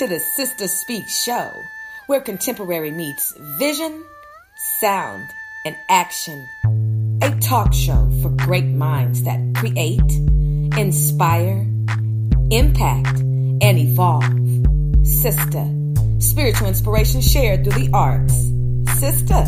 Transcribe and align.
To 0.00 0.06
the 0.06 0.18
Sister 0.18 0.66
Speak 0.66 1.08
Show, 1.08 1.52
where 2.06 2.22
contemporary 2.22 2.90
meets 2.90 3.34
vision, 3.58 4.02
sound, 4.56 5.28
and 5.66 5.76
action. 5.90 6.48
A 7.20 7.38
talk 7.40 7.74
show 7.74 8.10
for 8.22 8.30
great 8.30 8.64
minds 8.64 9.24
that 9.24 9.38
create, 9.56 10.00
inspire, 10.78 11.66
impact, 12.50 13.20
and 13.20 13.76
evolve. 13.76 14.24
Sister, 15.06 15.68
spiritual 16.18 16.68
inspiration 16.68 17.20
shared 17.20 17.62
through 17.62 17.84
the 17.84 17.90
arts. 17.92 18.48
Sister, 18.98 19.44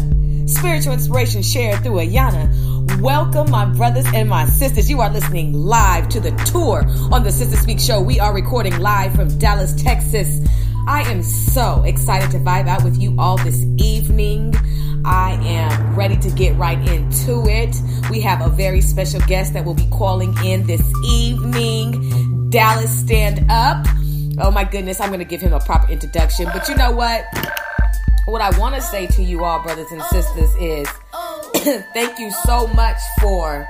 spiritual 0.47 0.93
inspiration 0.93 1.41
shared 1.41 1.83
through 1.83 1.97
Ayana 1.97 2.52
Welcome, 3.03 3.51
my 3.51 3.65
brothers 3.65 4.07
and 4.15 4.29
my 4.29 4.47
sisters. 4.47 4.89
You 4.89 5.01
are 5.01 5.11
listening 5.11 5.53
live 5.55 6.09
to 6.11 6.21
the 6.21 6.31
tour 6.47 6.85
on 7.11 7.25
the 7.25 7.33
Sister 7.33 7.57
Speak 7.57 7.81
Show. 7.81 8.01
We 8.01 8.21
are 8.21 8.33
recording 8.33 8.79
live 8.79 9.13
from 9.13 9.27
Dallas, 9.39 9.75
Texas. 9.75 10.41
I 10.87 11.03
am 11.11 11.25
so 11.25 11.83
excited 11.83 12.31
to 12.31 12.39
vibe 12.39 12.69
out 12.69 12.85
with 12.85 12.97
you 13.01 13.17
all 13.19 13.39
this 13.39 13.61
evening. 13.79 14.55
I 15.05 15.33
am 15.33 15.97
ready 15.97 16.17
to 16.19 16.31
get 16.31 16.55
right 16.55 16.79
into 16.79 17.45
it. 17.49 17.75
We 18.09 18.21
have 18.21 18.41
a 18.41 18.49
very 18.49 18.81
special 18.81 19.19
guest 19.23 19.55
that 19.55 19.65
will 19.65 19.75
be 19.75 19.89
calling 19.91 20.33
in 20.45 20.65
this 20.69 20.87
evening. 21.05 22.51
Dallas, 22.51 22.97
stand 22.97 23.51
up. 23.51 23.85
Oh 24.39 24.53
my 24.53 24.63
goodness, 24.63 25.01
I'm 25.01 25.09
going 25.09 25.19
to 25.19 25.25
give 25.25 25.41
him 25.41 25.53
a 25.53 25.61
proper 25.61 25.91
introduction. 25.91 26.47
But 26.53 26.69
you 26.69 26.77
know 26.77 26.93
what? 26.93 27.25
What 28.27 28.41
I 28.41 28.57
want 28.61 28.77
to 28.77 28.81
say 28.81 29.09
to 29.09 29.25
you 29.25 29.43
all, 29.43 29.61
brothers 29.61 29.91
and 29.91 30.01
sisters, 30.05 30.55
is 30.61 30.87
thank 31.95 32.19
you 32.19 32.29
so 32.45 32.67
much 32.69 32.99
for 33.21 33.69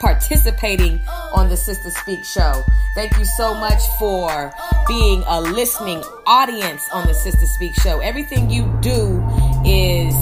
participating 0.00 1.00
on 1.32 1.48
the 1.48 1.56
Sister 1.56 1.88
Speak 1.90 2.24
show. 2.24 2.64
Thank 2.96 3.16
you 3.16 3.24
so 3.24 3.54
much 3.54 3.80
for 3.96 4.52
being 4.88 5.22
a 5.28 5.40
listening 5.40 6.02
audience 6.26 6.82
on 6.92 7.06
the 7.06 7.14
Sister 7.14 7.46
Speak 7.46 7.74
show. 7.74 8.00
Everything 8.00 8.50
you 8.50 8.66
do 8.80 9.22
is 9.64 10.14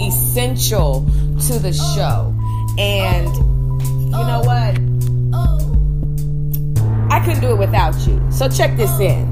essential 0.00 1.04
to 1.48 1.58
the 1.58 1.72
show. 1.72 2.32
And 2.78 3.34
you 4.04 4.24
know 4.24 4.42
what? 4.44 4.78
I 7.10 7.18
couldn't 7.24 7.40
do 7.40 7.50
it 7.50 7.58
without 7.58 7.96
you. 8.06 8.24
So 8.30 8.48
check 8.48 8.76
this 8.76 9.00
in. 9.00 9.26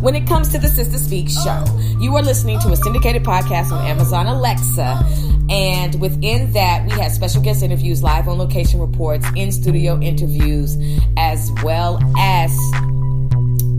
When 0.00 0.14
it 0.14 0.28
comes 0.28 0.50
to 0.50 0.58
the 0.58 0.68
Sister 0.68 0.98
Speak 0.98 1.28
show, 1.28 1.64
you 1.98 2.14
are 2.14 2.22
listening 2.22 2.60
to 2.60 2.68
a 2.68 2.76
syndicated 2.76 3.24
podcast 3.24 3.72
on 3.72 3.84
Amazon 3.86 4.26
Alexa. 4.26 5.31
And 5.50 6.00
within 6.00 6.52
that, 6.52 6.84
we 6.86 6.92
have 6.92 7.12
special 7.12 7.42
guest 7.42 7.62
interviews, 7.62 8.02
live 8.02 8.28
on 8.28 8.38
location 8.38 8.80
reports, 8.80 9.26
in 9.36 9.52
studio 9.52 10.00
interviews, 10.00 10.76
as 11.16 11.50
well 11.62 12.00
as 12.18 12.50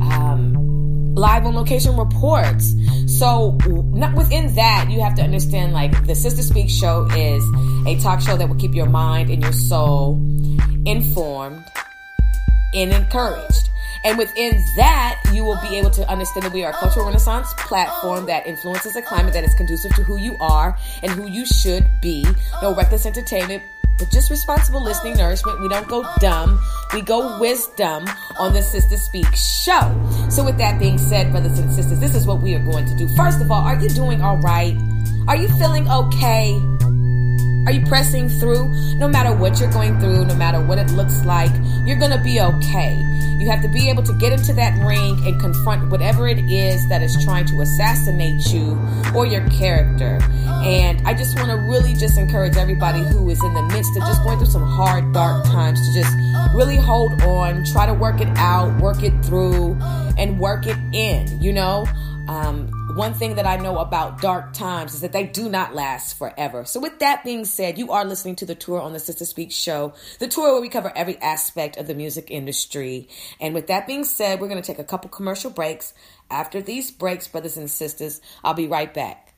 um, 0.02 1.14
live 1.16 1.46
on 1.46 1.56
location 1.56 1.98
reports. 1.98 2.76
So, 3.08 3.58
not 3.66 4.16
within 4.16 4.54
that, 4.56 4.88
you 4.90 5.02
have 5.02 5.16
to 5.16 5.22
understand 5.22 5.74
like 5.74 6.06
the 6.06 6.16
Sister 6.16 6.42
Speak 6.42 6.70
show 6.70 7.08
is 7.16 7.44
a 7.88 8.00
talk 8.02 8.22
show 8.22 8.38
that 8.38 8.48
will 8.48 8.56
keep 8.56 8.76
your 8.76 8.90
mind 8.90 9.30
and 9.30 9.42
your 9.42 9.54
soul 9.54 10.16
informed 10.86 11.64
and 12.74 12.92
encouraged. 12.92 13.70
And 14.04 14.18
within 14.18 14.64
that, 14.76 15.22
you 15.34 15.44
will 15.46 15.60
be 15.62 15.78
able 15.78 15.90
to 15.92 16.10
understand 16.10 16.46
that 16.46 16.54
we 16.54 16.64
are 16.64 16.72
a 16.72 16.76
cultural 16.76 17.06
renaissance 17.06 17.54
platform 17.58 18.26
that 18.26 18.46
influences 18.46 18.96
a 18.96 19.02
climate 19.02 19.34
that 19.34 19.44
is 19.44 19.54
conducive 19.54 19.96
to 19.96 20.04
who 20.04 20.18
you 20.18 20.36
are 20.40 20.78
and 21.02 21.12
who 21.12 21.28
you 21.28 21.46
should 21.46 21.90
be. 22.02 22.26
No 22.62 22.76
reckless 22.76 23.06
entertainment, 23.06 23.64
but 23.98 24.12
just 24.12 24.30
responsible 24.30 24.84
listening 24.84 25.16
nourishment. 25.16 25.62
We 25.62 25.70
don't 25.70 25.88
go 25.88 26.06
dumb. 26.20 26.60
We 26.94 27.02
go 27.02 27.40
wisdom 27.40 28.06
on 28.38 28.54
the 28.54 28.62
Sister 28.62 28.98
Speak 28.98 29.34
show. 29.36 30.28
So 30.30 30.44
with 30.44 30.58
that 30.58 30.80
being 30.80 30.98
said, 30.98 31.32
brothers 31.32 31.60
and 31.60 31.72
sisters, 31.72 32.00
this 32.00 32.14
is 32.14 32.28
what 32.28 32.42
we 32.42 32.56
are 32.56 32.64
going 32.64 32.86
to 32.86 32.96
do. 32.96 33.08
First 33.16 33.42
of 33.42 33.52
all, 33.52 33.62
are 33.62 33.80
you 33.80 33.90
doing 33.90 34.22
all 34.22 34.38
right? 34.38 34.76
Are 35.28 35.38
you 35.38 35.48
feeling 35.48 35.90
okay? 35.90 36.52
Are 37.66 37.72
you 37.72 37.86
pressing 37.86 38.28
through? 38.28 38.68
No 38.98 39.08
matter 39.08 39.34
what 39.34 39.60
you're 39.62 39.72
going 39.72 39.98
through, 40.00 40.26
no 40.26 40.36
matter 40.36 40.60
what 40.60 40.80
it 40.80 40.92
looks 40.92 41.24
like, 41.24 41.52
you're 41.86 41.98
going 41.98 42.12
to 42.12 42.22
be 42.22 42.42
okay. 42.42 43.13
You 43.44 43.50
have 43.50 43.62
to 43.64 43.68
be 43.68 43.90
able 43.90 44.04
to 44.04 44.14
get 44.14 44.32
into 44.32 44.54
that 44.54 44.82
ring 44.88 45.20
and 45.28 45.38
confront 45.38 45.92
whatever 45.92 46.30
it 46.30 46.40
is 46.50 46.88
that 46.88 47.04
is 47.04 47.22
trying 47.26 47.46
to 47.48 47.60
assassinate 47.60 48.54
you 48.54 48.80
or 49.14 49.26
your 49.26 49.46
character. 49.50 50.18
And 50.64 51.06
I 51.06 51.14
just 51.14 51.38
want 51.38 51.50
to 51.50 51.58
really 51.58 51.94
just 51.94 52.18
encourage 52.18 52.56
everybody 52.56 53.00
who 53.00 53.30
is 53.30 53.44
in 53.44 53.54
the 53.54 53.64
midst 53.64 53.98
of 53.98 54.04
just 54.04 54.24
going 54.24 54.38
through 54.38 54.48
some 54.48 54.66
hard, 54.66 55.12
dark 55.12 55.44
times 55.48 55.86
to 55.86 55.94
just 55.94 56.16
really 56.56 56.78
hold 56.78 57.22
on, 57.24 57.66
try 57.66 57.86
to 57.86 57.94
work 57.94 58.22
it 58.22 58.30
out, 58.38 58.80
work 58.80 59.04
it 59.04 59.12
through, 59.26 59.78
and 60.18 60.40
work 60.40 60.66
it 60.66 60.78
in, 60.94 61.42
you 61.42 61.52
know? 61.52 61.86
Um, 62.30 62.72
one 62.96 63.16
thing 63.16 63.36
that 63.36 63.48
I 63.48 63.58
know 63.58 63.80
about 63.80 64.22
dark 64.22 64.54
times 64.54 64.94
is 64.94 65.02
that 65.02 65.14
they 65.14 65.24
do 65.26 65.50
not 65.50 65.74
last 65.74 66.16
forever. 66.16 66.64
So, 66.64 66.80
with 66.80 67.00
that 67.00 67.24
being 67.24 67.44
said, 67.44 67.80
you 67.80 67.92
are 67.92 68.06
listening 68.06 68.36
to 68.36 68.46
the 68.46 68.54
tour 68.54 68.80
on 68.80 68.94
the 68.94 69.00
Sister 69.00 69.26
Speak 69.26 69.52
show, 69.52 69.94
the 70.20 70.28
tour 70.28 70.52
where 70.52 70.62
we 70.62 70.70
cover 70.70 70.92
every 70.96 71.18
aspect 71.18 71.78
of 71.78 71.88
the 71.88 71.96
music 71.96 72.30
industry. 72.30 73.10
And 73.40 73.56
with 73.56 73.66
that 73.68 73.88
being 73.88 74.04
said, 74.04 74.40
we're 74.40 74.48
going 74.48 74.62
to 74.62 74.66
take 74.66 74.78
a 74.78 74.84
couple 74.84 75.10
commercial 75.10 75.50
breaks. 75.50 75.96
After 76.30 76.62
these 76.62 76.92
breaks, 76.92 77.28
brothers 77.28 77.58
and 77.58 77.70
sisters, 77.70 78.22
I'll 78.44 78.54
be 78.54 78.68
right 78.68 78.94
back. 78.94 79.34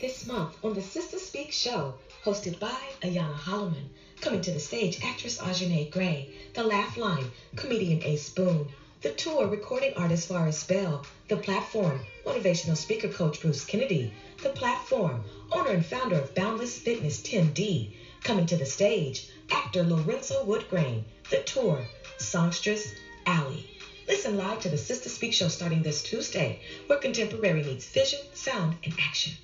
This 0.00 0.26
month 0.26 0.56
on 0.64 0.72
the 0.72 0.82
Sister 0.82 1.18
Speak 1.18 1.52
show, 1.52 1.94
hosted 2.24 2.58
by 2.58 2.78
Ayana 3.02 3.34
Holloman, 3.34 3.88
coming 4.22 4.40
to 4.40 4.52
the 4.52 4.60
stage, 4.60 5.04
actress 5.04 5.38
Ajanay 5.38 5.90
Gray, 5.90 6.30
The 6.54 6.62
Laugh 6.62 6.96
Line, 6.96 7.30
comedian 7.56 8.02
Ace 8.04 8.30
Boone. 8.30 8.68
The 9.02 9.12
tour, 9.12 9.46
recording 9.46 9.94
artist 9.96 10.28
Varus 10.28 10.64
Bell. 10.64 11.04
The 11.30 11.36
platform, 11.36 12.00
motivational 12.26 12.76
speaker 12.76 13.06
coach 13.06 13.40
Bruce 13.40 13.64
Kennedy. 13.64 14.10
The 14.42 14.50
platform, 14.50 15.22
owner 15.52 15.70
and 15.70 15.86
founder 15.86 16.16
of 16.16 16.34
Boundless 16.34 16.76
Fitness 16.76 17.20
Tim 17.22 17.52
D. 17.52 17.94
Coming 18.24 18.46
to 18.46 18.56
the 18.56 18.66
stage, 18.66 19.28
actor 19.48 19.84
Lorenzo 19.84 20.44
Woodgrain. 20.44 21.04
The 21.30 21.38
tour, 21.38 21.84
songstress 22.18 22.94
Allie. 23.26 23.64
Listen 24.08 24.36
live 24.36 24.58
to 24.62 24.68
the 24.70 24.76
Sister 24.76 25.08
Speak 25.08 25.32
show 25.32 25.46
starting 25.46 25.82
this 25.82 26.02
Tuesday, 26.02 26.58
where 26.88 26.98
contemporary 26.98 27.62
meets 27.62 27.86
vision, 27.86 28.18
sound, 28.34 28.74
and 28.82 28.92
action. 28.98 29.34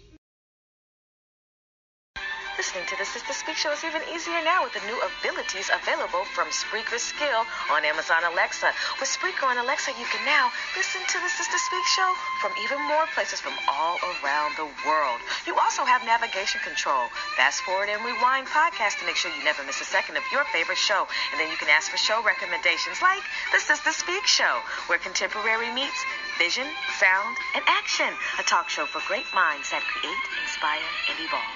Listening 2.57 2.89
to 2.89 2.97
the 2.97 3.05
Sister 3.05 3.37
Speak 3.37 3.61
Show 3.61 3.69
is 3.77 3.85
even 3.85 4.01
easier 4.09 4.41
now 4.41 4.65
with 4.65 4.73
the 4.73 4.81
new 4.89 4.97
abilities 4.97 5.69
available 5.69 6.25
from 6.33 6.49
Spreaker 6.49 6.97
Skill 6.97 7.45
on 7.69 7.85
Amazon 7.85 8.25
Alexa. 8.33 8.73
With 8.97 9.13
Spreaker 9.13 9.45
on 9.45 9.61
Alexa, 9.61 9.93
you 10.01 10.09
can 10.09 10.25
now 10.25 10.49
listen 10.73 11.05
to 11.05 11.21
the 11.21 11.29
Sister 11.29 11.61
Speak 11.61 11.85
Show 11.85 12.09
from 12.41 12.57
even 12.65 12.81
more 12.89 13.05
places 13.13 13.45
from 13.45 13.53
all 13.69 14.01
around 14.01 14.57
the 14.57 14.65
world. 14.89 15.21
You 15.45 15.53
also 15.61 15.85
have 15.85 16.01
navigation 16.09 16.65
control, 16.65 17.13
fast 17.37 17.61
forward 17.61 17.93
and 17.93 18.01
rewind 18.01 18.49
podcast 18.49 19.01
to 19.01 19.07
make 19.07 19.21
sure 19.21 19.29
you 19.37 19.45
never 19.45 19.61
miss 19.69 19.85
a 19.85 19.89
second 19.93 20.17
of 20.17 20.25
your 20.33 20.49
favorite 20.49 20.81
show. 20.81 21.05
And 21.05 21.37
then 21.37 21.53
you 21.53 21.61
can 21.61 21.69
ask 21.69 21.93
for 21.93 22.01
show 22.01 22.25
recommendations 22.25 23.05
like 23.05 23.21
the 23.53 23.61
Sister 23.61 23.93
Speak 23.93 24.25
Show, 24.25 24.65
where 24.89 24.97
contemporary 24.97 25.69
meets 25.77 26.01
vision, 26.41 26.65
sound, 26.97 27.37
and 27.53 27.61
action. 27.69 28.09
A 28.41 28.45
talk 28.49 28.73
show 28.73 28.89
for 28.89 29.05
great 29.05 29.29
minds 29.37 29.69
that 29.77 29.85
create, 29.85 30.25
inspire, 30.41 30.89
and 31.13 31.21
evolve. 31.21 31.56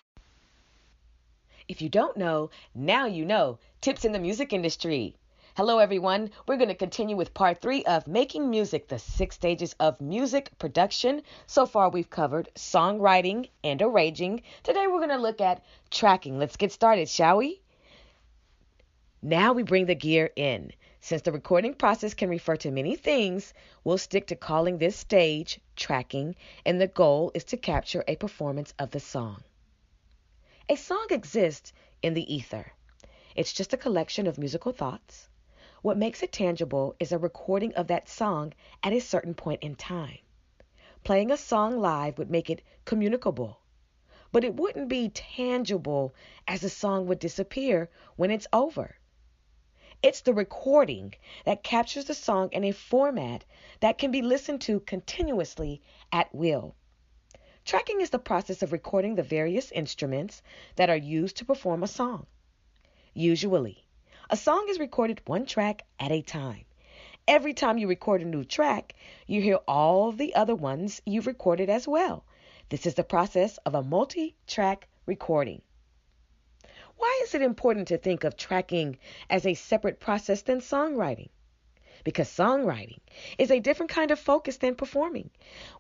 If 1.71 1.81
you 1.81 1.89
don't 1.89 2.17
know, 2.17 2.51
now 2.75 3.07
you 3.07 3.25
know. 3.25 3.61
Tips 3.81 4.05
in 4.05 4.11
the 4.11 4.19
music 4.19 4.53
industry. 4.53 5.15
Hello, 5.57 5.79
everyone. 5.79 6.33
We're 6.49 6.57
going 6.57 6.67
to 6.67 6.75
continue 6.75 7.15
with 7.15 7.33
part 7.33 7.61
three 7.61 7.85
of 7.85 8.09
Making 8.09 8.51
Music, 8.51 8.89
the 8.89 8.99
six 8.99 9.37
stages 9.37 9.77
of 9.79 10.01
music 10.01 10.51
production. 10.59 11.23
So 11.47 11.67
far, 11.67 11.89
we've 11.89 12.11
covered 12.11 12.49
songwriting 12.57 13.51
and 13.63 13.81
arranging. 13.81 14.43
Today, 14.65 14.89
we're 14.89 14.99
going 14.99 15.11
to 15.11 15.17
look 15.19 15.41
at 15.41 15.63
tracking. 15.93 16.41
Let's 16.41 16.57
get 16.57 16.73
started, 16.73 17.09
shall 17.09 17.37
we? 17.37 17.61
Now 19.23 19.53
we 19.53 19.63
bring 19.63 19.87
the 19.87 19.95
gear 19.95 20.29
in. 20.35 20.73
Since 21.01 21.23
the 21.23 21.31
recording 21.31 21.75
process 21.75 22.15
can 22.15 22.31
refer 22.31 22.57
to 22.57 22.73
many 22.73 22.97
things, 22.97 23.55
we'll 23.85 23.97
stick 23.97 24.27
to 24.27 24.35
calling 24.35 24.79
this 24.79 24.97
stage 24.97 25.61
tracking, 25.77 26.35
and 26.67 26.81
the 26.81 26.89
goal 26.89 27.31
is 27.33 27.45
to 27.45 27.57
capture 27.57 28.03
a 28.09 28.17
performance 28.17 28.75
of 28.81 28.91
the 28.91 28.99
song. 28.99 29.45
A 30.71 30.77
song 30.77 31.09
exists 31.11 31.73
in 32.01 32.15
the 32.15 32.33
ether. 32.33 32.75
It's 33.35 33.53
just 33.53 33.73
a 33.73 33.77
collection 33.77 34.29
of 34.29 34.39
musical 34.39 34.71
thoughts. 34.71 35.29
What 35.83 35.99
makes 35.99 36.23
it 36.23 36.31
tangible 36.31 36.95
is 37.01 37.11
a 37.11 37.19
recording 37.19 37.75
of 37.75 37.89
that 37.89 38.09
song 38.09 38.53
at 38.81 38.93
a 38.93 39.01
certain 39.01 39.35
point 39.35 39.65
in 39.65 39.75
time. 39.75 40.19
Playing 41.03 41.33
a 41.33 41.37
song 41.37 41.81
live 41.81 42.19
would 42.19 42.31
make 42.31 42.49
it 42.49 42.63
communicable, 42.85 43.59
but 44.31 44.45
it 44.45 44.55
wouldn't 44.55 44.89
be 44.89 45.09
tangible 45.09 46.15
as 46.47 46.61
the 46.61 46.71
song 46.71 47.09
would 47.09 47.19
disappear 47.19 47.91
when 48.15 48.31
it's 48.31 48.47
over. 48.53 48.97
It's 50.05 50.21
the 50.21 50.33
recording 50.33 51.17
that 51.47 51.65
captures 51.65 52.05
the 52.05 52.15
song 52.15 52.49
in 52.53 52.63
a 52.63 52.71
format 52.71 53.45
that 53.81 53.99
can 53.99 54.13
be 54.13 54.23
listened 54.23 54.61
to 54.61 54.79
continuously 54.79 55.83
at 56.13 56.33
will. 56.33 56.77
Tracking 57.65 58.01
is 58.01 58.11
the 58.11 58.19
process 58.19 58.63
of 58.63 58.73
recording 58.73 59.15
the 59.15 59.23
various 59.23 59.71
instruments 59.71 60.43
that 60.77 60.91
are 60.91 60.97
used 60.97 61.37
to 61.37 61.45
perform 61.45 61.83
a 61.83 61.89
song. 61.89 62.27
Usually, 63.15 63.85
a 64.31 64.37
song 64.37 64.67
is 64.69 64.79
recorded 64.79 65.21
one 65.27 65.47
track 65.47 65.83
at 65.99 66.11
a 66.11 66.23
time. 66.23 66.65
every 67.29 67.55
time 67.55 67.79
you 67.79 67.87
record 67.87 68.23
a 68.23 68.25
new 68.25 68.45
track, 68.45 68.95
you 69.27 69.41
hear 69.41 69.59
all 69.69 70.11
the 70.11 70.35
other 70.35 70.55
ones 70.55 71.01
you've 71.07 71.27
recorded 71.27 71.71
as 71.71 71.87
well. 71.87 72.25
This 72.71 72.87
is 72.87 72.95
the 72.95 73.05
process 73.05 73.59
of 73.59 73.75
a 73.75 73.83
multi 73.83 74.35
track 74.47 74.89
recording. 75.07 75.63
Why 76.97 77.21
is 77.23 77.35
it 77.35 77.43
important 77.43 77.89
to 77.89 77.99
think 77.99 78.25
of 78.25 78.37
tracking 78.37 78.99
as 79.29 79.47
a 79.47 79.55
separate 79.55 80.01
process 80.01 80.43
than 80.43 80.61
songwriting? 80.61 81.29
Because 82.05 82.29
songwriting 82.29 82.99
is 83.39 83.51
a 83.51 83.61
different 83.61 83.91
kind 83.91 84.11
of 84.11 84.19
focus 84.19 84.57
than 84.57 84.75
performing. 84.75 85.31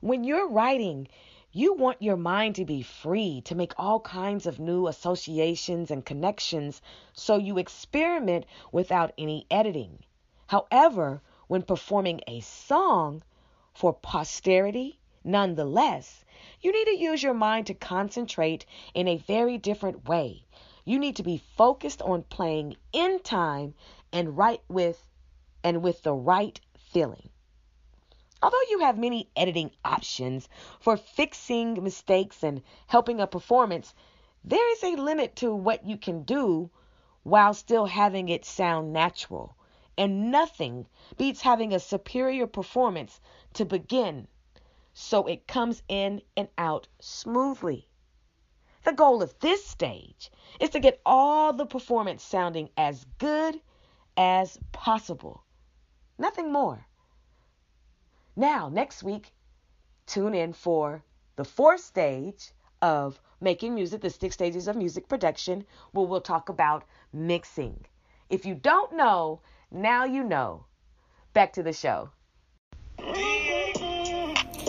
When 0.00 0.24
you're 0.24 0.48
writing, 0.48 1.08
you 1.52 1.74
want 1.74 2.00
your 2.00 2.16
mind 2.16 2.54
to 2.54 2.64
be 2.64 2.80
free 2.80 3.40
to 3.40 3.56
make 3.56 3.72
all 3.76 3.98
kinds 3.98 4.46
of 4.46 4.60
new 4.60 4.86
associations 4.86 5.90
and 5.90 6.06
connections 6.06 6.80
so 7.12 7.36
you 7.36 7.58
experiment 7.58 8.46
without 8.70 9.12
any 9.18 9.46
editing. 9.50 9.98
However, 10.46 11.20
when 11.48 11.62
performing 11.62 12.20
a 12.28 12.38
song 12.38 13.24
for 13.74 13.92
posterity, 13.92 15.00
nonetheless, 15.24 16.24
you 16.60 16.72
need 16.72 16.84
to 16.84 17.02
use 17.02 17.20
your 17.20 17.34
mind 17.34 17.66
to 17.66 17.74
concentrate 17.74 18.64
in 18.94 19.08
a 19.08 19.16
very 19.16 19.58
different 19.58 20.08
way. 20.08 20.44
You 20.84 21.00
need 21.00 21.16
to 21.16 21.24
be 21.24 21.42
focused 21.56 22.00
on 22.00 22.22
playing 22.22 22.76
in 22.92 23.18
time 23.20 23.74
and 24.12 24.36
right 24.38 24.62
with 24.68 25.02
and 25.64 25.82
with 25.82 26.02
the 26.02 26.14
right 26.14 26.60
feeling. 26.92 27.29
Although 28.42 28.62
you 28.70 28.78
have 28.78 28.96
many 28.96 29.28
editing 29.36 29.70
options 29.84 30.48
for 30.80 30.96
fixing 30.96 31.82
mistakes 31.82 32.42
and 32.42 32.62
helping 32.86 33.20
a 33.20 33.26
performance, 33.26 33.94
there 34.42 34.72
is 34.72 34.82
a 34.82 34.96
limit 34.96 35.36
to 35.36 35.54
what 35.54 35.84
you 35.84 35.98
can 35.98 36.22
do 36.22 36.70
while 37.22 37.52
still 37.52 37.84
having 37.84 38.30
it 38.30 38.46
sound 38.46 38.94
natural. 38.94 39.54
And 39.98 40.30
nothing 40.30 40.86
beats 41.18 41.42
having 41.42 41.74
a 41.74 41.78
superior 41.78 42.46
performance 42.46 43.20
to 43.54 43.66
begin 43.66 44.26
so 44.94 45.26
it 45.26 45.46
comes 45.46 45.82
in 45.88 46.22
and 46.36 46.48
out 46.56 46.88
smoothly. 46.98 47.88
The 48.84 48.92
goal 48.92 49.22
of 49.22 49.38
this 49.40 49.66
stage 49.66 50.30
is 50.58 50.70
to 50.70 50.80
get 50.80 51.00
all 51.04 51.52
the 51.52 51.66
performance 51.66 52.22
sounding 52.22 52.70
as 52.76 53.04
good 53.18 53.60
as 54.16 54.58
possible. 54.72 55.44
Nothing 56.18 56.50
more. 56.50 56.86
Now, 58.36 58.68
next 58.68 59.02
week, 59.02 59.32
tune 60.06 60.34
in 60.34 60.52
for 60.52 61.02
the 61.36 61.44
fourth 61.44 61.80
stage 61.80 62.52
of 62.82 63.20
making 63.40 63.74
music, 63.74 64.02
the 64.02 64.10
six 64.10 64.34
stages 64.34 64.68
of 64.68 64.76
music 64.76 65.08
production, 65.08 65.64
where 65.92 66.06
we'll 66.06 66.20
talk 66.20 66.48
about 66.48 66.84
mixing. 67.12 67.84
If 68.28 68.46
you 68.46 68.54
don't 68.54 68.96
know, 68.96 69.40
now 69.70 70.04
you 70.04 70.22
know. 70.22 70.64
Back 71.32 71.52
to 71.54 71.62
the 71.62 71.72
show. 71.72 72.10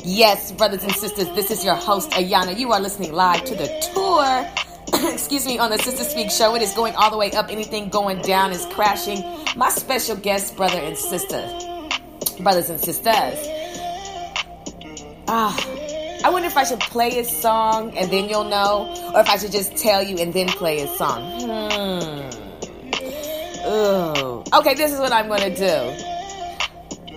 Yes, 0.04 0.52
brothers 0.52 0.84
and 0.84 0.94
sisters, 0.94 1.28
this 1.36 1.52
is 1.52 1.64
your 1.64 1.76
host, 1.76 2.12
Ayana. 2.12 2.58
You 2.58 2.72
are 2.72 2.80
listening 2.80 3.14
live 3.14 3.44
to 3.46 3.56
the 3.56 3.68
tour. 3.94 5.12
Excuse 5.14 5.46
me, 5.46 5.60
on 5.60 5.70
the 5.70 5.78
Sister 5.78 6.04
Speak 6.04 6.32
show. 6.32 6.56
It 6.56 6.62
is 6.62 6.74
going 6.74 6.96
all 6.96 7.12
the 7.12 7.18
way 7.18 7.32
up. 7.32 7.50
Anything 7.50 7.90
going 7.90 8.22
down 8.22 8.52
is 8.52 8.66
crashing. 8.68 9.24
My 9.56 9.70
special 9.70 10.16
guest, 10.16 10.56
brother 10.56 10.80
and 10.80 10.98
sister 10.98 11.71
brothers 12.40 12.70
and 12.70 12.80
sisters. 12.80 13.38
Ah, 15.28 15.56
I 16.24 16.30
wonder 16.30 16.48
if 16.48 16.58
I 16.58 16.64
should 16.64 16.80
play 16.80 17.10
his 17.10 17.30
song 17.30 17.98
and 17.98 18.12
then 18.12 18.30
you'll 18.30 18.44
know, 18.44 18.94
or 19.14 19.22
if 19.22 19.30
I 19.30 19.38
should 19.38 19.52
just 19.52 19.76
tell 19.78 20.04
you 20.04 20.18
and 20.18 20.34
then 20.34 20.48
play 20.48 20.80
his 20.80 20.98
song. 20.98 21.42
Hmm. 21.42 22.30
Ooh. 23.68 24.44
Okay, 24.54 24.74
this 24.76 24.92
is 24.92 25.00
what 25.00 25.12
I'm 25.12 25.28
gonna 25.28 25.56
do. 25.56 25.94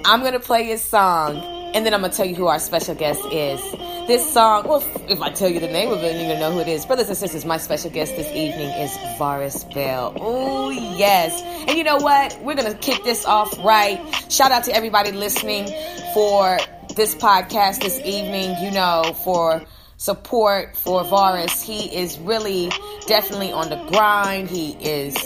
I'm 0.04 0.22
gonna 0.22 0.40
play 0.40 0.64
his 0.64 0.82
song, 0.82 1.36
and 1.74 1.84
then 1.84 1.92
I'm 1.92 2.00
gonna 2.00 2.12
tell 2.12 2.26
you 2.26 2.34
who 2.34 2.46
our 2.46 2.58
special 2.58 2.94
guest 2.94 3.20
is. 3.26 3.60
This 4.06 4.32
song, 4.32 4.68
well, 4.68 4.82
if 5.08 5.20
I 5.20 5.30
tell 5.30 5.48
you 5.48 5.60
the 5.60 5.68
name 5.68 5.90
of 5.90 6.02
it, 6.02 6.14
you're 6.14 6.28
gonna 6.28 6.40
know 6.40 6.52
who 6.52 6.60
it 6.60 6.68
is. 6.68 6.86
Brothers 6.86 7.08
and 7.08 7.16
sisters, 7.16 7.44
my 7.44 7.56
special 7.56 7.90
guest 7.90 8.14
this 8.16 8.28
evening 8.28 8.68
is 8.68 8.96
Varus 9.18 9.64
Bell. 9.64 10.16
Oh, 10.20 10.70
yes. 10.70 11.42
And 11.68 11.76
you 11.76 11.84
know 11.84 11.96
what? 11.96 12.38
We're 12.42 12.54
gonna 12.54 12.74
kick 12.74 13.02
this 13.04 13.24
off 13.24 13.52
right. 13.64 14.00
Shout 14.30 14.52
out 14.52 14.64
to 14.64 14.74
everybody 14.74 15.10
listening 15.10 15.66
for 16.14 16.58
this 16.94 17.14
podcast 17.16 17.82
this 17.82 17.98
evening, 18.00 18.56
you 18.62 18.70
know, 18.70 19.12
for 19.24 19.62
support 19.96 20.76
for 20.76 21.02
Varus. 21.04 21.62
He 21.62 21.94
is 21.96 22.18
really 22.18 22.70
definitely 23.06 23.52
on 23.52 23.68
the 23.68 23.84
grind. 23.90 24.48
He 24.48 24.72
is, 24.72 25.16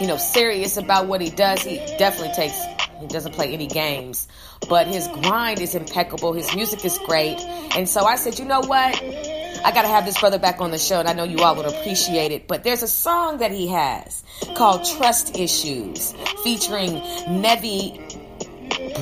you 0.00 0.06
know, 0.06 0.16
serious 0.16 0.76
about 0.76 1.06
what 1.06 1.20
he 1.20 1.30
does. 1.30 1.62
He 1.62 1.76
definitely 1.98 2.34
takes, 2.34 2.58
he 3.00 3.06
doesn't 3.06 3.32
play 3.32 3.52
any 3.52 3.66
games 3.66 4.28
but 4.68 4.86
his 4.86 5.08
grind 5.08 5.60
is 5.60 5.74
impeccable. 5.74 6.32
His 6.32 6.54
music 6.54 6.84
is 6.84 6.98
great. 6.98 7.38
And 7.76 7.88
so 7.88 8.04
I 8.04 8.16
said, 8.16 8.38
you 8.38 8.44
know 8.44 8.60
what? 8.60 9.02
I 9.02 9.72
got 9.72 9.82
to 9.82 9.88
have 9.88 10.06
this 10.06 10.18
brother 10.18 10.38
back 10.38 10.60
on 10.60 10.70
the 10.70 10.78
show, 10.78 11.00
and 11.00 11.08
I 11.08 11.12
know 11.12 11.24
you 11.24 11.38
all 11.40 11.56
would 11.56 11.66
appreciate 11.66 12.32
it. 12.32 12.46
But 12.46 12.64
there's 12.64 12.82
a 12.82 12.88
song 12.88 13.38
that 13.38 13.50
he 13.50 13.68
has 13.68 14.22
called 14.54 14.84
Trust 14.84 15.36
Issues 15.36 16.12
featuring 16.44 16.92
Nevi 17.26 17.98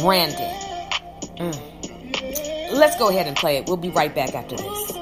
Brandon. 0.00 0.55
Mm. 1.37 2.73
Let's 2.73 2.99
go 2.99 3.09
ahead 3.09 3.26
and 3.26 3.37
play 3.37 3.57
it. 3.57 3.67
We'll 3.67 3.76
be 3.76 3.90
right 3.90 4.14
back 4.14 4.35
after 4.35 4.57
this. 4.57 4.98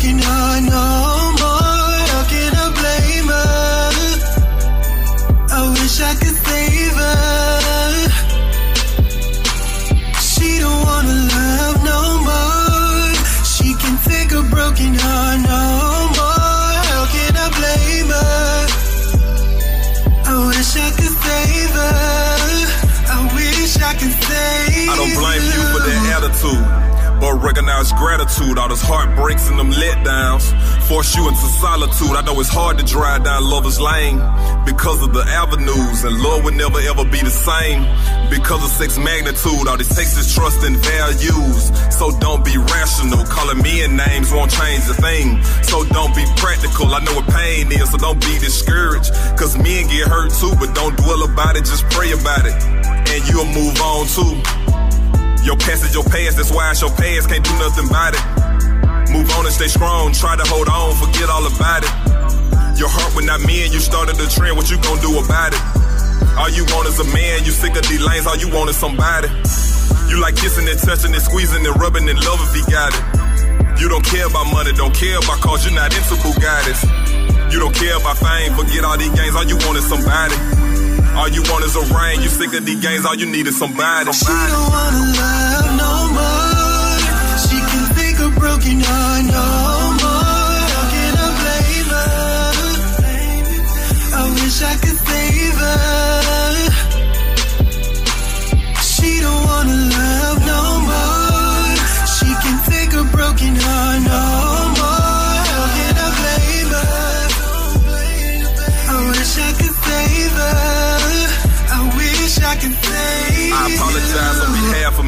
looking 0.00 0.24
up. 0.24 0.49
Recognize 27.42 27.92
gratitude, 27.92 28.58
all 28.58 28.68
those 28.68 28.82
heartbreaks 28.82 29.48
and 29.48 29.58
them 29.58 29.70
letdowns. 29.72 30.44
Force 30.88 31.16
you 31.16 31.26
into 31.28 31.48
solitude. 31.60 32.16
I 32.16 32.22
know 32.22 32.38
it's 32.40 32.48
hard 32.48 32.78
to 32.78 32.84
drive 32.84 33.24
down 33.24 33.44
lover's 33.44 33.80
lane 33.80 34.20
because 34.64 35.02
of 35.02 35.12
the 35.12 35.24
avenues, 35.26 36.04
and 36.04 36.14
love 36.20 36.44
will 36.44 36.54
never 36.54 36.78
ever 36.80 37.04
be 37.04 37.20
the 37.20 37.32
same 37.32 37.82
because 38.30 38.62
of 38.62 38.70
sex 38.70 38.98
magnitude. 38.98 39.66
All 39.68 39.76
this 39.76 39.94
takes 39.94 40.16
is 40.16 40.34
trust 40.34 40.64
and 40.64 40.76
values. 40.76 41.72
So 41.94 42.12
don't 42.20 42.44
be 42.44 42.56
rational. 42.56 43.24
Calling 43.26 43.62
me 43.62 43.84
in 43.84 43.96
names 43.96 44.32
won't 44.32 44.50
change 44.50 44.84
a 44.88 44.94
thing. 44.94 45.42
So 45.64 45.84
don't 45.90 46.14
be 46.14 46.24
practical. 46.36 46.92
I 46.94 47.00
know 47.04 47.14
what 47.16 47.28
pain 47.28 47.72
is, 47.72 47.90
so 47.90 47.98
don't 47.98 48.20
be 48.20 48.38
discouraged. 48.38 49.12
Cause 49.36 49.56
men 49.56 49.88
get 49.88 50.08
hurt 50.08 50.32
too, 50.32 50.52
but 50.60 50.74
don't 50.74 50.96
dwell 50.96 51.24
about 51.24 51.56
it, 51.56 51.64
just 51.64 51.84
pray 51.90 52.12
about 52.12 52.46
it. 52.46 52.56
And 53.10 53.20
you'll 53.28 53.50
move 53.50 53.76
on 53.80 54.06
too. 54.06 54.79
Your 55.42 55.56
past 55.56 55.84
is 55.84 55.94
your 55.94 56.04
past, 56.04 56.36
that's 56.36 56.52
why 56.52 56.70
it's 56.70 56.80
your 56.80 56.92
past, 56.92 57.28
can't 57.28 57.44
do 57.44 57.52
nothing 57.56 57.88
about 57.88 58.12
it. 58.12 58.22
Move 59.08 59.26
on 59.40 59.48
and 59.48 59.54
stay 59.54 59.68
strong, 59.68 60.12
try 60.12 60.36
to 60.36 60.44
hold 60.46 60.68
on, 60.68 60.94
forget 61.00 61.28
all 61.32 61.44
about 61.44 61.82
it. 61.82 61.92
Your 62.78 62.92
heart 62.92 63.16
when 63.16 63.26
not 63.26 63.40
me 63.42 63.64
and 63.64 63.72
you 63.72 63.80
started 63.80 64.16
the 64.16 64.28
trend, 64.28 64.56
what 64.56 64.70
you 64.70 64.76
gonna 64.84 65.00
do 65.00 65.16
about 65.16 65.56
it? 65.56 65.62
All 66.36 66.52
you 66.52 66.64
want 66.70 66.88
is 66.88 67.00
a 67.00 67.08
man, 67.08 67.42
you 67.44 67.52
sick 67.52 67.74
of 67.74 67.84
these 67.88 68.00
lanes, 68.04 68.28
all 68.28 68.36
you 68.36 68.52
want 68.52 68.68
is 68.68 68.76
somebody. 68.76 69.28
You 70.12 70.20
like 70.20 70.36
kissing 70.36 70.68
and 70.68 70.78
touching 70.78 71.12
and 71.12 71.22
squeezing 71.24 71.64
and 71.64 71.76
rubbing 71.80 72.08
and 72.08 72.20
love 72.20 72.40
if 72.44 72.52
he 72.52 72.62
got 72.70 72.92
it. 72.92 73.02
You 73.80 73.88
don't 73.88 74.04
care 74.04 74.28
about 74.28 74.44
money, 74.52 74.72
don't 74.76 74.94
care 74.94 75.16
about 75.16 75.40
cars, 75.40 75.64
you're 75.64 75.74
not 75.74 75.88
into 75.96 76.20
Bugattis. 76.20 76.84
You 77.50 77.58
don't 77.58 77.74
care 77.74 77.96
about 77.96 78.20
fame, 78.20 78.52
forget 78.54 78.84
all 78.84 78.98
these 79.00 79.12
games, 79.16 79.34
all 79.34 79.48
you 79.48 79.56
want 79.64 79.80
is 79.80 79.88
somebody. 79.88 80.59
All 81.20 81.28
you 81.28 81.42
want 81.52 81.62
is 81.66 81.76
a 81.76 81.84
ring. 81.92 82.22
You 82.22 82.30
sick 82.30 82.54
of 82.54 82.64
these 82.64 82.80
games, 82.80 83.04
all 83.04 83.14
you 83.14 83.26
need 83.26 83.46
is 83.46 83.58
somebody. 83.58 84.10
She 84.10 84.24
don't 84.24 84.70
wanna 84.72 85.04
love 85.20 85.68
no 85.76 85.92
more. 86.16 86.96
She 87.44 87.58
can 87.60 87.84
think 87.92 88.16
a 88.24 88.30
broken 88.40 88.80
heart 88.80 89.24
no 89.28 89.44
more. 90.00 90.56
How 90.72 90.84
can 90.88 91.12
I 91.20 91.28
blame 91.40 91.88
her? 91.92 92.08
I 94.16 94.22
wish 94.32 94.62
I 94.62 94.74
could 94.80 94.98
save 95.08 95.49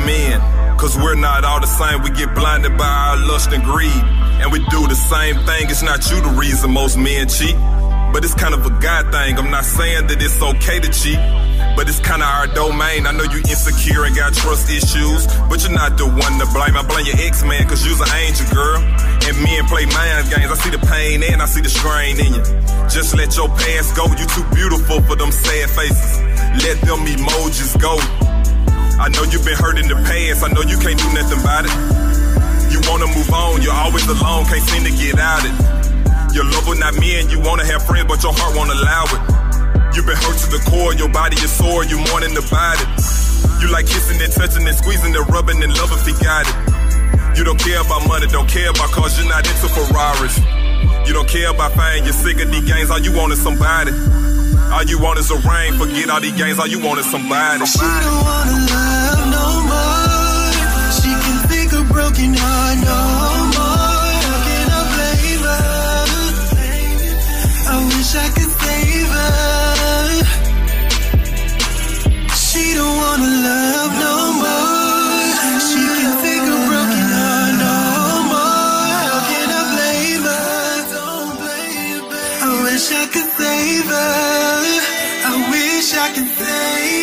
men. 0.03 0.41
Cause 0.79 0.97
we're 0.97 1.15
not 1.15 1.45
all 1.45 1.61
the 1.61 1.67
same, 1.67 2.03
we 2.03 2.11
get 2.11 2.35
blinded 2.35 2.77
by 2.77 2.87
our 2.87 3.17
lust 3.17 3.53
and 3.53 3.63
greed. 3.63 4.03
And 4.43 4.51
we 4.51 4.59
do 4.67 4.87
the 4.89 4.99
same 4.99 5.37
thing, 5.47 5.71
it's 5.71 5.83
not 5.83 6.11
you 6.11 6.21
the 6.21 6.35
reason 6.35 6.73
most 6.73 6.97
men 6.97 7.29
cheat. 7.29 7.55
But 8.13 8.25
it's 8.25 8.35
kind 8.35 8.53
of 8.53 8.67
a 8.67 8.71
God 8.83 9.11
thing, 9.13 9.39
I'm 9.39 9.51
not 9.51 9.65
saying 9.65 10.09
that 10.09 10.21
it's 10.21 10.43
okay 10.43 10.81
to 10.81 10.91
cheat. 10.91 11.21
But 11.77 11.89
it's 11.89 12.01
kinda 12.01 12.27
our 12.27 12.49
domain. 12.49 13.07
I 13.07 13.13
know 13.13 13.25
you 13.25 13.39
insecure 13.49 14.05
and 14.05 14.15
got 14.15 14.35
trust 14.35 14.69
issues, 14.69 15.27
but 15.49 15.63
you're 15.63 15.73
not 15.73 15.97
the 15.97 16.05
one 16.05 16.35
to 16.43 16.47
blame. 16.53 16.77
I 16.77 16.83
blame 16.83 17.07
your 17.07 17.17
ex 17.25 17.43
man, 17.45 17.67
cause 17.69 17.87
you's 17.87 18.01
an 18.01 18.11
angel 18.13 18.47
girl. 18.53 18.83
And 19.25 19.35
men 19.41 19.65
play 19.71 19.87
mind 19.87 20.29
games. 20.29 20.51
I 20.51 20.57
see 20.59 20.71
the 20.71 20.83
pain 20.85 21.23
and 21.23 21.41
I 21.41 21.47
see 21.47 21.63
the 21.63 21.71
strain 21.71 22.19
in 22.19 22.35
you. 22.35 22.45
Just 22.91 23.15
let 23.15 23.37
your 23.37 23.49
past 23.49 23.97
go. 23.97 24.05
You 24.19 24.27
too 24.27 24.45
beautiful 24.53 25.01
for 25.07 25.17
them 25.17 25.31
sad 25.31 25.71
faces. 25.71 26.19
Let 26.67 26.77
them 26.83 27.07
emojis 27.07 27.81
go. 27.81 27.97
I 29.01 29.09
know 29.09 29.25
you've 29.25 29.45
been 29.45 29.57
hurt 29.57 29.79
in 29.79 29.89
the 29.89 29.97
past. 30.05 30.45
I 30.45 30.49
know 30.53 30.63
you 30.63 30.79
can't 30.79 30.99
do 30.99 31.09
nothing 31.13 31.41
about 31.41 31.65
it. 31.65 31.75
You 32.73 32.81
wanna 32.89 33.07
move 33.13 33.29
on, 33.33 33.61
you're 33.61 33.77
always 33.77 34.09
alone, 34.09 34.45
can't 34.49 34.65
seem 34.65 34.85
to 34.85 34.95
get 34.97 35.21
out 35.21 35.45
it. 35.45 35.55
Your 36.33 36.49
love 36.49 36.65
will 36.67 36.81
not 36.81 36.97
mend, 36.97 37.31
you 37.31 37.41
wanna 37.41 37.65
have 37.69 37.85
friends, 37.85 38.09
but 38.09 38.23
your 38.25 38.33
heart 38.33 38.57
won't 38.57 38.73
allow 38.73 39.05
it. 39.13 39.23
You've 39.93 40.09
been 40.09 40.17
hurt 40.17 40.39
to 40.41 40.49
the 40.49 40.61
core, 40.65 40.95
your 40.97 41.13
body 41.13 41.37
is 41.37 41.53
sore, 41.53 41.85
you 41.85 42.01
mourning 42.09 42.33
about 42.33 42.81
it. 42.81 42.89
You 43.61 43.69
like 43.69 43.85
kissing 43.85 44.17
and 44.21 44.33
touching 44.33 44.65
and 44.67 44.77
squeezing 44.77 45.15
and 45.15 45.29
rubbing 45.29 45.63
and 45.63 45.77
loving 45.77 46.01
if 46.01 46.09
he 46.09 46.17
got 46.25 46.49
it. 46.49 46.57
You 47.37 47.45
don't 47.45 47.61
care 47.61 47.85
about 47.85 48.09
money, 48.09 48.27
don't 48.27 48.49
care 48.49 48.71
about 48.71 48.89
cars, 48.91 49.21
you're 49.21 49.29
not 49.29 49.45
into 49.45 49.69
Ferraris. 49.69 50.41
You 51.07 51.13
don't 51.13 51.29
care 51.29 51.51
about 51.53 51.77
fame, 51.77 52.05
you're 52.05 52.17
sick 52.17 52.41
of 52.41 52.51
these 52.51 52.65
games, 52.65 52.91
all 52.91 53.01
you 53.01 53.13
want 53.13 53.33
is 53.33 53.43
somebody. 53.43 53.93
All 54.73 54.83
you 54.85 54.99
want 54.99 55.19
is 55.19 55.31
a 55.31 55.37
ring, 55.37 55.75
forget 55.79 56.09
all 56.09 56.21
these 56.21 56.33
games, 56.33 56.59
all 56.59 56.67
you 56.67 56.81
want 56.81 56.99
is 56.99 57.07
somebody. 57.11 57.65
She 57.67 57.79
don't 57.79 58.25
wanna 58.25 58.59
love 58.73 59.23
no 59.37 59.47
more. 59.69 60.51
She 60.97 61.11
can 61.25 61.39
think 61.51 61.73
a 61.73 61.83
broken 61.93 62.33
heart 62.33 62.79
no 62.81 63.01
more. 63.53 64.01
How 64.27 64.39
can 64.49 64.67
I 64.73 64.83
blame 64.93 65.45
her? 65.45 65.61
I 67.69 67.77
wish 67.93 68.13
I 68.17 68.29
could 68.35 68.53
save 68.65 69.11
her. 69.19 70.25
She 72.35 72.65
don't 72.73 72.97
wanna 73.03 73.31
love 73.49 73.93
no 74.07 74.17
more. 74.41 75.61
She 75.69 75.83
can 76.01 76.13
think 76.25 76.43
a 76.49 76.59
broken 76.69 77.07
heart 77.17 77.55
no 77.61 77.77
more. 78.33 78.89
How 79.05 79.21
can 79.29 79.49
I 79.53 79.63
blame 79.75 80.25
her. 80.33 80.49
I 82.41 82.51
wish 82.65 82.87
I 82.91 83.05
could 83.13 83.29
save 83.37 83.87
her. 83.87 84.32
Wish 86.23 87.02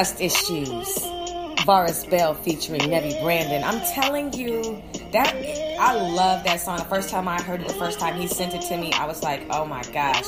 Trust 0.00 0.22
Issues. 0.22 0.98
Varus 1.66 2.06
Bell 2.06 2.32
featuring 2.32 2.80
Nevi 2.80 3.20
Brandon. 3.22 3.62
I'm 3.62 3.82
telling 3.92 4.32
you, 4.32 4.82
that 5.12 5.34
I 5.78 5.92
love 5.92 6.42
that 6.44 6.58
song. 6.60 6.78
The 6.78 6.86
first 6.86 7.10
time 7.10 7.28
I 7.28 7.38
heard 7.42 7.60
it, 7.60 7.68
the 7.68 7.74
first 7.74 8.00
time 8.00 8.18
he 8.18 8.26
sent 8.26 8.54
it 8.54 8.62
to 8.62 8.78
me, 8.78 8.94
I 8.94 9.04
was 9.04 9.22
like, 9.22 9.44
oh 9.50 9.66
my 9.66 9.82
gosh. 9.92 10.24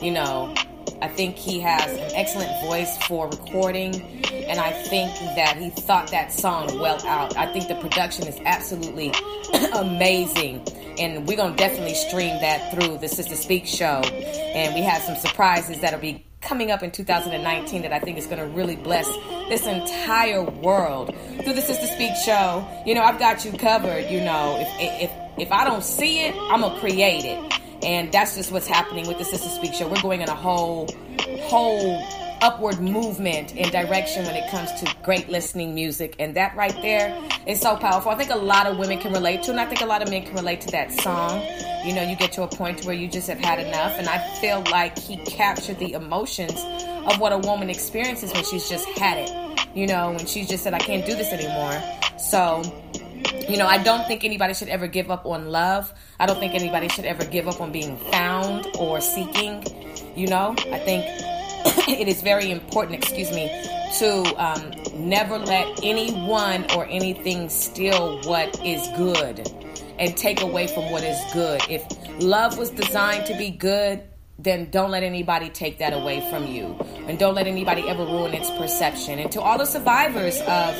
You 0.00 0.12
know, 0.12 0.54
I 1.02 1.08
think 1.08 1.36
he 1.36 1.60
has 1.60 1.92
an 1.92 2.12
excellent 2.14 2.50
voice 2.62 2.96
for 3.02 3.28
recording, 3.28 4.24
and 4.32 4.58
I 4.58 4.72
think 4.84 5.12
that 5.36 5.58
he 5.58 5.68
thought 5.68 6.10
that 6.12 6.32
song 6.32 6.80
well 6.80 7.06
out. 7.06 7.36
I 7.36 7.52
think 7.52 7.68
the 7.68 7.74
production 7.74 8.26
is 8.26 8.40
absolutely 8.46 9.12
amazing, 9.74 10.66
and 10.98 11.28
we're 11.28 11.36
gonna 11.36 11.56
definitely 11.56 11.92
stream 11.92 12.40
that 12.40 12.72
through 12.72 12.96
the 12.96 13.08
Sister 13.08 13.36
Speak 13.36 13.66
show. 13.66 14.00
And 14.00 14.74
we 14.74 14.80
have 14.80 15.02
some 15.02 15.16
surprises 15.16 15.78
that'll 15.82 16.00
be 16.00 16.24
coming 16.40 16.70
up 16.70 16.82
in 16.82 16.90
2019 16.90 17.82
that 17.82 17.92
I 17.92 18.00
think 18.00 18.18
is 18.18 18.26
going 18.26 18.38
to 18.38 18.46
really 18.46 18.76
bless 18.76 19.06
this 19.48 19.66
entire 19.66 20.42
world 20.42 21.14
through 21.42 21.52
the 21.52 21.62
Sister 21.62 21.86
Speak 21.86 22.12
show. 22.24 22.66
You 22.86 22.94
know, 22.94 23.02
I've 23.02 23.18
got 23.18 23.44
you 23.44 23.52
covered. 23.52 24.10
You 24.10 24.20
know, 24.20 24.56
if 24.60 25.10
if 25.10 25.10
if 25.38 25.52
I 25.52 25.64
don't 25.64 25.84
see 25.84 26.20
it, 26.20 26.34
I'm 26.34 26.60
gonna 26.60 26.78
create 26.80 27.24
it, 27.24 27.60
and 27.84 28.12
that's 28.12 28.36
just 28.36 28.52
what's 28.52 28.66
happening 28.66 29.06
with 29.06 29.18
the 29.18 29.24
Sister 29.24 29.48
Speak 29.48 29.74
show. 29.74 29.88
We're 29.88 30.02
going 30.02 30.20
in 30.20 30.28
a 30.28 30.34
whole 30.34 30.88
whole 31.42 32.02
upward 32.42 32.80
movement 32.80 33.54
and 33.56 33.70
direction 33.70 34.24
when 34.24 34.34
it 34.34 34.50
comes 34.50 34.72
to 34.80 34.94
great 35.02 35.28
listening 35.28 35.74
music. 35.74 36.16
And 36.18 36.34
that 36.36 36.56
right 36.56 36.74
there 36.82 37.16
is 37.46 37.60
so 37.60 37.76
powerful. 37.76 38.10
I 38.10 38.16
think 38.16 38.30
a 38.30 38.36
lot 38.36 38.66
of 38.66 38.78
women 38.78 38.98
can 38.98 39.12
relate 39.12 39.42
to 39.44 39.50
and 39.50 39.60
i 39.60 39.66
think 39.66 39.80
a 39.80 39.86
lot 39.86 40.02
of 40.02 40.10
men 40.10 40.22
can 40.22 40.34
relate 40.34 40.60
to 40.62 40.70
that 40.72 40.92
song. 40.92 41.42
You 41.84 41.94
know 41.94 42.02
you 42.02 42.16
get 42.16 42.32
to 42.32 42.42
a 42.42 42.48
point 42.48 42.84
where 42.84 42.94
you 42.94 43.08
just 43.08 43.28
have 43.28 43.38
had 43.38 43.58
enough 43.58 43.92
and 43.98 44.08
i 44.08 44.18
feel 44.40 44.62
like 44.70 44.98
he 44.98 45.16
captured 45.24 45.78
the 45.78 45.92
emotions 45.92 46.62
of 47.10 47.18
what 47.18 47.32
a 47.32 47.38
woman 47.38 47.70
experiences 47.70 48.32
when 48.32 48.44
she's 48.44 48.68
just 48.68 48.86
had 48.98 49.18
it. 49.18 49.68
You 49.74 49.86
know 49.86 50.10
when 50.10 50.26
she's 50.26 50.48
just 50.48 50.64
said 50.64 50.74
i 50.74 50.78
can't 50.78 51.06
do 51.06 51.14
this 51.14 51.32
anymore. 51.32 51.80
So 52.18 52.62
you 53.48 53.56
know, 53.56 53.66
I 53.66 53.82
don't 53.82 54.06
think 54.06 54.24
anybody 54.24 54.54
should 54.54 54.68
ever 54.68 54.86
give 54.86 55.10
up 55.10 55.26
on 55.26 55.48
love. 55.48 55.92
I 56.18 56.26
don't 56.26 56.38
think 56.38 56.54
anybody 56.54 56.88
should 56.88 57.04
ever 57.04 57.24
give 57.24 57.48
up 57.48 57.60
on 57.60 57.72
being 57.72 57.96
found 57.96 58.66
or 58.78 59.00
seeking. 59.00 59.64
You 60.14 60.28
know, 60.28 60.54
I 60.72 60.78
think 60.78 61.04
it 61.88 62.08
is 62.08 62.22
very 62.22 62.50
important, 62.50 63.02
excuse 63.02 63.30
me, 63.32 63.48
to 63.98 64.22
um, 64.42 64.72
never 64.94 65.38
let 65.38 65.80
anyone 65.82 66.64
or 66.76 66.86
anything 66.86 67.48
steal 67.48 68.20
what 68.22 68.48
is 68.64 68.86
good 68.96 69.48
and 69.98 70.16
take 70.16 70.40
away 70.40 70.66
from 70.66 70.90
what 70.90 71.04
is 71.04 71.18
good. 71.32 71.60
If 71.68 71.84
love 72.20 72.56
was 72.56 72.70
designed 72.70 73.26
to 73.26 73.36
be 73.36 73.50
good, 73.50 74.02
then 74.38 74.70
don't 74.70 74.90
let 74.90 75.02
anybody 75.02 75.50
take 75.50 75.78
that 75.78 75.92
away 75.92 76.26
from 76.30 76.46
you. 76.46 76.78
And 77.06 77.18
don't 77.18 77.34
let 77.34 77.46
anybody 77.46 77.88
ever 77.88 78.04
ruin 78.04 78.32
its 78.32 78.50
perception. 78.50 79.18
And 79.18 79.30
to 79.32 79.40
all 79.40 79.58
the 79.58 79.66
survivors 79.66 80.40
of 80.42 80.74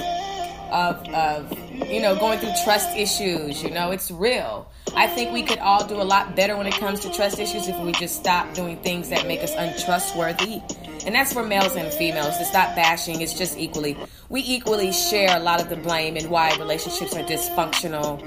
of, 0.70 1.06
of 1.08 1.52
you 1.90 2.00
know 2.00 2.16
going 2.16 2.38
through 2.38 2.52
trust 2.64 2.96
issues 2.96 3.62
you 3.62 3.70
know 3.70 3.90
it's 3.90 4.10
real 4.10 4.70
i 4.94 5.06
think 5.06 5.32
we 5.32 5.42
could 5.42 5.58
all 5.58 5.86
do 5.86 6.00
a 6.00 6.04
lot 6.04 6.34
better 6.36 6.56
when 6.56 6.66
it 6.66 6.74
comes 6.74 7.00
to 7.00 7.12
trust 7.12 7.38
issues 7.38 7.68
if 7.68 7.78
we 7.80 7.92
just 7.92 8.16
stop 8.16 8.52
doing 8.54 8.76
things 8.78 9.08
that 9.08 9.26
make 9.26 9.42
us 9.42 9.54
untrustworthy 9.56 10.60
and 11.06 11.14
that's 11.14 11.32
for 11.32 11.44
males 11.44 11.74
and 11.76 11.92
females 11.94 12.36
to 12.38 12.44
stop 12.44 12.74
bashing 12.76 13.20
it's 13.20 13.34
just 13.34 13.58
equally 13.58 13.96
we 14.28 14.40
equally 14.42 14.92
share 14.92 15.36
a 15.36 15.40
lot 15.40 15.60
of 15.60 15.68
the 15.68 15.76
blame 15.76 16.16
and 16.16 16.28
why 16.30 16.54
relationships 16.56 17.14
are 17.14 17.24
dysfunctional 17.24 18.20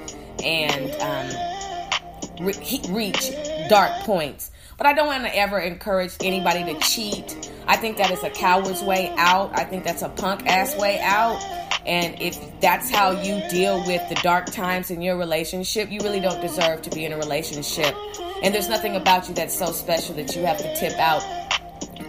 and 0.44 0.90
um, 1.00 2.46
re- 2.46 2.80
reach 2.90 3.32
dark 3.68 3.92
points 4.02 4.50
but 4.76 4.86
I 4.86 4.92
don't 4.92 5.06
want 5.06 5.24
to 5.24 5.36
ever 5.36 5.58
encourage 5.58 6.16
anybody 6.20 6.64
to 6.72 6.78
cheat. 6.80 7.50
I 7.66 7.76
think 7.76 7.96
that 7.98 8.10
is 8.10 8.22
a 8.22 8.30
coward's 8.30 8.82
way 8.82 9.12
out. 9.16 9.56
I 9.56 9.64
think 9.64 9.84
that's 9.84 10.02
a 10.02 10.08
punk 10.08 10.46
ass 10.46 10.76
way 10.76 11.00
out. 11.00 11.38
And 11.86 12.20
if 12.20 12.38
that's 12.60 12.90
how 12.90 13.10
you 13.10 13.42
deal 13.50 13.84
with 13.86 14.08
the 14.08 14.14
dark 14.16 14.46
times 14.46 14.90
in 14.90 15.02
your 15.02 15.16
relationship, 15.16 15.90
you 15.90 16.00
really 16.00 16.20
don't 16.20 16.40
deserve 16.40 16.82
to 16.82 16.90
be 16.90 17.04
in 17.04 17.12
a 17.12 17.16
relationship. 17.16 17.94
And 18.42 18.54
there's 18.54 18.68
nothing 18.68 18.96
about 18.96 19.28
you 19.28 19.34
that's 19.34 19.56
so 19.56 19.72
special 19.72 20.14
that 20.16 20.34
you 20.34 20.44
have 20.44 20.58
to 20.58 20.76
tip 20.76 20.98
out 20.98 21.22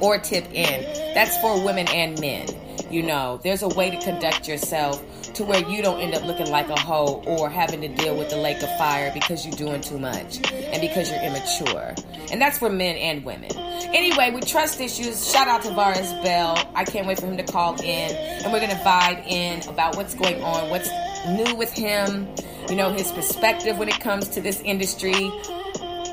or 0.01 0.17
tip 0.17 0.45
in. 0.53 0.83
That's 1.13 1.37
for 1.37 1.63
women 1.63 1.87
and 1.89 2.19
men. 2.19 2.47
You 2.89 3.03
know, 3.03 3.39
there's 3.43 3.63
a 3.63 3.67
way 3.69 3.89
to 3.89 4.01
conduct 4.01 4.47
yourself 4.47 5.03
to 5.35 5.43
where 5.43 5.61
you 5.69 5.81
don't 5.81 5.99
end 5.99 6.13
up 6.13 6.23
looking 6.23 6.49
like 6.49 6.69
a 6.69 6.79
hoe 6.79 7.21
or 7.25 7.49
having 7.49 7.81
to 7.81 7.87
deal 7.87 8.17
with 8.17 8.29
the 8.29 8.37
lake 8.37 8.61
of 8.63 8.69
fire 8.77 9.11
because 9.13 9.45
you're 9.45 9.55
doing 9.55 9.81
too 9.81 9.99
much 9.99 10.39
and 10.51 10.81
because 10.81 11.11
you're 11.11 11.21
immature. 11.21 11.93
And 12.31 12.41
that's 12.41 12.57
for 12.57 12.69
men 12.69 12.95
and 12.95 13.23
women. 13.23 13.51
Anyway, 13.55 14.31
with 14.31 14.47
trust 14.47 14.79
issues, 14.79 15.31
shout 15.31 15.47
out 15.47 15.61
to 15.63 15.73
Varus 15.73 16.11
Bell. 16.23 16.57
I 16.73 16.85
can't 16.85 17.05
wait 17.05 17.19
for 17.19 17.27
him 17.27 17.37
to 17.37 17.43
call 17.43 17.75
in 17.81 18.15
and 18.15 18.51
we're 18.51 18.59
going 18.59 18.71
to 18.71 18.77
vibe 18.77 19.27
in 19.27 19.67
about 19.67 19.95
what's 19.95 20.15
going 20.15 20.41
on, 20.41 20.69
what's 20.69 20.89
new 21.27 21.55
with 21.55 21.71
him, 21.71 22.27
you 22.69 22.75
know, 22.75 22.91
his 22.91 23.11
perspective 23.11 23.77
when 23.77 23.89
it 23.89 23.99
comes 23.99 24.29
to 24.29 24.41
this 24.41 24.61
industry. 24.61 25.29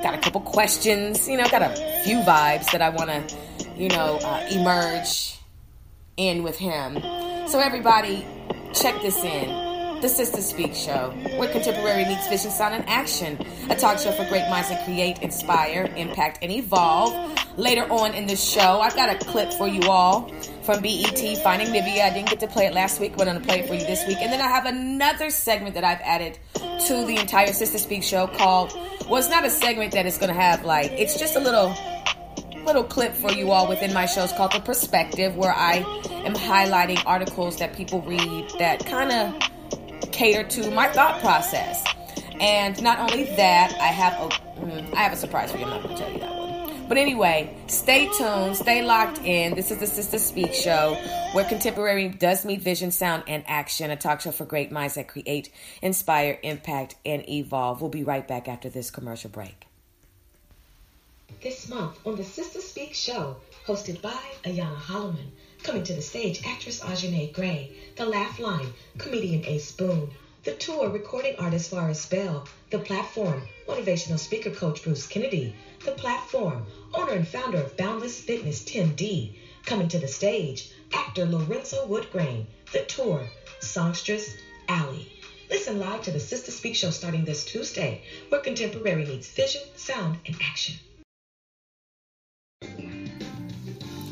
Got 0.02 0.14
a 0.14 0.18
couple 0.18 0.40
questions, 0.40 1.28
you 1.28 1.36
know, 1.36 1.48
got 1.48 1.62
a 1.62 2.02
few 2.04 2.18
vibes 2.18 2.70
that 2.72 2.82
I 2.82 2.88
want 2.88 3.10
to, 3.10 3.36
you 3.76 3.88
know, 3.88 4.18
uh, 4.22 4.46
emerge 4.50 5.38
in 6.16 6.42
with 6.42 6.58
him. 6.58 7.00
So, 7.48 7.58
everybody, 7.58 8.26
check 8.72 9.00
this 9.02 9.22
in. 9.22 9.72
the 10.02 10.08
Sister 10.08 10.42
Speak 10.42 10.74
Show, 10.74 11.14
where 11.38 11.48
contemporary 11.52 12.04
meets 12.04 12.26
vision, 12.26 12.50
sound, 12.50 12.74
and 12.74 12.84
action. 12.88 13.38
A 13.70 13.76
talk 13.76 14.00
show 14.00 14.10
for 14.10 14.24
great 14.28 14.50
minds 14.50 14.68
that 14.68 14.84
create, 14.84 15.22
inspire, 15.22 15.88
impact, 15.96 16.40
and 16.42 16.50
evolve. 16.50 17.14
Later 17.56 17.82
on 17.82 18.12
in 18.12 18.26
the 18.26 18.34
show, 18.34 18.80
I've 18.80 18.96
got 18.96 19.14
a 19.14 19.24
clip 19.24 19.52
for 19.52 19.68
you 19.68 19.88
all 19.88 20.28
from 20.64 20.82
BET 20.82 21.20
Finding 21.44 21.68
Nivea. 21.68 22.02
I 22.02 22.10
didn't 22.12 22.30
get 22.30 22.40
to 22.40 22.48
play 22.48 22.66
it 22.66 22.74
last 22.74 22.98
week, 22.98 23.16
but 23.16 23.28
I'm 23.28 23.34
going 23.34 23.42
to 23.42 23.48
play 23.48 23.60
it 23.60 23.68
for 23.68 23.74
you 23.74 23.86
this 23.86 24.04
week. 24.08 24.18
And 24.20 24.32
then 24.32 24.40
I 24.40 24.48
have 24.48 24.66
another 24.66 25.30
segment 25.30 25.76
that 25.76 25.84
I've 25.84 26.00
added 26.00 26.36
to 26.54 27.04
the 27.06 27.16
entire 27.18 27.52
Sister 27.52 27.78
Speak 27.78 28.02
Show 28.02 28.26
called, 28.26 28.72
well, 29.08 29.16
it's 29.16 29.30
not 29.30 29.44
a 29.44 29.50
segment 29.50 29.92
that 29.92 30.04
is 30.04 30.18
going 30.18 30.34
to 30.34 30.40
have 30.40 30.64
like, 30.64 30.90
it's 30.92 31.16
just 31.16 31.36
a 31.36 31.40
little 31.40 31.72
little 32.64 32.84
clip 32.84 33.14
for 33.14 33.32
you 33.32 33.50
all 33.50 33.68
within 33.68 33.92
my 33.92 34.06
shows 34.06 34.32
called 34.32 34.52
The 34.52 34.60
Perspective, 34.60 35.36
where 35.36 35.52
I 35.52 35.76
am 36.24 36.34
highlighting 36.34 37.02
articles 37.06 37.58
that 37.58 37.74
people 37.74 38.02
read 38.02 38.50
that 38.58 38.84
kind 38.86 39.12
of 39.12 40.12
cater 40.12 40.44
to 40.44 40.70
my 40.70 40.88
thought 40.88 41.20
process. 41.20 41.84
And 42.40 42.80
not 42.82 42.98
only 42.98 43.24
that, 43.36 43.72
I 43.80 43.86
have 43.86 44.12
a 44.14 44.28
mm, 44.60 44.94
have 44.94 45.12
a 45.12 45.16
surprise 45.16 45.52
for 45.52 45.58
you. 45.58 45.64
I'm 45.64 45.70
not 45.70 45.82
going 45.82 45.96
to 45.96 46.02
tell 46.02 46.12
you 46.12 46.20
that 46.20 46.34
one. 46.34 46.88
But 46.88 46.98
anyway, 46.98 47.56
stay 47.68 48.08
tuned, 48.18 48.56
stay 48.56 48.82
locked 48.82 49.18
in. 49.18 49.54
This 49.54 49.70
is 49.70 49.78
the 49.78 49.86
Sister 49.86 50.18
Speak 50.18 50.52
Show, 50.52 50.94
where 51.32 51.44
contemporary 51.44 52.08
does 52.08 52.44
meet 52.44 52.60
vision, 52.60 52.90
sound, 52.90 53.22
and 53.28 53.44
action. 53.46 53.90
A 53.90 53.96
talk 53.96 54.20
show 54.20 54.30
for 54.30 54.44
great 54.44 54.70
minds 54.70 54.96
that 54.96 55.08
create, 55.08 55.50
inspire, 55.80 56.38
impact, 56.42 56.96
and 57.06 57.26
evolve. 57.28 57.80
We'll 57.80 57.90
be 57.90 58.04
right 58.04 58.26
back 58.26 58.48
after 58.48 58.68
this 58.68 58.90
commercial 58.90 59.30
break. 59.30 59.66
This 61.42 61.68
month 61.68 61.98
on 62.06 62.14
the 62.14 62.22
Sister 62.22 62.60
Speak 62.60 62.94
show, 62.94 63.36
hosted 63.66 64.00
by 64.00 64.30
Ayana 64.44 64.76
Holloman, 64.76 65.32
coming 65.64 65.82
to 65.82 65.92
the 65.92 66.00
stage, 66.00 66.40
actress 66.46 66.78
Ajanay 66.78 67.32
Gray, 67.32 67.72
The 67.96 68.06
Laugh 68.06 68.38
Line, 68.38 68.70
comedian 68.96 69.44
Ace 69.46 69.72
Boone, 69.72 70.12
The 70.44 70.52
Tour, 70.52 70.88
recording 70.88 71.34
artist 71.34 71.70
Varus 71.70 72.06
Bell, 72.06 72.46
The 72.70 72.78
Platform, 72.78 73.42
motivational 73.66 74.20
speaker 74.20 74.50
coach 74.50 74.84
Bruce 74.84 75.04
Kennedy, 75.04 75.52
The 75.84 75.90
Platform, 75.90 76.64
owner 76.94 77.10
and 77.14 77.26
founder 77.26 77.58
of 77.58 77.76
Boundless 77.76 78.20
Fitness 78.20 78.60
Tim 78.60 78.92
D, 78.92 79.32
coming 79.64 79.88
to 79.88 79.98
the 79.98 80.06
stage, 80.06 80.68
actor 80.92 81.26
Lorenzo 81.26 81.84
Woodgrain, 81.84 82.46
The 82.70 82.82
Tour, 82.82 83.26
songstress 83.58 84.36
Allie. 84.68 85.08
Listen 85.50 85.80
live 85.80 86.02
to 86.02 86.12
the 86.12 86.20
Sister 86.20 86.52
Speak 86.52 86.76
show 86.76 86.90
starting 86.90 87.24
this 87.24 87.42
Tuesday, 87.42 88.00
where 88.28 88.40
contemporary 88.40 89.04
meets 89.04 89.26
vision, 89.26 89.62
sound, 89.74 90.18
and 90.24 90.36
action. 90.40 90.76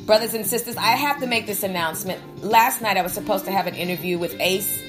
Brothers 0.06 0.34
and 0.34 0.44
sisters, 0.44 0.76
I 0.76 0.96
have 0.96 1.20
to 1.20 1.26
make 1.26 1.46
this 1.46 1.62
announcement. 1.62 2.44
Last 2.44 2.82
night 2.82 2.96
I 2.96 3.02
was 3.02 3.12
supposed 3.12 3.44
to 3.44 3.52
have 3.52 3.66
an 3.66 3.74
interview 3.74 4.18
with 4.18 4.34
Ace 4.40 4.82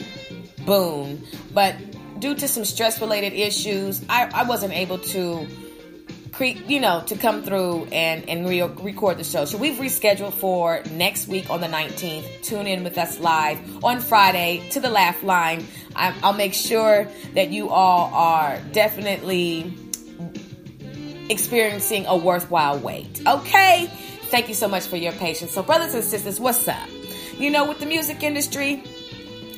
Boone, 0.65 1.23
but 1.53 1.75
due 2.19 2.35
to 2.35 2.47
some 2.47 2.65
stress 2.65 2.99
related 3.01 3.33
issues, 3.33 4.03
I, 4.09 4.29
I 4.33 4.43
wasn't 4.43 4.73
able 4.73 4.97
to 4.99 5.47
you 6.39 6.79
know, 6.79 7.03
to 7.05 7.15
come 7.15 7.43
through 7.43 7.85
and, 7.91 8.27
and 8.27 8.47
re- 8.49 8.61
record 8.61 9.17
the 9.17 9.23
show. 9.23 9.45
So 9.45 9.57
we've 9.57 9.77
rescheduled 9.77 10.33
for 10.33 10.81
next 10.91 11.27
week 11.27 11.49
on 11.51 11.61
the 11.61 11.67
19th. 11.67 12.41
Tune 12.41 12.65
in 12.65 12.83
with 12.83 12.97
us 12.97 13.19
live 13.19 13.59
on 13.83 13.99
Friday 13.99 14.67
to 14.71 14.79
the 14.79 14.89
Laugh 14.89 15.21
Line. 15.23 15.67
I, 15.95 16.15
I'll 16.23 16.33
make 16.33 16.55
sure 16.55 17.07
that 17.35 17.51
you 17.51 17.69
all 17.69 18.11
are 18.13 18.59
definitely 18.71 19.77
experiencing 21.31 22.05
a 22.05 22.15
worthwhile 22.15 22.77
wait. 22.77 23.21
Okay? 23.25 23.87
Thank 24.31 24.47
you 24.47 24.53
so 24.53 24.67
much 24.67 24.85
for 24.85 24.97
your 24.97 25.13
patience. 25.13 25.51
So, 25.51 25.63
brothers 25.63 25.93
and 25.93 26.03
sisters, 26.03 26.39
what's 26.39 26.67
up? 26.67 26.87
You 27.37 27.49
know, 27.49 27.67
with 27.67 27.79
the 27.79 27.85
music 27.85 28.23
industry, 28.23 28.83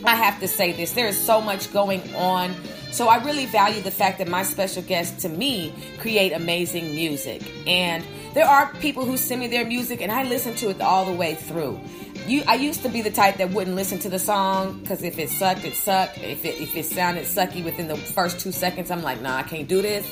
I 0.05 0.15
have 0.15 0.39
to 0.39 0.47
say 0.47 0.71
this 0.71 0.93
there 0.93 1.07
is 1.07 1.19
so 1.19 1.41
much 1.41 1.71
going 1.73 2.01
on. 2.15 2.55
So, 2.91 3.07
I 3.07 3.23
really 3.23 3.45
value 3.45 3.81
the 3.81 3.91
fact 3.91 4.19
that 4.19 4.27
my 4.27 4.43
special 4.43 4.81
guests, 4.83 5.23
to 5.23 5.29
me, 5.29 5.73
create 5.99 6.31
amazing 6.31 6.95
music. 6.95 7.41
And 7.67 8.05
there 8.33 8.45
are 8.45 8.73
people 8.75 9.05
who 9.05 9.17
send 9.17 9.41
me 9.41 9.47
their 9.47 9.65
music, 9.65 10.01
and 10.01 10.11
I 10.11 10.23
listen 10.23 10.55
to 10.55 10.69
it 10.69 10.81
all 10.81 11.05
the 11.05 11.13
way 11.13 11.35
through. 11.35 11.79
You, 12.27 12.43
I 12.47 12.55
used 12.55 12.83
to 12.83 12.89
be 12.89 13.01
the 13.01 13.11
type 13.11 13.37
that 13.37 13.51
wouldn't 13.51 13.75
listen 13.75 13.99
to 13.99 14.09
the 14.09 14.19
song 14.19 14.79
because 14.79 15.03
if 15.03 15.19
it 15.19 15.29
sucked, 15.29 15.65
it 15.65 15.75
sucked. 15.75 16.17
If 16.19 16.45
it, 16.45 16.61
if 16.61 16.75
it 16.75 16.85
sounded 16.85 17.25
sucky 17.25 17.63
within 17.63 17.87
the 17.87 17.97
first 17.97 18.39
two 18.39 18.51
seconds, 18.51 18.89
I'm 18.91 19.01
like, 19.01 19.21
nah, 19.21 19.37
I 19.37 19.43
can't 19.43 19.67
do 19.67 19.81
this. 19.81 20.09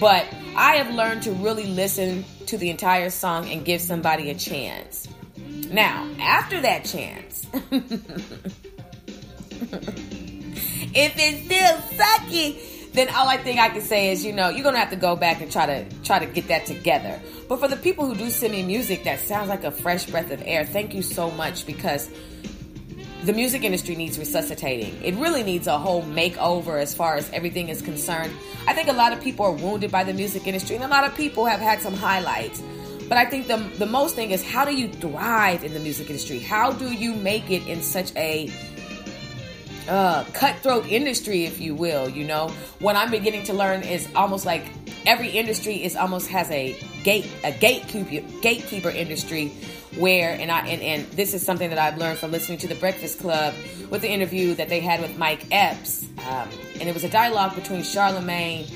But 0.00 0.26
I 0.56 0.76
have 0.76 0.92
learned 0.92 1.22
to 1.22 1.32
really 1.32 1.66
listen 1.66 2.24
to 2.46 2.58
the 2.58 2.70
entire 2.70 3.10
song 3.10 3.48
and 3.48 3.64
give 3.64 3.80
somebody 3.80 4.30
a 4.30 4.34
chance. 4.34 5.08
Now, 5.70 6.08
after 6.20 6.60
that 6.60 6.84
chance, 6.84 7.46
if 10.92 11.14
it's 11.16 11.44
still 11.44 11.76
sucky, 11.96 12.71
then 12.92 13.08
all 13.08 13.26
I 13.26 13.38
think 13.38 13.58
I 13.58 13.70
can 13.70 13.80
say 13.80 14.12
is, 14.12 14.24
you 14.24 14.32
know, 14.32 14.50
you're 14.50 14.64
gonna 14.64 14.78
have 14.78 14.90
to 14.90 14.96
go 14.96 15.16
back 15.16 15.40
and 15.40 15.50
try 15.50 15.66
to 15.66 15.84
try 16.02 16.18
to 16.18 16.26
get 16.26 16.48
that 16.48 16.66
together. 16.66 17.20
But 17.48 17.58
for 17.58 17.68
the 17.68 17.76
people 17.76 18.06
who 18.06 18.14
do 18.14 18.28
send 18.30 18.52
me 18.52 18.62
music 18.62 19.04
that 19.04 19.20
sounds 19.20 19.48
like 19.48 19.64
a 19.64 19.70
fresh 19.70 20.06
breath 20.06 20.30
of 20.30 20.42
air, 20.44 20.64
thank 20.64 20.94
you 20.94 21.02
so 21.02 21.30
much 21.30 21.66
because 21.66 22.10
the 23.24 23.32
music 23.32 23.62
industry 23.62 23.94
needs 23.94 24.18
resuscitating. 24.18 25.00
It 25.02 25.14
really 25.14 25.42
needs 25.42 25.68
a 25.68 25.78
whole 25.78 26.02
makeover 26.02 26.80
as 26.80 26.92
far 26.92 27.14
as 27.16 27.30
everything 27.30 27.68
is 27.68 27.80
concerned. 27.80 28.32
I 28.66 28.74
think 28.74 28.88
a 28.88 28.92
lot 28.92 29.12
of 29.12 29.20
people 29.22 29.46
are 29.46 29.52
wounded 29.52 29.90
by 29.92 30.04
the 30.04 30.12
music 30.12 30.46
industry, 30.46 30.74
and 30.76 30.84
a 30.84 30.88
lot 30.88 31.04
of 31.04 31.14
people 31.16 31.46
have 31.46 31.60
had 31.60 31.80
some 31.80 31.94
highlights. 31.94 32.60
But 33.08 33.18
I 33.18 33.24
think 33.24 33.46
the, 33.46 33.58
the 33.78 33.86
most 33.86 34.16
thing 34.16 34.32
is 34.32 34.42
how 34.42 34.64
do 34.64 34.74
you 34.74 34.88
thrive 34.88 35.64
in 35.64 35.72
the 35.72 35.80
music 35.80 36.08
industry? 36.08 36.40
How 36.40 36.72
do 36.72 36.92
you 36.92 37.14
make 37.14 37.50
it 37.50 37.66
in 37.66 37.80
such 37.80 38.14
a 38.16 38.50
uh, 39.88 40.24
cutthroat 40.32 40.86
industry, 40.86 41.44
if 41.44 41.60
you 41.60 41.74
will? 41.74 42.08
You 42.08 42.24
know, 42.24 42.48
what 42.78 42.96
I'm 42.96 43.10
beginning 43.10 43.44
to 43.44 43.52
learn 43.52 43.82
is 43.82 44.08
almost 44.14 44.46
like 44.46 44.64
every 45.06 45.30
industry 45.30 45.82
is 45.82 45.96
almost 45.96 46.28
has 46.28 46.50
a 46.50 46.78
gate 47.02 47.28
a 47.44 47.52
gatekeeper 47.52 48.26
gatekeeper 48.40 48.90
industry 48.90 49.48
where 49.96 50.30
and 50.38 50.50
I 50.50 50.66
and, 50.66 50.82
and 50.82 51.06
this 51.12 51.34
is 51.34 51.44
something 51.44 51.70
that 51.70 51.78
I've 51.78 51.98
learned 51.98 52.18
from 52.18 52.30
listening 52.30 52.58
to 52.58 52.68
the 52.68 52.74
Breakfast 52.74 53.18
Club 53.18 53.54
with 53.90 54.02
the 54.02 54.10
interview 54.10 54.54
that 54.54 54.68
they 54.68 54.80
had 54.80 55.00
with 55.00 55.18
Mike 55.18 55.46
Epps, 55.50 56.04
um, 56.26 56.48
and 56.80 56.88
it 56.88 56.94
was 56.94 57.04
a 57.04 57.10
dialogue 57.10 57.54
between 57.54 57.82
Charlemagne 57.82 58.66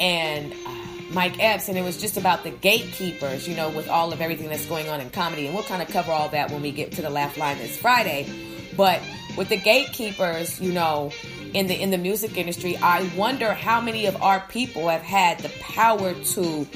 and 0.00 0.52
uh, 0.52 0.74
Mike 1.12 1.36
Epps, 1.38 1.68
and 1.68 1.78
it 1.78 1.82
was 1.82 2.00
just 2.00 2.16
about 2.16 2.42
the 2.42 2.50
gatekeepers, 2.50 3.46
you 3.48 3.54
know, 3.54 3.70
with 3.70 3.88
all 3.88 4.12
of 4.12 4.20
everything 4.20 4.48
that's 4.48 4.66
going 4.66 4.88
on 4.88 5.00
in 5.00 5.10
comedy, 5.10 5.46
and 5.46 5.54
we'll 5.54 5.64
kind 5.64 5.80
of 5.80 5.88
cover 5.88 6.10
all 6.10 6.28
that 6.30 6.50
when 6.50 6.60
we 6.60 6.72
get 6.72 6.92
to 6.92 7.02
the 7.02 7.10
Laugh 7.10 7.36
Line 7.36 7.58
this 7.58 7.76
Friday, 7.76 8.28
but 8.76 9.00
with 9.38 9.48
the 9.48 9.56
gatekeepers, 9.56 10.60
you 10.60 10.72
know, 10.72 11.12
in 11.54 11.68
the 11.68 11.80
in 11.80 11.90
the 11.90 11.96
music 11.96 12.36
industry, 12.36 12.76
I 12.76 13.08
wonder 13.16 13.54
how 13.54 13.80
many 13.80 14.06
of 14.06 14.20
our 14.20 14.40
people 14.40 14.88
have 14.88 15.02
had 15.02 15.38
the 15.38 15.48
power 15.60 16.12
to 16.12 16.66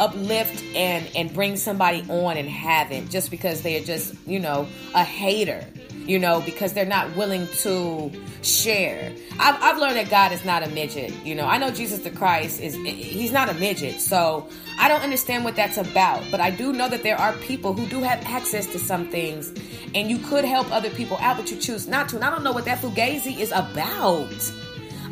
uplift 0.00 0.64
and 0.74 1.06
and 1.14 1.32
bring 1.32 1.56
somebody 1.56 2.04
on 2.08 2.38
and 2.38 2.48
haven't 2.48 3.10
just 3.10 3.30
because 3.30 3.62
they 3.62 3.80
are 3.80 3.84
just 3.84 4.14
you 4.26 4.40
know 4.40 4.66
a 4.94 5.04
hater 5.04 5.64
you 6.06 6.18
know 6.18 6.40
because 6.42 6.72
they're 6.72 6.84
not 6.84 7.14
willing 7.16 7.46
to 7.58 8.10
share. 8.42 9.12
I've, 9.38 9.60
I've 9.60 9.78
learned 9.78 9.96
that 9.96 10.10
god 10.10 10.32
is 10.32 10.44
not 10.44 10.62
a 10.62 10.68
midget 10.68 11.12
you 11.24 11.34
know. 11.34 11.46
I 11.46 11.58
know 11.58 11.70
jesus 11.70 12.00
the 12.00 12.10
christ 12.10 12.60
is 12.60 12.74
he's 12.74 13.32
not 13.32 13.48
a 13.48 13.54
midget 13.54 14.00
so 14.00 14.48
i 14.78 14.88
don't 14.88 15.02
understand 15.02 15.44
what 15.44 15.56
that's 15.56 15.78
about. 15.78 16.22
But 16.30 16.40
i 16.40 16.50
do 16.50 16.72
know 16.72 16.88
that 16.88 17.02
there 17.02 17.18
are 17.18 17.32
people 17.34 17.72
who 17.72 17.86
do 17.86 18.02
have 18.02 18.24
access 18.26 18.66
to 18.68 18.78
some 18.78 19.08
things 19.08 19.52
and 19.94 20.10
you 20.10 20.18
could 20.18 20.44
help 20.44 20.70
other 20.72 20.90
people 20.90 21.16
out 21.20 21.36
but 21.36 21.50
you 21.50 21.56
choose 21.56 21.86
not 21.86 22.08
to. 22.10 22.16
And 22.16 22.24
i 22.24 22.30
don't 22.30 22.44
know 22.44 22.52
what 22.52 22.64
that 22.66 22.78
fugazi 22.78 23.38
is 23.38 23.50
about. 23.50 24.52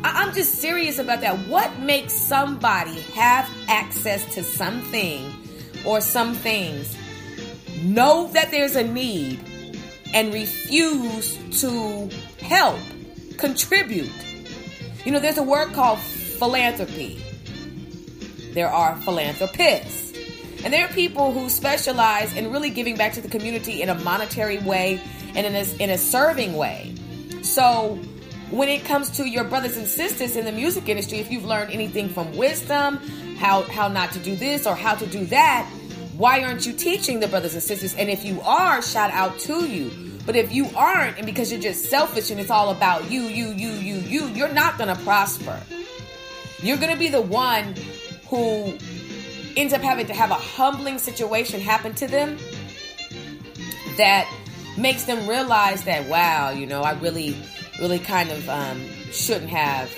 I- 0.03 0.23
am 0.23 0.33
just 0.33 0.55
serious 0.55 0.99
about 0.99 1.21
that. 1.21 1.35
What 1.47 1.79
makes 1.79 2.13
somebody 2.13 3.01
have 3.15 3.49
access 3.67 4.23
to 4.35 4.43
something 4.43 5.33
or 5.85 6.01
some 6.01 6.33
things, 6.33 6.95
know 7.83 8.27
that 8.33 8.51
there's 8.51 8.75
a 8.75 8.83
need, 8.83 9.39
and 10.15 10.33
refuse 10.33 11.37
to 11.61 12.09
help, 12.39 12.79
contribute? 13.37 14.11
You 15.05 15.11
know, 15.11 15.19
there's 15.19 15.37
a 15.37 15.43
word 15.43 15.73
called 15.73 15.99
philanthropy. 15.99 17.21
There 18.53 18.69
are 18.69 18.95
philanthropists. 18.95 20.13
And 20.63 20.73
there 20.73 20.85
are 20.85 20.93
people 20.93 21.31
who 21.31 21.49
specialize 21.49 22.35
in 22.35 22.51
really 22.51 22.71
giving 22.71 22.95
back 22.95 23.13
to 23.13 23.21
the 23.21 23.27
community 23.27 23.83
in 23.83 23.89
a 23.89 23.95
monetary 23.99 24.57
way 24.57 24.99
and 25.35 25.45
in 25.45 25.53
a, 25.53 25.83
in 25.83 25.91
a 25.91 25.97
serving 25.97 26.55
way. 26.55 26.95
So, 27.43 27.99
when 28.49 28.69
it 28.69 28.85
comes 28.85 29.09
to 29.17 29.27
your 29.27 29.43
brothers 29.43 29.75
and 29.75 29.87
sisters 29.87 30.35
in 30.35 30.45
the 30.45 30.51
music 30.51 30.87
industry, 30.87 31.19
if 31.19 31.31
you've 31.31 31.45
learned 31.45 31.71
anything 31.71 32.09
from 32.09 32.35
wisdom, 32.37 32.97
how 33.37 33.63
how 33.63 33.89
not 33.89 34.11
to 34.13 34.19
do 34.19 34.35
this 34.35 34.65
or 34.65 34.75
how 34.75 34.95
to 34.95 35.05
do 35.07 35.25
that, 35.25 35.69
why 36.17 36.43
aren't 36.43 36.65
you 36.65 36.73
teaching 36.73 37.19
the 37.19 37.27
brothers 37.27 37.53
and 37.53 37.61
sisters? 37.61 37.93
And 37.95 38.09
if 38.09 38.23
you 38.23 38.39
are, 38.41 38.81
shout 38.81 39.11
out 39.11 39.37
to 39.39 39.67
you. 39.67 40.04
But 40.25 40.35
if 40.35 40.51
you 40.51 40.67
aren't, 40.75 41.17
and 41.17 41.25
because 41.25 41.51
you're 41.51 41.61
just 41.61 41.85
selfish 41.85 42.31
and 42.31 42.39
it's 42.39 42.49
all 42.49 42.71
about 42.71 43.11
you, 43.11 43.21
you, 43.23 43.49
you, 43.49 43.69
you, 43.71 43.95
you, 43.97 44.27
you're 44.29 44.53
not 44.53 44.77
gonna 44.77 44.95
prosper. 44.97 45.61
You're 46.61 46.77
gonna 46.77 46.97
be 46.97 47.09
the 47.09 47.21
one 47.21 47.75
who 48.29 48.77
ends 49.55 49.73
up 49.73 49.81
having 49.81 50.07
to 50.07 50.13
have 50.13 50.31
a 50.31 50.35
humbling 50.35 50.97
situation 50.97 51.61
happen 51.61 51.93
to 51.95 52.07
them 52.07 52.37
that 53.97 54.29
makes 54.77 55.05
them 55.05 55.27
realize 55.27 55.83
that 55.83 56.09
wow, 56.09 56.49
you 56.49 56.65
know, 56.65 56.81
I 56.81 56.93
really 56.93 57.35
really 57.79 57.99
kind 57.99 58.31
of 58.31 58.49
um, 58.49 58.81
shouldn't 59.11 59.49
have 59.49 59.91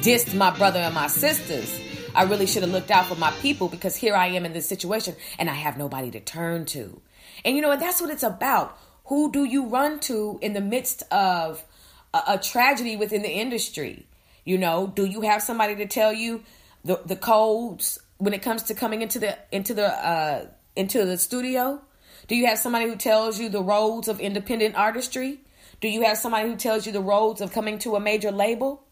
dissed 0.00 0.34
my 0.34 0.50
brother 0.56 0.80
and 0.80 0.94
my 0.94 1.08
sisters. 1.08 1.80
I 2.14 2.22
really 2.22 2.46
should 2.46 2.62
have 2.62 2.72
looked 2.72 2.90
out 2.90 3.06
for 3.06 3.16
my 3.16 3.30
people 3.32 3.68
because 3.68 3.94
here 3.96 4.14
I 4.14 4.28
am 4.28 4.44
in 4.44 4.52
this 4.52 4.68
situation 4.68 5.14
and 5.38 5.50
I 5.50 5.54
have 5.54 5.76
nobody 5.76 6.10
to 6.12 6.20
turn 6.20 6.64
to. 6.66 7.00
And 7.44 7.56
you 7.56 7.62
know, 7.62 7.70
and 7.70 7.80
that's 7.80 8.00
what 8.00 8.10
it's 8.10 8.22
about. 8.22 8.78
Who 9.06 9.32
do 9.32 9.44
you 9.44 9.66
run 9.66 10.00
to 10.00 10.38
in 10.42 10.52
the 10.52 10.60
midst 10.60 11.02
of 11.10 11.64
a, 12.12 12.22
a 12.28 12.38
tragedy 12.38 12.96
within 12.96 13.22
the 13.22 13.30
industry? 13.30 14.06
You 14.44 14.58
know, 14.58 14.86
do 14.86 15.04
you 15.04 15.22
have 15.22 15.42
somebody 15.42 15.76
to 15.76 15.86
tell 15.86 16.12
you 16.12 16.42
the 16.84 17.00
the 17.04 17.16
codes 17.16 17.98
when 18.18 18.34
it 18.34 18.42
comes 18.42 18.64
to 18.64 18.74
coming 18.74 19.02
into 19.02 19.18
the 19.18 19.36
into 19.52 19.74
the 19.74 19.86
uh 19.86 20.46
into 20.76 21.04
the 21.04 21.18
studio? 21.18 21.80
Do 22.26 22.36
you 22.36 22.46
have 22.46 22.58
somebody 22.58 22.86
who 22.86 22.96
tells 22.96 23.40
you 23.40 23.48
the 23.48 23.62
roads 23.62 24.08
of 24.08 24.20
independent 24.20 24.74
artistry? 24.74 25.40
Do 25.80 25.88
you 25.88 26.02
have 26.02 26.18
somebody 26.18 26.48
who 26.48 26.56
tells 26.56 26.86
you 26.86 26.92
the 26.92 27.00
roads 27.00 27.40
of 27.40 27.52
coming 27.52 27.78
to 27.80 27.96
a 27.96 28.00
major 28.00 28.30
label? 28.30 28.82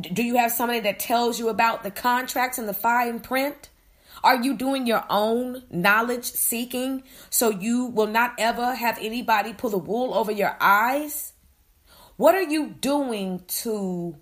Do 0.00 0.22
you 0.22 0.36
have 0.36 0.52
somebody 0.52 0.80
that 0.80 0.98
tells 0.98 1.38
you 1.38 1.48
about 1.48 1.82
the 1.82 1.90
contracts 1.90 2.58
and 2.58 2.68
the 2.68 2.74
fine 2.74 3.20
print? 3.20 3.70
Are 4.24 4.42
you 4.42 4.54
doing 4.54 4.86
your 4.86 5.04
own 5.10 5.64
knowledge 5.70 6.24
seeking 6.24 7.02
so 7.28 7.50
you 7.50 7.84
will 7.84 8.06
not 8.06 8.32
ever 8.38 8.74
have 8.74 8.96
anybody 8.98 9.52
pull 9.52 9.68
the 9.68 9.78
wool 9.78 10.14
over 10.14 10.32
your 10.32 10.56
eyes? 10.60 11.34
What 12.16 12.34
are 12.34 12.42
you 12.42 12.68
doing 12.68 13.42
to, 13.60 14.16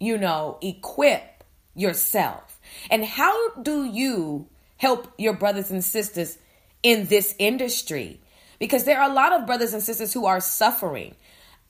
you 0.00 0.18
know, 0.18 0.58
equip 0.60 1.44
yourself? 1.76 2.58
And 2.90 3.04
how 3.04 3.50
do 3.54 3.84
you 3.84 4.48
help 4.78 5.12
your 5.16 5.34
brothers 5.34 5.70
and 5.70 5.84
sisters 5.84 6.36
in 6.82 7.06
this 7.06 7.36
industry? 7.38 8.20
Because 8.58 8.82
there 8.82 9.00
are 9.00 9.08
a 9.08 9.14
lot 9.14 9.32
of 9.32 9.46
brothers 9.46 9.74
and 9.74 9.82
sisters 9.82 10.12
who 10.12 10.26
are 10.26 10.40
suffering. 10.40 11.14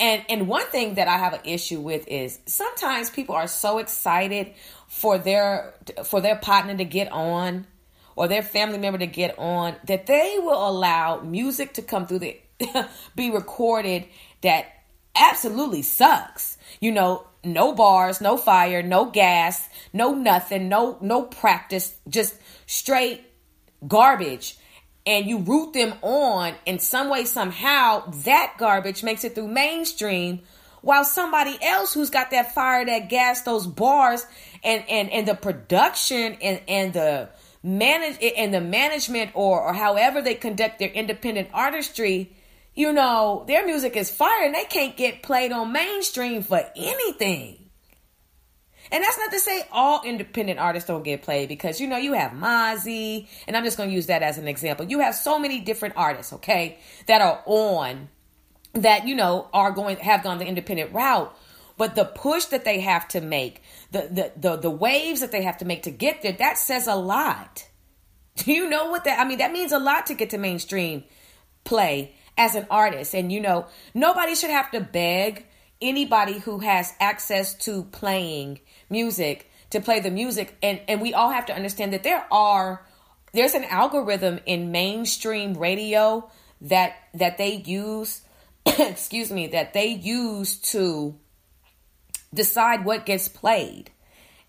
And 0.00 0.22
and 0.28 0.46
one 0.46 0.66
thing 0.66 0.94
that 0.94 1.08
I 1.08 1.18
have 1.18 1.32
an 1.32 1.40
issue 1.44 1.80
with 1.80 2.06
is 2.06 2.38
sometimes 2.46 3.10
people 3.10 3.34
are 3.34 3.48
so 3.48 3.78
excited 3.78 4.52
for 4.86 5.18
their 5.18 5.74
for 6.04 6.20
their 6.20 6.36
partner 6.36 6.76
to 6.76 6.84
get 6.84 7.10
on 7.10 7.66
or 8.14 8.28
their 8.28 8.42
family 8.42 8.78
member 8.78 8.98
to 8.98 9.06
get 9.06 9.38
on 9.38 9.76
that 9.84 10.06
they 10.06 10.36
will 10.38 10.68
allow 10.68 11.20
music 11.20 11.74
to 11.74 11.82
come 11.82 12.06
through 12.06 12.20
the 12.20 12.40
be 13.16 13.30
recorded 13.30 14.06
that 14.42 14.66
absolutely 15.16 15.82
sucks. 15.82 16.58
You 16.80 16.92
know, 16.92 17.26
no 17.42 17.74
bars, 17.74 18.20
no 18.20 18.36
fire, 18.36 18.82
no 18.82 19.06
gas, 19.06 19.68
no 19.92 20.14
nothing, 20.14 20.68
no 20.68 20.98
no 21.00 21.22
practice, 21.22 21.96
just 22.08 22.36
straight 22.66 23.24
garbage 23.86 24.57
and 25.08 25.26
you 25.26 25.38
root 25.38 25.72
them 25.72 25.94
on 26.02 26.54
in 26.66 26.78
some 26.78 27.08
way, 27.08 27.24
somehow, 27.24 28.04
that 28.24 28.56
garbage 28.58 29.02
makes 29.02 29.24
it 29.24 29.34
through 29.34 29.48
mainstream 29.48 30.42
while 30.82 31.02
somebody 31.02 31.56
else 31.62 31.94
who's 31.94 32.10
got 32.10 32.30
that 32.30 32.54
fire, 32.54 32.84
that 32.84 33.08
gas, 33.08 33.40
those 33.40 33.66
bars, 33.66 34.26
and 34.62 34.84
and 34.86 35.10
and 35.10 35.26
the 35.26 35.34
production 35.34 36.36
and 36.42 36.60
and 36.68 36.92
the 36.92 37.30
manage 37.62 38.18
and 38.36 38.52
the 38.52 38.60
management 38.60 39.30
or 39.32 39.62
or 39.62 39.72
however 39.72 40.20
they 40.20 40.34
conduct 40.34 40.78
their 40.78 40.90
independent 40.90 41.48
artistry, 41.54 42.36
you 42.74 42.92
know, 42.92 43.44
their 43.48 43.64
music 43.64 43.96
is 43.96 44.10
fire 44.10 44.44
and 44.44 44.54
they 44.54 44.64
can't 44.64 44.94
get 44.94 45.22
played 45.22 45.52
on 45.52 45.72
mainstream 45.72 46.42
for 46.42 46.60
anything. 46.76 47.67
And 48.90 49.04
that's 49.04 49.18
not 49.18 49.30
to 49.32 49.40
say 49.40 49.66
all 49.70 50.02
independent 50.04 50.58
artists 50.58 50.86
don't 50.86 51.02
get 51.02 51.22
played 51.22 51.48
because 51.48 51.80
you 51.80 51.86
know 51.86 51.96
you 51.96 52.14
have 52.14 52.32
Mozzy, 52.32 53.28
and 53.46 53.56
I'm 53.56 53.64
just 53.64 53.76
going 53.76 53.90
to 53.90 53.94
use 53.94 54.06
that 54.06 54.22
as 54.22 54.38
an 54.38 54.48
example. 54.48 54.86
You 54.86 55.00
have 55.00 55.14
so 55.14 55.38
many 55.38 55.60
different 55.60 55.96
artists, 55.96 56.32
okay, 56.34 56.78
that 57.06 57.20
are 57.20 57.42
on 57.46 58.08
that 58.74 59.06
you 59.06 59.14
know 59.14 59.48
are 59.52 59.72
going 59.72 59.96
have 59.98 60.22
gone 60.22 60.38
the 60.38 60.46
independent 60.46 60.92
route. 60.92 61.34
But 61.76 61.94
the 61.94 62.04
push 62.04 62.46
that 62.46 62.64
they 62.64 62.80
have 62.80 63.06
to 63.08 63.20
make, 63.20 63.62
the 63.92 64.08
the 64.10 64.32
the, 64.36 64.56
the 64.56 64.70
waves 64.70 65.20
that 65.20 65.32
they 65.32 65.42
have 65.42 65.58
to 65.58 65.64
make 65.64 65.84
to 65.84 65.90
get 65.90 66.22
there, 66.22 66.32
that 66.32 66.58
says 66.58 66.86
a 66.86 66.96
lot. 66.96 67.68
Do 68.36 68.52
you 68.52 68.68
know 68.68 68.90
what 68.90 69.04
that? 69.04 69.18
I 69.18 69.24
mean, 69.24 69.38
that 69.38 69.52
means 69.52 69.72
a 69.72 69.78
lot 69.78 70.06
to 70.06 70.14
get 70.14 70.30
to 70.30 70.38
mainstream 70.38 71.04
play 71.64 72.14
as 72.36 72.54
an 72.54 72.66
artist, 72.70 73.14
and 73.14 73.30
you 73.30 73.40
know 73.40 73.66
nobody 73.94 74.34
should 74.34 74.50
have 74.50 74.70
to 74.72 74.80
beg 74.80 75.46
anybody 75.80 76.38
who 76.38 76.58
has 76.58 76.94
access 77.00 77.54
to 77.54 77.84
playing 77.84 78.60
music 78.90 79.50
to 79.70 79.80
play 79.80 80.00
the 80.00 80.10
music. 80.10 80.56
And 80.62 80.80
and 80.88 81.00
we 81.00 81.14
all 81.14 81.30
have 81.30 81.46
to 81.46 81.54
understand 81.54 81.92
that 81.92 82.02
there 82.02 82.26
are 82.32 82.86
there's 83.32 83.54
an 83.54 83.64
algorithm 83.64 84.40
in 84.46 84.72
mainstream 84.72 85.54
radio 85.54 86.30
that 86.62 86.96
that 87.14 87.38
they 87.38 87.54
use 87.54 88.22
excuse 88.66 89.30
me 89.30 89.48
that 89.48 89.72
they 89.72 89.88
use 89.88 90.56
to 90.56 91.14
decide 92.32 92.84
what 92.84 93.06
gets 93.06 93.28
played. 93.28 93.90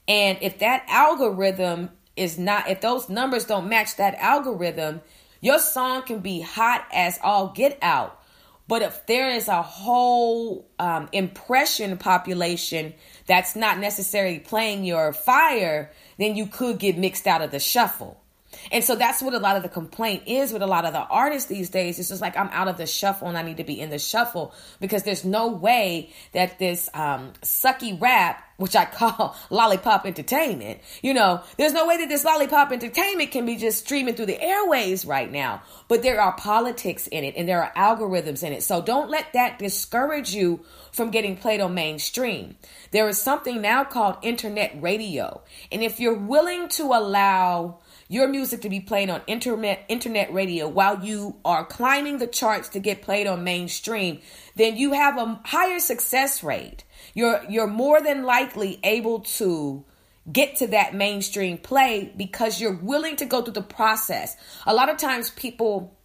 And 0.08 0.40
if 0.42 0.60
that 0.60 0.86
algorithm 0.88 1.92
is 2.16 2.38
not 2.38 2.70
if 2.70 2.82
those 2.82 3.10
numbers 3.10 3.46
don't 3.46 3.70
match 3.70 3.96
that 3.98 4.16
algorithm 4.16 5.02
your 5.42 5.60
song 5.60 6.02
can 6.04 6.20
be 6.20 6.42
hot 6.42 6.86
as 6.92 7.18
all 7.24 7.50
get 7.50 7.78
out. 7.82 8.20
But 8.68 8.84
if 8.84 9.06
there 9.08 9.32
is 9.32 9.48
a 9.48 9.62
whole 9.64 10.70
um, 10.78 11.10
impression 11.12 11.98
population 11.98 12.94
that's 13.30 13.56
not 13.56 13.78
necessarily 13.78 14.40
playing 14.40 14.84
your 14.84 15.14
fire, 15.14 15.92
then 16.18 16.36
you 16.36 16.48
could 16.48 16.80
get 16.80 16.98
mixed 16.98 17.28
out 17.28 17.42
of 17.42 17.52
the 17.52 17.60
shuffle. 17.60 18.19
And 18.72 18.84
so 18.84 18.96
that's 18.96 19.22
what 19.22 19.34
a 19.34 19.40
lot 19.40 19.56
of 19.56 19.64
the 19.64 19.70
complaint 19.70 20.24
is 20.28 20.52
with 20.54 20.62
a 20.62 20.68
lot 20.68 20.86
of 20.86 20.94
the 20.94 21.00
artists 21.00 21.50
these 21.50 21.70
days. 21.70 22.00
It's 22.00 22.10
just 22.10 22.22
like 22.22 22.38
I'm 22.38 22.50
out 22.50 22.68
of 22.68 22.78
the 22.78 22.86
shuffle 22.86 23.28
and 23.28 23.38
I 23.38 23.42
need 23.42 23.58
to 23.58 23.64
be 23.64 23.80
in 23.80 23.90
the 23.90 24.00
shuffle 24.00 24.54
because 24.80 25.04
there's 25.04 25.26
no 25.26 25.48
way 25.48 26.12
that 26.34 26.60
this 26.60 26.90
um, 26.94 27.34
sucky 27.42 28.00
rap, 28.00 28.44
which 28.58 28.76
I 28.76 28.86
call 29.00 29.36
lollipop 29.50 30.06
entertainment, 30.06 30.80
you 31.02 31.14
know, 31.14 31.42
there's 31.58 31.74
no 31.74 31.88
way 31.88 31.98
that 31.98 32.10
this 32.10 32.24
lollipop 32.24 32.72
entertainment 32.72 33.32
can 33.32 33.46
be 33.46 33.56
just 33.56 33.86
streaming 33.86 34.16
through 34.16 34.28
the 34.28 34.42
airways 34.42 35.06
right 35.06 35.32
now. 35.32 35.62
But 35.88 36.02
there 36.02 36.22
are 36.22 36.34
politics 36.34 37.08
in 37.08 37.24
it 37.24 37.36
and 37.38 37.48
there 37.48 37.64
are 37.64 37.74
algorithms 37.76 38.44
in 38.44 38.54
it. 38.54 38.64
So 38.64 38.82
don't 38.82 39.10
let 39.10 39.34
that 39.34 39.60
discourage 39.60 40.34
you 40.34 40.64
from 40.92 41.12
getting 41.12 41.38
played 41.38 41.62
on 41.62 41.74
mainstream. 41.74 42.56
There 42.92 43.08
is 43.08 43.22
something 43.22 43.62
now 43.62 43.84
called 43.84 44.18
internet 44.22 44.82
radio. 44.82 45.42
And 45.72 45.84
if 45.84 46.00
you're 46.00 46.18
willing 46.18 46.70
to 46.70 46.84
allow 46.86 47.80
your 48.12 48.28
music 48.28 48.62
to 48.62 48.70
be 48.70 48.80
played 48.80 49.10
on 49.10 49.22
internet 49.28 49.86
internet 49.88 50.34
radio 50.34 50.68
while 50.68 51.06
you 51.06 51.38
are 51.46 51.64
climbing 51.64 52.18
the 52.18 52.28
charts 52.28 52.70
to 52.70 52.80
get 52.80 53.04
played 53.04 53.28
on 53.28 53.44
mainstream, 53.44 54.20
then 54.56 54.76
you 54.76 54.94
have 54.94 55.18
a 55.18 55.40
higher 55.46 55.80
success 55.80 56.44
rate. 56.44 56.84
You're 57.14 57.46
you're 57.48 57.68
more 57.68 58.02
than 58.02 58.24
likely 58.24 58.80
able 58.84 59.22
to 59.38 59.86
get 60.30 60.58
to 60.58 60.68
that 60.68 60.96
mainstream 60.96 61.60
play 61.60 62.12
because 62.18 62.60
you're 62.60 62.76
willing 62.76 63.16
to 63.18 63.26
go 63.26 63.44
through 63.44 63.54
the 63.54 63.62
process. 63.62 64.36
A 64.66 64.74
lot 64.74 64.90
of 64.90 64.98
times 64.98 65.30
people 65.30 65.96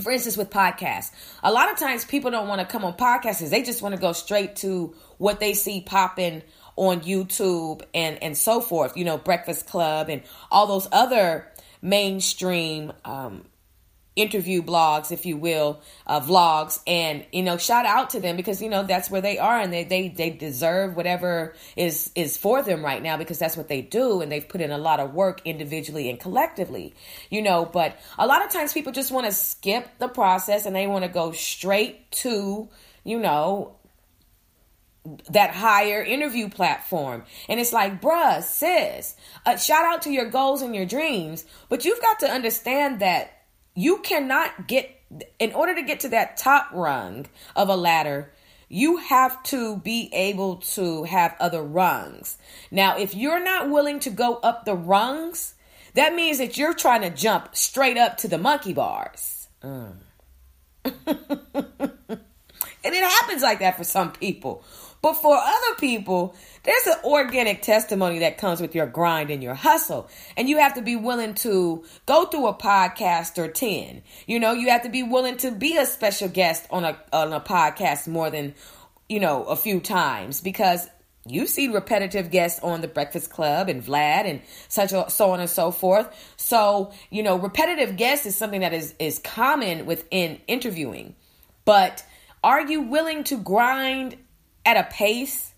for 0.00 0.10
instance 0.10 0.36
with 0.36 0.50
podcasts 0.50 1.12
a 1.44 1.52
lot 1.52 1.70
of 1.70 1.78
times 1.78 2.04
people 2.04 2.28
don't 2.28 2.48
want 2.48 2.60
to 2.60 2.66
come 2.66 2.84
on 2.84 2.92
podcasts 2.94 3.48
they 3.48 3.62
just 3.62 3.80
want 3.80 3.94
to 3.94 4.00
go 4.00 4.12
straight 4.12 4.56
to 4.56 4.92
what 5.18 5.38
they 5.38 5.54
see 5.54 5.80
popping 5.80 6.42
on 6.76 7.00
YouTube 7.00 7.82
and 7.94 8.22
and 8.22 8.36
so 8.36 8.60
forth. 8.60 8.96
You 8.96 9.04
know, 9.04 9.18
Breakfast 9.18 9.66
Club 9.66 10.08
and 10.08 10.22
all 10.50 10.66
those 10.66 10.88
other 10.92 11.50
mainstream 11.82 12.92
um, 13.04 13.44
interview 14.16 14.62
blogs, 14.62 15.10
if 15.10 15.26
you 15.26 15.36
will, 15.36 15.80
uh, 16.06 16.20
vlogs, 16.20 16.80
and 16.86 17.24
you 17.32 17.42
know, 17.42 17.56
shout 17.56 17.84
out 17.84 18.10
to 18.10 18.20
them 18.20 18.36
because 18.36 18.62
you 18.62 18.68
know 18.68 18.84
that's 18.84 19.10
where 19.10 19.20
they 19.20 19.38
are, 19.38 19.58
and 19.58 19.72
they 19.72 19.84
they 19.84 20.08
they 20.08 20.30
deserve 20.30 20.96
whatever 20.96 21.54
is 21.76 22.10
is 22.14 22.36
for 22.36 22.62
them 22.62 22.84
right 22.84 23.02
now 23.02 23.16
because 23.16 23.38
that's 23.38 23.56
what 23.56 23.68
they 23.68 23.82
do, 23.82 24.20
and 24.20 24.30
they've 24.30 24.48
put 24.48 24.60
in 24.60 24.70
a 24.70 24.78
lot 24.78 25.00
of 25.00 25.12
work 25.14 25.40
individually 25.44 26.08
and 26.08 26.20
collectively, 26.20 26.94
you 27.30 27.42
know. 27.42 27.64
But 27.64 27.98
a 28.18 28.26
lot 28.26 28.44
of 28.44 28.50
times 28.50 28.72
people 28.72 28.92
just 28.92 29.10
want 29.10 29.26
to 29.26 29.32
skip 29.32 29.88
the 29.98 30.08
process 30.08 30.66
and 30.66 30.74
they 30.74 30.86
want 30.86 31.04
to 31.04 31.10
go 31.10 31.32
straight 31.32 32.10
to 32.12 32.68
you 33.04 33.18
know 33.18 33.76
that 35.30 35.54
higher 35.54 36.02
interview 36.02 36.48
platform. 36.48 37.24
And 37.48 37.60
it's 37.60 37.72
like, 37.72 38.00
bruh, 38.00 38.42
sis, 38.42 39.16
uh, 39.44 39.56
shout 39.56 39.84
out 39.84 40.02
to 40.02 40.10
your 40.10 40.30
goals 40.30 40.62
and 40.62 40.74
your 40.74 40.86
dreams, 40.86 41.44
but 41.68 41.84
you've 41.84 42.00
got 42.00 42.20
to 42.20 42.30
understand 42.30 43.00
that 43.00 43.42
you 43.74 43.98
cannot 43.98 44.66
get, 44.66 44.90
in 45.38 45.52
order 45.52 45.74
to 45.74 45.82
get 45.82 46.00
to 46.00 46.08
that 46.10 46.36
top 46.36 46.70
rung 46.72 47.26
of 47.54 47.68
a 47.68 47.76
ladder, 47.76 48.32
you 48.68 48.96
have 48.96 49.42
to 49.44 49.76
be 49.76 50.10
able 50.12 50.56
to 50.56 51.04
have 51.04 51.36
other 51.38 51.62
rungs. 51.62 52.38
Now, 52.70 52.98
if 52.98 53.14
you're 53.14 53.42
not 53.42 53.70
willing 53.70 54.00
to 54.00 54.10
go 54.10 54.36
up 54.36 54.64
the 54.64 54.74
rungs, 54.74 55.54
that 55.94 56.14
means 56.14 56.38
that 56.38 56.56
you're 56.56 56.74
trying 56.74 57.02
to 57.02 57.10
jump 57.10 57.54
straight 57.54 57.96
up 57.96 58.16
to 58.18 58.28
the 58.28 58.38
monkey 58.38 58.72
bars. 58.72 59.48
Mm. 59.62 59.92
and 60.84 60.94
it 62.84 63.02
happens 63.02 63.42
like 63.42 63.60
that 63.60 63.76
for 63.76 63.84
some 63.84 64.12
people. 64.12 64.64
But 65.04 65.18
for 65.18 65.36
other 65.36 65.74
people, 65.78 66.34
there's 66.62 66.86
an 66.86 67.04
organic 67.04 67.60
testimony 67.60 68.20
that 68.20 68.38
comes 68.38 68.62
with 68.62 68.74
your 68.74 68.86
grind 68.86 69.28
and 69.28 69.42
your 69.42 69.52
hustle. 69.52 70.08
And 70.34 70.48
you 70.48 70.56
have 70.56 70.72
to 70.76 70.80
be 70.80 70.96
willing 70.96 71.34
to 71.34 71.84
go 72.06 72.24
through 72.24 72.46
a 72.46 72.54
podcast 72.54 73.36
or 73.36 73.48
10. 73.48 74.00
You 74.26 74.40
know, 74.40 74.52
you 74.52 74.70
have 74.70 74.82
to 74.84 74.88
be 74.88 75.02
willing 75.02 75.36
to 75.36 75.50
be 75.50 75.76
a 75.76 75.84
special 75.84 76.28
guest 76.28 76.66
on 76.70 76.86
a, 76.86 76.96
on 77.12 77.34
a 77.34 77.40
podcast 77.40 78.08
more 78.08 78.30
than 78.30 78.54
you 79.06 79.20
know, 79.20 79.44
a 79.44 79.56
few 79.56 79.78
times 79.80 80.40
because 80.40 80.88
you've 81.26 81.50
seen 81.50 81.72
repetitive 81.72 82.30
guests 82.30 82.58
on 82.62 82.80
the 82.80 82.88
Breakfast 82.88 83.30
Club 83.30 83.68
and 83.68 83.84
Vlad 83.84 84.24
and 84.24 84.40
such 84.68 84.94
a, 84.94 85.10
so 85.10 85.32
on 85.32 85.40
and 85.40 85.50
so 85.50 85.70
forth. 85.70 86.08
So, 86.38 86.92
you 87.10 87.22
know, 87.22 87.36
repetitive 87.36 87.98
guests 87.98 88.24
is 88.24 88.36
something 88.36 88.62
that 88.62 88.72
is 88.72 88.94
is 88.98 89.18
common 89.18 89.84
within 89.84 90.40
interviewing. 90.46 91.14
But 91.66 92.02
are 92.42 92.66
you 92.66 92.82
willing 92.82 93.24
to 93.24 93.36
grind 93.36 94.16
at 94.64 94.76
a 94.76 94.84
pace? 94.84 95.52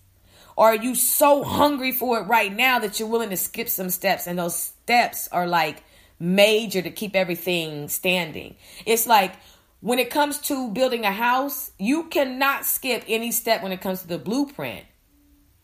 Or 0.55 0.69
are 0.69 0.75
you 0.75 0.95
so 0.95 1.43
hungry 1.43 1.91
for 1.91 2.19
it 2.19 2.23
right 2.23 2.53
now 2.53 2.79
that 2.79 2.99
you're 2.99 3.09
willing 3.09 3.29
to 3.29 3.37
skip 3.37 3.69
some 3.69 3.89
steps 3.89 4.25
and 4.25 4.39
those 4.39 4.55
steps 4.55 5.27
are 5.31 5.47
like 5.47 5.83
major 6.19 6.81
to 6.81 6.89
keep 6.89 7.15
everything 7.15 7.89
standing? 7.89 8.55
It's 8.85 9.05
like 9.05 9.33
when 9.81 9.99
it 9.99 10.09
comes 10.09 10.39
to 10.39 10.71
building 10.71 11.05
a 11.05 11.11
house, 11.11 11.71
you 11.77 12.05
cannot 12.05 12.65
skip 12.65 13.03
any 13.07 13.31
step 13.31 13.61
when 13.61 13.71
it 13.71 13.81
comes 13.81 14.01
to 14.01 14.07
the 14.07 14.17
blueprint 14.17 14.85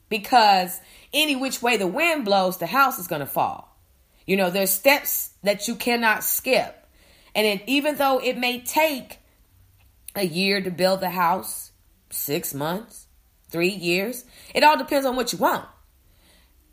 because 0.10 0.80
any 1.12 1.36
which 1.36 1.62
way 1.62 1.78
the 1.78 1.88
wind 1.88 2.26
blows, 2.26 2.58
the 2.58 2.68
house 2.68 3.00
is 3.00 3.08
going 3.08 3.22
to 3.22 3.26
fall. 3.26 3.76
You 4.28 4.38
know, 4.38 4.52
there's 4.52 4.70
steps 4.70 5.32
that 5.42 5.68
you 5.68 5.76
cannot 5.76 6.24
skip. 6.24 6.88
And 7.34 7.48
it, 7.48 7.64
even 7.66 7.96
though 7.96 8.20
it 8.20 8.38
may 8.38 8.62
take 8.62 9.18
a 10.16 10.24
year 10.24 10.62
to 10.62 10.70
build 10.70 11.02
the 11.02 11.10
house, 11.10 11.72
six 12.12 12.54
months, 12.54 13.03
three 13.54 13.70
years, 13.70 14.26
it 14.54 14.64
all 14.64 14.78
depends 14.78 15.06
on 15.06 15.16
what 15.16 15.32
you 15.32 15.40
want. 15.40 15.66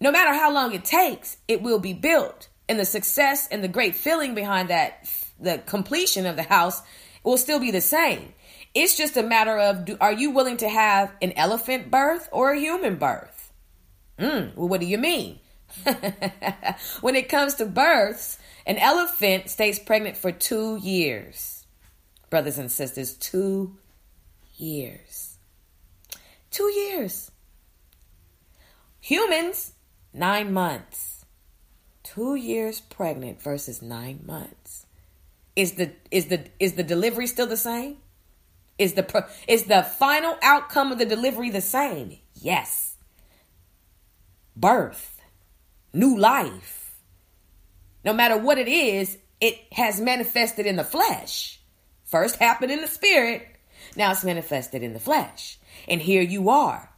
No 0.00 0.10
matter 0.10 0.34
how 0.34 0.52
long 0.52 0.72
it 0.72 0.84
takes, 0.84 1.36
it 1.46 1.62
will 1.62 1.78
be 1.78 1.92
built. 1.92 2.48
And 2.68 2.80
the 2.80 2.84
success 2.84 3.46
and 3.48 3.62
the 3.62 3.68
great 3.68 3.94
feeling 3.94 4.34
behind 4.34 4.70
that, 4.70 5.08
the 5.38 5.58
completion 5.58 6.26
of 6.26 6.36
the 6.36 6.42
house, 6.42 6.82
will 7.22 7.36
still 7.36 7.60
be 7.60 7.70
the 7.70 7.80
same. 7.80 8.32
It's 8.74 8.96
just 8.96 9.16
a 9.16 9.22
matter 9.22 9.58
of 9.58 9.84
do, 9.84 9.96
are 10.00 10.12
you 10.12 10.30
willing 10.30 10.56
to 10.58 10.68
have 10.68 11.12
an 11.20 11.32
elephant 11.32 11.90
birth 11.90 12.28
or 12.32 12.52
a 12.52 12.58
human 12.58 12.96
birth? 12.96 13.52
Mm, 14.18 14.56
well, 14.56 14.68
what 14.68 14.80
do 14.80 14.86
you 14.86 14.98
mean? 14.98 15.38
when 17.00 17.16
it 17.16 17.28
comes 17.28 17.54
to 17.56 17.66
births, 17.66 18.38
an 18.66 18.78
elephant 18.78 19.50
stays 19.50 19.78
pregnant 19.78 20.16
for 20.16 20.32
two 20.32 20.76
years. 20.76 21.66
Brothers 22.30 22.58
and 22.58 22.70
sisters, 22.70 23.14
two 23.14 23.76
years. 24.56 25.29
Two 26.50 26.70
years. 26.70 27.30
Humans, 29.00 29.72
nine 30.12 30.52
months. 30.52 31.24
Two 32.02 32.34
years 32.34 32.80
pregnant 32.80 33.40
versus 33.40 33.80
nine 33.80 34.20
months. 34.26 34.86
Is 35.54 35.72
the 35.72 35.92
is 36.10 36.26
the 36.26 36.44
is 36.58 36.72
the 36.72 36.82
delivery 36.82 37.26
still 37.26 37.46
the 37.46 37.56
same? 37.56 37.98
Is 38.78 38.94
the 38.94 39.26
is 39.46 39.64
the 39.64 39.82
final 39.82 40.36
outcome 40.42 40.90
of 40.90 40.98
the 40.98 41.04
delivery 41.04 41.50
the 41.50 41.60
same? 41.60 42.18
Yes. 42.34 42.96
Birth, 44.56 45.20
new 45.92 46.18
life. 46.18 46.96
No 48.04 48.12
matter 48.12 48.36
what 48.36 48.58
it 48.58 48.68
is, 48.68 49.18
it 49.40 49.58
has 49.72 50.00
manifested 50.00 50.66
in 50.66 50.76
the 50.76 50.84
flesh. 50.84 51.60
First 52.04 52.36
happened 52.36 52.72
in 52.72 52.80
the 52.80 52.88
spirit, 52.88 53.46
now 53.96 54.10
it's 54.10 54.24
manifested 54.24 54.82
in 54.82 54.94
the 54.94 55.00
flesh. 55.00 55.59
And 55.88 56.00
here 56.00 56.22
you 56.22 56.50
are 56.50 56.90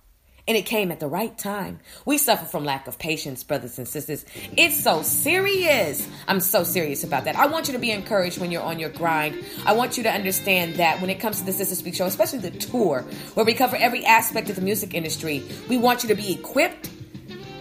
and 0.49 0.57
it 0.57 0.67
came 0.67 0.91
at 0.91 0.99
the 0.99 1.07
right 1.07 1.37
time. 1.39 1.79
We 2.05 2.19
suffer 2.19 2.45
from 2.45 2.65
lack 2.65 2.89
of 2.89 2.99
patience, 2.99 3.45
brothers 3.45 3.79
and 3.79 3.87
sisters. 3.87 4.25
It's 4.57 4.83
so 4.83 5.03
serious. 5.03 6.07
I'm 6.27 6.41
so 6.41 6.65
serious 6.65 7.05
about 7.05 7.25
that. 7.25 7.37
I 7.37 7.47
want 7.47 7.69
you 7.69 7.75
to 7.75 7.79
be 7.79 7.93
encouraged 7.93 8.39
when 8.39 8.51
you're 8.51 8.63
on 8.63 8.79
your 8.79 8.91
grind. 8.91 9.45
I 9.65 9.73
want 9.73 9.97
you 9.97 10.03
to 10.03 10.11
understand 10.11 10.77
that 10.77 11.01
when 11.01 11.11
it 11.11 11.21
comes 11.21 11.39
to 11.39 11.47
the 11.47 11.53
Sister 11.53 11.75
Speak 11.75 11.95
show, 11.95 12.07
especially 12.07 12.41
the 12.41 12.51
tour, 12.51 13.03
where 13.35 13.47
we 13.47 13.55
cover 13.55 13.77
every 13.77 14.05
aspect 14.05 14.51
of 14.51 14.57
the 14.57 14.63
music 14.63 14.95
industry, 14.95 15.45
we 15.69 15.79
want 15.79 16.03
you 16.03 16.09
to 16.09 16.15
be 16.17 16.33
equipped. 16.33 16.91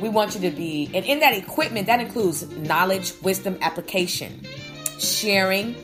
We 0.01 0.09
want 0.09 0.33
you 0.33 0.49
to 0.49 0.55
be, 0.55 0.89
and 0.95 1.05
in 1.05 1.19
that 1.19 1.35
equipment, 1.35 1.85
that 1.85 1.99
includes 1.99 2.49
knowledge, 2.57 3.13
wisdom, 3.21 3.59
application, 3.61 4.47
sharing, 4.97 5.75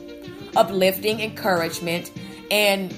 uplifting, 0.56 1.20
encouragement, 1.20 2.10
and 2.50 2.92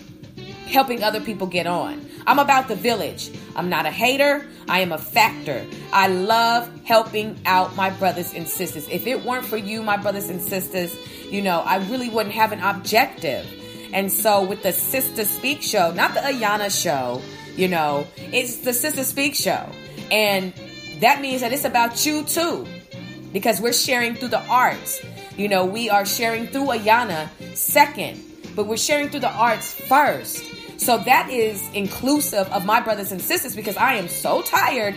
helping 0.65 1.03
other 1.03 1.21
people 1.21 1.47
get 1.47 1.67
on. 1.67 2.10
I'm 2.27 2.39
about 2.39 2.69
the 2.69 2.77
village. 2.77 3.31
I'm 3.57 3.69
not 3.69 3.87
a 3.87 3.91
hater. 3.91 4.47
I 4.69 4.81
am 4.81 4.93
a 4.93 4.99
factor. 4.99 5.67
I 5.93 6.09
love 6.09 6.71
helping 6.85 7.41
out 7.47 7.75
my 7.77 7.91
brothers 7.91 8.35
and 8.35 8.49
sisters. 8.49 8.89
If 8.89 9.07
it 9.07 9.25
weren't 9.25 9.47
for 9.47 9.57
you, 9.57 9.83
my 9.83 9.97
brothers 9.97 10.29
and 10.29 10.41
sisters, 10.41 10.97
you 11.31 11.43
know, 11.43 11.61
I 11.61 11.79
really 11.89 12.09
wouldn't 12.09 12.35
have 12.35 12.53
an 12.53 12.61
objective. 12.61 13.47
And 13.93 14.13
so 14.13 14.45
with 14.45 14.63
the 14.63 14.73
Sister 14.73 15.25
Speak 15.25 15.63
show, 15.63 15.93
not 15.93 16.15
the 16.15 16.21
Ayana 16.21 16.71
show, 16.71 17.21
you 17.57 17.69
know, 17.69 18.07
it's 18.17 18.59
the 18.59 18.73
Sister 18.73 19.05
Speak 19.05 19.35
show. 19.35 19.67
And 20.11 20.53
that 21.01 21.21
means 21.21 21.41
that 21.41 21.53
it's 21.53 21.65
about 21.65 22.07
you 22.07 22.25
too. 22.25 22.67
Because 23.33 23.61
we're 23.61 23.73
sharing 23.73 24.15
through 24.15 24.29
the 24.29 24.45
arts. 24.47 25.01
You 25.37 25.49
know, 25.49 25.65
we 25.65 25.89
are 25.89 26.05
sharing 26.05 26.47
through 26.49 26.67
Ayana 26.67 27.29
second, 27.57 28.23
but 28.55 28.67
we're 28.67 28.77
sharing 28.77 29.09
through 29.09 29.21
the 29.21 29.33
arts 29.33 29.73
first. 29.73 30.45
So 30.81 30.97
that 30.97 31.29
is 31.29 31.63
inclusive 31.75 32.49
of 32.49 32.65
my 32.65 32.81
brothers 32.81 33.13
and 33.13 33.21
sisters 33.21 33.55
because 33.55 33.77
I 33.77 33.97
am 33.97 34.09
so 34.09 34.41
tired 34.41 34.97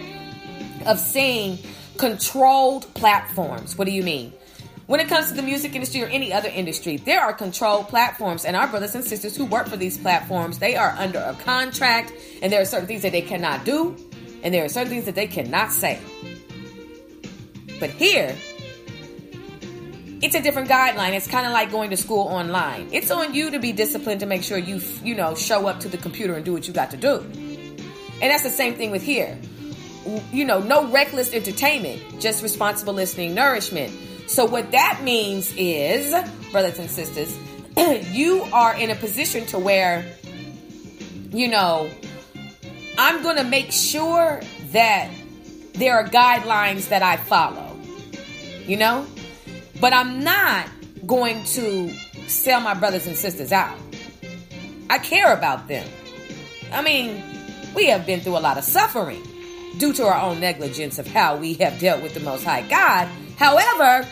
of 0.86 0.98
seeing 0.98 1.60
controlled 1.98 2.92
platforms. 2.94 3.78
What 3.78 3.84
do 3.84 3.92
you 3.92 4.02
mean? 4.02 4.32
When 4.88 5.02
it 5.02 5.10
comes 5.10 5.28
to 5.28 5.34
the 5.34 5.42
music 5.42 5.76
industry 5.76 6.02
or 6.02 6.08
any 6.08 6.32
other 6.32 6.48
industry, 6.48 6.96
there 6.96 7.20
are 7.20 7.34
controlled 7.34 7.90
platforms, 7.90 8.46
and 8.46 8.56
our 8.56 8.68
brothers 8.68 8.96
and 8.96 9.04
sisters 9.04 9.36
who 9.36 9.44
work 9.44 9.68
for 9.68 9.76
these 9.76 9.98
platforms, 9.98 10.60
they 10.60 10.78
are 10.78 10.96
under 10.98 11.20
a 11.20 11.34
contract, 11.44 12.14
and 12.42 12.52
there 12.52 12.62
are 12.62 12.66
certain 12.66 12.88
things 12.88 13.02
that 13.02 13.12
they 13.12 13.22
cannot 13.22 13.66
do, 13.66 13.96
and 14.42 14.54
there 14.54 14.64
are 14.64 14.70
certain 14.70 14.90
things 14.90 15.06
that 15.06 15.16
they 15.16 15.28
cannot 15.28 15.74
say. 15.74 16.00
But 17.82 17.90
here, 17.90 18.36
it's 20.24 20.36
a 20.36 20.42
different 20.42 20.70
guideline. 20.70 21.12
It's 21.12 21.28
kind 21.28 21.46
of 21.46 21.52
like 21.52 21.70
going 21.70 21.90
to 21.90 21.98
school 21.98 22.28
online. 22.28 22.88
It's 22.94 23.12
on 23.12 23.34
you 23.34 23.52
to 23.52 23.60
be 23.60 23.74
disciplined 23.74 24.22
to 24.22 24.26
make 24.26 24.42
sure 24.42 24.58
you, 24.58 24.80
you 25.04 25.16
know, 25.16 25.36
show 25.36 25.68
up 25.68 25.82
to 25.82 25.90
the 25.90 25.98
computer 25.98 26.34
and 26.36 26.46
do 26.46 26.54
what 26.54 26.66
you 26.66 26.74
got 26.74 26.92
to 26.92 26.98
do. 26.98 27.20
And 27.20 28.32
that's 28.32 28.44
the 28.44 28.50
same 28.50 28.76
thing 28.76 28.90
with 28.90 29.04
here. 29.04 29.38
You 30.32 30.46
know, 30.46 30.60
no 30.60 30.88
reckless 30.90 31.34
entertainment, 31.34 32.22
just 32.22 32.42
responsible 32.42 32.94
listening, 32.94 33.36
nourishment. 33.36 33.94
So 34.28 34.46
what 34.46 34.72
that 34.72 35.02
means 35.04 35.54
is, 35.58 36.12
brothers 36.54 36.80
and 36.80 36.90
sisters, 36.90 37.38
you 38.16 38.44
are 38.54 38.74
in 38.78 38.92
a 38.92 38.96
position 38.96 39.46
to 39.48 39.60
where, 39.60 40.06
you 41.32 41.50
know, 41.50 41.90
I'm 42.98 43.24
going 43.24 43.38
to 43.38 43.44
make 43.44 43.74
sure 43.74 44.40
that 44.72 45.12
there 45.74 45.96
are 45.96 46.06
guidelines 46.06 46.88
that 46.90 47.04
I 47.04 47.18
follow. 47.18 47.78
You 48.66 48.78
know? 48.78 49.06
But 49.84 49.92
I'm 49.92 50.24
not 50.24 50.70
going 51.06 51.44
to 51.44 51.94
sell 52.28 52.62
my 52.62 52.74
brothers 52.74 53.06
and 53.06 53.18
sisters 53.18 53.52
out. 53.52 53.78
I 54.90 54.98
care 54.98 55.34
about 55.34 55.68
them. 55.68 55.86
I 56.72 56.82
mean, 56.82 57.22
we 57.76 57.88
have 57.88 58.06
been 58.06 58.22
through 58.22 58.38
a 58.38 58.40
lot 58.40 58.58
of 58.58 58.64
suffering 58.64 59.22
due 59.80 59.92
to 59.92 60.06
our 60.06 60.22
own 60.22 60.40
negligence 60.40 61.00
of 61.00 61.08
how 61.08 61.36
we 61.36 61.56
have 61.56 61.82
dealt 61.82 62.02
with 62.02 62.14
the 62.14 62.22
Most 62.22 62.46
High 62.46 62.62
God. 62.62 63.10
However, 63.38 64.08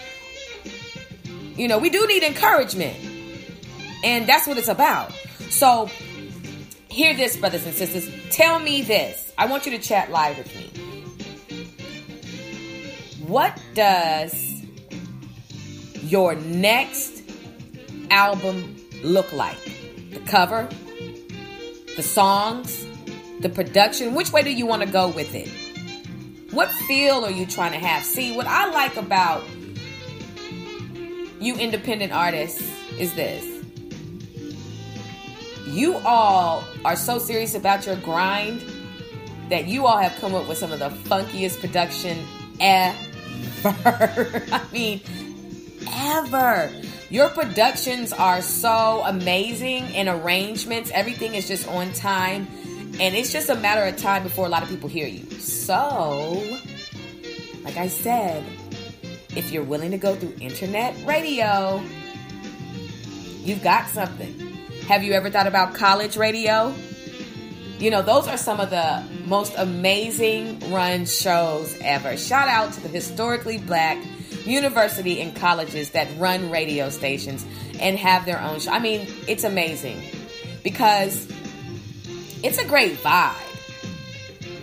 you 1.56 1.70
know, 1.70 1.78
we 1.78 1.90
do 1.90 2.06
need 2.06 2.24
encouragement. 2.24 2.98
And 4.04 4.28
that's 4.28 4.48
what 4.48 4.58
it's 4.58 4.68
about. 4.68 5.14
So, 5.52 5.90
hear 6.90 7.16
this, 7.16 7.38
brothers 7.38 7.66
and 7.66 7.74
sisters. 7.74 8.10
Tell 8.30 8.60
me 8.60 8.82
this. 8.82 9.32
I 9.38 9.46
want 9.46 9.66
you 9.66 9.72
to 9.72 9.80
chat 9.80 10.12
live 10.12 10.38
with 10.38 10.54
me. 10.54 10.70
What 13.26 13.58
does 13.74 14.51
your 16.04 16.36
next 16.36 17.24
album 18.10 18.76
look 19.04 19.32
like? 19.34 19.58
The 20.12 20.20
cover, 20.26 20.68
the 21.96 22.04
songs, 22.04 22.86
the 23.40 23.50
production? 23.50 24.14
Which 24.14 24.32
way 24.32 24.44
do 24.44 24.52
you 24.52 24.66
want 24.66 24.82
to 24.84 24.88
go 24.88 25.10
with 25.10 25.34
it? 25.36 25.50
What 26.52 26.70
feel 26.70 27.24
are 27.24 27.32
you 27.32 27.46
trying 27.46 27.72
to 27.72 27.80
have? 27.80 28.04
See, 28.04 28.36
what 28.36 28.46
I 28.46 28.70
like 28.72 28.98
about 28.98 29.44
you 31.40 31.56
independent 31.56 32.14
artists 32.14 32.62
is 33.00 33.14
this. 33.16 33.48
You 35.66 35.98
all 36.00 36.64
are 36.84 36.96
so 36.96 37.18
serious 37.18 37.56
about 37.56 37.86
your 37.86 37.96
grind 37.98 38.62
that 39.50 39.68
you 39.68 39.86
all 39.86 39.98
have 39.98 40.16
come 40.20 40.36
up 40.36 40.48
with 40.48 40.58
some 40.58 40.72
of 40.72 40.80
the 40.80 40.90
funkiest 40.90 41.60
production 41.60 42.26
ever. 42.60 42.96
I 44.52 44.62
mean, 44.72 45.02
ever. 45.88 46.72
Your 47.10 47.30
productions 47.30 48.14
are 48.14 48.42
so 48.42 49.04
amazing 49.06 49.84
and 49.96 50.08
arrangements. 50.08 50.92
Everything 50.92 51.36
is 51.36 51.48
just 51.48 51.68
on 51.68 51.92
time. 51.94 52.48
And 53.00 53.16
it's 53.16 53.32
just 53.32 53.50
a 53.50 53.56
matter 53.56 53.84
of 53.84 53.98
time 53.98 54.24
before 54.24 54.46
a 54.46 54.50
lot 54.50 54.64
of 54.64 54.70
people 54.70 54.90
hear 54.90 55.08
you. 55.08 55.24
So, 55.40 56.44
like 57.64 57.78
I 57.78 57.88
said, 57.88 58.44
if 59.36 59.52
you're 59.52 59.64
willing 59.64 59.92
to 59.92 59.98
go 59.98 60.16
through 60.16 60.36
internet 60.40 60.96
radio, 61.06 61.82
you've 63.44 63.64
got 63.64 63.88
something. 63.90 64.38
Have 64.88 65.04
you 65.04 65.14
ever 65.14 65.30
thought 65.30 65.48
about 65.48 65.74
college 65.74 66.18
radio? 66.18 66.74
You 67.80 67.90
know, 67.90 68.02
those 68.02 68.28
are 68.28 68.38
some 68.38 68.60
of 68.60 68.70
the 68.70 69.04
most 69.26 69.54
amazing 69.58 70.72
run 70.72 71.06
shows 71.06 71.76
ever. 71.82 72.16
Shout 72.18 72.48
out 72.48 72.74
to 72.74 72.82
the 72.82 72.90
historically 72.90 73.58
black 73.58 73.98
university 74.46 75.22
and 75.22 75.36
colleges 75.36 75.92
that 75.92 76.08
run 76.18 76.50
radio 76.52 76.90
stations 76.90 77.46
and 77.80 77.98
have 77.98 78.26
their 78.26 78.42
own 78.42 78.60
show. 78.60 78.72
I 78.72 78.80
mean, 78.80 79.08
it's 79.28 79.44
amazing 79.44 80.02
because 80.64 81.28
it's 82.44 82.58
a 82.58 82.66
great 82.66 82.98
vibe. 82.98 83.36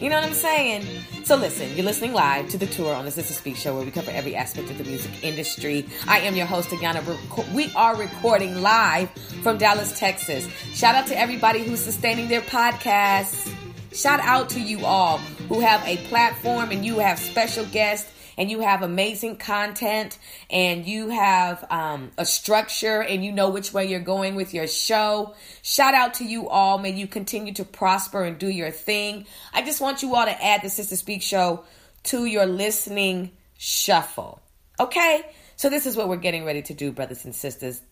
You 0.00 0.08
know 0.08 0.16
what 0.16 0.24
I'm 0.24 0.34
saying? 0.34 0.86
So 1.24 1.36
listen, 1.36 1.74
you're 1.74 1.84
listening 1.84 2.12
live 2.12 2.48
to 2.50 2.58
the 2.58 2.66
tour 2.66 2.94
on 2.94 3.04
the 3.04 3.10
Sister 3.10 3.34
Speak 3.34 3.56
Show 3.56 3.74
where 3.74 3.84
we 3.84 3.90
cover 3.90 4.10
every 4.12 4.36
aspect 4.36 4.70
of 4.70 4.78
the 4.78 4.84
music 4.84 5.10
industry. 5.22 5.86
I 6.06 6.20
am 6.20 6.36
your 6.36 6.46
host, 6.46 6.70
Ayana. 6.70 7.52
We 7.52 7.72
are 7.74 7.96
recording 7.96 8.62
live 8.62 9.10
from 9.42 9.58
Dallas, 9.58 9.98
Texas. 9.98 10.48
Shout 10.72 10.94
out 10.94 11.06
to 11.08 11.18
everybody 11.18 11.64
who's 11.64 11.80
sustaining 11.80 12.28
their 12.28 12.40
podcasts. 12.40 13.52
Shout 13.92 14.20
out 14.20 14.48
to 14.50 14.60
you 14.60 14.86
all 14.86 15.18
who 15.48 15.60
have 15.60 15.84
a 15.86 15.96
platform 16.08 16.70
and 16.70 16.84
you 16.86 17.00
have 17.00 17.18
special 17.18 17.64
guests 17.66 18.10
and 18.38 18.52
you 18.52 18.60
have 18.60 18.82
amazing 18.82 19.36
content 19.36 20.16
and 20.48 20.86
you 20.86 21.08
have 21.08 21.64
um, 21.70 22.12
a 22.16 22.24
structure 22.24 23.02
and 23.02 23.24
you 23.24 23.32
know 23.32 23.50
which 23.50 23.74
way 23.74 23.86
you're 23.86 23.98
going 23.98 24.36
with 24.36 24.54
your 24.54 24.68
show. 24.68 25.34
Shout 25.62 25.92
out 25.92 26.14
to 26.14 26.24
you 26.24 26.48
all. 26.48 26.78
May 26.78 26.92
you 26.92 27.08
continue 27.08 27.52
to 27.54 27.64
prosper 27.64 28.22
and 28.22 28.38
do 28.38 28.48
your 28.48 28.70
thing. 28.70 29.26
I 29.52 29.62
just 29.62 29.80
want 29.80 30.02
you 30.02 30.14
all 30.14 30.24
to 30.24 30.44
add 30.44 30.62
the 30.62 30.70
Sister 30.70 30.94
Speak 30.94 31.20
show 31.20 31.64
to 32.04 32.24
your 32.24 32.46
listening 32.46 33.32
shuffle. 33.58 34.40
Okay? 34.78 35.22
So, 35.56 35.68
this 35.68 35.86
is 35.86 35.96
what 35.96 36.08
we're 36.08 36.16
getting 36.16 36.44
ready 36.44 36.62
to 36.62 36.74
do, 36.74 36.92
brothers 36.92 37.24
and 37.24 37.34
sisters. 37.34 37.82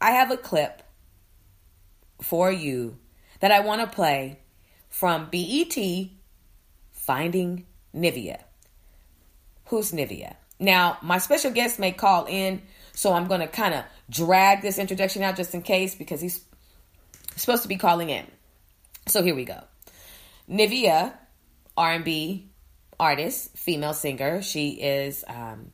I 0.00 0.12
have 0.12 0.30
a 0.30 0.38
clip 0.38 0.82
for 2.22 2.50
you 2.50 2.96
that 3.40 3.52
I 3.52 3.60
want 3.60 3.82
to 3.82 3.86
play 3.86 4.38
from 4.88 5.28
BET 5.30 5.76
Finding 6.92 7.66
Nivea 7.94 8.40
who's 9.70 9.92
Nivea. 9.92 10.34
Now, 10.58 10.98
my 11.00 11.18
special 11.18 11.52
guest 11.52 11.78
may 11.78 11.92
call 11.92 12.26
in, 12.26 12.60
so 12.92 13.12
I'm 13.12 13.28
going 13.28 13.40
to 13.40 13.46
kind 13.46 13.72
of 13.72 13.84
drag 14.10 14.62
this 14.62 14.78
introduction 14.78 15.22
out 15.22 15.36
just 15.36 15.54
in 15.54 15.62
case 15.62 15.94
because 15.94 16.20
he's 16.20 16.44
supposed 17.36 17.62
to 17.62 17.68
be 17.68 17.76
calling 17.76 18.10
in. 18.10 18.26
So 19.06 19.22
here 19.22 19.34
we 19.34 19.44
go. 19.44 19.62
Nivea, 20.48 21.14
R&B 21.76 22.50
artist, 22.98 23.56
female 23.56 23.94
singer. 23.94 24.42
She 24.42 24.70
is 24.70 25.24
um, 25.28 25.70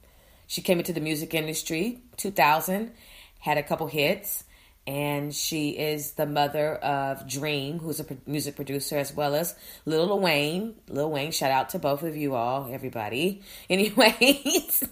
she 0.46 0.60
came 0.62 0.78
into 0.78 0.92
the 0.92 1.00
music 1.00 1.34
industry 1.34 2.02
2000, 2.18 2.92
had 3.40 3.58
a 3.58 3.62
couple 3.62 3.88
hits 3.88 4.44
and 4.86 5.34
she 5.34 5.70
is 5.70 6.12
the 6.12 6.26
mother 6.26 6.76
of 6.76 7.28
Dream, 7.28 7.78
who's 7.78 7.98
a 7.98 8.06
music 8.26 8.54
producer, 8.54 8.96
as 8.98 9.14
well 9.14 9.34
as 9.34 9.54
Lil 9.84 10.18
Wayne. 10.20 10.76
Lil 10.88 11.10
Wayne, 11.10 11.32
shout 11.32 11.50
out 11.50 11.70
to 11.70 11.78
both 11.78 12.02
of 12.02 12.16
you 12.16 12.34
all, 12.34 12.68
everybody. 12.72 13.42
Anyways, 13.70 14.84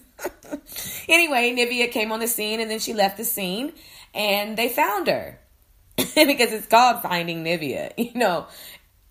anyway, 1.09 1.55
Nivea 1.55 1.91
came 1.91 2.11
on 2.11 2.19
the 2.19 2.27
scene 2.27 2.59
and 2.59 2.69
then 2.69 2.79
she 2.79 2.93
left 2.93 3.17
the 3.17 3.25
scene, 3.25 3.71
and 4.13 4.57
they 4.57 4.69
found 4.69 5.07
her 5.07 5.39
because 5.97 6.51
it's 6.51 6.67
called 6.67 7.01
Finding 7.01 7.43
Nivea, 7.43 7.93
you 7.97 8.13
know. 8.15 8.47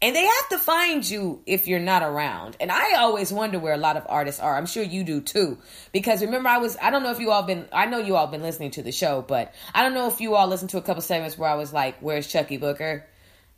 And 0.05 0.15
they 0.15 0.27
have 0.27 0.49
to 0.51 0.59
find 0.59 1.09
you 1.09 1.41
if 1.47 1.67
you're 1.67 1.81
not 1.81 2.03
around. 2.03 2.59
And 2.61 2.71
I 2.71 2.97
always 2.97 3.33
wonder 3.33 3.59
where 3.59 3.73
a 3.73 3.79
lot 3.79 3.97
of 3.97 4.05
artists 4.07 4.39
are. 4.39 4.55
I'm 4.55 4.67
sure 4.67 4.83
you 4.83 5.03
do 5.03 5.23
too. 5.23 5.57
Because 5.93 6.21
remember, 6.21 6.51
I 6.51 6.59
was, 6.59 6.77
I 6.77 6.91
don't 6.91 7.03
know 7.03 7.11
if 7.11 7.21
you 7.21 7.31
all 7.31 7.45
been, 7.45 7.65
I 7.73 7.87
know 7.87 7.97
you 7.97 8.15
all 8.15 8.27
been 8.27 8.43
listening 8.43 8.73
to 8.73 8.83
the 8.83 8.93
show, 8.93 9.25
but 9.27 9.55
I 9.73 9.83
don't 9.83 9.95
know 9.95 10.07
if 10.09 10.21
you 10.21 10.35
all 10.35 10.47
listened 10.47 10.69
to 10.71 10.77
a 10.77 10.83
couple 10.83 11.01
segments 11.01 11.39
where 11.39 11.49
I 11.49 11.55
was 11.55 11.73
like, 11.73 12.01
where's 12.01 12.31
Chuckii 12.31 12.61
Booker? 12.61 13.07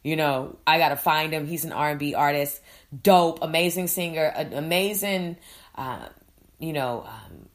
You 0.05 0.15
know, 0.15 0.57
I 0.65 0.79
got 0.79 0.91
to 0.91 0.97
find 0.97 1.33
him. 1.33 1.49
He's 1.49 1.65
an 1.65 1.73
R&B 1.73 2.15
artist. 2.15 2.61
Dope, 3.03 3.41
amazing 3.43 3.89
singer, 3.89 4.33
amazing, 4.37 5.39
uh, 5.75 6.07
you 6.61 6.73
know, 6.73 7.09
um, 7.09 7.49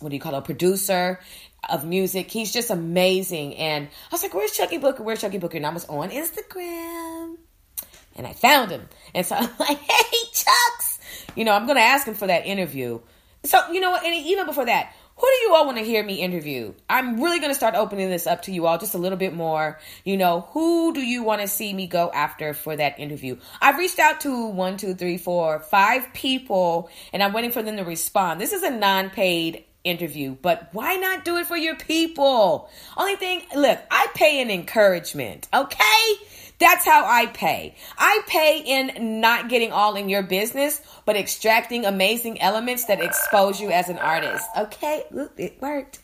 what 0.00 0.08
do 0.08 0.16
you 0.16 0.22
call 0.22 0.36
it, 0.36 0.38
a 0.38 0.40
producer 0.40 1.20
of 1.68 1.84
music. 1.84 2.30
He's 2.30 2.50
just 2.50 2.70
amazing. 2.70 3.56
And 3.56 3.88
I 3.88 4.08
was 4.10 4.22
like, 4.22 4.32
where's 4.32 4.56
Chuckii 4.56 4.80
Booker? 4.80 5.02
Where's 5.02 5.20
Chuckii 5.20 5.38
Booker? 5.38 5.58
And 5.58 5.66
I 5.66 5.70
was 5.70 5.84
on 5.84 6.08
Instagram 6.08 7.36
and 8.16 8.26
I 8.26 8.32
found 8.32 8.70
him. 8.70 8.88
And 9.14 9.26
so 9.26 9.36
I'm 9.38 9.50
like, 9.58 9.78
hey, 9.78 10.18
Chucks, 10.32 10.98
you 11.36 11.44
know, 11.44 11.52
I'm 11.52 11.66
going 11.66 11.76
to 11.76 11.82
ask 11.82 12.06
him 12.06 12.14
for 12.14 12.26
that 12.26 12.46
interview. 12.46 13.00
So, 13.44 13.60
you 13.72 13.80
know? 13.80 13.94
And 13.94 14.14
even 14.26 14.46
before 14.46 14.66
that, 14.66 14.94
who 15.16 15.26
do 15.26 15.46
you 15.46 15.54
all 15.54 15.66
want 15.66 15.78
to 15.78 15.84
hear 15.84 16.02
me 16.02 16.14
interview? 16.14 16.74
I'm 16.88 17.22
really 17.22 17.38
going 17.38 17.50
to 17.50 17.54
start 17.54 17.74
opening 17.74 18.10
this 18.10 18.26
up 18.26 18.42
to 18.42 18.52
you 18.52 18.66
all 18.66 18.78
just 18.78 18.94
a 18.94 18.98
little 18.98 19.18
bit 19.18 19.34
more. 19.34 19.78
You 20.04 20.16
know, 20.16 20.48
who 20.52 20.92
do 20.94 21.00
you 21.00 21.22
want 21.22 21.42
to 21.42 21.48
see 21.48 21.72
me 21.72 21.86
go 21.86 22.10
after 22.12 22.54
for 22.54 22.74
that 22.74 22.98
interview? 22.98 23.36
I've 23.60 23.78
reached 23.78 23.98
out 23.98 24.20
to 24.22 24.46
one, 24.48 24.78
two, 24.78 24.94
three, 24.94 25.18
four, 25.18 25.60
five 25.60 26.12
people, 26.14 26.90
and 27.12 27.22
I'm 27.22 27.32
waiting 27.32 27.52
for 27.52 27.62
them 27.62 27.76
to 27.76 27.84
respond. 27.84 28.40
This 28.40 28.52
is 28.52 28.62
a 28.62 28.70
non 28.70 29.10
paid 29.10 29.64
interview, 29.84 30.36
but 30.40 30.68
why 30.72 30.96
not 30.96 31.24
do 31.24 31.36
it 31.36 31.46
for 31.46 31.56
your 31.56 31.76
people? 31.76 32.70
Only 32.96 33.16
thing, 33.16 33.42
look, 33.54 33.78
I 33.90 34.06
pay 34.14 34.40
in 34.40 34.50
encouragement, 34.50 35.48
okay? 35.52 36.14
That's 36.62 36.84
how 36.84 37.04
I 37.04 37.26
pay. 37.26 37.74
I 37.98 38.20
pay 38.28 38.62
in 38.64 39.20
not 39.20 39.48
getting 39.48 39.72
all 39.72 39.96
in 39.96 40.08
your 40.08 40.22
business, 40.22 40.80
but 41.04 41.16
extracting 41.16 41.84
amazing 41.84 42.40
elements 42.40 42.84
that 42.84 43.00
expose 43.00 43.60
you 43.60 43.72
as 43.72 43.88
an 43.88 43.98
artist. 43.98 44.46
Okay, 44.56 45.02
it 45.36 45.60
worked. 45.60 45.98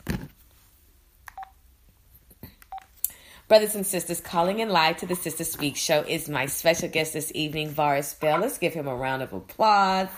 Brothers 3.46 3.76
and 3.76 3.86
sisters, 3.86 4.20
calling 4.20 4.58
in 4.58 4.70
live 4.70 4.96
to 4.96 5.06
the 5.06 5.14
Sister 5.14 5.44
Speak 5.44 5.76
show 5.76 6.00
is 6.00 6.28
my 6.28 6.46
special 6.46 6.88
guest 6.88 7.12
this 7.12 7.30
evening, 7.36 7.70
Varus 7.70 8.14
Bell. 8.14 8.40
Let's 8.40 8.58
give 8.58 8.74
him 8.74 8.88
a 8.88 8.96
round 8.96 9.22
of 9.22 9.32
applause. 9.32 10.08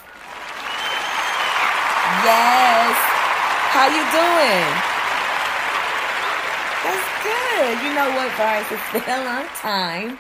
Yes. 2.25 2.97
How 3.77 3.89
you 3.89 4.05
doing? 4.17 4.65
That's 6.83 7.07
good. 7.29 7.77
You 7.87 7.95
know 7.95 8.09
what, 8.17 8.33
Varus? 8.39 8.73
It's 8.73 8.91
been 9.05 9.21
a 9.21 9.25
long 9.27 9.47
time 9.57 10.19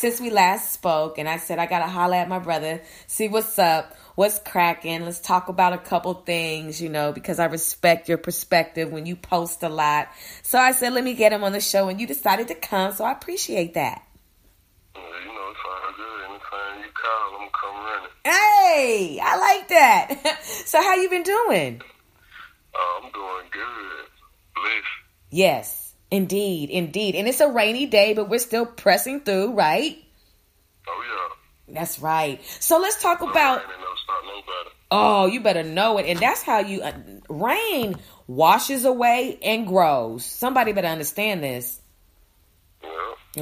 since 0.00 0.18
we 0.18 0.30
last 0.30 0.72
spoke, 0.72 1.18
and 1.18 1.28
I 1.28 1.36
said 1.36 1.58
I 1.58 1.66
gotta 1.66 1.86
holler 1.86 2.16
at 2.16 2.26
my 2.26 2.38
brother, 2.38 2.80
see 3.06 3.28
what's 3.28 3.58
up, 3.58 3.94
what's 4.14 4.38
cracking. 4.38 5.04
Let's 5.04 5.20
talk 5.20 5.50
about 5.50 5.74
a 5.74 5.78
couple 5.78 6.14
things, 6.14 6.80
you 6.80 6.88
know, 6.88 7.12
because 7.12 7.38
I 7.38 7.44
respect 7.44 8.08
your 8.08 8.16
perspective 8.16 8.90
when 8.90 9.04
you 9.04 9.14
post 9.14 9.62
a 9.62 9.68
lot. 9.68 10.08
So 10.42 10.58
I 10.58 10.72
said, 10.72 10.94
let 10.94 11.04
me 11.04 11.12
get 11.12 11.34
him 11.34 11.44
on 11.44 11.52
the 11.52 11.60
show, 11.60 11.88
and 11.88 12.00
you 12.00 12.06
decided 12.06 12.48
to 12.48 12.54
come, 12.54 12.92
so 12.92 13.04
I 13.04 13.12
appreciate 13.12 13.74
that. 13.74 14.02
you 14.94 15.00
know, 15.02 15.50
it's 15.50 15.60
all 15.68 15.92
good. 15.94 16.30
Anytime 16.30 16.82
you 16.82 16.90
call, 16.94 17.40
I'm 17.42 17.50
come 17.60 17.84
running. 17.84 18.10
Hey, 18.24 19.20
I 19.22 19.36
like 19.36 19.68
that. 19.68 20.38
so 20.64 20.80
how 20.80 20.94
you 20.94 21.10
been 21.10 21.24
doing? 21.24 21.82
Uh, 22.74 23.04
I'm 23.04 23.12
doing 23.12 23.46
good. 23.52 24.06
Blessed. 24.54 24.86
Yes. 25.30 25.89
Indeed, 26.10 26.70
indeed. 26.70 27.14
And 27.14 27.28
it's 27.28 27.40
a 27.40 27.48
rainy 27.48 27.86
day, 27.86 28.14
but 28.14 28.28
we're 28.28 28.40
still 28.40 28.66
pressing 28.66 29.20
through, 29.20 29.52
right? 29.54 29.96
Oh, 30.88 31.04
yeah. 31.68 31.74
That's 31.74 32.00
right. 32.00 32.40
So 32.58 32.78
let's 32.80 33.00
talk 33.00 33.22
about. 33.22 33.62
Oh, 34.90 35.26
you 35.26 35.40
better 35.40 35.62
know 35.62 35.98
it. 35.98 36.06
And 36.06 36.18
that's 36.18 36.42
how 36.42 36.58
you. 36.58 36.82
Uh, 36.82 36.92
rain 37.28 37.94
washes 38.26 38.84
away 38.84 39.38
and 39.42 39.66
grows. 39.68 40.24
Somebody 40.24 40.72
better 40.72 40.88
understand 40.88 41.44
this. 41.44 41.80
Yeah. 42.82 42.90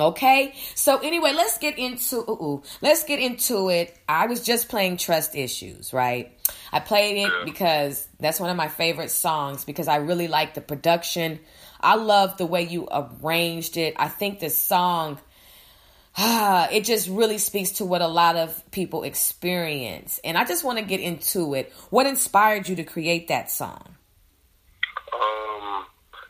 Okay. 0.02 0.54
So 0.74 0.98
anyway, 0.98 1.32
let's 1.34 1.56
get 1.56 1.78
into 1.78 2.16
ooh, 2.16 2.62
let's 2.82 3.04
get 3.04 3.18
into 3.18 3.70
it. 3.70 3.98
I 4.06 4.26
was 4.26 4.42
just 4.44 4.68
playing 4.68 4.98
Trust 4.98 5.34
Issues, 5.34 5.94
right? 5.94 6.38
I 6.70 6.80
played 6.80 7.22
it 7.22 7.32
Yeah. 7.32 7.44
because 7.44 8.06
that's 8.20 8.38
one 8.40 8.50
of 8.50 8.56
my 8.58 8.68
favorite 8.68 9.10
songs 9.10 9.64
because 9.64 9.88
I 9.88 9.96
really 9.96 10.28
like 10.28 10.52
the 10.52 10.60
production. 10.60 11.40
I 11.80 11.96
love 11.96 12.36
the 12.36 12.46
way 12.46 12.62
you 12.62 12.88
arranged 12.90 13.76
it. 13.76 13.94
I 13.96 14.08
think 14.08 14.40
this 14.40 14.56
song 14.56 15.18
ah, 16.18 16.68
it 16.72 16.84
just 16.84 17.08
really 17.08 17.38
speaks 17.38 17.72
to 17.72 17.84
what 17.84 18.02
a 18.02 18.08
lot 18.08 18.36
of 18.36 18.70
people 18.70 19.04
experience. 19.04 20.20
And 20.24 20.36
I 20.36 20.44
just 20.44 20.64
want 20.64 20.78
to 20.78 20.84
get 20.84 21.00
into 21.00 21.54
it. 21.54 21.72
What 21.90 22.06
inspired 22.06 22.68
you 22.68 22.76
to 22.76 22.84
create 22.84 23.28
that 23.28 23.50
song? 23.50 23.96
Um, 25.14 25.86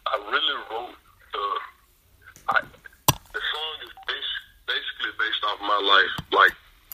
I 0.06 0.16
really 0.30 0.62
wrote 0.70 0.94
the. 1.32 1.44
I, 2.50 2.60
the 3.08 3.40
song 3.40 3.74
is 3.82 3.92
bas- 4.06 4.66
basically 4.66 5.12
based 5.18 5.44
off 5.44 5.60
my 5.60 5.80
life, 5.82 6.26
like 6.32 6.52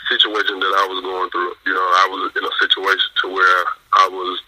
situation 0.09 0.61
that 0.61 0.74
I 0.78 0.86
was 0.88 1.02
going 1.02 1.30
through. 1.30 1.52
You 1.66 1.74
know, 1.74 1.80
I 1.80 2.09
was 2.11 2.32
in 2.36 2.44
a 2.44 2.55
situation 2.61 3.11
to 3.22 3.28
where 3.28 3.64
I 3.92 4.09
was. 4.09 4.40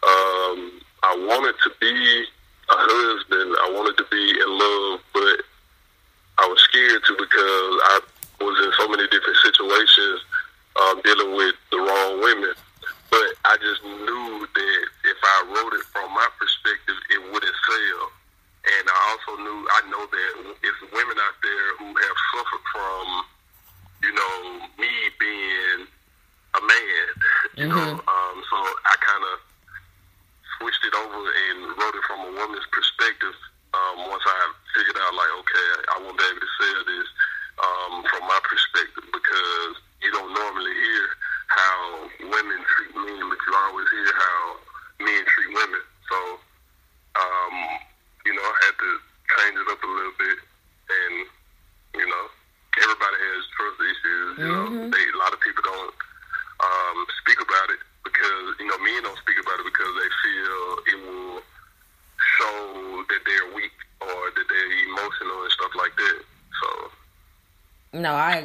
Um, 0.00 0.80
I 1.02 1.26
wanted 1.28 1.54
to 1.64 1.70
be 1.80 2.24
a 2.68 2.76
husband. 2.76 3.56
I 3.64 3.68
wanted 3.72 3.96
to 3.96 4.06
be 4.10 4.24
in 4.36 4.50
love, 4.50 5.00
but 5.12 5.38
I 6.38 6.46
was 6.46 6.60
scared 6.68 7.02
to 7.04 7.12
because 7.16 7.72
I 7.92 8.00
was 8.40 8.56
in 8.64 8.72
so 8.78 8.88
many 8.88 9.08
different 9.08 9.38
situations 9.42 10.20
um, 10.78 11.00
dealing 11.02 11.34
with 11.34 11.56
the 11.70 11.78
wrong 11.78 12.20
women. 12.22 12.54
But 13.10 13.28
I 13.44 13.56
just 13.56 13.82
knew 13.82 14.46
that 14.46 14.82
if 15.04 15.18
I 15.18 15.36
wrote 15.48 15.72
it 15.74 15.84
from 15.90 16.12
my 16.12 16.28
perspective, 16.38 16.96
it 17.10 17.20
wouldn't 17.32 17.58
sell. 17.64 18.04
And 18.68 18.84
I 18.84 18.98
also 19.16 19.32
knew, 19.40 19.58
I 19.64 19.80
know 19.88 20.04
that 20.04 20.30
it's 20.60 20.80
women 20.92 21.16
out 21.16 21.36
there 21.40 21.68
who 21.80 21.88
have 21.88 22.18
suffered 22.36 22.64
from, 22.68 23.04
you 24.04 24.12
know, 24.12 24.34
me 24.76 24.92
being 25.18 25.88
a 26.52 26.60
man. 26.60 27.08
You 27.56 27.66
mm-hmm. 27.66 27.96
know, 27.96 28.07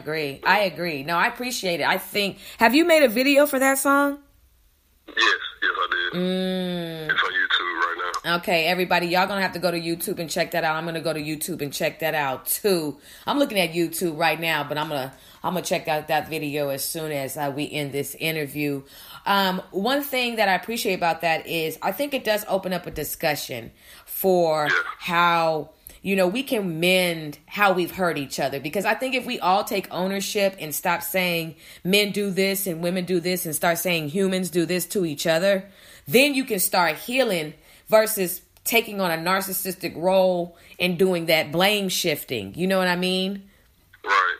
agree. 0.03 0.41
I 0.43 0.61
agree. 0.61 1.03
No, 1.03 1.17
I 1.17 1.27
appreciate 1.27 1.79
it. 1.79 1.87
I 1.87 1.97
think. 1.97 2.37
Have 2.57 2.75
you 2.75 2.85
made 2.85 3.03
a 3.03 3.07
video 3.07 3.45
for 3.45 3.59
that 3.59 3.77
song? 3.77 4.19
yes, 5.07 5.17
yes, 5.17 5.71
I 5.75 5.87
did. 5.91 6.21
Mm. 6.21 7.11
It's 7.11 7.23
on 7.23 7.31
YouTube 7.31 7.79
right 7.79 8.13
now. 8.25 8.35
Okay, 8.37 8.65
everybody, 8.65 9.07
y'all 9.07 9.27
gonna 9.27 9.41
have 9.41 9.53
to 9.53 9.59
go 9.59 9.71
to 9.71 9.79
YouTube 9.79 10.19
and 10.19 10.29
check 10.29 10.51
that 10.51 10.63
out. 10.63 10.75
I'm 10.75 10.85
gonna 10.85 11.01
go 11.01 11.13
to 11.13 11.21
YouTube 11.21 11.61
and 11.61 11.73
check 11.73 11.99
that 11.99 12.15
out 12.15 12.45
too. 12.45 12.97
I'm 13.25 13.39
looking 13.39 13.59
at 13.59 13.73
YouTube 13.73 14.17
right 14.17 14.39
now, 14.39 14.63
but 14.63 14.77
I'm 14.77 14.89
gonna 14.89 15.13
I'm 15.43 15.53
gonna 15.53 15.65
check 15.65 15.87
out 15.87 16.07
that 16.09 16.29
video 16.29 16.69
as 16.69 16.83
soon 16.83 17.11
as 17.11 17.37
uh, 17.37 17.51
we 17.55 17.69
end 17.71 17.91
this 17.91 18.15
interview. 18.15 18.83
Um, 19.25 19.61
one 19.71 20.03
thing 20.03 20.35
that 20.37 20.49
I 20.49 20.53
appreciate 20.53 20.95
about 20.95 21.21
that 21.21 21.47
is 21.47 21.77
I 21.81 21.91
think 21.91 22.13
it 22.13 22.23
does 22.23 22.45
open 22.47 22.73
up 22.73 22.87
a 22.87 22.91
discussion 22.91 23.71
for 24.05 24.67
how 24.99 25.71
you 26.03 26.15
know 26.15 26.27
we 26.27 26.43
can 26.43 26.79
mend 26.79 27.39
how 27.47 27.73
we've 27.73 27.91
hurt 27.91 28.19
each 28.19 28.39
other 28.39 28.59
because 28.59 28.85
I 28.85 28.93
think 28.93 29.15
if 29.15 29.25
we 29.25 29.39
all 29.39 29.63
take 29.63 29.87
ownership 29.89 30.55
and 30.59 30.75
stop 30.75 31.01
saying 31.01 31.55
men 31.83 32.11
do 32.11 32.29
this 32.29 32.67
and 32.67 32.83
women 32.83 33.05
do 33.05 33.19
this 33.19 33.45
and 33.45 33.55
start 33.55 33.79
saying 33.79 34.09
humans 34.09 34.51
do 34.51 34.67
this 34.67 34.85
to 34.87 35.05
each 35.05 35.25
other, 35.25 35.65
then 36.07 36.35
you 36.35 36.43
can 36.43 36.59
start 36.59 36.97
healing 36.97 37.53
versus 37.87 38.41
taking 38.65 39.01
on 39.01 39.11
a 39.11 39.17
narcissistic 39.17 39.95
role 39.95 40.57
and 40.79 40.99
doing 40.99 41.27
that 41.27 41.51
blame 41.51 41.89
shifting. 41.89 42.53
You 42.55 42.67
know 42.67 42.77
what 42.77 42.87
I 42.87 42.95
mean? 42.95 43.49
Right. 44.03 44.35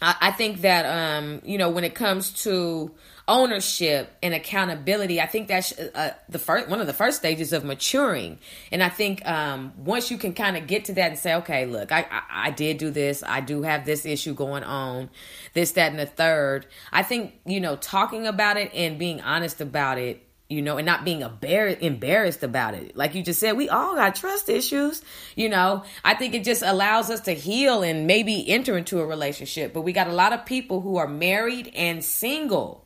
I, 0.00 0.16
I 0.20 0.30
think 0.30 0.60
that 0.60 0.86
um, 0.86 1.42
you 1.44 1.58
know 1.58 1.70
when 1.70 1.84
it 1.84 1.94
comes 1.94 2.30
to 2.44 2.92
ownership 3.26 4.14
and 4.22 4.34
accountability, 4.34 5.20
I 5.20 5.26
think 5.26 5.48
that's 5.48 5.72
uh, 5.78 6.14
the 6.28 6.38
first 6.38 6.68
one 6.68 6.80
of 6.80 6.86
the 6.86 6.92
first 6.92 7.18
stages 7.18 7.52
of 7.52 7.64
maturing. 7.64 8.38
And 8.70 8.82
I 8.82 8.88
think 8.88 9.26
um, 9.26 9.72
once 9.78 10.10
you 10.10 10.18
can 10.18 10.34
kind 10.34 10.56
of 10.56 10.66
get 10.66 10.86
to 10.86 10.94
that 10.94 11.10
and 11.10 11.18
say, 11.18 11.34
okay, 11.36 11.66
look, 11.66 11.92
I, 11.92 12.06
I 12.10 12.22
I 12.46 12.50
did 12.50 12.78
do 12.78 12.90
this, 12.90 13.22
I 13.22 13.40
do 13.40 13.62
have 13.62 13.86
this 13.86 14.04
issue 14.04 14.34
going 14.34 14.64
on, 14.64 15.10
this, 15.54 15.72
that, 15.72 15.90
and 15.90 15.98
the 15.98 16.06
third. 16.06 16.66
I 16.92 17.02
think 17.02 17.34
you 17.46 17.60
know 17.60 17.76
talking 17.76 18.26
about 18.26 18.56
it 18.56 18.72
and 18.74 18.98
being 18.98 19.20
honest 19.20 19.60
about 19.60 19.98
it 19.98 20.24
you 20.48 20.60
know, 20.60 20.76
and 20.76 20.84
not 20.84 21.04
being 21.04 21.20
embar- 21.20 21.80
embarrassed 21.80 22.42
about 22.42 22.74
it. 22.74 22.96
Like 22.96 23.14
you 23.14 23.22
just 23.22 23.40
said, 23.40 23.56
we 23.56 23.70
all 23.70 23.94
got 23.94 24.14
trust 24.14 24.48
issues, 24.50 25.02
you 25.34 25.48
know. 25.48 25.84
I 26.04 26.14
think 26.14 26.34
it 26.34 26.44
just 26.44 26.62
allows 26.62 27.10
us 27.10 27.20
to 27.20 27.32
heal 27.32 27.82
and 27.82 28.06
maybe 28.06 28.48
enter 28.48 28.76
into 28.76 29.00
a 29.00 29.06
relationship. 29.06 29.72
But 29.72 29.82
we 29.82 29.92
got 29.92 30.06
a 30.06 30.12
lot 30.12 30.34
of 30.34 30.44
people 30.44 30.82
who 30.82 30.98
are 30.98 31.08
married 31.08 31.72
and 31.74 32.04
single 32.04 32.83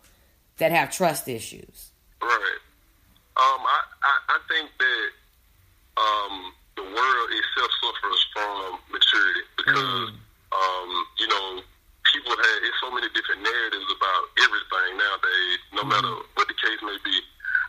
that 0.59 0.70
have 0.72 0.90
trust 0.90 1.28
issues. 1.28 1.90
Right. 2.20 2.61
Um, 3.38 3.61
I, 3.62 3.78
I, 4.02 4.14
I 4.34 4.38
think 4.50 4.70
that 4.78 5.09
um, 5.98 6.34
the 6.74 6.82
world 6.82 7.28
itself 7.30 7.70
suffers 7.78 8.20
from 8.34 8.78
maturity 8.90 9.42
because, 9.56 10.11
um, 10.50 10.90
you 11.18 11.28
know, 11.30 11.62
people 12.12 12.34
have, 12.34 12.59
it's 12.66 12.78
so 12.82 12.90
many 12.90 13.06
different 13.14 13.42
narratives 13.42 13.86
about 13.94 14.22
everything 14.42 14.90
nowadays, 14.98 15.59
no 15.74 15.82
matter 15.86 16.12
what 16.34 16.46
the 16.50 16.59
case 16.59 16.80
may 16.82 16.98
be. 17.06 17.16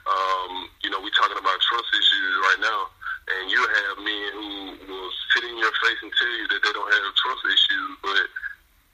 Um, 0.09 0.69
you 0.81 0.89
know, 0.89 0.97
we're 1.01 1.13
talking 1.13 1.37
about 1.37 1.57
trust 1.61 1.89
issues 1.93 2.33
right 2.49 2.61
now, 2.65 2.89
and 3.29 3.51
you 3.53 3.61
have 3.61 3.95
men 4.01 4.31
who 4.33 4.89
will 4.89 5.11
sit 5.33 5.45
in 5.45 5.53
your 5.53 5.73
face 5.85 6.01
and 6.01 6.09
tell 6.17 6.33
you 6.33 6.47
that 6.49 6.61
they 6.65 6.73
don't 6.73 6.89
have 6.89 7.09
trust 7.13 7.45
issues, 7.45 7.91
but 8.01 8.25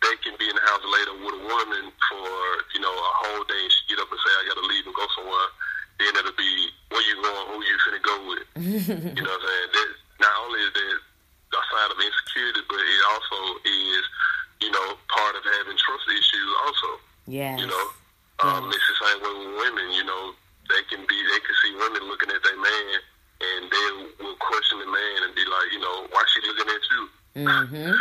they 0.05 0.15
can 0.21 0.37
be 0.37 0.45
in 0.45 0.53
the 0.53 0.65
house 0.69 0.85
later 0.85 1.13
with 1.17 1.33
a 1.33 1.43
woman 1.49 1.83
for 1.89 2.29
you 2.77 2.81
know 2.81 2.93
a 2.93 3.11
whole 3.25 3.43
day 3.49 3.57
and 3.57 3.73
she 3.73 3.81
get 3.89 3.97
up 3.97 4.09
and 4.13 4.21
say 4.21 4.31
I 4.37 4.43
gotta 4.53 4.67
leave 4.69 4.85
and 4.85 4.93
go 4.93 5.05
somewhere. 5.17 5.49
Then 5.97 6.11
it'll 6.21 6.37
be 6.37 6.53
where 6.91 7.05
you 7.07 7.15
going, 7.23 7.45
who 7.49 7.57
you 7.63 7.75
finna 7.81 8.01
go 8.03 8.15
with. 8.29 8.45
you 9.17 9.23
know 9.23 9.31
what 9.31 9.41
I'm 9.41 9.47
saying? 9.49 9.69
That 9.73 9.89
not 10.21 10.35
only 10.45 10.59
is 10.61 10.73
that 10.75 10.97
a 11.55 11.61
sign 11.71 11.89
of 11.89 11.99
insecurity, 12.03 12.61
but 12.67 12.81
it 12.83 13.03
also 13.15 13.39
is 13.63 14.03
you 14.61 14.71
know 14.71 14.87
part 15.09 15.33
of 15.33 15.43
having 15.57 15.77
trust 15.79 16.05
issues 16.11 16.51
also. 16.67 16.89
Yes. 17.25 17.57
You 17.57 17.67
know, 17.71 17.85
um, 18.45 18.69
it's 18.69 18.85
the 18.85 18.97
same 19.01 19.19
way 19.25 19.33
with 19.33 19.53
women. 19.57 19.87
You 19.95 20.05
know, 20.05 20.35
they 20.69 20.83
can 20.91 21.01
be 21.07 21.17
they 21.17 21.41
can 21.41 21.55
see 21.65 21.73
women 21.81 22.05
looking 22.05 22.29
at 22.29 22.43
their 22.45 22.59
man, 22.59 22.95
and 23.41 23.61
they 23.71 23.87
will 24.21 24.37
question 24.37 24.77
the 24.83 24.89
man 24.91 25.17
and 25.25 25.31
be 25.33 25.47
like, 25.47 25.67
you 25.73 25.81
know, 25.81 26.05
why 26.13 26.21
she 26.29 26.45
looking 26.45 26.69
at 26.69 26.83
you? 26.93 27.09
Mm-hmm. 27.35 27.91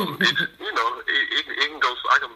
um, 0.00 0.18
you 0.60 0.74
know, 0.74 1.02
it, 1.06 1.22
it, 1.32 1.44
it 1.46 1.68
can 1.70 1.78
go. 1.78 1.94
I 2.10 2.18
can 2.20 2.30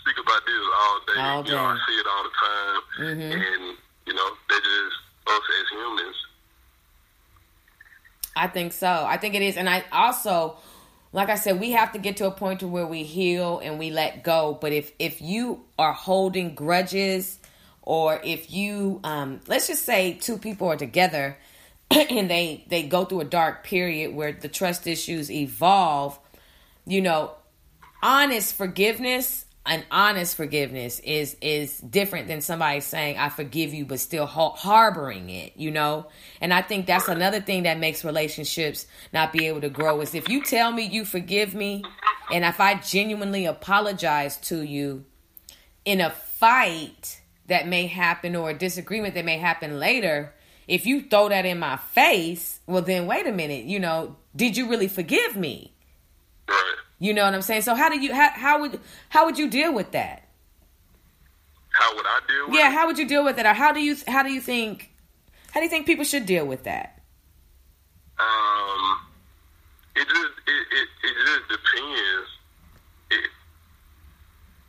speak 0.00 0.16
about 0.18 0.40
this 0.46 0.54
all 0.78 1.00
day. 1.06 1.20
All 1.20 1.44
You 1.44 1.52
know, 1.52 1.64
I 1.64 1.78
see 1.86 1.94
it 1.94 2.06
all 2.06 2.22
the 2.24 2.30
time, 2.40 2.82
mm-hmm. 2.98 3.32
and 3.32 3.76
you 4.06 4.14
know, 4.14 4.30
they 4.48 4.56
just 4.56 4.96
us 5.26 5.42
as 5.60 5.68
humans. 5.70 6.16
I 8.34 8.46
think 8.46 8.72
so. 8.72 9.04
I 9.06 9.18
think 9.18 9.34
it 9.34 9.42
is, 9.42 9.58
and 9.58 9.68
I 9.68 9.84
also, 9.92 10.56
like 11.12 11.28
I 11.28 11.34
said, 11.34 11.60
we 11.60 11.72
have 11.72 11.92
to 11.92 11.98
get 11.98 12.16
to 12.18 12.26
a 12.26 12.30
point 12.30 12.60
to 12.60 12.68
where 12.68 12.86
we 12.86 13.02
heal 13.02 13.60
and 13.62 13.78
we 13.78 13.90
let 13.90 14.22
go. 14.22 14.56
But 14.58 14.72
if 14.72 14.92
if 14.98 15.20
you 15.20 15.64
are 15.78 15.92
holding 15.92 16.54
grudges, 16.54 17.38
or 17.82 18.20
if 18.24 18.50
you, 18.50 19.00
um, 19.04 19.40
let's 19.48 19.66
just 19.66 19.84
say 19.84 20.14
two 20.14 20.38
people 20.38 20.68
are 20.68 20.76
together, 20.76 21.36
and 22.10 22.30
they 22.30 22.64
they 22.68 22.82
go 22.84 23.04
through 23.04 23.20
a 23.20 23.24
dark 23.24 23.64
period 23.64 24.14
where 24.14 24.32
the 24.32 24.48
trust 24.48 24.86
issues 24.86 25.30
evolve, 25.30 26.18
you 26.86 27.00
know, 27.00 27.32
honest 28.02 28.54
forgiveness 28.54 29.46
and 29.68 29.84
honest 29.90 30.34
forgiveness 30.34 30.98
is 31.00 31.36
is 31.40 31.78
different 31.78 32.26
than 32.26 32.40
somebody 32.40 32.80
saying 32.80 33.18
I 33.18 33.28
forgive 33.28 33.74
you 33.74 33.84
but 33.84 34.00
still 34.00 34.26
ha- 34.26 34.54
harboring 34.54 35.28
it, 35.30 35.52
you 35.56 35.70
know? 35.70 36.06
And 36.40 36.54
I 36.54 36.62
think 36.62 36.86
that's 36.86 37.08
another 37.08 37.40
thing 37.40 37.64
that 37.64 37.78
makes 37.78 38.04
relationships 38.04 38.86
not 39.12 39.32
be 39.32 39.46
able 39.46 39.60
to 39.60 39.68
grow 39.68 40.00
is 40.00 40.14
if 40.14 40.28
you 40.28 40.42
tell 40.42 40.72
me 40.72 40.84
you 40.84 41.04
forgive 41.04 41.54
me 41.54 41.84
and 42.32 42.44
if 42.44 42.60
I 42.60 42.74
genuinely 42.76 43.44
apologize 43.44 44.36
to 44.48 44.62
you 44.62 45.04
in 45.84 46.00
a 46.00 46.10
fight 46.10 47.20
that 47.46 47.66
may 47.66 47.86
happen 47.86 48.36
or 48.36 48.50
a 48.50 48.54
disagreement 48.54 49.14
that 49.14 49.24
may 49.24 49.38
happen 49.38 49.78
later, 49.78 50.34
if 50.68 50.86
you 50.86 51.02
throw 51.08 51.28
that 51.30 51.44
in 51.46 51.58
my 51.58 51.76
face, 51.76 52.60
well 52.66 52.82
then 52.82 53.06
wait 53.06 53.26
a 53.26 53.32
minute, 53.32 53.64
you 53.64 53.80
know, 53.80 54.16
did 54.36 54.56
you 54.56 54.68
really 54.68 54.86
forgive 54.88 55.34
me? 55.34 55.72
Right. 56.48 56.74
You 57.00 57.14
know 57.14 57.24
what 57.24 57.34
I'm 57.34 57.42
saying? 57.42 57.62
So 57.62 57.74
how 57.74 57.88
do 57.88 57.98
you 57.98 58.14
how, 58.14 58.30
how 58.30 58.60
would 58.60 58.78
how 59.08 59.24
would 59.24 59.38
you 59.38 59.48
deal 59.48 59.72
with 59.74 59.90
that? 59.92 60.28
How 61.70 61.94
would 61.96 62.06
I 62.06 62.20
deal 62.28 62.46
with 62.48 62.54
Yeah, 62.56 62.68
it? 62.68 62.72
how 62.72 62.86
would 62.86 62.98
you 62.98 63.06
deal 63.08 63.24
with 63.24 63.38
it? 63.38 63.46
Or 63.46 63.52
how 63.54 63.72
do 63.72 63.80
you 63.80 63.96
how 64.06 64.22
do 64.22 64.30
you 64.32 64.40
think 64.40 64.90
how 65.52 65.60
do 65.60 65.64
you 65.64 65.70
think 65.70 65.86
people 65.86 66.04
should 66.04 66.26
deal 66.26 66.46
with 66.46 66.64
that? 66.64 67.00
Um, 68.18 68.98
it 69.96 70.08
just 70.08 70.32
it, 70.46 70.66
it, 70.72 70.88
it 71.04 71.14
just 71.26 71.48
depends. 71.48 72.28
It, 73.10 73.30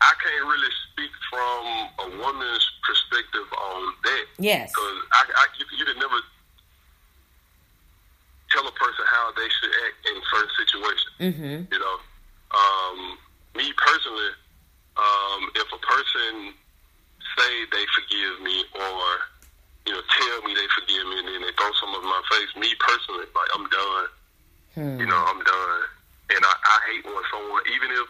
I 0.02 0.14
can't 0.24 0.46
really 0.46 0.70
speak 1.00 1.12
from 1.32 1.64
a 2.04 2.08
woman's 2.20 2.66
perspective 2.84 3.48
on 3.56 3.94
that. 4.04 4.26
Yes. 4.38 4.72
Because 4.72 4.98
I, 5.12 5.24
I 5.32 5.46
you, 5.58 5.66
you 5.80 5.86
could 5.86 5.98
never 5.98 6.20
tell 8.52 8.68
a 8.68 8.72
person 8.72 9.06
how 9.08 9.32
they 9.36 9.48
should 9.48 9.74
act 9.88 9.98
in 10.12 10.18
certain 10.32 10.54
situations. 10.60 11.14
Mhm. 11.20 11.72
You 11.72 11.80
know, 11.80 11.96
um, 12.52 13.18
me 13.56 13.72
personally, 13.78 14.32
um, 14.98 15.52
if 15.56 15.68
a 15.72 15.80
person 15.80 16.54
say 17.38 17.52
they 17.72 17.86
forgive 17.96 18.42
me 18.44 18.66
or 18.76 19.00
you 19.86 19.94
know 19.94 20.02
tell 20.02 20.42
me 20.44 20.54
they 20.54 20.68
forgive 20.76 21.06
me 21.08 21.20
and 21.20 21.28
then 21.28 21.42
they 21.42 21.54
throw 21.56 21.72
some 21.80 21.94
of 21.96 22.04
my 22.04 22.22
face, 22.32 22.52
me 22.60 22.74
personally, 22.80 23.26
like 23.36 23.50
I'm 23.56 23.68
done. 23.70 24.08
You 25.00 25.06
know, 25.08 25.18
I'm 25.28 25.44
done. 25.44 25.82
And 26.30 26.46
I, 26.46 26.54
I 26.64 26.78
hate 26.88 27.04
when 27.04 27.24
someone, 27.34 27.62
even 27.74 27.90
if 27.92 28.08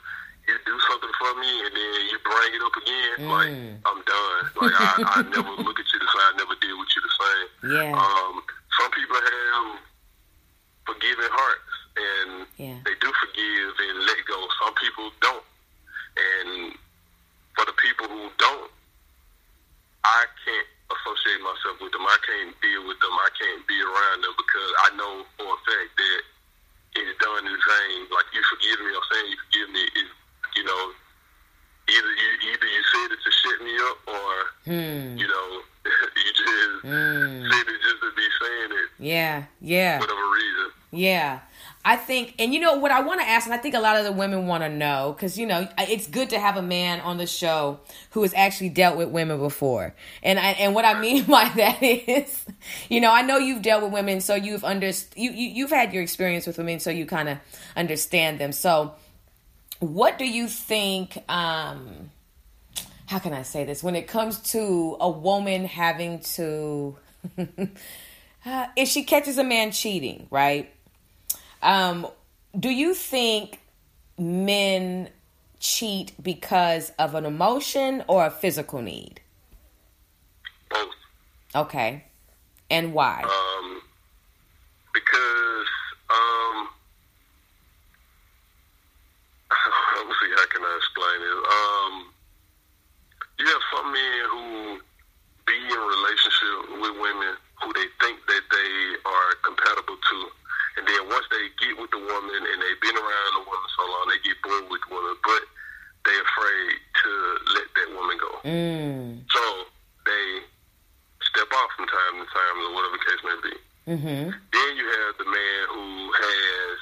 you 0.49 0.57
do 0.65 0.75
something 0.89 1.13
for 1.21 1.31
me 1.37 1.51
and 1.61 1.73
then 1.77 1.93
you 2.09 2.17
bring 2.25 2.51
it 2.57 2.61
up 2.65 2.75
again, 2.81 3.15
like 3.29 3.53
I'm 3.85 3.99
done. 4.01 4.41
Like 4.57 4.73
I, 4.73 4.89
I 5.05 5.17
never 5.37 5.53
look 5.61 5.77
at 5.77 5.85
you 5.93 5.99
the 6.01 6.09
same. 6.09 6.25
I 6.25 6.33
never 6.41 6.55
deal 6.57 6.73
with 6.81 6.89
you 6.97 7.01
the 7.05 7.13
same. 7.21 7.47
Yeah. 7.77 7.93
Um, 7.93 8.41
some 8.81 8.89
people 8.97 9.17
have 9.21 9.77
forgiving 10.89 11.29
hearts 11.29 11.73
and 12.01 12.29
Yeah. 12.57 12.79
they 12.81 12.95
do 12.97 13.09
forgive 13.13 13.71
and 13.77 13.95
let 14.09 14.19
go. 14.25 14.37
Some 14.65 14.73
people 14.81 15.07
don't. 15.21 15.45
And 16.17 16.73
for 17.53 17.65
the 17.69 17.75
people 17.77 18.09
who 18.09 18.25
don't, 18.41 18.71
I 20.01 20.25
can't 20.41 20.69
associate 20.89 21.41
myself 21.45 21.77
with 21.77 21.93
them. 21.93 22.01
I 22.09 22.17
can't 22.25 22.55
deal 22.65 22.81
with 22.89 22.97
them. 22.97 23.13
I 23.13 23.29
can't 23.37 23.61
be 23.69 23.77
around 23.77 24.25
them 24.25 24.33
because 24.33 24.71
I 24.85 24.89
know 24.97 25.13
for 25.37 25.45
a 25.53 25.59
fact 25.61 25.91
that 25.93 26.19
it's 26.97 27.13
done 27.21 27.45
in 27.45 27.53
vain. 27.53 27.99
Like 28.09 28.25
you 28.33 28.41
forgive 28.49 28.79
me, 28.81 28.89
I'm 28.97 29.05
saying 29.13 29.27
you 29.29 29.37
forgive 29.45 29.69
me. 29.69 29.83
Is 30.01 30.09
you 30.59 30.65
know, 30.65 30.91
either 31.89 32.07
you 32.07 32.51
either 32.51 32.65
you 32.67 32.81
said 32.93 33.11
it 33.13 33.19
to 33.23 33.31
shut 33.31 33.63
me 33.63 33.75
up, 33.89 33.97
or 34.07 34.33
Hmm. 34.65 35.17
you 35.17 35.27
know, 35.27 35.61
you 35.85 36.31
just 36.35 36.81
said 36.83 37.67
it 37.73 37.81
just 37.81 38.01
to 38.01 38.11
be 38.15 38.27
saying 38.41 38.71
it, 38.83 38.89
Yeah, 38.99 39.43
yeah. 39.61 39.99
whatever 39.99 40.19
reason. 40.33 40.71
Yeah. 40.91 41.39
I 41.85 41.95
think, 41.95 42.35
and 42.39 42.53
you 42.53 42.59
know 42.59 42.75
what 42.75 42.91
I 42.91 42.99
want 43.01 43.21
to 43.21 43.25
ask, 43.27 43.45
and 43.45 43.53
I 43.53 43.57
think 43.57 43.73
a 43.73 43.79
lot 43.79 43.95
of 43.95 44.03
the 44.03 44.11
women 44.11 44.47
want 44.47 44.63
to 44.63 44.69
know, 44.69 45.13
because 45.15 45.39
you 45.39 45.45
know 45.47 45.67
it's 45.77 46.07
good 46.07 46.29
to 46.31 46.39
have 46.39 46.57
a 46.57 46.61
man 46.61 46.99
on 46.99 47.17
the 47.17 47.25
show 47.25 47.79
who 48.11 48.21
has 48.23 48.33
actually 48.33 48.69
dealt 48.69 48.97
with 48.97 49.07
women 49.09 49.39
before, 49.39 49.95
and 50.21 50.37
I, 50.37 50.51
and 50.51 50.75
what 50.75 50.83
I 50.83 50.99
mean 50.99 51.23
by 51.27 51.47
that 51.55 51.81
is, 51.81 52.45
you 52.89 52.99
know, 52.99 53.11
I 53.11 53.21
know 53.21 53.37
you've 53.37 53.61
dealt 53.61 53.81
with 53.83 53.93
women, 53.93 54.19
so 54.19 54.35
you've 54.35 54.65
under 54.65 54.87
you, 55.15 55.31
you 55.31 55.47
you've 55.49 55.69
had 55.71 55.93
your 55.93 56.03
experience 56.03 56.45
with 56.45 56.57
women, 56.57 56.79
so 56.81 56.89
you 56.91 57.05
kind 57.05 57.29
of 57.29 57.37
understand 57.77 58.39
them. 58.39 58.51
So, 58.51 58.93
what 59.79 60.17
do 60.17 60.25
you 60.25 60.47
think? 60.47 61.17
um 61.29 62.11
How 63.07 63.19
can 63.19 63.33
I 63.33 63.43
say 63.43 63.63
this? 63.63 63.83
When 63.83 63.95
it 63.95 64.07
comes 64.07 64.39
to 64.51 64.97
a 64.99 65.09
woman 65.09 65.65
having 65.65 66.19
to, 66.35 66.95
uh, 68.45 68.67
if 68.75 68.87
she 68.87 69.03
catches 69.03 69.37
a 69.37 69.43
man 69.43 69.71
cheating, 69.71 70.27
right? 70.29 70.71
Um, 71.61 72.07
do 72.57 72.69
you 72.69 72.93
think 72.93 73.59
men 74.17 75.09
cheat 75.59 76.13
because 76.21 76.91
of 76.97 77.15
an 77.15 77.25
emotion 77.25 78.03
or 78.07 78.25
a 78.25 78.31
physical 78.31 78.81
need? 78.81 79.21
Both. 80.69 80.89
Okay. 81.55 82.05
And 82.69 82.93
why? 82.93 83.23
Um, 83.23 83.81
because 84.93 85.67
um, 86.09 86.69
let 89.97 90.07
me 90.07 90.13
see 90.21 90.28
how 90.39 90.47
can 90.47 90.63
I 90.63 90.73
explain 90.79 91.19
it. 91.19 91.39
Um, 91.43 91.93
you 93.43 93.45
have 93.51 93.63
some 93.75 93.87
men 93.91 94.21
who 94.31 94.47
be 95.43 95.57
in 95.67 95.81
relationship 95.83 96.79
with 96.79 96.95
women 96.95 97.35
who 97.59 97.67
they 97.75 97.91
think 97.99 98.23
that 98.23 98.43
they 98.47 98.71
are 99.03 99.29
compatible 99.43 99.99
to, 99.99 100.17
and 100.79 100.87
then 100.87 101.11
once 101.11 101.27
they 101.27 101.51
get 101.59 101.75
with 101.75 101.91
the 101.91 101.99
woman 101.99 102.39
and 102.39 102.57
they've 102.63 102.79
been 102.79 102.95
around 102.95 103.31
the 103.35 103.43
woman 103.43 103.69
so 103.75 103.83
long, 103.83 104.07
they 104.07 104.21
get 104.23 104.39
bored 104.39 104.71
with 104.71 104.79
the 104.87 104.91
woman, 104.95 105.11
but 105.27 105.43
they're 106.07 106.23
afraid 106.23 106.71
to 107.03 107.11
let 107.59 107.67
that 107.75 107.89
woman 107.99 108.15
go. 108.15 108.31
Mm. 108.47 109.27
So 109.27 109.43
they 110.07 110.47
step 111.19 111.51
off 111.51 111.69
from 111.75 111.91
time 111.91 112.15
to 112.23 112.27
time, 112.31 112.55
or 112.63 112.71
whatever 112.79 112.95
the 112.95 113.03
case 113.03 113.21
may 113.27 113.37
be. 113.43 113.55
Mm-hmm. 113.91 114.25
Then 114.31 114.69
you 114.79 114.87
have 114.87 115.19
the 115.19 115.27
man 115.27 115.61
who 115.75 115.83
has, 116.15 116.79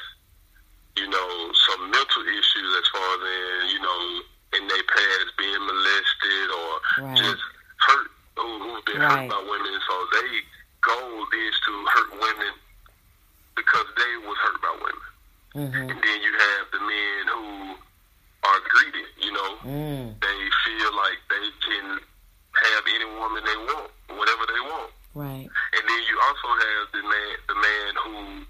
you 0.98 1.08
know, 1.10 1.52
some 1.70 1.90
mental 1.92 2.24
issues 2.28 2.70
as 2.78 2.88
far 2.90 3.08
as 3.16 3.22
in, 3.22 3.70
you 3.76 3.82
know, 3.82 4.02
in 4.58 4.68
their 4.68 4.84
past 4.84 5.30
being 5.38 5.64
molested 5.66 6.48
or 6.52 6.72
Right. 7.06 7.18
just 7.18 7.44
hurt, 7.86 8.10
who, 8.38 8.48
who've 8.60 8.86
been 8.86 9.02
Right. 9.02 9.30
hurt 9.30 9.30
by 9.30 9.42
women. 9.50 9.82
So 9.88 9.94
they 10.14 10.42
goal 10.82 11.26
is 11.34 11.56
to 11.66 11.86
hurt 11.94 12.12
women 12.14 12.54
because 13.56 13.86
they 13.98 14.14
was 14.26 14.38
hurt 14.38 14.62
by 14.62 14.72
women. 14.72 15.08
Mm-hmm. 15.56 15.90
And 15.90 16.00
then 16.04 16.22
you 16.22 16.34
have 16.38 16.66
the 16.72 16.80
men 16.80 17.22
who 17.28 17.76
are 18.48 18.60
greedy, 18.70 19.06
you 19.20 19.32
know. 19.32 19.52
Mm. 19.66 20.20
They 20.22 20.40
feel 20.66 20.96
like 20.96 21.20
they 21.30 21.48
can 21.66 22.00
have 22.64 22.84
any 22.88 23.06
woman 23.06 23.44
they 23.44 23.58
want, 23.58 23.92
whatever 24.18 24.46
they 24.48 24.60
want. 24.62 24.92
Right. 25.16 25.50
And 25.74 25.84
then 25.90 26.02
you 26.08 26.16
also 26.22 26.48
have 26.48 26.92
the 26.94 27.04
man, 27.04 27.36
the 27.48 27.56
man 27.56 27.92
who, 28.06 28.46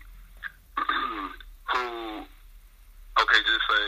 who, 1.72 2.26
okay, 3.22 3.40
just 3.46 3.66
say 3.70 3.88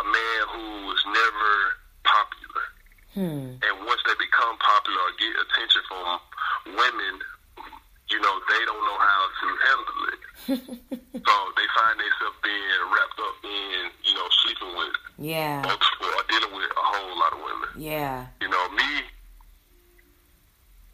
a 0.00 0.04
man 0.04 0.40
who 0.54 0.64
was 0.88 1.02
never 1.06 1.50
popular, 2.04 2.64
Hmm. 3.14 3.48
and 3.60 3.74
once 3.86 4.00
they 4.06 4.14
become 4.16 4.56
popular 4.58 5.00
or 5.00 5.12
get 5.20 5.32
attention 5.36 5.82
from 5.88 6.20
women, 6.76 7.14
you 8.08 8.18
know, 8.20 8.34
they 8.48 8.62
don't 8.64 8.84
know 8.84 8.98
how 8.98 9.20
to 9.40 9.46
handle 9.68 10.00
it. 10.12 10.20
so 11.26 11.34
they 11.56 11.68
find 11.76 11.96
themselves 12.00 12.38
being 12.42 12.80
wrapped 12.92 13.20
up 13.20 13.36
in, 13.44 13.90
you 14.04 14.14
know, 14.14 14.28
sleeping 14.44 14.72
with 14.76 14.96
Yeah. 15.18 15.60
multiple 15.62 16.08
or 16.08 16.24
dealing 16.28 16.56
with 16.56 16.70
a 16.72 16.84
whole 16.92 17.18
lot 17.18 17.32
of 17.32 17.40
women. 17.44 17.68
Yeah. 17.76 18.26
You 18.40 18.48
know, 18.48 18.68
me, 18.70 18.90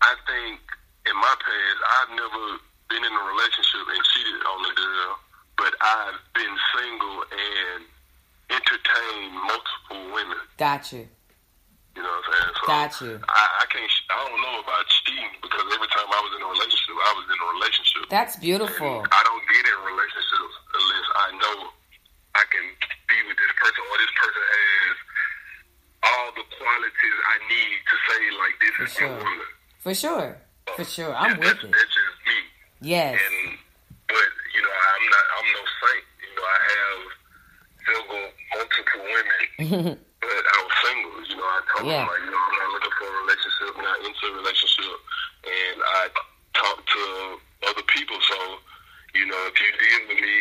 I 0.02 0.14
think 0.26 0.60
in 1.06 1.16
my 1.16 1.34
past, 1.38 1.78
I've 2.02 2.10
never 2.18 2.42
been 2.90 3.02
in 3.04 3.12
a 3.14 3.24
relationship 3.30 3.82
and 3.88 4.02
cheated 4.14 4.42
on 4.46 4.60
a 4.70 4.74
girl, 4.74 5.10
but 5.56 5.72
I've 5.80 6.20
been 6.34 6.54
single 6.74 7.18
and 7.30 7.82
entertained 8.50 9.34
multiple 9.34 10.14
women. 10.14 10.38
Got 10.88 10.96
you. 10.96 11.08
You 11.96 12.00
know 12.00 12.08
what 12.08 12.24
I'm 12.24 12.32
saying? 12.32 12.54
So 12.56 12.64
Got 12.64 12.92
you. 13.04 13.14
I, 13.28 13.44
I 13.60 13.64
can't. 13.68 13.92
I 14.08 14.16
don't 14.24 14.40
know 14.40 14.56
about 14.64 14.84
cheating 15.04 15.28
because 15.44 15.66
every 15.68 15.90
time 15.92 16.08
I 16.08 16.20
was 16.24 16.32
in 16.32 16.40
a 16.40 16.48
relationship, 16.48 16.94
I 16.96 17.12
was 17.12 17.26
in 17.28 17.36
a 17.36 17.48
relationship. 17.60 18.02
That's 18.08 18.34
beautiful. 18.40 19.04
And 19.04 19.12
I 19.12 19.20
don't 19.28 19.44
get 19.52 19.64
in 19.68 19.78
relationships 19.84 20.54
unless 20.72 21.06
I 21.12 21.28
know 21.36 21.56
I 22.40 22.44
can 22.48 22.64
be 23.04 23.18
with 23.28 23.36
this 23.36 23.52
person 23.60 23.82
or 23.84 23.96
this 24.00 24.14
person 24.16 24.42
has 24.48 24.96
all 26.08 26.28
the 26.40 26.46
qualities 26.56 27.16
I 27.28 27.36
need 27.52 27.76
to 27.84 27.96
say 28.08 28.20
like 28.40 28.54
this 28.64 28.72
For 28.80 28.84
is 28.88 28.92
sure. 28.96 29.12
my 29.12 29.18
woman. 29.28 29.48
For 29.84 29.92
sure. 29.92 30.28
For 30.72 30.84
sure. 30.88 31.12
I'm 31.12 31.36
Yeah, 31.36 31.36
with 31.36 31.48
that's, 31.52 31.64
it. 31.68 31.72
That's 31.76 31.92
just 31.92 32.16
me. 32.24 32.38
Yes. 32.80 33.20
And 33.20 33.58
but 34.08 34.28
you 34.56 34.60
know, 34.64 34.72
I'm 34.72 35.04
not. 35.12 35.24
I'm 35.36 35.48
no 35.52 35.62
saint. 35.84 36.04
You 36.24 36.30
know, 36.32 36.46
I 36.48 36.58
have 36.72 37.00
single 37.84 38.24
multiple 38.56 39.02
women, 39.04 39.44
but 40.22 40.40
I 40.48 40.56
was 40.64 40.74
single. 40.86 41.12
You 41.80 41.84
know, 41.84 41.90
I 41.90 41.98
told 41.98 41.98
Yeah. 41.98 42.06
like, 42.06 42.20
you 42.24 42.30
know, 42.30 42.38
I'm 42.38 42.58
not 42.58 42.72
looking 42.72 42.90
for 42.98 43.06
a 43.06 43.20
relationship, 43.22 43.76
not 43.82 43.98
into 44.06 44.26
a 44.26 44.36
relationship, 44.36 44.98
and 45.44 45.82
I 45.82 46.08
talk 46.54 46.86
to 46.86 47.38
other 47.68 47.82
people. 47.82 48.16
So, 48.28 48.58
you 49.14 49.26
know, 49.26 49.48
if 49.52 49.60
you 49.60 49.70
deal 49.78 50.08
with 50.08 50.20
me, 50.22 50.36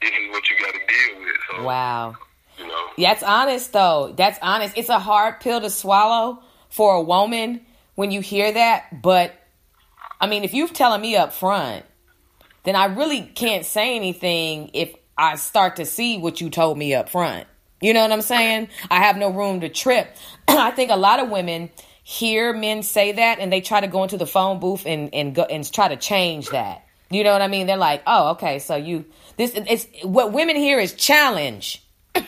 this 0.00 0.10
is 0.10 0.30
what 0.30 0.50
you 0.50 0.56
got 0.58 0.72
to 0.72 0.80
deal 0.86 1.20
with. 1.20 1.36
So, 1.50 1.62
Wow. 1.64 2.16
you 2.58 2.66
know, 2.66 2.86
That's 2.98 3.22
honest 3.22 3.72
though. 3.72 4.14
That's 4.16 4.38
honest. 4.42 4.76
It's 4.76 4.88
a 4.88 4.98
hard 4.98 5.40
pill 5.40 5.60
to 5.60 5.70
swallow 5.70 6.42
for 6.68 6.94
a 6.94 7.02
woman 7.02 7.64
when 7.94 8.10
you 8.10 8.20
hear 8.20 8.52
that, 8.52 9.02
but 9.02 9.34
I 10.20 10.26
mean, 10.26 10.44
if 10.44 10.54
you're 10.54 10.68
telling 10.68 11.00
me 11.00 11.16
up 11.16 11.32
front, 11.32 11.84
then 12.64 12.76
I 12.76 12.86
really 12.86 13.22
can't 13.22 13.64
say 13.64 13.96
anything 13.96 14.70
if 14.74 14.94
I 15.16 15.36
start 15.36 15.76
to 15.76 15.84
see 15.86 16.18
what 16.18 16.40
you 16.40 16.50
told 16.50 16.76
me 16.78 16.94
up 16.94 17.08
front. 17.08 17.46
You 17.80 17.94
know 17.94 18.02
what 18.02 18.12
I'm 18.12 18.22
saying? 18.22 18.68
I 18.90 19.00
have 19.00 19.16
no 19.16 19.30
room 19.30 19.60
to 19.60 19.68
trip. 19.68 20.14
I 20.48 20.70
think 20.70 20.90
a 20.90 20.96
lot 20.96 21.20
of 21.20 21.30
women 21.30 21.70
hear 22.02 22.52
men 22.52 22.82
say 22.82 23.12
that 23.12 23.38
and 23.38 23.52
they 23.52 23.60
try 23.60 23.80
to 23.80 23.86
go 23.86 24.02
into 24.02 24.18
the 24.18 24.26
phone 24.26 24.58
booth 24.58 24.86
and 24.86 25.14
and 25.14 25.34
go 25.34 25.42
and 25.42 25.70
try 25.70 25.88
to 25.88 25.96
change 25.96 26.50
that. 26.50 26.84
You 27.10 27.24
know 27.24 27.32
what 27.32 27.42
I 27.42 27.48
mean? 27.48 27.66
They're 27.66 27.76
like, 27.76 28.02
"Oh, 28.06 28.30
okay, 28.32 28.58
so 28.58 28.76
you 28.76 29.04
this 29.36 29.52
it's 29.54 29.86
what 30.02 30.32
women 30.32 30.56
hear 30.56 30.78
is 30.78 30.92
challenge." 30.92 31.82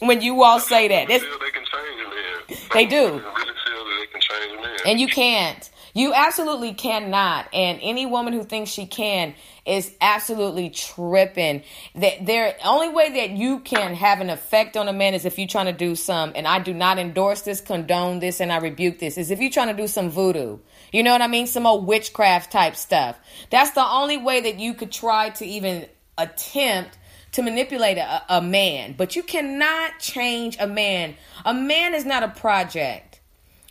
when 0.00 0.20
you 0.20 0.42
all 0.42 0.58
say 0.58 0.88
that. 0.88 1.06
They 1.08 1.18
can 1.18 1.28
change 1.30 2.00
a 2.04 2.10
man. 2.10 2.58
They 2.74 2.86
do. 2.86 2.96
Really 2.96 3.20
feel 3.20 3.22
that 3.22 3.96
they 4.00 4.06
can 4.10 4.20
change 4.20 4.82
a 4.84 4.88
and 4.88 5.00
you 5.00 5.06
can't. 5.06 5.70
You 5.98 6.14
absolutely 6.14 6.74
cannot. 6.74 7.48
And 7.52 7.80
any 7.82 8.06
woman 8.06 8.32
who 8.32 8.44
thinks 8.44 8.70
she 8.70 8.86
can 8.86 9.34
is 9.66 9.92
absolutely 10.00 10.70
tripping. 10.70 11.64
That 11.96 12.24
there 12.24 12.54
only 12.64 12.88
way 12.88 13.14
that 13.14 13.30
you 13.30 13.58
can 13.58 13.94
have 13.94 14.20
an 14.20 14.30
effect 14.30 14.76
on 14.76 14.86
a 14.86 14.92
man 14.92 15.14
is 15.14 15.24
if 15.24 15.40
you're 15.40 15.48
trying 15.48 15.66
to 15.66 15.72
do 15.72 15.96
some 15.96 16.34
and 16.36 16.46
I 16.46 16.60
do 16.60 16.72
not 16.72 17.00
endorse 17.00 17.42
this, 17.42 17.60
condone 17.60 18.20
this, 18.20 18.38
and 18.38 18.52
I 18.52 18.58
rebuke 18.58 19.00
this, 19.00 19.18
is 19.18 19.32
if 19.32 19.40
you're 19.40 19.50
trying 19.50 19.74
to 19.74 19.82
do 19.82 19.88
some 19.88 20.08
voodoo. 20.08 20.60
You 20.92 21.02
know 21.02 21.10
what 21.10 21.20
I 21.20 21.26
mean? 21.26 21.48
Some 21.48 21.66
old 21.66 21.84
witchcraft 21.84 22.52
type 22.52 22.76
stuff. 22.76 23.18
That's 23.50 23.72
the 23.72 23.84
only 23.84 24.18
way 24.18 24.42
that 24.42 24.60
you 24.60 24.74
could 24.74 24.92
try 24.92 25.30
to 25.30 25.44
even 25.44 25.86
attempt 26.16 26.96
to 27.32 27.42
manipulate 27.42 27.98
a, 27.98 28.22
a 28.28 28.40
man. 28.40 28.94
But 28.96 29.16
you 29.16 29.24
cannot 29.24 29.98
change 29.98 30.58
a 30.60 30.68
man. 30.68 31.16
A 31.44 31.52
man 31.52 31.92
is 31.94 32.04
not 32.04 32.22
a 32.22 32.28
project. 32.28 33.07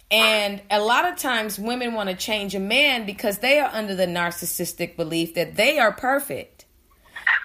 And 0.09 0.61
a 0.71 0.79
lot 0.79 1.05
of 1.05 1.17
times 1.17 1.59
women 1.59 1.93
want 1.93 2.09
to 2.09 2.15
change 2.15 2.55
a 2.55 2.59
man 2.59 3.05
because 3.05 3.39
they 3.39 3.59
are 3.59 3.69
under 3.73 3.93
the 3.93 4.05
narcissistic 4.05 4.95
belief 4.95 5.33
that 5.33 5.55
they 5.55 5.79
are 5.79 5.91
perfect. 5.91 6.65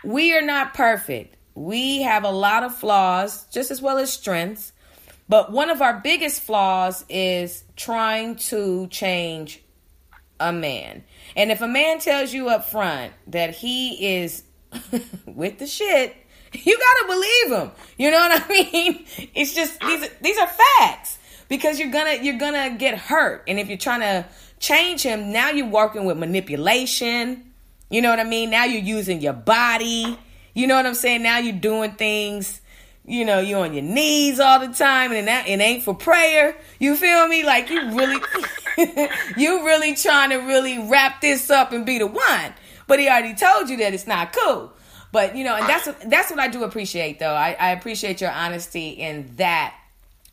We 0.05 0.37
are 0.37 0.43
not 0.43 0.75
perfect. 0.75 1.37
We 1.55 2.03
have 2.03 2.25
a 2.25 2.31
lot 2.31 2.63
of 2.63 2.75
flaws 2.75 3.47
just 3.47 3.71
as 3.71 3.83
well 3.83 3.99
as 3.99 4.13
strengths. 4.13 4.73
But 5.29 5.51
one 5.51 5.71
of 5.71 5.83
our 5.83 6.01
biggest 6.01 6.43
flaws 6.43 7.05
is 7.09 7.65
trying 7.77 8.37
to 8.37 8.87
change 8.89 9.61
a 10.39 10.53
man. 10.53 11.05
And 11.37 11.51
if 11.51 11.63
a 11.63 11.69
man 11.69 11.99
tells 11.99 12.33
you 12.33 12.49
up 12.49 12.67
front 12.67 13.13
that 13.29 13.55
he 13.55 14.21
is 14.21 14.45
with 15.27 15.59
the 15.59 15.67
shit, 15.67 16.17
you 16.53 16.79
gotta 16.79 17.07
believe 17.07 17.61
him. 17.61 17.71
You 17.99 18.11
know 18.11 18.19
what 18.19 18.43
I 18.45 18.49
mean? 18.73 19.05
It's 19.35 19.55
just 19.55 19.81
these 19.81 20.09
these 20.21 20.39
are 20.39 20.49
facts 20.79 21.19
because 21.53 21.79
you're 21.79 21.91
gonna 21.91 22.15
you're 22.23 22.39
gonna 22.39 22.77
get 22.79 22.97
hurt. 22.97 23.45
And 23.47 23.61
if 23.61 23.69
you're 23.69 23.77
trying 23.77 24.01
to 24.01 24.27
change 24.59 25.03
him 25.03 25.33
now 25.33 25.51
you're 25.51 25.69
working 25.69 26.07
with 26.07 26.17
manipulation. 26.17 27.53
You 27.91 28.01
know 28.01 28.09
what 28.09 28.21
i 28.21 28.25
mean? 28.25 28.49
Now 28.49 28.65
you're 28.65 28.81
using 28.81 29.21
your 29.21 29.35
body. 29.35 30.19
You 30.55 30.67
know 30.67 30.77
what 30.77 30.87
i'm 30.87 30.95
saying? 30.95 31.23
Now 31.23 31.39
you're 31.39 31.53
doing 31.53 31.93
things 31.93 32.61
you 33.05 33.25
know 33.25 33.41
you're 33.41 33.61
on 33.61 33.75
your 33.75 33.83
knees 33.83 34.39
all 34.39 34.61
the 34.61 34.73
time 34.73 35.13
and 35.13 35.29
that 35.29 35.47
it 35.47 35.61
ain't 35.61 35.83
for 35.83 35.95
prayer. 35.95 36.57
You 36.79 36.97
feel 36.97 37.29
me? 37.29 37.45
Like 37.45 37.69
you 37.69 37.99
really 37.99 38.21
you 39.37 39.67
really 39.67 39.95
trying 39.95 40.31
to 40.31 40.37
really 40.37 40.89
wrap 40.89 41.21
this 41.21 41.51
up 41.51 41.73
and 41.73 41.85
be 41.85 41.99
the 41.99 42.07
one. 42.07 42.55
But 42.87 42.99
he 42.99 43.09
already 43.09 43.35
told 43.35 43.69
you 43.69 43.77
that 43.79 43.93
it's 43.93 44.07
not 44.07 44.33
cool. 44.33 44.73
But 45.11 45.37
you 45.37 45.45
know 45.45 45.55
and 45.55 45.69
that's 45.69 45.87
what 45.87 46.09
that's 46.09 46.31
what 46.31 46.41
i 46.41 46.49
do 46.49 46.65
appreciate 46.65 47.19
though. 47.19 47.35
I, 47.35 47.55
I 47.61 47.71
appreciate 47.73 48.23
your 48.23 48.31
honesty 48.31 48.89
in 48.89 49.37
that 49.37 49.75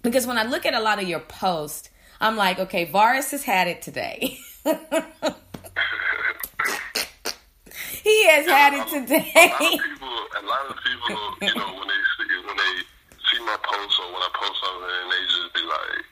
because 0.01 0.25
when 0.25 0.37
I 0.37 0.43
look 0.43 0.65
at 0.65 0.73
a 0.73 0.79
lot 0.79 1.01
of 1.01 1.07
your 1.07 1.19
posts, 1.19 1.89
I'm 2.21 2.35
like, 2.35 2.59
okay, 2.59 2.85
Varus 2.85 3.31
has 3.31 3.43
had 3.43 3.67
it 3.67 3.81
today. 3.81 4.37
he 8.03 8.27
has 8.27 8.45
had 8.45 8.73
it 8.73 8.87
today. 8.87 9.31
A 9.35 9.47
lot 9.49 9.59
of 9.61 9.77
people, 9.81 10.07
a 10.35 10.43
lot 10.43 10.69
of 10.69 10.75
people, 10.83 11.17
you 11.41 11.55
know, 11.55 11.73
when 11.79 11.87
they 11.87 12.01
see, 12.17 12.27
when 12.45 12.57
they 12.57 12.83
see 13.31 13.39
my 13.45 13.57
post 13.63 13.99
or 13.99 14.07
when 14.11 14.21
I 14.21 14.29
post 14.35 14.59
something, 14.63 14.89
and 14.99 15.11
they 15.11 15.23
just 15.27 15.51
be 15.53 15.63
like, 15.63 16.03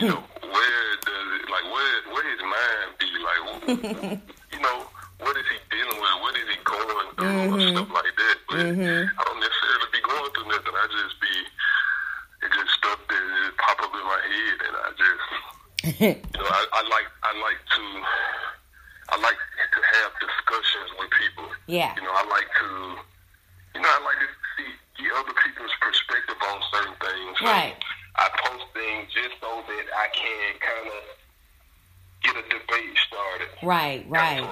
you 0.00 0.08
know, 0.08 0.22
where 0.42 0.90
does 1.04 1.28
it, 1.40 1.48
like, 1.48 1.64
where, 1.64 1.96
where 2.12 2.26
his 2.28 2.42
mind 2.44 2.88
be? 3.00 3.08
Like, 3.24 3.40
you 4.52 4.60
know, 4.60 4.86
what 5.20 5.36
is 5.36 5.44
he 5.48 5.58
dealing 5.70 6.00
with? 6.00 6.16
What 6.20 6.36
is 6.36 6.48
he 6.48 6.56
going 6.64 7.08
through? 7.16 7.26
Mm-hmm. 7.26 7.54
Or 7.54 7.60
stuff 7.72 7.90
like 7.92 8.14
that. 8.16 8.36
But 8.48 8.60
I 8.60 9.22
don't 9.24 9.40
necessarily 9.40 9.88
be 9.92 10.00
going 10.04 10.30
through 10.32 10.48
nothing. 10.48 10.76
I 10.76 10.86
just 10.92 11.20
be 11.20 11.32
it 12.42 12.52
just 12.54 12.70
stuff 12.78 13.00
pop 13.68 13.84
up 13.84 13.92
in 13.92 14.04
my 14.08 14.20
head, 14.24 14.58
and 14.64 14.74
I 14.80 14.88
just, 14.96 16.00
you 16.00 16.40
know, 16.40 16.48
I, 16.48 16.66
I 16.72 16.82
like, 16.88 17.08
I 17.22 17.32
like 17.44 17.60
to, 17.76 17.84
I 19.12 19.16
like 19.20 19.36
to 19.36 19.80
have 19.92 20.10
discussions 20.16 20.88
with 20.98 21.10
people. 21.12 21.44
Yeah. 21.66 21.94
You 21.96 22.02
know, 22.02 22.12
I 22.12 22.24
like 22.32 22.48
to, 22.48 22.68
you 23.76 23.80
know, 23.82 23.88
I 23.88 24.00
like 24.04 24.20
to 24.24 24.28
see 24.56 24.72
get 25.04 25.12
other 25.12 25.36
people's 25.44 25.70
perspective 25.80 26.36
on 26.48 26.60
certain 26.72 26.94
things. 26.96 27.38
So 27.38 27.44
Right. 27.44 27.76
I 28.16 28.28
post 28.44 28.64
things 28.74 29.12
just 29.12 29.40
so 29.40 29.62
that 29.68 29.84
I 29.96 30.08
can 30.16 30.54
kind 30.58 30.88
of 30.88 31.02
get 32.22 32.36
a 32.36 32.42
debate 32.48 32.96
started. 33.06 33.48
Right, 33.62 34.04
right. 34.08 34.48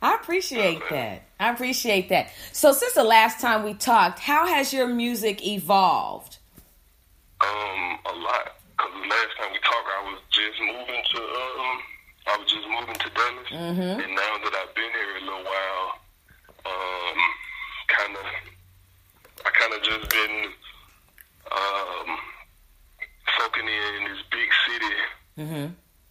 I 0.00 0.14
appreciate 0.14 0.80
that. 0.90 1.22
I 1.40 1.50
appreciate 1.50 2.08
that. 2.10 2.30
So 2.52 2.72
since 2.72 2.94
the 2.94 3.04
last 3.04 3.40
time 3.40 3.64
we 3.64 3.74
talked, 3.74 4.20
how 4.20 4.46
has 4.46 4.72
your 4.72 4.86
music 4.86 5.44
evolved? 5.44 6.37
Um, 7.40 7.98
a 8.06 8.14
lot. 8.18 8.58
Cause 8.78 8.90
the 8.94 9.08
last 9.08 9.32
time 9.38 9.52
we 9.52 9.58
talked, 9.62 9.88
I 9.94 10.02
was 10.10 10.20
just 10.30 10.58
moving 10.60 11.02
to 11.14 11.18
um, 11.22 11.76
I 12.26 12.36
was 12.38 12.46
just 12.50 12.66
moving 12.68 12.94
to 12.98 13.08
Dallas, 13.14 13.48
Mm-hmm. 13.50 14.00
and 14.02 14.12
now 14.14 14.32
that 14.44 14.54
I've 14.58 14.74
been 14.74 14.90
here 14.90 15.16
a 15.16 15.24
little 15.24 15.44
while, 15.44 15.86
um, 16.66 17.18
kind 17.88 18.14
of, 18.18 18.26
I 19.46 19.50
kind 19.50 19.72
of 19.74 19.80
just 19.82 20.10
been 20.10 20.36
um, 21.50 22.08
soaking 23.38 23.66
in 23.66 24.04
this 24.12 24.22
big 24.30 24.48
city. 24.66 24.94
Mm-hmm. 25.38 25.66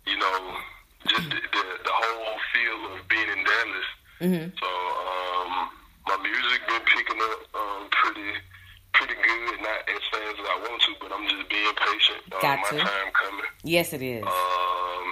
You 0.07 0.17
know, 0.17 0.57
just 1.07 1.29
the, 1.29 1.35
the 1.35 1.63
the 1.83 1.91
whole 1.93 2.39
feel 2.51 2.79
of 2.97 3.07
being 3.07 3.29
in 3.29 3.43
Dallas. 3.43 3.89
Mm-hmm. 4.21 4.47
So 4.57 4.67
um, 4.67 5.69
my 6.07 6.17
music 6.23 6.61
been 6.67 6.81
picking 6.87 7.21
up 7.21 7.39
um, 7.53 7.87
pretty 7.91 8.31
pretty 8.97 9.15
good. 9.15 9.61
Not 9.61 9.81
as 9.89 10.03
fast 10.11 10.39
as 10.39 10.45
I 10.45 10.57
want 10.69 10.81
to, 10.81 10.91
but 10.99 11.11
I'm 11.13 11.27
just 11.29 11.49
being 11.49 11.73
patient. 11.75 12.21
Um, 12.33 12.41
Got 12.41 12.59
my 12.59 12.69
to. 12.69 12.83
time 12.83 13.11
coming. 13.13 13.45
Yes, 13.63 13.93
it 13.93 14.01
is. 14.01 14.23
Um, 14.23 15.05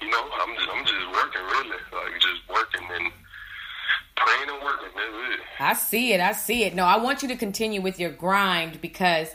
you 0.00 0.10
know, 0.10 0.22
I'm 0.40 0.54
just 0.56 0.68
I'm 0.68 0.84
just 0.84 1.06
working 1.12 1.42
really, 1.42 1.78
like 1.92 2.20
just 2.20 2.42
working 2.48 2.82
and 2.90 3.12
praying 4.16 4.48
and 4.50 4.62
working. 4.62 4.88
That's 4.94 5.34
it. 5.34 5.40
I 5.60 5.72
see 5.74 6.12
it. 6.12 6.20
I 6.20 6.32
see 6.32 6.64
it. 6.64 6.74
No, 6.74 6.84
I 6.84 6.98
want 6.98 7.22
you 7.22 7.28
to 7.28 7.36
continue 7.36 7.80
with 7.80 7.98
your 7.98 8.10
grind 8.10 8.80
because, 8.80 9.28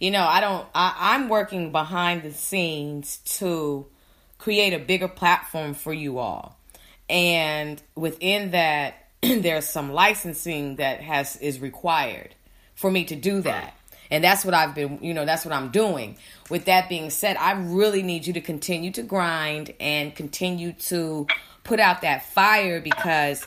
you 0.00 0.10
know, 0.10 0.24
I 0.24 0.40
don't. 0.40 0.66
I, 0.74 0.94
I'm 1.14 1.28
working 1.28 1.72
behind 1.72 2.22
the 2.22 2.32
scenes 2.32 3.18
to 3.38 3.86
create 4.38 4.72
a 4.72 4.78
bigger 4.78 5.08
platform 5.08 5.74
for 5.74 5.92
you 5.92 6.18
all, 6.18 6.56
and 7.08 7.82
within 7.94 8.52
that, 8.52 9.06
there's 9.22 9.68
some 9.68 9.92
licensing 9.92 10.76
that 10.76 11.00
has 11.00 11.36
is 11.36 11.60
required 11.60 12.34
for 12.78 12.92
me 12.92 13.02
to 13.04 13.16
do 13.16 13.40
that. 13.40 13.74
And 14.08 14.22
that's 14.22 14.44
what 14.44 14.54
I've 14.54 14.72
been, 14.72 15.00
you 15.02 15.12
know, 15.12 15.24
that's 15.24 15.44
what 15.44 15.52
I'm 15.52 15.70
doing. 15.70 16.16
With 16.48 16.66
that 16.66 16.88
being 16.88 17.10
said, 17.10 17.36
I 17.36 17.52
really 17.52 18.04
need 18.04 18.24
you 18.24 18.32
to 18.34 18.40
continue 18.40 18.92
to 18.92 19.02
grind 19.02 19.74
and 19.80 20.14
continue 20.14 20.72
to 20.72 21.26
put 21.64 21.80
out 21.80 22.02
that 22.02 22.24
fire 22.24 22.80
because 22.80 23.44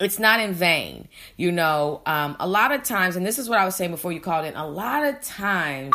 it's 0.00 0.18
not 0.18 0.40
in 0.40 0.54
vain. 0.54 1.08
You 1.36 1.52
know, 1.52 2.00
um, 2.06 2.34
a 2.40 2.48
lot 2.48 2.72
of 2.72 2.82
times, 2.82 3.14
and 3.14 3.26
this 3.26 3.38
is 3.38 3.46
what 3.46 3.58
I 3.58 3.66
was 3.66 3.76
saying 3.76 3.90
before 3.90 4.10
you 4.10 4.20
called 4.20 4.46
in, 4.46 4.56
a 4.56 4.66
lot 4.66 5.04
of 5.04 5.20
times, 5.20 5.94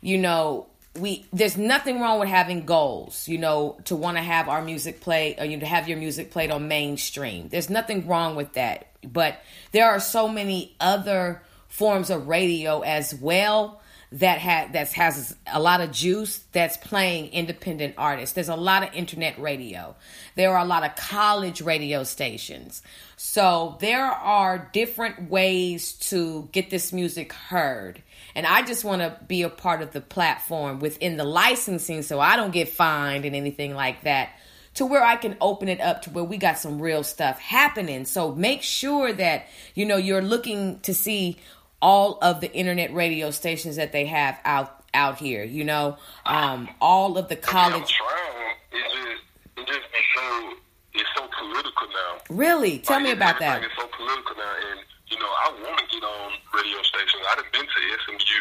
you 0.00 0.18
know, 0.18 0.68
we 0.98 1.26
there's 1.32 1.56
nothing 1.56 2.00
wrong 2.00 2.20
with 2.20 2.28
having 2.28 2.66
goals, 2.66 3.26
you 3.28 3.38
know, 3.38 3.76
to 3.84 3.96
want 3.96 4.16
to 4.16 4.22
have 4.22 4.48
our 4.48 4.62
music 4.62 5.00
played 5.00 5.38
or 5.38 5.42
uh, 5.42 5.44
you 5.44 5.58
to 5.60 5.66
have 5.66 5.88
your 5.88 5.98
music 5.98 6.30
played 6.30 6.50
on 6.50 6.68
mainstream. 6.68 7.48
There's 7.48 7.70
nothing 7.70 8.06
wrong 8.06 8.36
with 8.36 8.52
that. 8.54 8.88
But 9.02 9.40
there 9.72 9.90
are 9.90 10.00
so 10.00 10.28
many 10.28 10.74
other 10.80 11.42
forms 11.68 12.10
of 12.10 12.28
radio 12.28 12.80
as 12.80 13.14
well 13.14 13.80
that 14.12 14.38
ha- 14.38 14.68
that 14.72 14.92
has 14.92 15.34
a 15.52 15.60
lot 15.60 15.80
of 15.80 15.90
juice 15.90 16.44
that's 16.52 16.76
playing 16.76 17.32
independent 17.32 17.94
artists. 17.98 18.32
There's 18.32 18.48
a 18.48 18.54
lot 18.54 18.84
of 18.84 18.94
internet 18.94 19.40
radio. 19.40 19.96
There 20.36 20.52
are 20.52 20.64
a 20.64 20.64
lot 20.64 20.84
of 20.84 20.94
college 20.94 21.60
radio 21.60 22.04
stations. 22.04 22.82
So 23.16 23.76
there 23.80 24.06
are 24.06 24.70
different 24.72 25.28
ways 25.28 25.94
to 26.10 26.48
get 26.52 26.70
this 26.70 26.92
music 26.92 27.32
heard. 27.32 28.02
And 28.34 28.46
I 28.46 28.62
just 28.62 28.84
want 28.84 29.00
to 29.02 29.18
be 29.28 29.42
a 29.42 29.48
part 29.48 29.80
of 29.82 29.92
the 29.92 30.00
platform 30.00 30.80
within 30.80 31.16
the 31.16 31.24
licensing 31.24 32.02
so 32.02 32.18
I 32.20 32.36
don't 32.36 32.50
get 32.52 32.68
fined 32.68 33.24
and 33.24 33.34
anything 33.36 33.74
like 33.74 34.02
that 34.02 34.30
to 34.74 34.84
where 34.86 35.04
I 35.04 35.14
can 35.16 35.36
open 35.40 35.68
it 35.68 35.80
up 35.80 36.02
to 36.02 36.10
where 36.10 36.24
we 36.24 36.36
got 36.36 36.58
some 36.58 36.82
real 36.82 37.04
stuff 37.04 37.38
happening. 37.38 38.04
So 38.06 38.34
make 38.34 38.62
sure 38.62 39.12
that 39.12 39.46
you 39.74 39.84
know 39.86 39.96
you're 39.96 40.20
looking 40.22 40.80
to 40.80 40.92
see 40.94 41.38
all 41.80 42.18
of 42.22 42.40
the 42.40 42.52
internet 42.52 42.92
radio 42.92 43.30
stations 43.30 43.76
that 43.76 43.92
they 43.92 44.06
have 44.06 44.38
out 44.44 44.82
out 44.92 45.18
here. 45.18 45.44
You 45.44 45.62
know, 45.64 45.96
um, 46.26 46.68
all 46.80 47.16
of 47.18 47.28
the 47.28 47.36
college. 47.36 47.92
trying. 47.92 48.56
It 48.72 48.82
just 48.90 49.22
it 49.58 49.66
just 49.68 49.92
be 49.92 49.98
so 50.16 50.52
it's 50.94 51.08
so 51.16 51.28
political 51.38 51.86
now. 51.88 52.18
Really, 52.30 52.78
tell 52.80 52.98
me 52.98 53.10
Like, 53.10 53.16
about 53.16 53.38
that. 53.38 53.62
is 53.62 53.70
so 53.78 53.86
political 53.96 54.34
now, 54.36 54.54
and 54.72 54.80
you 55.08 55.18
know, 55.18 55.28
I 55.28 55.52
want 55.62 55.78
to 55.78 55.86
get 55.92 56.02
on 56.02 56.32
radio 56.54 56.80
stations. 56.82 57.22
I've 57.30 57.44
been 57.52 57.66
to 57.66 57.80
SMU, 58.04 58.40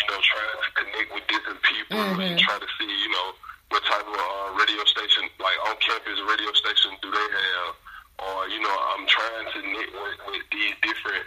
you 0.00 0.06
know, 0.08 0.18
trying 0.22 0.60
to 0.64 0.70
connect 0.78 1.08
with 1.14 1.24
different 1.28 1.60
people 1.62 1.96
Mm-hmm. 1.98 2.20
and 2.20 2.38
try 2.38 2.56
to 2.58 2.68
see, 2.78 2.88
you 2.88 3.10
know, 3.10 3.28
what 3.70 3.82
type 3.84 4.04
of 4.06 4.16
uh, 4.16 4.46
radio 4.56 4.80
station, 4.88 5.28
like 5.40 5.58
on 5.68 5.76
campus 5.84 6.16
radio 6.24 6.52
station, 6.56 6.92
do 7.02 7.10
they 7.10 7.28
have? 7.32 7.72
Or 8.18 8.48
you 8.48 8.60
know, 8.60 8.76
I'm 8.96 9.06
trying 9.06 9.46
to 9.52 9.58
network 9.62 10.18
with 10.26 10.42
these 10.50 10.74
different 10.82 11.26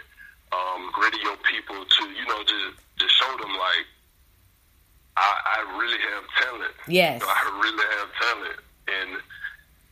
um, 0.52 0.90
radio 1.00 1.32
people 1.48 1.80
to, 1.86 2.02
you 2.12 2.26
know, 2.26 2.40
just 2.44 2.76
to 2.98 3.06
show 3.08 3.32
them 3.40 3.54
like 3.56 3.86
I, 5.16 5.28
I 5.56 5.78
really 5.78 5.98
have 6.12 6.24
talent. 6.42 6.74
Yes. 6.88 7.20
You 7.20 7.26
know, 7.26 7.32
I 7.32 7.42
really 7.62 7.86
have 7.96 8.08
talent, 8.20 8.58
and 8.88 9.10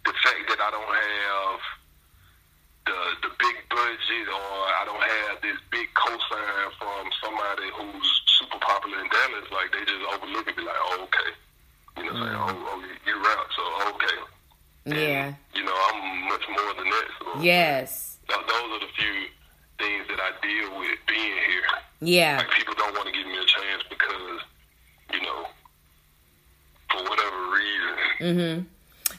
the 0.05 0.13
fact 0.25 0.43
that 0.49 0.61
I 0.61 0.71
don't 0.71 0.93
have 0.93 1.61
the 2.87 2.97
the 3.23 3.31
big 3.39 3.57
budget 3.69 4.27
or 4.29 4.53
I 4.81 4.83
don't 4.87 5.03
have 5.03 5.43
this 5.43 5.59
big 5.71 5.89
cosign 5.95 6.67
from 6.79 7.11
somebody 7.23 7.69
who's 7.77 8.09
super 8.39 8.59
popular 8.59 9.01
in 9.01 9.09
Dallas, 9.11 9.49
like 9.53 9.71
they 9.73 9.85
just 9.85 10.05
overlook 10.15 10.49
it, 10.49 10.57
be 10.57 10.63
like, 10.63 10.81
oh, 10.91 11.05
okay, 11.09 11.31
you 11.99 12.05
know, 12.09 12.15
saying, 12.17 12.37
mm. 12.37 12.49
oh, 12.49 12.69
oh, 12.73 12.85
you 13.07 13.15
rap, 13.21 13.47
so 13.57 13.63
okay, 13.95 14.19
Yeah. 15.01 15.35
you 15.55 15.63
know, 15.65 15.77
I'm 15.93 16.29
much 16.29 16.45
more 16.49 16.73
than 16.75 16.89
that. 16.91 17.09
So 17.21 17.41
Yes. 17.43 18.19
th- 18.29 18.41
those 18.47 18.69
are 18.73 18.81
the 18.81 18.93
few 18.97 19.15
things 19.79 20.07
that 20.09 20.21
I 20.21 20.31
deal 20.41 20.79
with 20.79 20.99
being 21.07 21.37
here. 21.49 21.69
Yeah. 22.01 22.39
Like 22.39 22.51
people 22.51 22.75
don't 22.75 22.95
want 22.97 23.07
to 23.07 23.13
give 23.13 23.27
me 23.27 23.37
a 23.37 23.45
chance 23.45 23.83
because, 23.91 24.41
you 25.13 25.21
know, 25.23 25.47
for 26.91 27.03
whatever 27.05 27.41
reason. 27.51 27.97
Mm-hmm. 28.21 28.63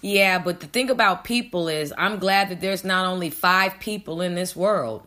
Yeah, 0.02 0.40
but 0.40 0.60
the 0.60 0.68
thing 0.68 0.90
about 0.90 1.24
people 1.24 1.68
is 1.68 1.94
I'm 1.98 2.18
glad 2.18 2.50
that 2.50 2.60
there's 2.60 2.84
not 2.84 3.06
only 3.06 3.30
5 3.30 3.80
people 3.80 4.22
in 4.22 4.36
this 4.36 4.56
world. 4.56 5.04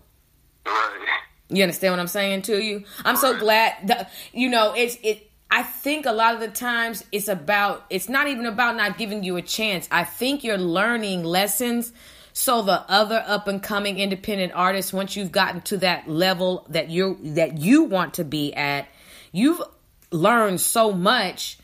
Right. 0.65 1.21
You 1.49 1.63
understand 1.63 1.93
what 1.93 2.01
I'm 2.01 2.07
saying 2.07 2.43
to 2.43 2.63
you? 2.63 2.85
I'm 3.05 3.17
so 3.17 3.39
glad 3.39 3.75
that 3.89 4.11
you 4.33 4.49
know 4.49 4.73
it's 4.75 4.97
it 5.03 5.31
I 5.51 5.63
think 5.63 6.07
a 6.07 6.13
lot 6.13 6.35
of 6.35 6.41
the 6.41 6.49
times 6.49 7.05
it's 7.13 7.29
about 7.29 7.85
it's 7.91 8.09
not 8.09 8.29
even 8.29 8.47
about 8.47 8.77
not 8.77 8.97
giving 8.97 9.23
you 9.23 9.37
a 9.37 9.43
chance. 9.43 9.87
I 9.91 10.05
think 10.05 10.43
you're 10.43 10.59
learning 10.59 11.23
lessons 11.23 11.93
so 12.33 12.63
the 12.63 12.81
other 12.91 13.23
up 13.27 13.47
and 13.47 13.63
coming 13.63 13.99
independent 13.99 14.53
artists 14.55 14.93
once 14.93 15.17
you've 15.17 15.31
gotten 15.31 15.61
to 15.63 15.77
that 15.79 16.09
level 16.09 16.67
that 16.71 16.89
you 16.89 17.19
that 17.23 17.59
you 17.59 17.85
want 17.85 18.15
to 18.15 18.25
be 18.25 18.55
at, 18.55 18.89
you've 19.31 19.63
learned 20.11 20.61
so 20.61 20.93
much 20.93 21.59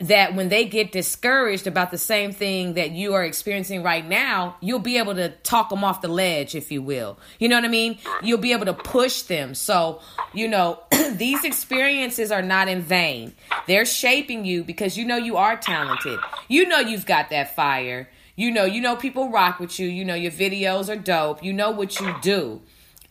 that 0.00 0.34
when 0.34 0.48
they 0.48 0.64
get 0.64 0.92
discouraged 0.92 1.66
about 1.66 1.90
the 1.90 1.98
same 1.98 2.32
thing 2.32 2.74
that 2.74 2.90
you 2.90 3.14
are 3.14 3.24
experiencing 3.24 3.82
right 3.82 4.06
now, 4.06 4.56
you'll 4.60 4.78
be 4.78 4.96
able 4.96 5.14
to 5.14 5.28
talk 5.28 5.68
them 5.68 5.84
off 5.84 6.00
the 6.00 6.08
ledge, 6.08 6.54
if 6.54 6.72
you 6.72 6.80
will. 6.80 7.18
You 7.38 7.48
know 7.48 7.56
what 7.56 7.66
I 7.66 7.68
mean? 7.68 7.98
You'll 8.22 8.38
be 8.38 8.52
able 8.52 8.64
to 8.66 8.74
push 8.74 9.22
them. 9.22 9.54
So, 9.54 10.00
you 10.32 10.48
know, 10.48 10.80
these 11.12 11.44
experiences 11.44 12.32
are 12.32 12.42
not 12.42 12.68
in 12.68 12.80
vain. 12.80 13.34
They're 13.66 13.84
shaping 13.84 14.46
you 14.46 14.64
because 14.64 14.96
you 14.96 15.04
know 15.04 15.16
you 15.16 15.36
are 15.36 15.56
talented. 15.56 16.18
You 16.48 16.66
know 16.66 16.78
you've 16.78 17.06
got 17.06 17.30
that 17.30 17.54
fire. 17.54 18.08
You 18.36 18.50
know, 18.50 18.64
you 18.64 18.80
know 18.80 18.96
people 18.96 19.30
rock 19.30 19.60
with 19.60 19.78
you. 19.78 19.86
You 19.86 20.06
know 20.06 20.14
your 20.14 20.32
videos 20.32 20.88
are 20.88 20.96
dope. 20.96 21.44
You 21.44 21.52
know 21.52 21.72
what 21.72 22.00
you 22.00 22.14
do. 22.22 22.62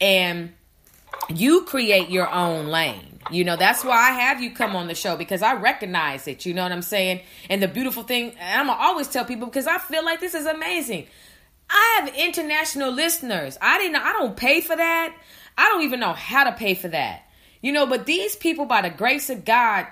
And 0.02 0.54
you 1.30 1.66
create 1.66 2.10
your 2.10 2.30
own 2.32 2.68
lane. 2.68 3.09
You 3.32 3.44
know, 3.44 3.56
that's 3.56 3.84
why 3.84 3.96
I 3.96 4.12
have 4.12 4.42
you 4.42 4.52
come 4.52 4.76
on 4.76 4.88
the 4.88 4.96
show 4.96 5.16
because 5.16 5.42
I 5.42 5.54
recognize 5.54 6.28
it. 6.28 6.46
You 6.46 6.54
know 6.54 6.64
what 6.64 6.72
I'm 6.72 6.82
saying? 6.82 7.22
And 7.50 7.62
the 7.62 7.68
beautiful 7.68 8.04
thing, 8.04 8.36
I'm 8.42 8.68
gonna 8.68 8.82
always 8.82 9.08
tell 9.08 9.26
people 9.26 9.48
because 9.48 9.68
I 9.68 9.78
feel 9.78 10.04
like 10.04 10.20
this 10.20 10.34
is 10.34 10.46
amazing. 10.46 11.08
I 11.70 12.00
have 12.00 12.16
international 12.16 12.92
listeners. 12.92 13.58
I 13.62 13.78
didn't 13.78 13.98
I 13.98 14.14
don't 14.14 14.36
pay 14.36 14.62
for 14.62 14.76
that. 14.76 15.16
I 15.58 15.70
don't 15.70 15.84
even 15.84 16.00
know 16.00 16.14
how 16.14 16.46
to 16.46 16.54
pay 16.54 16.74
for 16.74 16.88
that. 16.88 17.24
You 17.62 17.72
know, 17.72 17.86
but 17.86 18.06
these 18.06 18.36
people 18.36 18.66
by 18.66 18.82
the 18.82 18.90
grace 18.90 19.30
of 19.30 19.46
God 19.46 19.86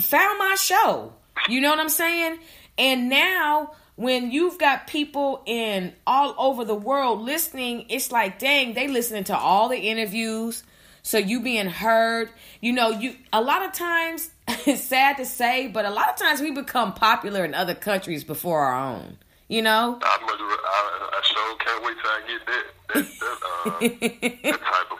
found 0.00 0.38
my 0.38 0.54
show. 0.56 1.14
You 1.48 1.60
know 1.60 1.70
what 1.70 1.80
I'm 1.80 1.88
saying? 1.88 2.38
And 2.78 3.08
now 3.08 3.72
when 3.96 4.30
you've 4.30 4.58
got 4.58 4.86
people 4.86 5.42
in 5.46 5.94
all 6.06 6.34
over 6.38 6.64
the 6.64 6.74
world 6.74 7.22
listening, 7.22 7.86
it's 7.88 8.12
like, 8.12 8.38
dang, 8.38 8.74
they 8.74 8.88
listening 8.88 9.24
to 9.24 9.36
all 9.36 9.68
the 9.68 9.78
interviews. 9.78 10.62
So 11.06 11.18
you 11.18 11.38
being 11.38 11.68
heard, 11.68 12.30
you 12.60 12.72
know, 12.72 12.90
you 12.90 13.14
a 13.32 13.40
lot 13.40 13.64
of 13.64 13.70
times 13.72 14.28
it's 14.66 14.82
sad 14.82 15.18
to 15.18 15.24
say, 15.24 15.68
but 15.68 15.84
a 15.84 15.90
lot 15.90 16.08
of 16.08 16.16
times 16.16 16.40
we 16.40 16.50
become 16.50 16.94
popular 16.94 17.44
in 17.44 17.54
other 17.54 17.76
countries 17.76 18.24
before 18.24 18.58
our 18.58 18.74
own. 18.74 19.16
You 19.46 19.62
know? 19.62 20.00
I, 20.02 20.18
must, 20.20 20.34
I, 20.40 21.08
I 21.12 21.20
sure 21.22 21.56
can't 21.58 21.84
wait 21.84 21.96
till 22.02 22.10
I 22.10 22.20
get 22.26 22.44
that 22.46 22.64
that, 22.92 23.06
that, 23.20 23.38
uh, 23.54 23.78
that 24.50 24.60
type 24.66 24.90
of 24.90 24.98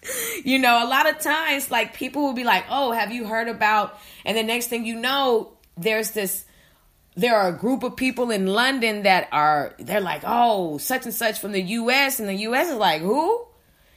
thing. 0.00 0.42
you 0.50 0.58
know, 0.58 0.82
a 0.82 0.88
lot 0.88 1.06
of 1.06 1.18
times, 1.18 1.70
like 1.70 1.92
people 1.92 2.22
will 2.22 2.32
be 2.32 2.44
like, 2.44 2.64
"Oh, 2.70 2.92
have 2.92 3.12
you 3.12 3.26
heard 3.26 3.48
about?" 3.48 3.98
And 4.24 4.34
the 4.34 4.44
next 4.44 4.68
thing 4.68 4.86
you 4.86 4.96
know, 4.96 5.52
there's 5.76 6.12
this 6.12 6.46
there 7.16 7.34
are 7.34 7.48
a 7.48 7.56
group 7.56 7.82
of 7.82 7.96
people 7.96 8.30
in 8.30 8.46
London 8.46 9.02
that 9.04 9.28
are 9.32 9.74
they're 9.78 10.00
like, 10.00 10.22
oh, 10.24 10.78
such 10.78 11.04
and 11.06 11.14
such 11.14 11.38
from 11.40 11.52
the 11.52 11.62
US, 11.62 12.20
and 12.20 12.28
the 12.28 12.34
US 12.34 12.68
is 12.68 12.76
like, 12.76 13.00
who? 13.00 13.46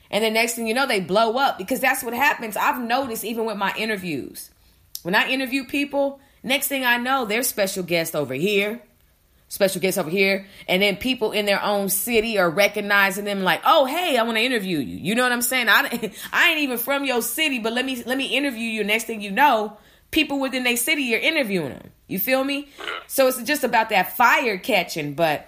And 0.09 0.23
the 0.23 0.31
next 0.31 0.55
thing 0.55 0.67
you 0.67 0.73
know, 0.73 0.87
they 0.87 1.01
blow 1.01 1.37
up 1.37 1.57
because 1.57 1.79
that's 1.79 2.03
what 2.03 2.13
happens. 2.13 2.57
I've 2.57 2.81
noticed 2.81 3.23
even 3.23 3.45
with 3.45 3.57
my 3.57 3.73
interviews. 3.77 4.49
When 5.03 5.15
I 5.15 5.29
interview 5.29 5.65
people, 5.65 6.19
next 6.43 6.67
thing 6.67 6.85
I 6.85 6.97
know, 6.97 7.25
there's 7.25 7.47
special 7.47 7.83
guests 7.83 8.15
over 8.15 8.33
here, 8.33 8.81
special 9.49 9.81
guests 9.81 9.97
over 9.97 10.09
here, 10.09 10.47
and 10.67 10.81
then 10.81 10.95
people 10.95 11.31
in 11.31 11.45
their 11.45 11.61
own 11.61 11.89
city 11.89 12.39
are 12.39 12.49
recognizing 12.49 13.25
them 13.25 13.43
like, 13.43 13.61
oh, 13.65 13.85
hey, 13.85 14.17
I 14.17 14.23
want 14.23 14.37
to 14.37 14.43
interview 14.43 14.79
you. 14.79 14.97
You 14.97 15.15
know 15.15 15.23
what 15.23 15.31
I'm 15.31 15.41
saying? 15.41 15.67
I, 15.69 16.13
I 16.31 16.49
ain't 16.49 16.59
even 16.61 16.77
from 16.77 17.03
your 17.03 17.21
city, 17.21 17.59
but 17.59 17.73
let 17.73 17.85
me 17.85 18.01
let 18.05 18.17
me 18.17 18.27
interview 18.27 18.69
you. 18.69 18.85
Next 18.85 19.03
thing 19.03 19.21
you 19.21 19.31
know, 19.31 19.77
people 20.09 20.39
within 20.39 20.63
their 20.63 20.77
city 20.77 21.13
are 21.15 21.19
interviewing 21.19 21.69
them. 21.69 21.91
You 22.09 22.19
feel 22.19 22.43
me? 22.43 22.67
So 23.07 23.27
it's 23.27 23.41
just 23.43 23.63
about 23.63 23.89
that 23.89 24.17
fire 24.17 24.57
catching, 24.57 25.13
but 25.13 25.47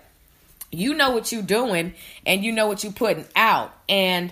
you 0.72 0.94
know 0.94 1.10
what 1.10 1.32
you're 1.32 1.42
doing 1.42 1.96
and 2.26 2.46
you 2.46 2.52
know 2.52 2.68
what 2.68 2.84
you're 2.84 2.94
putting 2.94 3.26
out. 3.36 3.74
And 3.90 4.32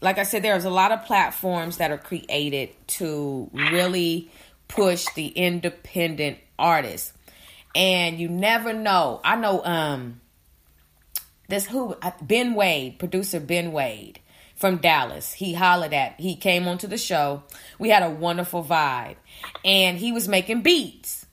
like 0.00 0.18
I 0.18 0.24
said, 0.24 0.42
there's 0.42 0.64
a 0.64 0.70
lot 0.70 0.90
of 0.90 1.04
platforms 1.04 1.78
that 1.78 1.92
are 1.92 1.98
created 1.98 2.70
to 2.88 3.48
really 3.54 4.28
push 4.66 5.06
the 5.14 5.28
independent 5.28 6.38
artists. 6.58 7.12
And 7.76 8.18
you 8.18 8.28
never 8.28 8.72
know. 8.72 9.20
I 9.24 9.36
know 9.36 9.64
um 9.64 10.20
this 11.48 11.64
who 11.64 11.96
Ben 12.20 12.54
Wade, 12.54 12.98
producer 12.98 13.38
Ben 13.38 13.70
Wade 13.70 14.18
from 14.56 14.78
Dallas. 14.78 15.32
He 15.32 15.54
hollered 15.54 15.94
at 15.94 16.18
he 16.18 16.34
came 16.34 16.66
onto 16.66 16.88
the 16.88 16.98
show. 16.98 17.44
We 17.78 17.88
had 17.88 18.02
a 18.02 18.10
wonderful 18.10 18.64
vibe. 18.64 19.16
And 19.64 19.96
he 19.96 20.10
was 20.10 20.26
making 20.26 20.62
beats 20.62 21.26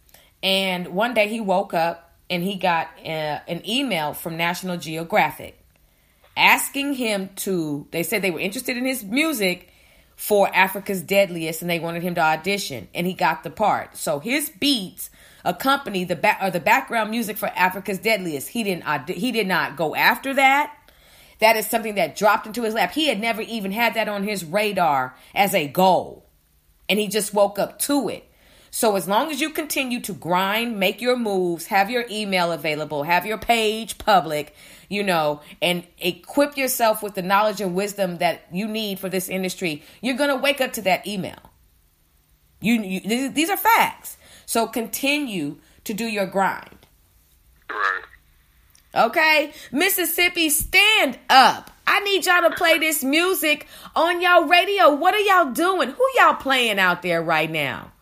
and 0.46 0.90
one 0.90 1.16
day 1.16 1.28
he 1.28 1.42
woke 1.42 1.74
up 1.74 2.14
and 2.30 2.44
he 2.44 2.56
got 2.56 2.88
uh, 3.00 3.40
an 3.48 3.68
email 3.68 4.14
from 4.14 4.38
National 4.38 4.78
Geographic 4.78 5.60
asking 6.38 6.94
him 6.94 7.30
to, 7.38 7.88
they 7.90 8.04
said 8.04 8.22
they 8.22 8.30
were 8.30 8.40
interested 8.40 8.78
in 8.78 8.86
his 8.86 9.04
music 9.04 9.72
for 10.16 10.48
Africa's 10.54 11.02
Deadliest 11.02 11.64
and 11.64 11.70
they 11.70 11.80
wanted 11.80 12.04
him 12.04 12.14
to 12.14 12.22
audition 12.22 12.88
and 12.94 13.08
he 13.08 13.14
got 13.14 13.44
the 13.44 13.50
part. 13.50 13.98
So 13.98 14.20
his 14.20 14.52
beats 14.52 15.10
accompany 15.44 16.04
the 16.04 16.16
back 16.16 16.38
or 16.40 16.52
the 16.52 16.60
background 16.60 17.10
music 17.10 17.38
for 17.38 17.48
Africa's 17.48 17.98
Deadliest. 17.98 18.50
He 18.50 18.64
didn't 18.64 19.10
he 19.10 19.32
did 19.32 19.48
not 19.48 19.76
go 19.76 19.96
after 19.96 20.36
that. 20.36 20.78
That 21.40 21.56
is 21.56 21.66
something 21.66 21.96
that 21.96 22.16
dropped 22.16 22.46
into 22.46 22.62
his 22.62 22.76
lap. 22.76 22.92
He 22.92 23.08
had 23.08 23.20
never 23.20 23.42
even 23.42 23.72
had 23.72 23.96
that 23.96 24.08
on 24.08 24.24
his 24.24 24.46
radar 24.46 25.16
as 25.34 25.56
a 25.56 25.68
goal. 25.68 26.30
And 26.88 27.00
he 27.00 27.08
just 27.08 27.34
woke 27.34 27.58
up 27.58 27.80
to 27.80 28.10
it. 28.10 28.30
So 28.76 28.98
as 28.98 29.08
long 29.08 29.32
as 29.32 29.40
you 29.40 29.52
continue 29.52 30.02
to 30.02 30.12
grind, 30.12 30.78
make 30.78 31.00
your 31.00 31.16
moves, 31.16 31.68
have 31.68 31.90
your 31.90 32.04
email 32.12 32.52
available, 32.52 33.04
have 33.04 33.26
your 33.26 33.38
page 33.38 33.98
public, 33.98 34.54
you 34.90 35.02
know, 35.02 35.40
and 35.62 35.88
equip 35.98 36.58
yourself 36.58 37.02
with 37.02 37.16
the 37.16 37.22
knowledge 37.22 37.62
and 37.62 37.74
wisdom 37.74 38.18
that 38.18 38.42
you 38.52 38.68
need 38.68 39.00
for 39.00 39.08
this 39.08 39.30
industry, 39.30 39.82
you're 40.02 40.18
going 40.18 40.30
to 40.30 40.36
wake 40.36 40.60
up 40.60 40.74
to 40.74 40.82
that 40.82 41.08
email. 41.08 41.40
You, 42.60 42.82
you 42.82 43.30
these 43.30 43.50
are 43.50 43.56
facts. 43.56 44.18
So 44.46 44.68
continue 44.68 45.56
to 45.86 45.94
do 45.94 46.04
your 46.04 46.28
grind. 46.28 46.86
Right. 47.70 48.02
Okay, 48.94 49.54
Mississippi, 49.72 50.50
stand 50.50 51.18
up. 51.30 51.72
I 51.88 52.02
need 52.02 52.26
y'all 52.26 52.50
to 52.50 52.54
play 52.58 52.78
this 52.78 53.06
music 53.06 53.68
on 53.96 54.20
y'all 54.20 54.50
radio. 54.50 54.94
What 54.94 55.14
are 55.14 55.20
y'all 55.20 55.54
doing? 55.54 55.92
Who 55.92 56.06
y'all 56.18 56.36
playing 56.36 56.78
out 56.78 57.04
there 57.04 57.24
right 57.24 57.50
now? 57.50 57.94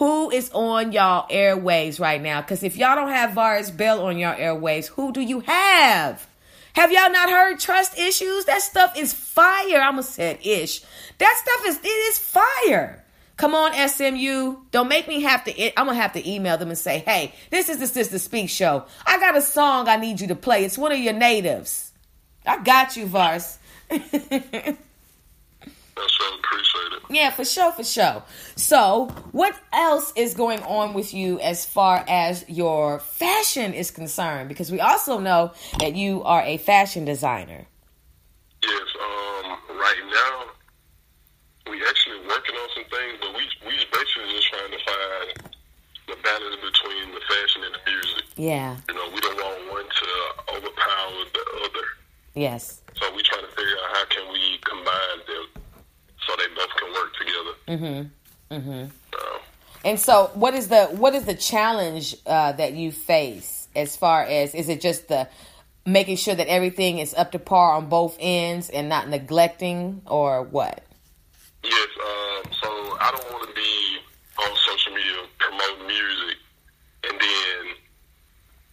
Who 0.00 0.30
is 0.30 0.50
on 0.54 0.92
y'all 0.92 1.26
airways 1.28 2.00
right 2.00 2.22
now? 2.22 2.40
Because 2.40 2.62
if 2.62 2.74
y'all 2.78 2.96
don't 2.96 3.10
have 3.10 3.34
Varus 3.34 3.70
Bell 3.70 4.02
on 4.06 4.16
y'all 4.16 4.34
airways, 4.34 4.88
who 4.88 5.12
do 5.12 5.20
you 5.20 5.40
have? 5.40 6.26
Have 6.72 6.90
y'all 6.90 7.12
not 7.12 7.28
heard 7.28 7.60
trust 7.60 7.98
issues? 7.98 8.46
That 8.46 8.62
stuff 8.62 8.96
is 8.96 9.12
fire. 9.12 9.78
I 9.78 9.88
almost 9.88 10.14
said 10.14 10.38
ish. 10.42 10.80
That 11.18 11.36
stuff 11.36 11.68
is 11.68 11.80
it 11.84 11.86
is 11.86 12.16
fire. 12.18 13.04
Come 13.36 13.54
on, 13.54 13.74
SMU. 13.74 14.62
Don't 14.70 14.88
make 14.88 15.06
me 15.06 15.20
have 15.20 15.44
to. 15.44 15.78
I'm 15.78 15.84
gonna 15.84 16.00
have 16.00 16.14
to 16.14 16.26
email 16.26 16.56
them 16.56 16.70
and 16.70 16.78
say, 16.78 17.00
"Hey, 17.00 17.34
this 17.50 17.68
is 17.68 17.78
the 17.78 17.86
Sister 17.86 18.18
Speak 18.18 18.48
show. 18.48 18.86
I 19.04 19.18
got 19.18 19.36
a 19.36 19.42
song 19.42 19.86
I 19.86 19.96
need 19.96 20.18
you 20.18 20.28
to 20.28 20.34
play. 20.34 20.64
It's 20.64 20.78
one 20.78 20.92
of 20.92 20.98
your 20.98 21.12
natives. 21.12 21.92
I 22.46 22.62
got 22.62 22.96
you, 22.96 23.04
Vars." 23.04 23.58
appreciate 26.50 26.92
it. 26.92 27.02
Yeah, 27.10 27.30
for 27.30 27.44
sure, 27.44 27.72
for 27.72 27.84
sure. 27.84 28.22
So, 28.56 29.06
what 29.32 29.58
else 29.72 30.12
is 30.16 30.34
going 30.34 30.62
on 30.62 30.94
with 30.94 31.12
you 31.14 31.40
as 31.40 31.64
far 31.64 32.04
as 32.08 32.44
your 32.48 32.98
fashion 33.00 33.74
is 33.74 33.90
concerned? 33.90 34.48
Because 34.48 34.70
we 34.70 34.80
also 34.80 35.18
know 35.18 35.52
that 35.78 35.94
you 35.94 36.22
are 36.24 36.42
a 36.42 36.56
fashion 36.58 37.04
designer. 37.04 37.66
Yes, 38.62 38.88
um, 39.02 39.58
right 39.78 40.02
now 40.10 40.44
we 41.70 41.82
actually 41.86 42.18
working 42.26 42.54
on 42.54 42.68
some 42.74 42.84
things, 42.84 43.18
but 43.20 43.34
we 43.34 43.44
we 43.66 43.76
basically 43.92 44.30
just 44.34 44.48
trying 44.48 44.70
to 44.70 44.78
find 44.84 45.50
the 46.08 46.16
balance 46.22 46.56
between 46.56 47.14
the 47.14 47.20
fashion 47.20 47.62
and 47.64 47.74
the 47.74 47.90
music. 47.90 48.24
Yeah. 48.36 48.76
You 48.88 48.94
know, 48.94 49.08
we 49.14 49.20
don't 49.20 49.36
want 49.36 49.72
one 49.72 49.84
to 49.84 50.56
overpower 50.56 51.24
the 51.32 51.44
other. 51.64 51.86
Yes. 52.34 52.80
So 52.94 53.14
we 53.14 53.22
trying 53.22 53.42
to 53.42 53.48
figure 53.48 53.76
out 53.84 53.96
how 53.96 54.04
can 54.06 54.32
we 54.32 54.58
combine 54.64 55.18
them 55.26 55.59
so 56.26 56.34
they 56.36 56.54
both 56.54 56.70
can 56.78 56.92
work 56.92 57.14
together. 57.14 58.10
Mm-hmm. 58.50 58.54
Mm-hmm. 58.54 58.86
and 59.84 60.00
so, 60.00 60.30
what 60.34 60.54
is 60.54 60.68
the 60.68 60.86
what 60.86 61.14
is 61.14 61.24
the 61.24 61.34
challenge 61.34 62.16
uh, 62.26 62.52
that 62.52 62.72
you 62.72 62.90
face 62.90 63.68
as 63.76 63.96
far 63.96 64.24
as 64.24 64.54
is 64.54 64.68
it 64.68 64.80
just 64.80 65.08
the 65.08 65.28
making 65.86 66.16
sure 66.16 66.34
that 66.34 66.48
everything 66.48 66.98
is 66.98 67.14
up 67.14 67.32
to 67.32 67.38
par 67.38 67.74
on 67.74 67.88
both 67.88 68.16
ends 68.20 68.68
and 68.68 68.88
not 68.88 69.08
neglecting 69.08 70.02
or 70.06 70.42
what? 70.42 70.82
Yes. 71.62 71.88
Um, 71.96 72.52
so 72.52 72.68
I 73.00 73.12
don't 73.12 73.32
want 73.32 73.48
to 73.48 73.54
be 73.54 73.98
on 74.38 74.56
social 74.66 74.94
media 74.94 75.26
promoting 75.38 75.86
music 75.86 76.36
and 77.04 77.20
then 77.20 77.74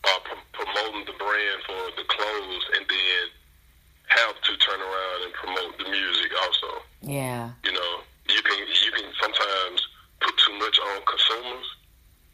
uh, 0.06 0.20
promoting 0.54 1.06
the 1.06 1.18
brand 1.18 1.62
for 1.66 1.92
the 1.96 2.04
clothes 2.08 2.66
and 2.76 2.86
then 2.88 3.24
have 4.08 4.36
to 4.42 4.58
turn 4.58 4.80
around 4.80 5.20
and 5.24 5.34
promote 5.34 5.78
the 5.78 5.90
music 5.90 6.32
also. 6.44 6.84
Yeah. 7.02 7.52
You 7.64 7.74
know, 7.74 7.92
you 8.30 8.42
can 8.42 8.58
you 8.60 8.92
can 8.92 9.12
sometimes 9.22 9.88
put 10.22 10.34
too 10.38 10.58
much 10.60 10.80
on 10.80 11.02
consumers 11.06 11.68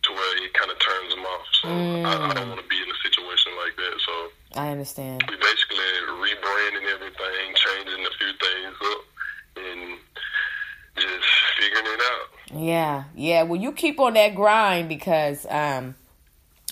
to 0.03 0.11
where 0.11 0.43
it 0.43 0.53
kind 0.53 0.71
of 0.71 0.78
turns 0.80 1.15
them 1.15 1.26
off. 1.26 1.45
So 1.61 1.67
mm. 1.67 2.05
I, 2.05 2.30
I, 2.30 2.34
don't 2.34 2.49
want 2.49 2.61
to 2.61 2.67
be 2.67 2.76
in 2.76 2.89
a 2.89 2.99
situation 3.03 3.51
like 3.57 3.76
that. 3.78 3.99
So 4.05 4.59
I 4.59 4.69
understand. 4.69 5.24
We 5.30 5.36
basically 5.38 5.78
rebranding 6.09 6.93
everything, 6.93 7.55
changing 7.55 8.05
a 8.05 8.13
few 8.17 8.32
things 8.41 8.76
up, 8.84 9.01
and 9.57 9.99
just 10.97 11.28
figuring 11.57 11.86
it 11.86 12.01
out. 12.01 12.59
Yeah, 12.59 13.03
yeah. 13.15 13.43
Well, 13.43 13.59
you 13.59 13.71
keep 13.71 13.99
on 13.99 14.13
that 14.13 14.36
grind 14.36 14.89
because 14.89 15.45
um, 15.49 15.95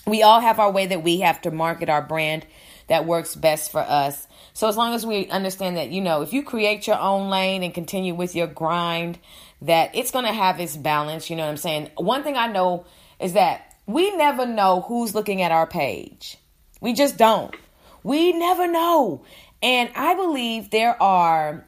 we 0.06 0.22
all 0.22 0.40
have 0.40 0.60
our 0.60 0.70
way 0.70 0.86
that 0.86 1.02
we 1.02 1.20
have 1.20 1.40
to 1.42 1.50
market 1.50 1.88
our 1.88 2.02
brand 2.02 2.46
that 2.88 3.06
works 3.06 3.34
best 3.34 3.70
for 3.70 3.80
us. 3.80 4.26
So 4.54 4.68
as 4.68 4.76
long 4.76 4.94
as 4.94 5.06
we 5.06 5.28
understand 5.28 5.76
that, 5.76 5.90
you 5.90 6.00
know, 6.00 6.22
if 6.22 6.32
you 6.32 6.42
create 6.42 6.86
your 6.86 6.98
own 6.98 7.30
lane 7.30 7.62
and 7.62 7.72
continue 7.72 8.14
with 8.14 8.34
your 8.34 8.46
grind, 8.46 9.18
that 9.62 9.94
it's 9.94 10.10
going 10.10 10.24
to 10.26 10.32
have 10.32 10.60
its 10.60 10.76
balance. 10.76 11.30
You 11.30 11.36
know 11.36 11.44
what 11.44 11.50
I'm 11.50 11.56
saying? 11.56 11.90
One 11.96 12.22
thing 12.22 12.36
I 12.36 12.48
know 12.48 12.84
is 13.18 13.32
that 13.32 13.76
we 13.86 14.14
never 14.16 14.46
know 14.46 14.82
who's 14.82 15.14
looking 15.14 15.42
at 15.42 15.52
our 15.52 15.66
page. 15.66 16.36
We 16.80 16.92
just 16.92 17.16
don't. 17.16 17.54
We 18.02 18.32
never 18.32 18.66
know. 18.66 19.24
And 19.62 19.90
I 19.94 20.14
believe 20.14 20.70
there 20.70 21.00
are 21.00 21.64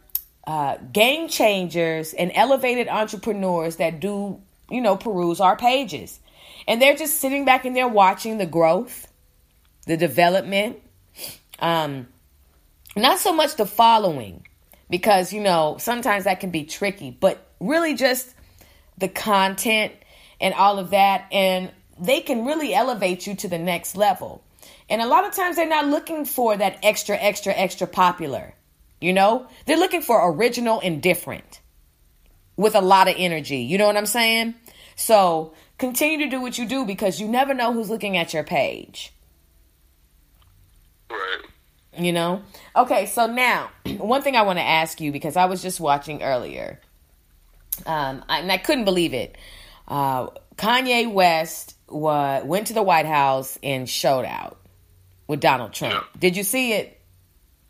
uh, 0.46 0.76
game 0.92 1.28
changers 1.28 2.12
and 2.12 2.32
elevated 2.34 2.88
entrepreneurs 2.88 3.76
that 3.76 4.00
do, 4.00 4.40
you 4.68 4.80
know, 4.80 4.96
peruse 4.96 5.40
our 5.40 5.56
pages. 5.56 6.18
And 6.66 6.82
they're 6.82 6.96
just 6.96 7.20
sitting 7.20 7.44
back 7.44 7.64
and 7.64 7.76
they're 7.76 7.88
watching 7.88 8.38
the 8.38 8.46
growth, 8.46 9.06
the 9.86 9.96
development, 9.96 10.78
um, 11.60 12.08
not 12.96 13.18
so 13.18 13.32
much 13.32 13.56
the 13.56 13.66
following, 13.66 14.46
because, 14.90 15.32
you 15.32 15.40
know, 15.40 15.76
sometimes 15.78 16.24
that 16.24 16.40
can 16.40 16.50
be 16.50 16.64
tricky, 16.64 17.10
but 17.10 17.46
really 17.60 17.94
just 17.94 18.32
the 18.98 19.08
content 19.08 19.92
and 20.40 20.54
all 20.54 20.78
of 20.78 20.90
that. 20.90 21.26
And 21.32 21.70
they 21.98 22.20
can 22.20 22.44
really 22.44 22.74
elevate 22.74 23.26
you 23.26 23.34
to 23.36 23.48
the 23.48 23.58
next 23.58 23.96
level. 23.96 24.42
And 24.88 25.00
a 25.00 25.06
lot 25.06 25.24
of 25.24 25.34
times 25.34 25.56
they're 25.56 25.68
not 25.68 25.86
looking 25.86 26.24
for 26.24 26.56
that 26.56 26.78
extra, 26.82 27.16
extra, 27.16 27.52
extra 27.52 27.86
popular. 27.86 28.54
You 29.00 29.12
know, 29.12 29.48
they're 29.66 29.78
looking 29.78 30.02
for 30.02 30.32
original 30.32 30.80
and 30.82 31.02
different 31.02 31.60
with 32.56 32.74
a 32.74 32.80
lot 32.80 33.08
of 33.08 33.14
energy. 33.18 33.58
You 33.58 33.78
know 33.78 33.86
what 33.86 33.96
I'm 33.96 34.06
saying? 34.06 34.54
So 34.96 35.54
continue 35.78 36.18
to 36.18 36.30
do 36.30 36.40
what 36.40 36.58
you 36.58 36.66
do 36.66 36.84
because 36.84 37.20
you 37.20 37.28
never 37.28 37.54
know 37.54 37.72
who's 37.72 37.90
looking 37.90 38.16
at 38.16 38.32
your 38.32 38.44
page. 38.44 39.12
Right. 41.10 41.40
You 41.98 42.12
know? 42.12 42.42
Okay, 42.74 43.06
so 43.06 43.26
now, 43.26 43.70
one 43.98 44.22
thing 44.22 44.36
I 44.36 44.42
want 44.42 44.58
to 44.58 44.64
ask 44.64 45.00
you 45.00 45.12
because 45.12 45.36
I 45.36 45.46
was 45.46 45.62
just 45.62 45.80
watching 45.80 46.22
earlier, 46.22 46.80
um, 47.86 48.24
and 48.28 48.50
I 48.50 48.58
couldn't 48.58 48.84
believe 48.84 49.14
it. 49.14 49.36
Uh, 49.86 50.28
Kanye 50.56 51.12
West 51.12 51.76
wa- 51.88 52.42
went 52.44 52.68
to 52.68 52.72
the 52.72 52.82
White 52.82 53.06
House 53.06 53.58
and 53.62 53.88
showed 53.88 54.24
out 54.24 54.58
with 55.26 55.40
Donald 55.40 55.72
Trump. 55.72 55.94
Yeah. 55.94 56.20
Did 56.20 56.36
you 56.36 56.42
see 56.44 56.72
it? 56.72 57.00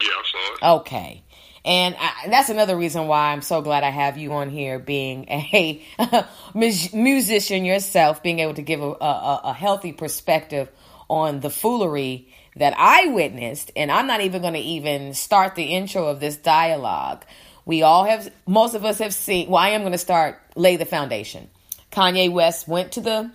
Yeah, 0.01 0.09
I 0.09 0.23
saw 0.25 0.55
it. 0.55 0.77
Okay. 0.81 1.25
And 1.65 1.97
I, 1.99 2.29
that's 2.29 2.51
another 2.51 2.77
reason 2.77 3.07
why 3.07 3.33
I'm 3.33 3.41
so 3.41 3.63
glad 3.63 3.85
I 3.85 3.91
have 3.91 4.19
you 4.19 4.33
on 4.35 4.51
here, 4.51 4.79
being 4.79 5.27
a 5.31 5.83
mus- 6.55 6.93
musician 6.93 7.65
yourself, 7.65 8.23
being 8.23 8.41
able 8.41 8.55
to 8.55 8.63
give 8.63 8.83
a, 8.83 8.91
a, 8.91 9.41
a 9.45 9.53
healthy 9.53 9.93
perspective 9.93 10.69
on 11.09 11.41
the 11.41 11.51
foolery 11.51 12.29
that 12.57 12.75
I 12.77 13.07
witnessed. 13.09 13.71
And 13.77 13.91
I'm 13.91 14.07
not 14.07 14.21
even 14.21 14.43
going 14.43 14.55
to 14.55 14.61
even 14.61 15.15
start 15.15 15.55
the 15.55 15.65
intro 15.65 16.07
of 16.07 16.21
this 16.21 16.37
dialogue. 16.37 17.25
We 17.67 17.83
all 17.83 18.05
have, 18.05 18.31
most 18.47 18.75
of 18.75 18.85
us 18.85 18.99
have 18.99 19.15
seen, 19.15 19.49
well, 19.49 19.63
I 19.63 19.71
am 19.71 19.83
going 19.83 19.93
to 19.93 19.99
start, 19.99 20.41
lay 20.55 20.77
the 20.77 20.85
foundation. 20.85 21.49
Kanye 21.91 22.31
West 22.31 22.69
went 22.69 22.93
to 22.93 23.01
the 23.01 23.31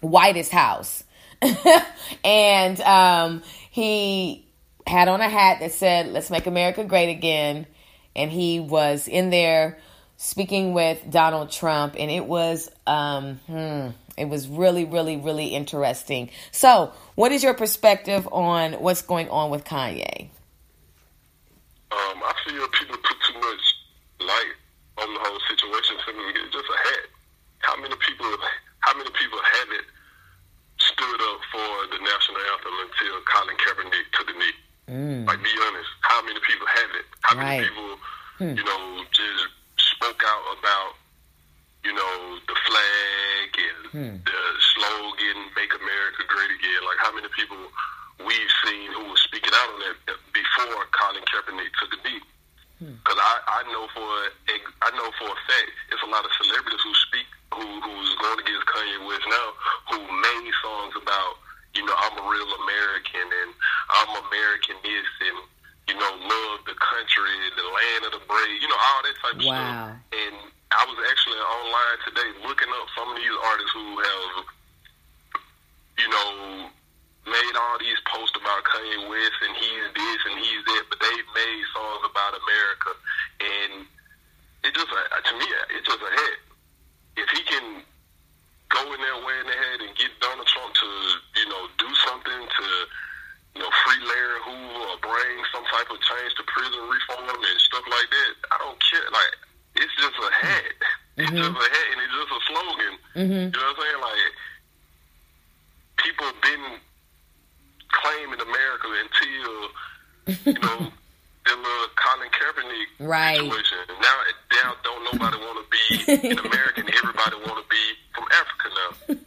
whitest 0.00 0.50
house 0.50 1.04
and 2.24 2.80
um, 2.80 3.42
he 3.70 4.46
had 4.86 5.08
on 5.08 5.20
a 5.20 5.28
hat 5.28 5.60
that 5.60 5.72
said 5.72 6.08
let's 6.08 6.30
make 6.30 6.46
america 6.46 6.84
great 6.84 7.10
again 7.10 7.66
and 8.16 8.30
he 8.30 8.60
was 8.60 9.06
in 9.06 9.30
there 9.30 9.78
speaking 10.16 10.72
with 10.72 11.02
donald 11.10 11.50
trump 11.50 11.94
and 11.98 12.10
it 12.10 12.24
was 12.24 12.70
um, 12.86 13.40
hmm, 13.46 13.88
it 14.20 14.28
was 14.28 14.46
really 14.48 14.84
really 14.84 15.16
really 15.16 15.48
interesting 15.48 16.30
so 16.52 16.92
what 17.14 17.32
is 17.32 17.42
your 17.42 17.54
perspective 17.54 18.28
on 18.30 18.74
what's 18.74 19.02
going 19.02 19.28
on 19.30 19.50
with 19.50 19.64
kanye 19.64 20.28
Um, 21.90 22.18
I 22.22 22.32
feel 22.46 22.68
people 22.78 22.96
put 23.08 23.18
too 23.26 23.38
much 23.40 23.64
light 24.20 24.54
on 25.02 25.08
the 25.14 25.20
whole 25.26 25.40
situation. 25.50 25.96
Simply 26.06 26.22
because 26.30 26.46
it's 26.46 26.54
just 26.54 26.70
a 26.70 26.78
hat. 26.86 27.04
How 27.66 27.74
many 27.82 27.96
people? 28.06 28.30
How 28.86 28.94
many 28.96 29.10
people 29.10 29.40
haven't 29.42 29.86
stood 30.78 31.20
up 31.30 31.40
for 31.50 31.68
the 31.90 31.98
national 31.98 32.38
anthem 32.54 32.74
until 32.86 33.14
Colin 33.26 33.56
Kaepernick 33.62 34.06
took 34.14 34.26
the 34.30 34.36
knee? 34.38 34.56
Like, 35.26 35.42
be 35.42 35.50
honest. 35.66 35.90
How 36.06 36.22
many 36.22 36.38
people 36.46 36.66
haven't? 36.78 37.06
How 37.26 37.34
many 37.36 37.48
Right. 37.58 37.66
people, 37.66 37.90
you 38.58 38.64
know, 38.64 38.80
just 39.10 39.44
spoke 39.94 40.22
out 40.24 40.44
about, 40.58 40.90
you 41.84 41.92
know, 41.92 42.38
the 42.44 42.56
flag 42.66 43.50
and 43.56 43.82
hmm. 43.92 44.16
the 44.24 44.40
slogan 44.76 45.38
"Make 45.56 45.72
America 45.72 46.22
Great 46.28 46.52
Again"? 46.52 46.82
Like, 46.84 47.00
how 47.00 47.12
many 47.14 47.28
people 47.32 47.56
we've 48.20 48.54
seen 48.64 48.92
who 48.92 49.08
were 49.08 49.22
speaking 49.24 49.52
out 49.54 49.68
on 49.72 49.80
that 49.80 50.16
before 50.32 50.84
Colin 50.92 51.24
Kaepernick 51.24 51.72
took 51.80 51.92
a 51.96 52.00
knee? 52.04 52.20
Because 52.80 53.20
hmm. 53.20 53.28
I, 53.32 53.60
I 53.60 53.72
know 53.72 53.88
for 53.92 54.04
a- 54.04 54.74
I 54.80 54.90
know 54.96 55.08
for 55.20 55.28
a 55.28 55.38
fact 55.44 55.72
it's 55.92 56.02
a 56.02 56.10
lot 56.10 56.24
of 56.24 56.32
celebrities 56.40 56.80
who 56.80 56.94
speak 57.08 57.28
who 57.52 57.62
who's 57.62 58.12
going 58.16 58.40
against 58.40 58.66
Kanye 58.66 58.98
West 59.06 59.26
now 59.28 59.48
who 59.92 59.98
made 60.00 60.52
songs 60.62 60.94
about 60.96 61.36
you 61.74 61.84
know 61.84 61.92
I'm 61.92 62.16
a 62.16 62.24
real 62.24 62.50
American 62.64 63.28
and 63.28 63.50
I'm 63.90 64.10
American 64.24 64.76
this 64.80 65.08
and 65.20 65.38
you 65.92 65.96
know 66.00 66.12
love 66.24 66.64
the 66.64 66.76
country 66.80 67.36
the 67.52 67.68
land 67.68 68.00
of 68.08 68.12
the 68.16 68.24
brave 68.24 68.56
you 68.62 68.68
know 68.68 68.80
all 68.80 69.00
that 69.04 69.16
type 69.20 69.36
of 69.36 69.42
stuff 69.44 70.00
and 70.16 70.36
I 70.70 70.86
was 70.86 70.98
actually 71.10 71.42
online 71.42 71.98
today 72.06 72.30
looking 72.46 72.70
up 72.70 72.86
some 72.94 73.10
of 73.10 73.18
these 73.18 73.38
artists 73.42 73.74
who 73.74 73.86
have 73.98 74.34
you 75.98 76.08
know 76.08 76.30
made 77.26 77.54
all 77.58 77.76
these 77.82 77.98
posts 78.06 78.38
about 78.38 78.62
Kanye 78.62 79.10
West 79.10 79.38
and 79.42 79.54
he's 79.58 79.86
this 79.98 80.20
and 80.30 80.38
he's 80.38 80.62
that, 80.70 80.84
but 80.86 80.98
they 81.02 81.16
made 81.34 81.64
songs 81.74 82.06
about 82.06 82.38
America, 82.38 82.90
and 83.42 83.72
it 84.62 84.70
just 84.70 84.90
uh, 84.94 85.18
to 85.26 85.32
me 85.42 85.46
it's 85.74 85.86
just 85.90 86.06
a 86.06 86.12
hit. 86.14 86.38
If 87.18 87.28
he 87.34 87.42
can 87.50 87.82
go 88.70 88.82
in 88.94 88.98
there 89.02 89.18
in 89.42 89.46
the 89.50 89.58
head 89.58 89.78
and 89.82 89.90
get 89.98 90.14
Donald 90.22 90.46
Trump 90.46 90.70
to 90.70 90.88
you 91.34 91.50
know 91.50 91.66
do 91.82 91.90
something 92.06 92.46
to 92.46 92.66
you 93.58 93.60
know 93.66 93.70
free 93.82 94.02
Larry 94.06 94.38
Hoover 94.46 94.86
or 94.86 94.98
bring 95.02 95.34
some 95.50 95.66
type 95.66 95.90
of 95.90 95.98
change 95.98 96.30
to 96.38 96.46
prison 96.46 96.78
reform 96.86 97.26
and 97.26 97.58
stuff 97.58 97.82
like 97.90 98.06
that, 98.06 98.32
I 98.54 98.56
don't 98.62 98.78
care. 98.86 99.10
Like 99.10 99.49
it's 99.80 99.94
just 99.96 100.16
a 100.20 100.30
hat. 100.32 100.64
It's 101.16 101.30
just 101.32 101.50
a 101.50 101.68
hat 101.74 101.86
and 101.92 101.98
it's 102.04 102.14
just 102.16 102.30
a 102.32 102.40
slogan. 102.48 102.94
mm-hmm. 103.16 103.32
You 103.32 103.50
know 103.50 103.60
what 103.60 103.76
I'm 103.76 103.82
saying? 103.82 104.00
Like 104.00 104.32
people 105.98 106.26
been 106.42 106.64
claiming 107.90 108.40
America 108.40 108.88
until 109.04 109.60
you 110.46 110.60
know 110.60 110.78
the 111.46 111.54
little 111.56 111.88
Colin 111.96 112.30
Kaepernick 112.30 112.88
Right. 113.00 113.36
situation. 113.40 113.78
Now, 114.00 114.16
now 114.52 114.68
don't 114.84 115.04
nobody 115.12 115.36
want 115.40 115.56
to 115.60 115.66
be 115.72 116.30
an 116.30 116.38
American. 116.38 116.84
Everybody 116.88 117.36
want 117.44 117.58
to 117.60 117.66
be 117.68 117.84
from 118.14 118.24
Africa 118.32 118.66
now. 118.76 119.16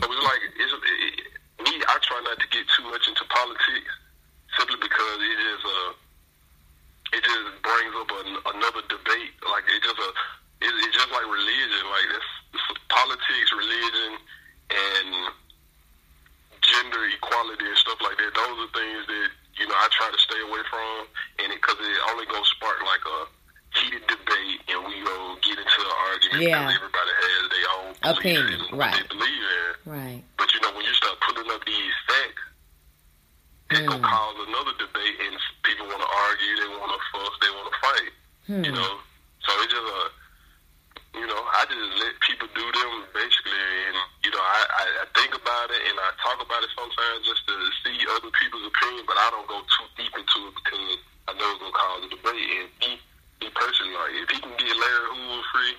So 0.00 0.10
it's 0.12 0.24
like 0.26 0.42
it's, 0.58 0.72
it, 0.74 1.64
me. 1.64 1.80
I 1.88 1.96
try 2.02 2.20
not 2.26 2.36
to 2.36 2.48
get 2.50 2.66
too 2.76 2.82
much 2.90 3.06
into 3.08 3.24
politics 3.30 3.88
simply 4.58 4.76
because 4.82 5.18
it 5.22 5.38
is 5.54 5.60
uh 5.64 5.92
it 7.14 7.22
just 7.22 7.46
brings 7.62 7.94
up 7.96 8.10
an, 8.10 8.30
another 8.58 8.82
debate. 8.90 9.32
Like 9.46 9.64
it 9.70 9.80
just 9.82 9.98
a 9.98 10.10
it, 10.66 10.70
it's 10.84 10.94
just 10.96 11.10
like 11.14 11.26
religion. 11.30 11.82
Like 11.90 12.08
it's, 12.18 12.30
it's 12.58 12.66
politics, 12.90 13.50
religion, 13.54 14.12
and 14.70 15.08
gender 16.62 17.02
equality 17.12 17.66
and 17.68 17.78
stuff 17.78 18.00
like 18.02 18.16
that. 18.18 18.32
Those 18.34 18.56
are 18.66 18.72
things 18.72 19.02
that 19.06 19.28
you 19.60 19.66
know 19.68 19.76
I 19.76 19.88
try 19.92 20.08
to 20.10 20.20
stay 20.20 20.40
away 20.42 20.62
from, 20.70 21.06
and 21.44 21.48
because 21.54 21.76
it, 21.78 21.96
only 22.10 22.26
gonna 22.26 22.44
spark 22.56 22.78
like 22.82 23.04
a 23.04 23.18
heated 23.78 24.06
debate, 24.06 24.58
and 24.70 24.78
we 24.86 24.96
go 25.04 25.36
get 25.42 25.58
into 25.58 25.80
an 25.82 25.94
argument 26.10 26.42
Yeah. 26.46 26.62
because 26.62 26.76
everybody 26.78 27.12
has 27.14 27.42
their 27.50 27.66
own 27.78 27.90
Opinion, 28.04 28.60
right. 28.78 28.94
they 28.94 29.06
believe 29.10 29.42
in. 29.42 29.90
right 29.90 30.22
But 30.38 30.48
you 30.54 30.60
know, 30.62 30.72
when 30.78 30.84
you 30.86 30.94
start 30.94 31.18
putting 31.26 31.50
up 31.50 31.64
these 31.66 31.94
facts, 32.06 32.42
it 33.70 33.78
Hmm. 33.80 33.86
gonna 33.86 34.04
cause 34.04 34.36
another 34.46 34.74
debate, 34.78 35.16
and 35.20 35.38
people 35.64 35.86
want 35.88 36.00
to 36.00 36.10
argue, 36.28 36.56
they 36.56 36.68
want 36.76 36.92
to 36.92 37.00
fuss, 37.12 37.34
they 37.40 37.50
want 37.50 37.68
to 37.72 37.78
fight. 37.80 38.12
Hmm. 38.46 38.64
You 38.64 38.72
know, 38.72 38.92
so 39.40 39.50
it's 39.62 39.72
just 39.72 39.88
a, 39.88 40.00
you 41.16 41.26
know, 41.26 41.40
I 41.54 41.64
just 41.64 41.90
let 41.96 42.12
people 42.20 42.48
do 42.54 42.66
them 42.72 42.92
basically, 43.14 43.64
and 43.88 43.96
you 44.24 44.30
know, 44.30 44.40
I, 44.42 44.60
I, 44.68 44.84
I 45.02 45.06
think 45.16 45.32
about 45.34 45.70
it 45.70 45.80
and 45.88 45.96
I 46.00 46.10
talk 46.20 46.38
about 46.42 46.60
it 46.64 46.70
sometimes 46.76 47.24
just 47.24 47.46
to 47.48 47.54
see 47.84 47.96
other 48.12 48.30
people's 48.36 48.66
opinion, 48.68 49.04
but 49.06 49.16
I 49.16 49.30
don't 49.32 49.48
go 49.48 49.60
too 49.64 49.86
deep 49.96 50.12
into 50.12 50.38
it 50.48 50.54
because 50.60 50.98
I 51.28 51.32
know 51.38 51.48
it's 51.54 51.60
gonna 51.60 51.72
cause 51.72 52.00
a 52.04 52.10
debate. 52.12 52.48
And 52.60 52.68
me, 52.84 52.90
me 53.40 53.48
personally, 53.54 53.96
like 53.96 54.14
if 54.16 54.28
he 54.28 54.38
can 54.44 54.54
get 54.60 54.74
Larry 54.76 55.08
Hoover 55.14 55.44
free, 55.54 55.74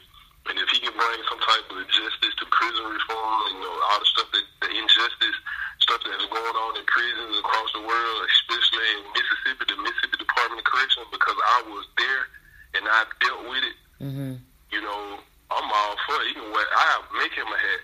and 0.46 0.56
if 0.62 0.70
he 0.70 0.78
can 0.82 0.94
bring 0.94 1.20
some 1.26 1.42
type 1.42 1.66
of 1.74 1.78
justice 1.90 2.34
to 2.38 2.46
prison 2.50 2.86
reform, 2.86 3.40
you 3.54 3.62
know, 3.62 3.74
all 3.94 4.00
the 4.02 4.10
stuff 4.10 4.30
that 4.34 4.46
the 4.62 4.70
injustice 4.74 5.38
stuff 5.86 6.02
that's 6.02 6.26
going 6.34 6.58
on 6.58 6.74
in 6.82 6.86
prisons 6.90 7.38
across 7.38 7.70
the 7.78 7.84
world, 7.86 8.18
especially 8.26 8.90
in 8.98 9.06
Mississippi, 9.14 9.64
the 9.70 9.78
Mississippi 9.78 10.18
Department 10.18 10.58
of 10.58 10.66
Correction, 10.66 11.06
because 11.14 11.38
I 11.38 11.58
was 11.70 11.86
there 11.94 12.24
and 12.74 12.84
I 12.90 13.06
dealt 13.22 13.44
with 13.46 13.64
it. 13.70 13.78
Mm-hmm. 14.02 14.34
You 14.74 14.82
know, 14.82 15.22
I'm 15.54 15.70
all 15.70 15.96
for 16.10 16.18
it. 16.26 16.34
You 16.34 16.42
know 16.42 16.50
what? 16.50 16.66
I 16.74 16.90
make 17.22 17.34
him 17.38 17.46
a 17.54 17.60
hat. 17.62 17.84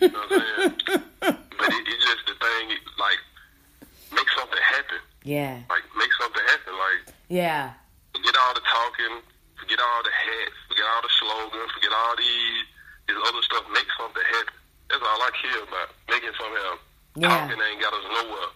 You 0.00 0.08
know 0.08 0.16
what 0.16 0.32
I'm 0.32 0.40
saying? 0.40 1.04
but 1.60 1.68
it, 1.76 1.84
just 2.00 2.24
the 2.24 2.36
thing, 2.40 2.64
it, 2.72 2.80
like, 2.96 3.20
make 4.16 4.28
something 4.32 4.64
happen. 4.64 5.00
Yeah. 5.28 5.60
Like, 5.68 5.84
make 6.00 6.12
something 6.16 6.44
happen. 6.48 6.72
Like, 6.72 7.00
yeah. 7.28 7.76
Forget 8.16 8.32
all 8.32 8.54
the 8.56 8.64
talking, 8.64 9.20
forget 9.60 9.76
all 9.76 10.00
the 10.00 10.14
hats, 10.14 10.56
forget 10.72 10.88
all 10.88 11.02
the 11.04 11.12
slogans, 11.20 11.68
forget 11.76 11.92
all 11.92 12.16
these, 12.16 12.64
these 13.12 13.20
other 13.28 13.44
stuff. 13.44 13.68
Make 13.76 13.92
something 13.92 14.24
happen. 14.24 14.56
That's 14.88 15.04
all 15.04 15.20
I 15.20 15.30
care 15.36 15.60
about, 15.68 15.92
making 16.08 16.32
something 16.40 16.64
happen. 16.64 16.93
Yeah. 17.16 17.44
Ain't 17.48 17.80
got 17.80 17.92
us 17.94 18.04
nowhere. 18.24 18.48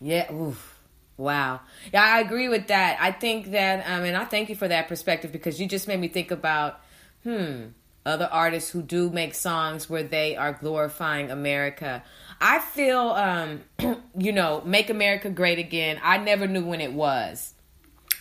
Yeah. 0.00 0.32
Oof. 0.32 0.78
Wow. 1.16 1.60
Yeah, 1.94 2.04
I 2.04 2.20
agree 2.20 2.48
with 2.48 2.68
that. 2.68 2.98
I 3.00 3.10
think 3.10 3.52
that, 3.52 3.86
um, 3.86 4.04
and 4.04 4.16
I 4.16 4.24
thank 4.24 4.50
you 4.50 4.54
for 4.54 4.68
that 4.68 4.86
perspective 4.86 5.32
because 5.32 5.58
you 5.60 5.66
just 5.66 5.88
made 5.88 5.98
me 5.98 6.08
think 6.08 6.30
about, 6.30 6.80
hmm, 7.22 7.68
other 8.04 8.28
artists 8.30 8.70
who 8.70 8.82
do 8.82 9.10
make 9.10 9.34
songs 9.34 9.88
where 9.88 10.02
they 10.02 10.36
are 10.36 10.52
glorifying 10.52 11.30
America. 11.30 12.02
I 12.40 12.58
feel, 12.60 13.00
um, 13.00 13.62
you 14.18 14.32
know, 14.32 14.62
Make 14.64 14.90
America 14.90 15.30
Great 15.30 15.58
Again. 15.58 15.98
I 16.02 16.18
never 16.18 16.46
knew 16.46 16.64
when 16.64 16.80
it 16.80 16.92
was 16.92 17.54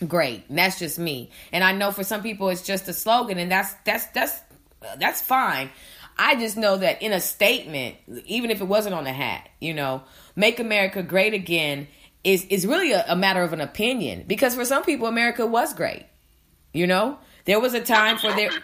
great. 0.07 0.43
And 0.49 0.57
that's 0.57 0.79
just 0.79 0.97
me. 0.99 1.29
And 1.51 1.63
I 1.63 1.71
know 1.71 1.91
for 1.91 2.03
some 2.03 2.21
people 2.21 2.49
it's 2.49 2.61
just 2.61 2.87
a 2.87 2.93
slogan, 2.93 3.37
and 3.37 3.51
that's 3.51 3.73
that's 3.85 4.07
that's 4.07 4.41
that's 4.97 5.21
fine. 5.21 5.69
I 6.18 6.36
just 6.36 6.55
know 6.57 6.78
that 6.78 7.01
in 7.01 7.11
a 7.11 7.20
statement, 7.20 7.95
even 8.26 8.49
if 8.51 8.61
it 8.61 8.66
wasn't 8.66 8.95
on 8.95 9.05
a 9.05 9.13
hat, 9.13 9.49
you 9.59 9.74
know, 9.74 10.03
"Make 10.36 10.59
America 10.59 11.03
Great 11.03 11.34
Again" 11.34 11.88
is 12.24 12.45
is 12.45 12.66
really 12.66 12.91
a, 12.93 13.05
a 13.07 13.16
matter 13.16 13.41
of 13.43 13.53
an 13.53 13.61
opinion 13.61 14.24
because 14.28 14.55
for 14.55 14.66
some 14.66 14.84
people, 14.84 15.07
America 15.07 15.45
was 15.45 15.74
great. 15.74 16.05
You 16.74 16.88
know, 16.88 17.18
there 17.45 17.59
was 17.59 17.74
a 17.74 17.82
time 17.82 18.18
for 18.18 18.34
their 18.34 18.49
to 18.49 18.59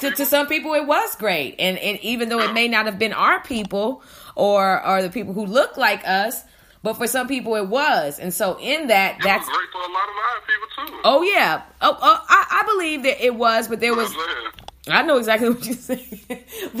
some 0.00 0.12
to, 0.14 0.26
some 0.26 0.46
people 0.46 0.74
it 0.74 0.86
was 0.86 1.16
great, 1.16 1.56
and 1.58 1.78
and 1.78 1.98
even 2.00 2.28
though 2.28 2.40
it 2.40 2.52
may 2.52 2.68
not 2.68 2.86
have 2.86 2.98
been 2.98 3.12
our 3.12 3.42
people 3.42 4.02
or 4.34 4.84
or 4.86 5.02
the 5.02 5.10
people 5.10 5.34
who 5.34 5.44
look 5.46 5.76
like 5.76 6.06
us, 6.06 6.42
but 6.82 6.94
for 6.94 7.06
some 7.06 7.26
people 7.28 7.54
it 7.56 7.68
was, 7.68 8.18
and 8.18 8.32
so 8.32 8.58
in 8.60 8.88
that, 8.88 9.16
It 9.16 9.22
that's 9.24 9.46
was 9.46 9.56
great 9.56 9.70
for 9.70 9.78
a 9.78 9.92
lot 9.92 10.08
of 10.08 10.16
our 10.16 10.40
people 10.46 10.86
too. 10.86 11.00
oh 11.04 11.22
yeah, 11.22 11.62
oh, 11.80 11.98
oh 12.00 12.24
I, 12.28 12.62
I 12.62 12.66
believe 12.66 13.02
that 13.02 13.24
it 13.24 13.34
was, 13.34 13.68
but 13.68 13.80
there 13.80 13.94
was 13.94 14.14
what 14.14 14.30
I'm 14.30 14.36
saying? 14.36 14.52
I 14.88 15.02
know 15.02 15.16
exactly 15.18 15.48
what 15.50 15.64
you're 15.64 15.76
saying, 15.76 16.20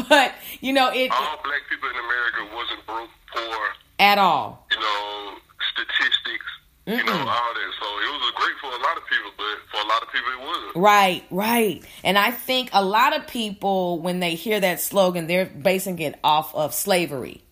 but 0.08 0.34
you 0.60 0.72
know 0.72 0.90
it 0.92 1.10
all 1.10 1.38
black 1.44 1.62
people 1.70 1.88
in 1.88 1.96
America 1.96 2.54
wasn't 2.54 2.86
broke, 2.86 3.10
poor, 3.32 3.58
at 3.98 4.18
all. 4.18 4.66
you 4.70 4.78
know, 4.80 5.34
statistics, 5.72 6.46
you 6.86 7.04
know, 7.04 7.12
all 7.12 7.54
that. 7.54 7.72
So 7.80 7.86
it 7.86 8.20
was 8.20 8.32
great 8.34 8.56
for 8.60 8.66
a 8.68 8.82
lot 8.82 8.96
of 8.96 9.06
people, 9.06 9.30
but 9.36 9.58
for 9.70 9.80
a 9.84 9.88
lot 9.88 10.02
of 10.02 10.12
people 10.12 10.32
it 10.32 10.40
wasn't. 10.46 10.76
Right, 10.76 11.24
right. 11.30 11.84
And 12.02 12.18
I 12.18 12.30
think 12.32 12.70
a 12.72 12.84
lot 12.84 13.16
of 13.16 13.26
people 13.28 14.00
when 14.00 14.18
they 14.20 14.34
hear 14.34 14.58
that 14.58 14.80
slogan, 14.80 15.26
they're 15.28 15.46
basing 15.46 15.98
it 16.00 16.18
off 16.24 16.54
of 16.54 16.74
slavery. 16.74 17.42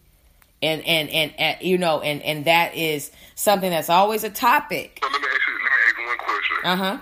And 0.63 0.83
and 0.85 1.09
and, 1.09 1.33
and 1.39 1.57
you 1.63 1.79
know, 1.79 2.01
and 2.01 2.21
and 2.23 2.45
that 2.45 2.75
is 2.75 3.11
something 3.35 3.71
that's 3.71 3.89
always 3.89 4.25
a 4.25 4.31
topic. 4.31 4.99
So 5.03 5.09
let 5.11 5.21
me 5.23 5.29
ask 5.33 5.49
you, 5.49 5.55
let 5.55 5.63
me 5.63 5.69
ask 5.87 5.99
you 5.99 6.07
one 6.07 6.19
question. 6.19 6.57
Uh-huh. 6.65 6.99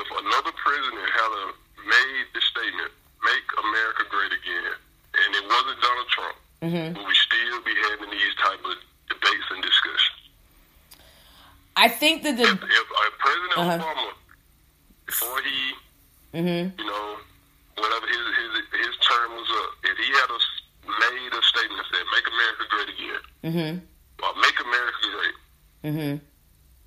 If 0.00 0.08
another 0.10 0.52
president 0.56 1.06
had 1.10 1.30
a, 1.42 1.44
made 1.84 2.26
the 2.34 2.40
statement, 2.40 2.92
"Make 3.24 3.46
America 3.58 4.02
Great 4.10 4.32
Again," 4.32 4.74
and 5.14 5.28
it 5.36 5.44
wasn't 5.48 5.80
Donald 5.80 6.08
Trump, 6.08 6.36
Mm-hmm. 6.62 6.94
would 6.96 7.06
we 7.08 7.14
still 7.14 7.60
be 7.66 7.74
having 7.90 8.10
these 8.10 8.34
type 8.38 8.62
of 8.64 8.76
debates 9.10 9.48
and 9.50 9.62
discussions? 9.62 10.20
I 11.74 11.88
think 11.88 12.22
that 12.22 12.38
If, 12.38 12.60
the 12.60 12.66
if 12.66 12.86
uh, 12.86 13.10
President 13.18 13.58
Uh-huh. 13.58 13.78
Obama, 13.82 14.12
before 15.06 15.40
he, 15.42 15.74
mhm. 16.38 16.78
you 16.78 16.84
know, 16.86 17.16
whatever 17.76 18.06
his 18.06 18.24
his 18.38 18.52
his 18.86 18.94
term 19.02 19.34
was 19.34 19.50
up, 19.50 19.70
if 19.90 19.96
he 19.98 20.08
had 20.12 20.30
a, 20.30 20.38
made 20.86 21.32
a 21.34 21.42
statement 21.42 21.82
that 21.82 21.88
said, 21.90 22.06
"Make 22.14 22.26
America 22.30 22.64
Great 22.70 22.88
Again," 22.94 23.22
Mhm. 23.42 23.72
or 24.22 24.34
"Make 24.40 24.60
America 24.60 24.98
Great," 25.10 25.34
Mhm. 25.82 26.20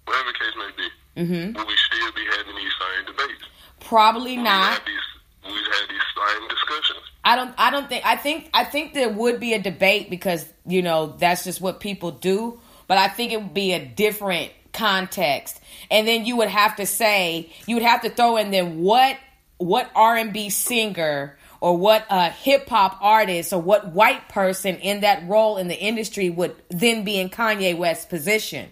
whatever 0.06 0.32
the 0.32 0.38
case 0.40 0.56
may 0.56 0.72
be, 0.78 0.88
Mhm. 1.16 1.56
would 1.56 1.68
we 1.68 1.76
still 1.78 2.12
be 2.14 2.22
having 2.38 2.56
these 2.56 2.74
same 2.80 3.06
debates? 3.06 3.44
Probably 3.80 4.36
not. 4.38 4.74
have 4.74 4.86
these, 4.86 5.00
we 5.46 5.52
had 5.52 5.90
these 5.90 6.02
same 6.16 6.48
discussions. 6.48 7.00
I 7.24 7.36
don't 7.36 7.54
I 7.58 7.72
don't 7.72 7.88
think 7.90 8.06
I 8.06 8.16
think 8.18 8.50
I 8.54 8.64
think 8.64 8.94
there 8.94 9.10
would 9.10 9.40
be 9.40 9.54
a 9.54 9.60
debate 9.62 10.10
because 10.10 10.46
you 10.66 10.82
know 10.82 11.16
that's 11.18 11.44
just 11.44 11.60
what 11.62 11.80
people 11.80 12.12
do 12.12 12.60
but 12.88 12.98
I 13.00 13.08
think 13.08 13.32
it 13.32 13.38
would 13.42 13.54
be 13.54 13.74
a 13.74 13.84
different 13.84 14.52
context 14.74 15.60
and 15.90 16.08
then 16.08 16.26
you 16.26 16.36
would 16.38 16.50
have 16.50 16.76
to 16.76 16.86
say 16.86 17.50
you 17.66 17.76
would 17.78 17.84
have 17.84 18.02
to 18.02 18.10
throw 18.10 18.38
in 18.38 18.52
then 18.52 18.80
what 18.82 19.18
what 19.58 19.90
R&B 19.96 20.50
singer 20.50 21.38
or 21.62 21.76
what 21.78 22.06
a 22.10 22.30
hip 22.30 22.68
hop 22.70 22.98
artist 23.02 23.54
or 23.54 23.62
what 23.62 23.88
white 23.94 24.28
person 24.30 24.76
in 24.76 25.02
that 25.02 25.28
role 25.28 25.58
in 25.58 25.68
the 25.68 25.80
industry 25.80 26.30
would 26.30 26.56
then 26.70 27.04
be 27.04 27.18
in 27.20 27.30
Kanye 27.30 27.76
West's 27.76 28.06
position 28.06 28.70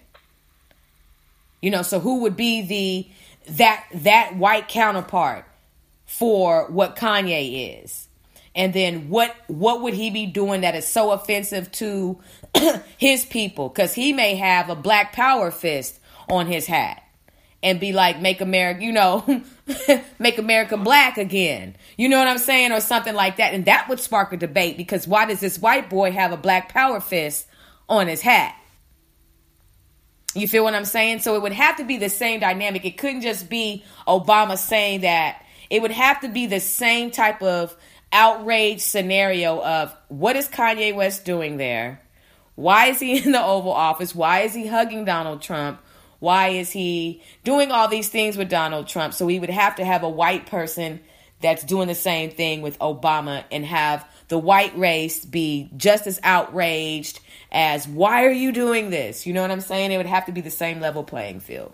you 1.63 1.71
know 1.71 1.81
so 1.81 1.99
who 1.99 2.19
would 2.19 2.35
be 2.35 2.61
the 2.61 3.53
that 3.55 3.85
that 3.93 4.35
white 4.35 4.67
counterpart 4.67 5.45
for 6.05 6.67
what 6.69 6.95
Kanye 6.95 7.83
is. 7.83 8.07
And 8.55 8.73
then 8.73 9.09
what 9.09 9.35
what 9.47 9.81
would 9.81 9.93
he 9.93 10.11
be 10.11 10.25
doing 10.25 10.61
that 10.61 10.75
is 10.75 10.87
so 10.87 11.11
offensive 11.11 11.71
to 11.73 12.19
his 12.97 13.25
people 13.25 13.69
cuz 13.69 13.93
he 13.93 14.13
may 14.13 14.35
have 14.35 14.69
a 14.69 14.75
black 14.75 15.13
power 15.13 15.49
fist 15.49 15.99
on 16.29 16.47
his 16.47 16.67
hat 16.67 17.01
and 17.63 17.79
be 17.79 17.93
like 17.93 18.21
make 18.21 18.41
America, 18.41 18.83
you 18.83 18.91
know, 18.91 19.41
make 20.19 20.37
America 20.37 20.77
black 20.77 21.17
again. 21.17 21.75
You 21.97 22.09
know 22.09 22.19
what 22.19 22.27
I'm 22.27 22.37
saying 22.37 22.71
or 22.71 22.79
something 22.79 23.15
like 23.15 23.37
that 23.37 23.53
and 23.53 23.65
that 23.65 23.89
would 23.89 23.99
spark 23.99 24.33
a 24.33 24.37
debate 24.37 24.77
because 24.77 25.07
why 25.07 25.25
does 25.25 25.39
this 25.39 25.57
white 25.57 25.89
boy 25.89 26.11
have 26.11 26.31
a 26.31 26.37
black 26.37 26.69
power 26.69 26.99
fist 26.99 27.47
on 27.89 28.07
his 28.07 28.21
hat? 28.21 28.55
You 30.35 30.47
feel 30.47 30.63
what 30.63 30.73
I'm 30.73 30.85
saying? 30.85 31.19
So 31.19 31.35
it 31.35 31.41
would 31.41 31.53
have 31.53 31.77
to 31.77 31.83
be 31.83 31.97
the 31.97 32.09
same 32.09 32.39
dynamic. 32.39 32.85
It 32.85 32.97
couldn't 32.97 33.21
just 33.21 33.49
be 33.49 33.83
Obama 34.07 34.57
saying 34.57 35.01
that. 35.01 35.45
It 35.69 35.81
would 35.81 35.91
have 35.91 36.21
to 36.21 36.27
be 36.27 36.47
the 36.47 36.59
same 36.59 37.11
type 37.11 37.41
of 37.41 37.75
outrage 38.11 38.81
scenario 38.81 39.61
of 39.61 39.95
what 40.07 40.35
is 40.35 40.47
Kanye 40.47 40.95
West 40.95 41.25
doing 41.25 41.57
there? 41.57 42.01
Why 42.55 42.87
is 42.87 42.99
he 42.99 43.17
in 43.23 43.31
the 43.31 43.43
Oval 43.43 43.71
Office? 43.71 44.15
Why 44.15 44.41
is 44.41 44.53
he 44.53 44.67
hugging 44.67 45.05
Donald 45.05 45.41
Trump? 45.41 45.81
Why 46.19 46.49
is 46.49 46.71
he 46.71 47.21
doing 47.43 47.71
all 47.71 47.89
these 47.89 48.07
things 48.07 48.37
with 48.37 48.49
Donald 48.49 48.87
Trump? 48.87 49.13
So 49.13 49.25
we 49.25 49.39
would 49.39 49.49
have 49.49 49.75
to 49.75 49.85
have 49.85 50.03
a 50.03 50.09
white 50.09 50.45
person 50.45 51.01
that's 51.41 51.63
doing 51.65 51.89
the 51.89 51.95
same 51.95 52.31
thing 52.31 52.61
with 52.61 52.79
Obama 52.79 53.43
and 53.51 53.65
have 53.65 54.07
the 54.29 54.37
white 54.37 54.77
race 54.77 55.25
be 55.25 55.69
just 55.75 56.07
as 56.07 56.21
outraged 56.23 57.19
as 57.53 57.87
why 57.87 58.25
are 58.25 58.31
you 58.31 58.51
doing 58.51 58.89
this? 58.89 59.25
You 59.27 59.33
know 59.33 59.41
what 59.41 59.51
I'm 59.51 59.61
saying? 59.61 59.91
It 59.91 59.97
would 59.97 60.05
have 60.07 60.25
to 60.25 60.31
be 60.31 60.41
the 60.41 60.49
same 60.51 60.79
level 60.79 61.03
playing 61.03 61.39
field. 61.39 61.73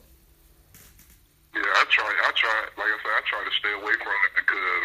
Yeah, 1.55 1.61
I 1.63 1.85
try. 1.89 2.05
I 2.05 2.31
try. 2.35 2.61
Like 2.77 2.87
I 2.87 2.97
said, 3.01 3.11
I 3.15 3.21
try 3.25 3.43
to 3.43 3.51
stay 3.59 3.71
away 3.73 3.93
from 3.93 4.13
it 4.27 4.33
because 4.35 4.83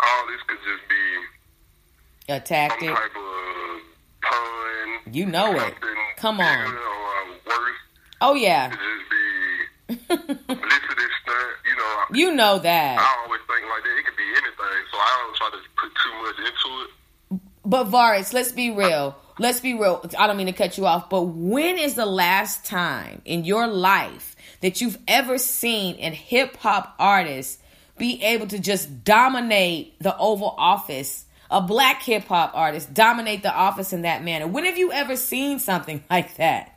all 0.00 0.26
this 0.26 0.42
could 0.46 0.58
just 0.58 0.88
be 0.88 2.32
A 2.32 2.36
some 2.36 2.44
tactic. 2.44 2.88
type 2.88 3.16
of 3.16 3.80
pun. 4.22 5.14
You 5.14 5.26
know 5.26 5.52
it. 5.54 5.74
Come 6.16 6.40
on. 6.40 6.58
Or 6.58 6.76
uh, 6.76 7.34
worse, 7.46 7.76
Oh 8.20 8.34
yeah. 8.34 8.68
could 8.70 8.78
just 8.78 9.10
be 9.10 9.96
publicity 10.46 11.08
stunt. 11.22 11.52
You 11.64 11.76
know, 11.76 12.04
You 12.12 12.34
know 12.34 12.58
that. 12.58 12.98
I 12.98 13.24
always 13.24 13.40
think 13.46 13.62
like 13.70 13.82
that. 13.84 13.96
It 13.98 14.04
could 14.06 14.16
be 14.16 14.28
anything, 14.32 14.82
so 14.90 14.98
I 14.98 15.22
don't 15.22 15.36
try 15.36 15.50
to 15.50 15.58
put 15.76 15.92
too 16.02 16.14
much 16.22 16.38
into 16.38 16.82
it. 16.82 17.40
But 17.64 17.84
Varus, 17.84 18.32
let's 18.32 18.52
be 18.52 18.70
real. 18.70 19.16
Let's 19.38 19.60
be 19.60 19.74
real. 19.74 20.04
I 20.18 20.26
don't 20.26 20.36
mean 20.36 20.46
to 20.46 20.52
cut 20.52 20.78
you 20.78 20.86
off, 20.86 21.10
but 21.10 21.22
when 21.22 21.76
is 21.78 21.94
the 21.94 22.06
last 22.06 22.64
time 22.64 23.20
in 23.24 23.44
your 23.44 23.66
life 23.66 24.34
that 24.62 24.80
you've 24.80 24.98
ever 25.06 25.36
seen 25.38 25.96
a 26.00 26.10
hip 26.10 26.56
hop 26.56 26.94
artist 26.98 27.60
be 27.98 28.22
able 28.22 28.46
to 28.48 28.58
just 28.58 29.04
dominate 29.04 29.98
the 30.00 30.16
Oval 30.16 30.54
Office? 30.56 31.24
A 31.50 31.60
black 31.60 32.02
hip 32.02 32.24
hop 32.24 32.52
artist 32.54 32.92
dominate 32.92 33.42
the 33.42 33.54
office 33.54 33.92
in 33.92 34.02
that 34.02 34.24
manner. 34.24 34.46
When 34.48 34.64
have 34.64 34.78
you 34.78 34.90
ever 34.90 35.14
seen 35.16 35.58
something 35.60 36.02
like 36.10 36.36
that? 36.36 36.72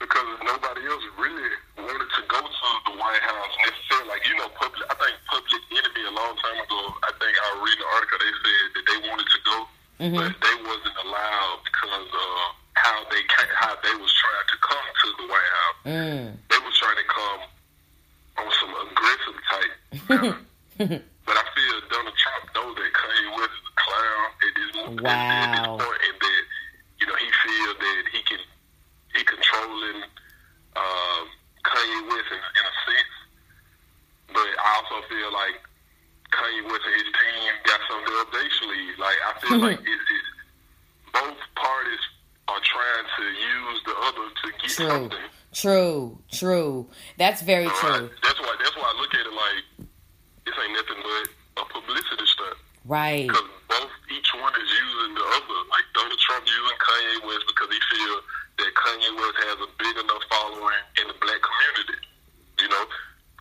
because 0.00 0.24
nobody 0.40 0.80
else 0.88 1.04
really 1.20 1.44
wanted 1.76 2.08
to 2.16 2.22
go 2.32 2.40
to 2.40 2.68
the 2.88 2.94
White 2.96 3.20
House 3.20 3.52
necessarily. 3.60 4.08
Like 4.08 4.24
you 4.24 4.32
know, 4.40 4.48
public. 4.56 4.80
I 4.88 4.94
think 4.96 5.12
Public 5.28 5.60
Enemy 5.76 6.02
a 6.08 6.14
long 6.16 6.32
time 6.40 6.56
ago. 6.56 6.80
I 7.04 7.12
think 7.20 7.34
I 7.36 7.48
read 7.60 7.76
an 7.76 7.88
article. 7.92 8.16
They 8.24 8.32
said 8.40 8.66
that 8.80 8.84
they 8.88 8.98
wanted 9.12 9.28
to 9.28 9.40
go, 9.44 9.56
mm-hmm. 10.00 10.16
but 10.16 10.32
they 10.40 10.56
wasn't 10.64 10.96
allowed 11.04 11.58
because 11.68 12.08
of 12.08 12.32
how 12.80 12.96
they 13.12 13.20
ca- 13.28 13.52
how 13.60 13.76
they 13.84 13.94
was 14.00 14.08
trying 14.16 14.48
to 14.48 14.56
come 14.64 14.86
to 14.88 15.06
the 15.20 15.26
White 15.28 15.50
House. 15.52 15.78
Mm. 15.84 16.26
They 16.48 16.60
was 16.64 16.74
trying 16.80 16.96
to 17.04 17.08
come 17.12 17.40
on 18.40 18.48
some 18.56 18.72
aggressive 18.88 19.36
type. 19.52 19.72
manner. 20.08 21.04
but 21.28 21.36
I 21.36 21.44
feel 21.52 21.76
Donald 21.92 22.16
Trump 22.16 22.42
knows 22.56 22.72
that 22.72 22.88
Kanye 22.96 23.28
West 23.36 23.52
is 23.52 23.64
a 23.68 23.74
clown 23.76 24.24
at 24.32 24.52
this, 24.56 24.70
at 24.80 24.96
this 24.96 25.04
Wow. 25.04 25.76
point, 25.76 26.00
and 26.08 26.16
that 26.24 26.42
you 26.96 27.04
know 27.04 27.16
he 27.20 27.28
feels 27.44 27.76
that 27.84 28.02
he 28.16 28.20
can 28.24 28.40
he 29.14 29.24
controlling 29.26 30.00
um, 30.78 31.22
Kanye 31.66 32.00
West 32.08 32.30
in, 32.30 32.38
in 32.38 32.64
a 32.64 32.74
sense. 32.86 33.14
But 34.30 34.46
I 34.46 34.68
also 34.78 35.02
feel 35.10 35.30
like 35.34 35.58
Kanye 36.30 36.62
West 36.70 36.84
and 36.86 36.94
his 36.94 37.10
team 37.10 37.50
got 37.66 37.80
something 37.90 38.14
up 38.22 38.28
their 38.32 38.50
sleeve. 38.62 38.94
Like 39.02 39.18
I 39.26 39.30
feel 39.42 39.58
like 39.58 39.80
it, 39.82 40.00
it, 40.16 40.24
both 41.12 41.38
parties 41.58 42.04
are 42.48 42.62
trying 42.62 43.06
to 43.18 43.24
use 43.34 43.78
the 43.84 43.94
other 44.06 44.26
true. 44.70 45.10
True, 45.52 46.18
true. 46.30 46.86
That's 47.18 47.39
very 47.50 47.68
true. 47.82 48.06
that's 48.22 48.38
why 48.40 48.52
that's 48.62 48.76
why 48.78 48.86
I 48.86 48.94
look 49.02 49.12
at 49.14 49.24
it 49.26 49.34
like 49.34 49.64
this 50.46 50.54
ain't 50.54 50.74
nothing 50.78 51.00
but 51.02 51.24
a 51.60 51.64
publicity 51.74 52.26
stunt. 52.30 52.56
Right. 52.86 53.26
Because 53.28 53.48
both 53.68 53.92
each 54.08 54.30
one 54.38 54.54
is 54.56 54.70
using 54.70 55.12
the 55.18 55.26
other. 55.36 55.58
Like 55.68 55.86
Donald 55.94 56.18
Trump 56.18 56.42
using 56.48 56.78
Kanye 56.80 57.18
West 57.28 57.44
because 57.50 57.68
he 57.70 57.80
feel 57.92 58.16
that 58.62 58.70
Kanye 58.72 59.12
West 59.20 59.36
has 59.50 59.58
a 59.66 59.68
big 59.82 59.94
enough 60.00 60.24
following 60.32 60.82
in 61.02 61.04
the 61.12 61.16
black 61.20 61.40
community. 61.44 61.98
You 62.62 62.68
know, 62.72 62.84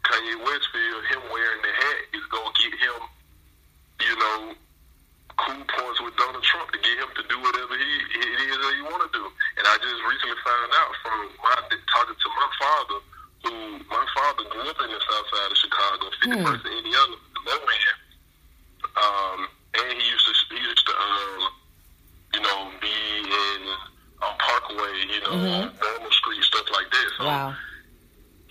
Kanye 0.03 0.35
West 0.43 0.65
feel 0.75 0.97
him 1.13 1.21
wearing 1.31 1.61
the 1.63 1.71
hat 1.71 1.99
is 2.19 2.25
gonna 2.33 2.51
get 2.59 2.73
him, 2.83 2.99
you 4.05 4.15
know, 4.19 4.37
cool 5.39 5.63
points 5.71 5.99
with 6.03 6.15
Donald 6.19 6.43
Trump 6.43 6.67
to 6.75 6.79
get 6.83 6.99
him 6.99 7.07
to 7.15 7.23
do 7.31 7.37
whatever 7.39 7.73
he 7.79 7.91
it 8.19 8.39
is 8.43 8.57
that 8.59 8.73
he 8.75 8.81
want 8.91 9.01
to 9.07 9.11
do. 9.15 9.23
And 9.55 9.63
I 9.71 9.75
just 9.79 9.99
recently 10.03 10.35
found 10.43 10.69
out 10.83 10.91
from 10.99 11.17
my 11.47 11.55
talking 11.95 12.17
to 12.19 12.29
my 12.35 12.49
father, 12.59 12.99
who 13.47 13.51
my 13.87 14.05
father 14.19 14.43
grew 14.51 14.67
up 14.67 14.79
in 14.83 14.91
the 14.91 14.99
South 14.99 15.27
Side 15.31 15.51
of 15.51 15.57
Chicago, 15.63 16.03
Fifty 16.19 16.37
First 16.43 16.63
and 16.67 16.75
Indiana, 16.75 17.15
the 17.15 17.41
low 17.47 17.63
end. 17.63 17.97
Um, 18.99 19.39
and 19.79 19.95
he 19.99 20.05
used 20.09 20.25
to 20.27 20.33
he 20.55 20.59
used 20.63 20.85
to 20.87 20.93
um, 20.95 21.41
you 22.35 22.41
know, 22.41 22.71
be 22.81 22.91
in 23.23 23.61
on 24.23 24.33
Parkway, 24.39 24.95
you 25.07 25.19
know, 25.23 25.35
on 25.39 25.71
Normal 25.71 26.11
Street, 26.11 26.43
stuff 26.43 26.67
like 26.71 26.89
that. 26.91 27.07
So 27.17 27.23
Wow. 27.25 27.55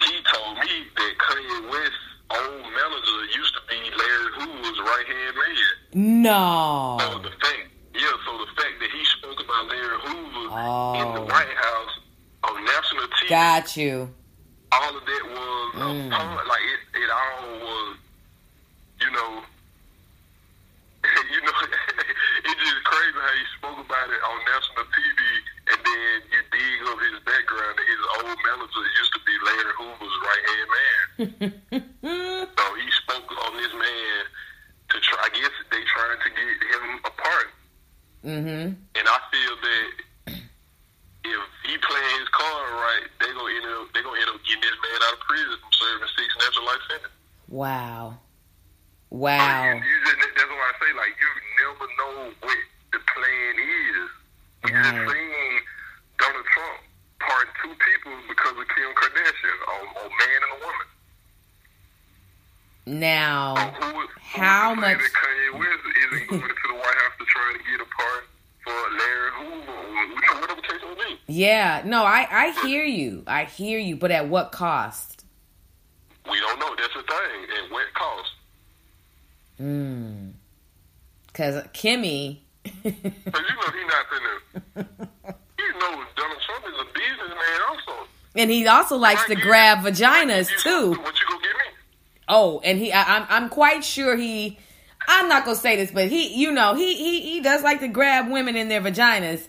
he 0.00 0.14
told 0.32 0.56
me 0.58 0.88
that 0.96 1.12
Kanye 1.18 1.70
West's 1.70 2.06
old 2.30 2.62
manager 2.64 3.20
used 3.36 3.54
to 3.54 3.60
be 3.68 3.76
Larry 3.92 4.30
Hoover's 4.40 4.78
right 4.80 5.06
hand 5.06 5.36
man. 5.36 5.56
So 5.92 5.98
No. 5.98 7.18
the 7.22 7.30
fact, 7.30 7.68
yeah, 7.94 8.12
so 8.24 8.38
the 8.38 8.50
fact 8.56 8.74
that 8.80 8.90
he 8.90 9.04
spoke 9.18 9.40
about 9.40 9.68
Larry 9.68 9.98
Hoover 10.00 10.44
in 11.02 11.14
the 11.14 11.20
Oh. 11.20 11.28
White 11.28 11.56
House 11.56 11.94
on 12.44 12.64
national 12.64 13.08
TV, 13.08 13.28
You. 13.76 14.08
all 14.72 14.96
of 14.96 15.04
that 15.04 15.22
was 15.28 15.74
Mm. 15.74 16.06
a 16.06 16.10
part, 16.10 16.46
like 16.46 16.62
it, 16.62 16.80
it 17.00 17.10
all 17.10 17.58
was, 17.60 17.96
you 19.00 19.10
know, 19.10 19.42
you 21.30 21.40
know, 21.40 21.56
it's 22.44 22.60
just 22.60 22.84
crazy 22.84 23.18
how 23.18 23.32
he 23.32 23.44
spoke 23.56 23.78
about 23.78 24.08
it 24.10 24.20
on 24.24 24.36
national 24.44 24.84
TV, 24.92 25.20
and 25.72 25.78
then 25.84 26.14
you 26.32 26.40
dig 26.52 26.78
up 26.88 26.98
his 27.00 27.18
background. 27.24 27.74
That 27.78 27.86
his 27.88 28.02
old 28.18 28.38
manager 28.44 28.84
used 28.98 29.12
to 29.14 29.20
be 29.24 29.34
Larry 29.46 29.74
Hoover's 29.78 30.16
right 30.26 30.44
hand 30.48 30.68
man. 30.68 32.48
so 32.56 32.64
he 32.74 32.88
spoke 33.04 33.28
on 33.46 33.56
this 33.56 33.72
man 33.72 34.20
to 34.90 34.96
try. 35.00 35.18
I 35.24 35.28
guess 35.32 35.54
they 35.70 35.82
trying 35.86 36.18
to 36.18 36.30
get 36.34 36.48
him 36.74 37.00
apart. 37.04 37.48
Mm-hmm. 38.24 38.66
And 38.98 39.04
I 39.06 39.18
feel 39.30 39.54
that 39.62 39.88
if 41.24 41.40
he 41.64 41.72
playing 41.78 42.14
his 42.20 42.28
card 42.34 42.70
right, 42.74 43.06
they 43.20 43.30
gonna 43.32 43.54
end 43.54 43.66
up 43.78 43.86
they 43.94 44.02
gonna 44.02 44.18
end 44.20 44.30
up 44.34 44.40
getting 44.44 44.62
this 44.66 44.78
man 44.82 44.98
out 45.06 45.14
of 45.14 45.20
prison 45.28 45.56
from 45.62 45.72
serving 45.72 46.08
six 46.18 46.28
natural 46.42 46.66
life 46.66 46.82
sentences. 46.90 47.18
Wow. 47.48 48.18
So 48.18 49.16
Wow. 49.16 49.64
you, 49.64 49.80
you 49.80 49.96
just, 50.04 50.20
that's 50.36 50.52
why 50.52 50.68
I 50.68 50.74
say 50.84 50.92
like 50.96 51.14
you 51.16 51.30
never 51.64 51.86
know 51.96 52.12
what 52.44 52.58
the 52.92 53.00
plan 53.08 53.54
is. 53.56 54.08
We 54.64 54.68
just 54.72 54.92
Right. 54.92 55.08
seen 55.08 55.52
Donald 56.20 56.44
Trump 56.52 56.78
pardon 57.20 57.52
two 57.64 57.72
people 57.76 58.12
because 58.28 58.52
of 58.56 58.66
Kim 58.68 58.90
Kardashian, 58.92 59.58
a, 59.64 59.74
a 59.96 60.04
man 60.12 60.40
and 60.44 60.52
a 60.52 60.60
woman. 60.60 60.88
So 62.84 62.92
Now, 62.92 63.54
who, 63.80 63.86
who 64.00 64.08
How 64.20 64.70
would 64.70 64.80
say 64.84 64.94
much- 64.94 64.98
that 65.02 65.12
Kanye 65.12 65.58
West 65.58 65.84
isn't 65.96 66.28
going 66.28 66.42
to 66.42 66.66
the 66.68 66.74
White 66.74 66.98
House 67.00 67.16
to 67.18 67.24
try 67.26 67.52
to 67.52 67.58
get 67.70 67.80
a 67.80 67.88
pardon 67.96 68.28
for 68.64 68.78
Larry 68.92 69.30
Hoover 69.36 69.72
or 69.72 70.04
you 70.04 70.14
know, 70.14 70.40
whatever 70.40 70.60
the 70.60 70.66
case 70.68 70.80
may 70.82 70.94
be? 71.04 71.20
yeah. 71.26 71.82
No, 71.84 72.04
I 72.38 72.66
hear 72.66 72.84
you. 72.84 73.24
I 73.26 73.44
hear 73.44 73.78
you, 73.78 73.96
but 73.96 74.10
at 74.10 74.28
what 74.28 74.52
cost? 74.52 75.24
We 76.30 76.38
don't 76.40 76.58
know. 76.60 76.74
That's 76.76 76.94
the 76.94 77.02
thing. 77.02 77.46
And 77.62 77.72
what 77.72 77.86
cost? 77.94 78.30
Mm. 79.60 80.32
Cause 81.34 81.62
Kimmy. 81.74 82.38
Because 82.62 82.84
you 82.84 82.92
know 82.92 83.72
he 83.72 83.84
not 83.86 84.06
finna. 84.10 85.08
You 85.58 85.72
know 85.80 86.04
Donald 86.16 86.40
Trump 86.46 86.64
is 86.66 86.74
a 86.80 86.84
businessman 86.94 87.60
also. 87.68 87.92
and 88.36 88.48
he 88.50 88.66
also 88.68 88.96
likes 88.96 89.24
to 89.26 89.34
grab 89.34 89.84
you- 89.84 89.90
vaginas 89.90 90.48
too. 90.62 90.90
What 90.90 90.98
you 91.20 91.26
gonna 91.28 91.42
get 91.42 91.56
me? 91.56 91.74
Oh, 92.28 92.60
and 92.64 92.78
he, 92.78 92.92
I, 92.92 93.16
I'm, 93.16 93.26
I'm 93.28 93.48
quite 93.48 93.84
sure 93.84 94.16
he. 94.16 94.56
I'm 95.08 95.28
not 95.28 95.44
gonna 95.44 95.56
say 95.56 95.74
this, 95.76 95.90
but 95.90 96.08
he, 96.08 96.28
you 96.40 96.52
know, 96.52 96.74
he, 96.74 96.94
he, 96.96 97.20
he 97.32 97.40
does 97.40 97.62
like 97.62 97.80
to 97.80 97.88
grab 97.88 98.30
women 98.30 98.54
in 98.56 98.68
their 98.68 98.80
vaginas. 98.80 99.46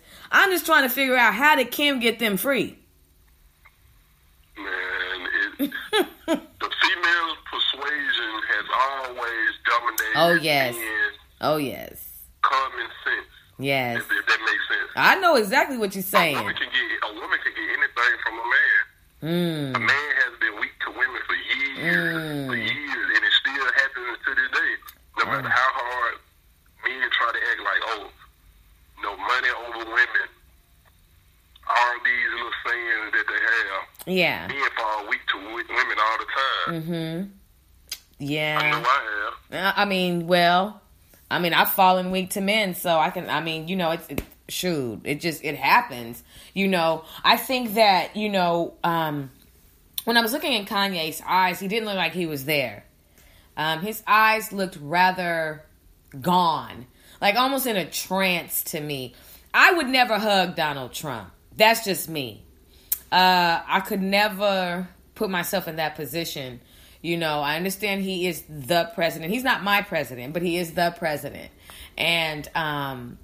I'm 0.49 0.55
just 0.55 0.65
trying 0.65 0.81
to 0.81 0.89
figure 0.89 1.15
out 1.15 1.35
how 1.35 1.55
did 1.55 1.69
Kim 1.69 1.99
get 1.99 2.17
them 2.17 2.35
free? 2.35 2.75
Man, 4.57 4.65
it, 5.59 5.71
the 6.25 6.69
female 6.81 7.31
persuasion 7.53 8.33
has 8.49 8.65
always 8.73 9.49
dominated. 9.63 10.15
Oh, 10.15 10.33
yes. 10.41 10.75
Oh 11.41 11.57
yes, 11.57 12.03
common 12.41 12.87
sense. 13.05 13.29
yes. 13.59 13.97
If, 13.97 14.11
if 14.11 14.25
that 14.25 14.39
makes 14.41 14.67
sense. 14.67 14.89
I 14.95 15.19
know 15.19 15.35
exactly 15.35 15.77
what 15.77 15.93
you're 15.93 16.01
saying. 16.01 16.35
A 16.35 16.39
woman 16.41 16.55
can 16.55 16.65
get 16.73 16.81
a 16.81 17.13
woman 17.13 17.37
can 17.45 17.53
get 17.53 17.69
anything 17.69 18.17
from 18.25 18.33
a 18.33 18.43
man. 18.49 18.81
A 19.21 19.25
Mm, 19.77 19.85
man 19.85 20.09
has 20.25 20.33
been 20.41 20.59
weak 20.59 20.73
to 20.81 20.89
women 20.97 21.21
for 21.29 21.35
years, 21.35 22.17
Mm. 22.17 22.47
for 22.47 22.55
years, 22.57 23.05
and 23.13 23.21
it 23.23 23.33
still 23.39 23.65
happens 23.77 24.17
to 24.25 24.29
this 24.33 24.49
day. 24.49 24.71
No 25.19 25.25
matter 25.29 25.47
how 25.47 25.69
hard 25.77 26.15
men 26.83 27.05
try 27.13 27.29
to 27.37 27.41
act 27.53 27.61
like, 27.61 27.81
oh, 27.93 28.09
no 29.03 29.15
money 29.15 29.49
over 29.69 29.85
women. 29.93 30.27
All 31.69 31.93
these 32.03 32.29
little 32.33 32.55
sayings 32.65 33.11
that 33.13 33.25
they 33.29 33.41
have, 33.45 33.81
yeah. 34.17 34.47
men 34.47 34.69
fall 34.75 35.07
weak 35.07 35.21
to 35.27 35.37
w- 35.37 35.55
women 35.69 35.97
all 35.99 36.17
the 36.17 36.25
time. 36.25 36.81
Mm-hmm. 36.83 36.93
I 36.93 38.25
know 38.25 38.29
Yeah. 38.31 38.59
I 38.61 39.53
have. 39.53 39.65
Uh, 39.65 39.73
I 39.75 39.85
mean, 39.85 40.27
well, 40.27 40.81
I 41.31 41.39
mean, 41.39 41.53
I've 41.53 41.71
fallen 41.71 42.11
weak 42.11 42.31
to 42.31 42.41
men, 42.41 42.75
so 42.75 42.97
I 42.97 43.09
can. 43.11 43.29
I 43.29 43.41
mean, 43.41 43.67
you 43.67 43.75
know, 43.75 43.91
it's 43.91 44.07
it, 44.09 44.21
shoot. 44.47 45.01
It 45.03 45.21
just 45.21 45.43
it 45.43 45.55
happens. 45.55 46.23
You 46.53 46.67
know, 46.67 47.03
I 47.23 47.37
think 47.37 47.75
that 47.75 48.15
you 48.15 48.29
know, 48.29 48.73
um, 48.83 49.31
when 50.05 50.17
I 50.17 50.21
was 50.21 50.33
looking 50.33 50.53
in 50.53 50.65
Kanye's 50.65 51.21
eyes, 51.25 51.59
he 51.59 51.67
didn't 51.67 51.85
look 51.85 51.95
like 51.97 52.13
he 52.13 52.25
was 52.25 52.45
there. 52.45 52.83
Um, 53.57 53.81
his 53.81 54.01
eyes 54.07 54.51
looked 54.53 54.77
rather 54.81 55.63
gone, 56.19 56.87
like 57.21 57.35
almost 57.35 57.67
in 57.67 57.75
a 57.75 57.85
trance 57.89 58.63
to 58.65 58.79
me. 58.79 59.13
I 59.53 59.73
would 59.73 59.87
never 59.87 60.17
hug 60.17 60.55
Donald 60.55 60.93
Trump. 60.93 61.31
That's 61.57 61.83
just 61.83 62.07
me. 62.09 62.43
Uh, 63.11 63.61
I 63.67 63.81
could 63.81 64.01
never 64.01 64.87
put 65.19 65.29
myself 65.29 65.67
in 65.67 65.75
that 65.75 65.95
position. 65.95 66.61
You 67.01 67.17
know, 67.17 67.41
I 67.41 67.57
understand 67.57 68.01
he 68.01 68.25
is 68.25 68.43
the 68.49 68.89
president. 68.95 69.31
He's 69.31 69.43
not 69.43 69.63
my 69.63 69.81
president, 69.81 70.33
but 70.33 70.41
he 70.41 70.57
is 70.57 70.73
the 70.73 70.95
president. 70.97 71.51
And 71.97 72.49
um, 72.55 73.19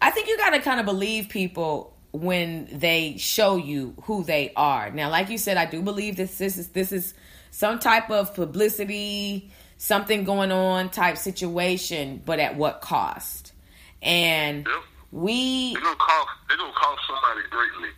I 0.00 0.10
think 0.10 0.28
you 0.28 0.38
got 0.38 0.50
to 0.50 0.60
kind 0.60 0.80
of 0.80 0.86
believe 0.86 1.28
people 1.28 1.94
when 2.12 2.68
they 2.70 3.16
show 3.18 3.56
you 3.56 3.94
who 4.04 4.22
they 4.24 4.52
are. 4.56 4.90
Now, 4.90 5.10
like 5.10 5.28
you 5.28 5.38
said, 5.38 5.56
I 5.56 5.66
do 5.66 5.82
believe 5.82 6.16
this, 6.16 6.38
this 6.38 6.56
is 6.58 6.68
this 6.68 6.92
is 6.92 7.14
some 7.50 7.78
type 7.78 8.10
of 8.10 8.34
publicity, 8.34 9.50
something 9.78 10.24
going 10.24 10.52
on 10.52 10.90
type 10.90 11.16
situation, 11.16 12.22
but 12.24 12.38
at 12.38 12.56
what 12.56 12.80
cost? 12.80 13.52
And 14.00 14.66
we 15.10 15.72
It's 15.72 15.80
gonna 15.80 15.96
cost. 15.96 16.30
It's 16.50 16.56
gonna 16.56 16.72
cost 16.72 17.02
somebody 17.06 17.48
greatly. 17.50 17.88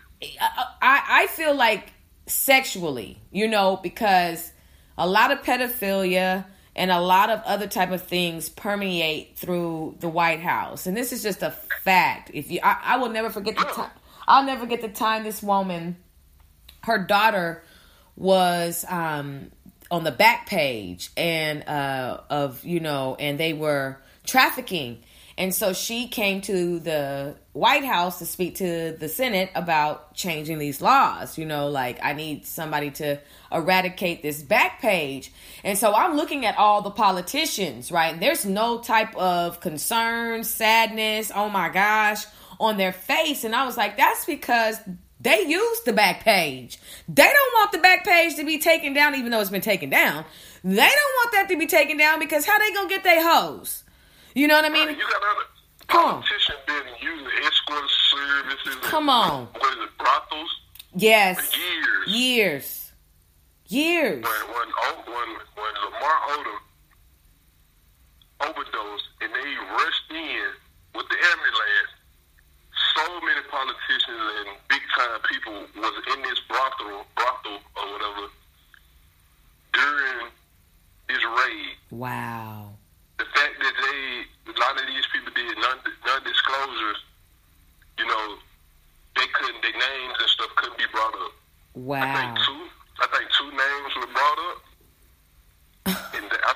I, 0.81 1.03
I 1.23 1.27
feel 1.29 1.55
like 1.55 1.93
sexually, 2.27 3.19
you 3.31 3.49
know, 3.49 3.79
because 3.83 4.53
a 4.97 5.07
lot 5.07 5.31
of 5.31 5.43
pedophilia 5.43 6.45
and 6.77 6.91
a 6.91 7.01
lot 7.01 7.31
of 7.31 7.41
other 7.45 7.67
type 7.67 7.91
of 7.91 8.03
things 8.03 8.49
permeate 8.49 9.37
through 9.37 9.97
the 10.01 10.09
White 10.09 10.41
House, 10.41 10.87
and 10.87 10.97
this 10.97 11.13
is 11.13 11.23
just 11.23 11.43
a 11.43 11.53
fact. 11.83 12.31
If 12.35 12.51
you, 12.51 12.61
I, 12.63 12.81
I 12.83 12.97
will 12.97 13.11
never 13.11 13.31
forget 13.31 13.57
the 13.57 13.65
time. 13.65 13.91
I'll 14.27 14.45
never 14.45 14.67
get 14.67 14.81
the 14.81 14.89
time 14.89 15.23
this 15.23 15.43
woman, 15.43 15.97
her 16.83 16.99
daughter, 16.99 17.63
was 18.17 18.85
um, 18.89 19.51
on 19.91 20.05
the 20.05 20.13
Backpage 20.13 21.11
and 21.17 21.69
uh, 21.69 22.21
of 22.31 22.65
you 22.65 22.81
know, 22.81 23.17
and 23.19 23.39
they 23.39 23.53
were 23.53 23.99
trafficking. 24.25 25.03
And 25.37 25.55
so 25.55 25.73
she 25.73 26.09
came 26.09 26.41
to 26.43 26.79
the 26.79 27.37
White 27.55 27.85
House 27.85 28.19
to 28.19 28.27
speak 28.27 28.57
to 28.57 28.97
the 28.99 29.09
Senate 29.09 29.49
about 29.55 30.13
changing 30.13 30.59
these 30.59 30.83
laws. 30.83 31.39
You 31.39 31.47
know, 31.47 31.69
like 31.69 32.01
I 32.03 32.13
need 32.13 32.47
somebody 32.47 32.91
to 32.93 33.21
eradicate 33.51 34.23
this 34.23 34.43
Backpage. 34.43 35.31
And 35.63 35.79
so 35.79 35.95
I'm 35.95 36.17
looking 36.17 36.45
at 36.45 36.59
all 36.59 36.83
the 36.83 36.91
politicians, 36.91 37.93
right? 37.93 38.19
There's 38.19 38.45
no 38.45 38.81
type 38.81 39.15
of 39.17 39.61
concern, 39.61 40.43
sadness, 40.43 41.31
oh 41.33 41.49
my 41.49 41.69
gosh, 41.69 42.25
on 42.59 42.77
their 42.77 42.93
face. 42.93 43.45
And 43.45 43.55
I 43.55 43.65
was 43.65 43.77
like, 43.77 43.97
that's 43.97 44.25
because 44.25 44.77
they 45.21 45.47
use 45.47 45.81
the 45.83 45.93
Backpage. 45.93 46.77
They 47.09 47.23
don't 47.23 47.55
want 47.55 47.71
the 47.71 47.79
Backpage 47.79 48.35
to 48.37 48.45
be 48.45 48.59
taken 48.59 48.95
down, 48.95 49.15
even 49.15 49.31
though 49.31 49.41
it's 49.41 49.51
been 49.51 49.61
taken 49.61 49.91
down. 49.91 50.25
They 50.65 50.75
don't 50.75 50.87
want 50.87 51.33
that 51.33 51.49
to 51.51 51.57
be 51.57 51.67
taken 51.67 51.99
down 51.99 52.19
because 52.19 52.45
how 52.45 52.59
they 52.59 52.73
gonna 52.73 52.89
get 52.89 53.05
their 53.05 53.23
hoes? 53.23 53.85
You 54.35 54.49
know 54.49 54.57
what 54.57 54.65
I 54.65 54.71
mean? 54.71 54.97
You 55.89 55.95
got 55.95 55.97
Come 55.97 56.05
on. 56.07 56.23
politicians 56.23 56.59
been 56.67 56.87
using 57.01 57.45
escort 57.45 57.91
services. 58.11 58.75
and- 58.75 58.83
Come 58.83 59.09
on. 59.09 59.47
What 59.53 59.73
is 59.79 59.85
it, 59.85 59.99
brothels? 59.99 60.61
Yes. 60.95 61.53
For 61.53 61.59
years. 61.61 62.09
Years. 62.09 62.93
Years. 63.67 64.25
When 64.25 64.55
when 64.55 64.69
when 65.07 65.29
when 65.57 65.75
Lamar 65.85 66.19
Odom 66.31 66.61
overdosed 68.41 69.09
and 69.21 69.33
they 69.35 69.55
rushed 69.73 70.11
in 70.11 70.51
with 70.95 71.07
the 71.09 71.17
ambulance, 71.17 71.93
so 72.95 73.21
many 73.21 73.41
politicians 73.51 74.21
and 74.39 74.49
big 74.69 74.83
time 74.97 75.21
people 75.31 75.67
was 75.81 75.95
in 76.15 76.23
this 76.23 76.41
brothel 76.49 77.07
brothel 77.17 77.59
or 77.77 77.93
whatever 77.93 78.29
during 79.73 80.27
this 81.09 81.25
raid. 81.25 81.77
Wow. 81.91 82.74
The 83.25 83.31
fact 83.41 83.57
that 83.57 83.75
they 83.81 84.53
a 84.53 84.61
lot 84.61 84.77
of 84.77 84.87
these 84.87 85.07
people 85.09 85.33
did 85.33 85.57
non 85.57 85.81
non 86.05 86.21
disclosures, 86.25 87.01
you 87.99 88.05
know, 88.07 88.37
they 89.17 89.27
couldn't 89.33 89.63
their 89.63 89.73
names 89.73 90.15
and 90.21 90.29
stuff 90.29 90.51
couldn't 90.57 90.77
be 90.77 90.85
brought 90.93 91.15
up. 91.15 91.33
Wow. 91.75 92.03
I 92.05 92.07
think 92.13 92.37
two. 92.45 92.61
I 93.01 93.07
think 93.17 93.27
two 93.33 93.51
names 93.51 93.91
were 93.97 94.13
brought 94.13 94.41
up, 94.53 94.59
and 96.21 96.29
I, 96.29 96.53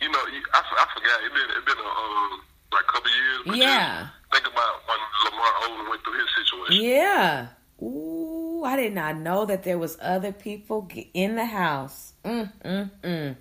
you 0.00 0.08
know, 0.12 0.20
I, 0.52 0.60
I 0.60 0.84
forgot. 0.92 1.24
It 1.24 1.32
been 1.32 1.50
it 1.56 1.64
been 1.64 1.80
a 1.80 1.88
um, 1.88 2.40
like 2.72 2.84
a 2.84 2.92
couple 2.92 3.10
years. 3.10 3.40
But 3.46 3.56
Yeah. 3.56 4.08
think 4.30 4.46
about 4.46 4.74
when 4.86 5.00
Lamar 5.24 5.52
Odom 5.64 5.88
went 5.88 6.04
through 6.04 6.18
his 6.20 6.28
situation. 6.36 6.84
Yeah. 6.84 7.48
Ooh, 7.82 8.62
I 8.64 8.76
did 8.76 8.92
not 8.92 9.16
know 9.16 9.46
that 9.46 9.62
there 9.64 9.78
was 9.78 9.96
other 10.02 10.32
people 10.32 10.86
in 11.14 11.36
the 11.36 11.46
house. 11.46 12.12
Mm, 12.24 12.52
mm, 12.62 12.90
mm. 13.02 13.36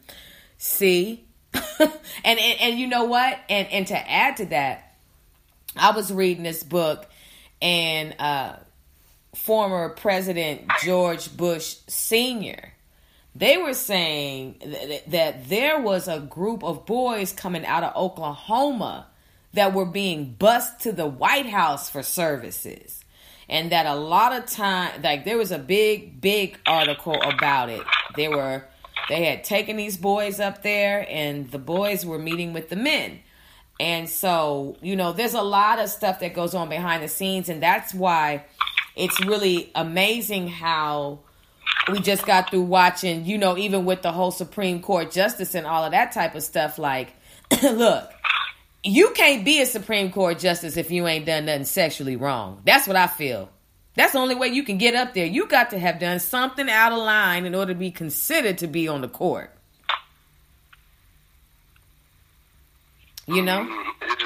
See? 0.57 1.25
and, 1.79 2.39
and 2.39 2.61
and 2.61 2.79
you 2.79 2.87
know 2.87 3.05
what? 3.05 3.39
And 3.49 3.67
and 3.69 3.87
to 3.87 4.11
add 4.11 4.37
to 4.37 4.45
that, 4.47 4.95
I 5.75 5.91
was 5.91 6.11
reading 6.11 6.43
this 6.43 6.63
book 6.63 7.07
and 7.61 8.15
uh 8.19 8.55
former 9.35 9.89
President 9.89 10.69
George 10.83 11.35
Bush 11.35 11.77
Sr. 11.87 12.73
They 13.35 13.57
were 13.57 13.73
saying 13.73 14.55
th- 14.59 15.03
that 15.07 15.47
there 15.47 15.79
was 15.79 16.07
a 16.07 16.19
group 16.19 16.63
of 16.63 16.85
boys 16.85 17.31
coming 17.31 17.65
out 17.65 17.83
of 17.83 17.95
Oklahoma 17.95 19.07
that 19.53 19.73
were 19.73 19.85
being 19.85 20.33
bused 20.33 20.81
to 20.81 20.91
the 20.91 21.05
White 21.05 21.47
House 21.47 21.89
for 21.89 22.03
services. 22.03 23.03
And 23.47 23.71
that 23.71 23.85
a 23.87 23.95
lot 23.95 24.33
of 24.33 24.45
time, 24.45 25.01
like 25.01 25.25
there 25.25 25.37
was 25.37 25.51
a 25.51 25.57
big, 25.57 26.21
big 26.21 26.59
article 26.67 27.15
about 27.21 27.69
it. 27.69 27.81
They 28.15 28.27
were, 28.27 28.65
they 29.09 29.25
had 29.25 29.43
taken 29.43 29.75
these 29.75 29.97
boys 29.97 30.39
up 30.39 30.61
there, 30.61 31.05
and 31.09 31.49
the 31.51 31.57
boys 31.59 32.05
were 32.05 32.19
meeting 32.19 32.53
with 32.53 32.69
the 32.69 32.75
men. 32.75 33.19
And 33.79 34.07
so, 34.07 34.77
you 34.81 34.95
know, 34.95 35.13
there's 35.13 35.33
a 35.33 35.41
lot 35.41 35.79
of 35.79 35.89
stuff 35.89 36.19
that 36.19 36.33
goes 36.33 36.53
on 36.53 36.69
behind 36.69 37.03
the 37.03 37.07
scenes, 37.07 37.49
and 37.49 37.61
that's 37.61 37.93
why 37.93 38.45
it's 38.95 39.19
really 39.25 39.71
amazing 39.73 40.47
how 40.47 41.19
we 41.91 41.99
just 42.01 42.25
got 42.25 42.51
through 42.51 42.63
watching, 42.63 43.25
you 43.25 43.37
know, 43.37 43.57
even 43.57 43.85
with 43.85 44.03
the 44.03 44.11
whole 44.11 44.31
Supreme 44.31 44.81
Court 44.81 45.11
justice 45.11 45.55
and 45.55 45.65
all 45.65 45.83
of 45.83 45.91
that 45.91 46.11
type 46.11 46.35
of 46.35 46.43
stuff. 46.43 46.77
Like, 46.77 47.13
look, 47.63 48.11
you 48.83 49.11
can't 49.11 49.43
be 49.43 49.61
a 49.61 49.65
Supreme 49.65 50.11
Court 50.11 50.37
justice 50.37 50.77
if 50.77 50.91
you 50.91 51.07
ain't 51.07 51.25
done 51.25 51.45
nothing 51.45 51.65
sexually 51.65 52.15
wrong. 52.15 52.61
That's 52.65 52.87
what 52.87 52.95
I 52.95 53.07
feel. 53.07 53.49
That's 53.99 54.13
the 54.13 54.19
only 54.19 54.35
way 54.35 54.47
you 54.47 54.63
can 54.63 54.77
get 54.77 54.95
up 54.95 55.13
there. 55.13 55.25
You 55.25 55.45
got 55.45 55.71
to 55.71 55.77
have 55.77 55.99
done 55.99 56.21
something 56.21 56.69
out 56.69 56.93
of 56.93 56.99
line 56.99 57.45
in 57.45 57.53
order 57.53 57.73
to 57.73 57.77
be 57.77 57.91
considered 57.91 58.59
to 58.59 58.67
be 58.67 58.87
on 58.87 59.01
the 59.01 59.09
court. 59.09 59.53
You 63.27 63.41
know? 63.41 63.67
It 64.01 64.19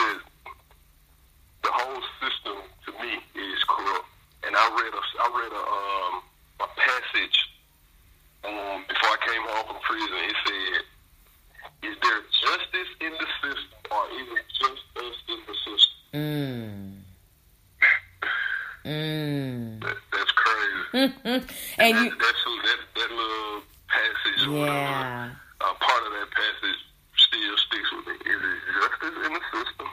the 1.63 1.69
whole 1.71 2.03
system 2.21 2.61
to 2.85 2.91
me 3.01 3.13
is 3.33 3.63
corrupt. 3.63 4.05
And 4.45 4.55
I 4.55 4.69
read 4.77 4.93
a 4.93 5.01
I 5.23 5.41
read 5.41 5.51
a 5.51 5.63
um 5.65 6.21
a 6.59 6.67
passage 6.77 7.49
um 8.43 8.85
before 8.87 9.09
I 9.09 9.17
came 9.25 9.41
home 9.41 9.65
from 9.65 9.81
prison. 9.81 10.17
It 10.21 10.35
said, 10.45 11.89
"Is 11.89 11.97
there 11.99 12.21
justice 12.29 12.91
in 13.01 13.11
the 13.13 13.27
system, 13.41 13.79
or 13.89 14.05
is 14.21 14.27
it 14.37 14.45
just 14.53 14.83
us 14.97 15.17
in 15.29 15.39
the 15.47 15.55
system?" 15.65 15.97
Mm. 16.13 17.02
Mm. 18.85 19.81
That, 19.81 19.95
that's 20.11 20.31
crazy. 20.31 21.13
and 21.23 21.43
that, 21.43 22.03
you, 22.03 22.09
that's 22.09 22.43
that 22.63 22.79
that 22.95 23.09
little 23.09 23.63
passage, 23.87 24.47
whatever, 24.47 24.77
yeah. 24.77 25.29
uh, 25.61 25.73
part 25.79 26.03
of 26.05 26.11
that 26.13 26.27
passage 26.31 26.79
still 27.15 27.57
sticks 27.57 27.91
with 27.95 28.07
me. 28.07 28.13
Is 28.13 28.41
it 28.41 28.59
justice 28.75 29.25
in 29.25 29.33
the 29.33 29.41
system, 29.51 29.87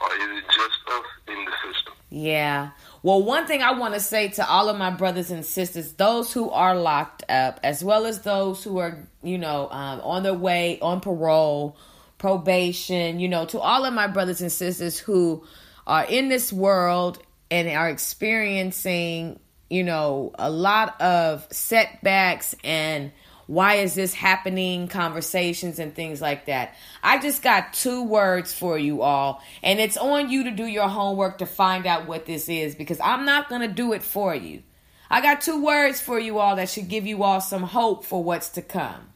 or 0.00 0.14
is 0.14 0.38
it 0.38 0.44
just 0.46 0.78
us 0.88 1.06
in 1.28 1.44
the 1.44 1.52
system? 1.64 1.94
Yeah. 2.10 2.70
Well, 3.02 3.22
one 3.22 3.46
thing 3.46 3.62
I 3.62 3.72
want 3.72 3.94
to 3.94 4.00
say 4.00 4.28
to 4.28 4.48
all 4.48 4.68
of 4.68 4.78
my 4.78 4.90
brothers 4.90 5.30
and 5.30 5.44
sisters, 5.44 5.92
those 5.94 6.32
who 6.32 6.50
are 6.50 6.76
locked 6.76 7.24
up, 7.28 7.60
as 7.62 7.82
well 7.82 8.06
as 8.06 8.22
those 8.22 8.62
who 8.62 8.78
are, 8.78 8.98
you 9.22 9.38
know, 9.38 9.68
um, 9.70 10.00
on 10.00 10.22
their 10.22 10.34
way 10.34 10.78
on 10.80 11.00
parole, 11.00 11.76
probation, 12.18 13.20
you 13.20 13.28
know, 13.28 13.46
to 13.46 13.58
all 13.58 13.84
of 13.84 13.92
my 13.92 14.06
brothers 14.06 14.40
and 14.40 14.50
sisters 14.50 14.98
who 14.98 15.44
are 15.86 16.04
in 16.04 16.28
this 16.28 16.52
world 16.52 17.18
and 17.50 17.68
are 17.68 17.88
experiencing, 17.88 19.38
you 19.70 19.84
know, 19.84 20.32
a 20.38 20.50
lot 20.50 21.00
of 21.00 21.46
setbacks 21.50 22.54
and 22.64 23.12
why 23.46 23.74
is 23.74 23.94
this 23.94 24.12
happening 24.12 24.88
conversations 24.88 25.78
and 25.78 25.94
things 25.94 26.20
like 26.20 26.46
that. 26.46 26.74
I 27.02 27.20
just 27.20 27.42
got 27.42 27.72
two 27.72 28.02
words 28.02 28.52
for 28.52 28.76
you 28.76 29.02
all, 29.02 29.42
and 29.62 29.78
it's 29.78 29.96
on 29.96 30.30
you 30.30 30.44
to 30.44 30.50
do 30.50 30.64
your 30.66 30.88
homework 30.88 31.38
to 31.38 31.46
find 31.46 31.86
out 31.86 32.06
what 32.06 32.26
this 32.26 32.48
is 32.48 32.74
because 32.74 33.00
I'm 33.00 33.24
not 33.24 33.48
going 33.48 33.60
to 33.62 33.68
do 33.68 33.92
it 33.92 34.02
for 34.02 34.34
you. 34.34 34.62
I 35.08 35.20
got 35.20 35.40
two 35.40 35.64
words 35.64 36.00
for 36.00 36.18
you 36.18 36.38
all 36.38 36.56
that 36.56 36.68
should 36.68 36.88
give 36.88 37.06
you 37.06 37.22
all 37.22 37.40
some 37.40 37.62
hope 37.62 38.04
for 38.04 38.24
what's 38.24 38.48
to 38.50 38.62
come. 38.62 39.12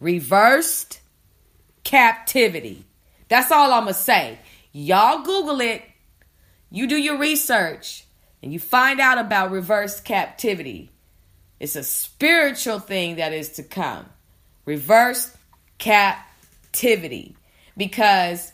Reversed 0.00 1.00
captivity. 1.84 2.84
That's 3.28 3.50
all 3.50 3.72
I'm 3.72 3.84
going 3.84 3.94
to 3.94 4.00
say. 4.00 4.38
Y'all 4.72 5.22
Google 5.22 5.62
it. 5.62 5.82
You 6.76 6.86
do 6.86 6.98
your 6.98 7.16
research 7.16 8.04
and 8.42 8.52
you 8.52 8.58
find 8.58 9.00
out 9.00 9.16
about 9.16 9.50
reverse 9.50 9.98
captivity. 9.98 10.90
It's 11.58 11.74
a 11.74 11.82
spiritual 11.82 12.80
thing 12.80 13.16
that 13.16 13.32
is 13.32 13.52
to 13.52 13.62
come. 13.62 14.04
Reverse 14.66 15.34
captivity. 15.78 17.34
Because 17.78 18.52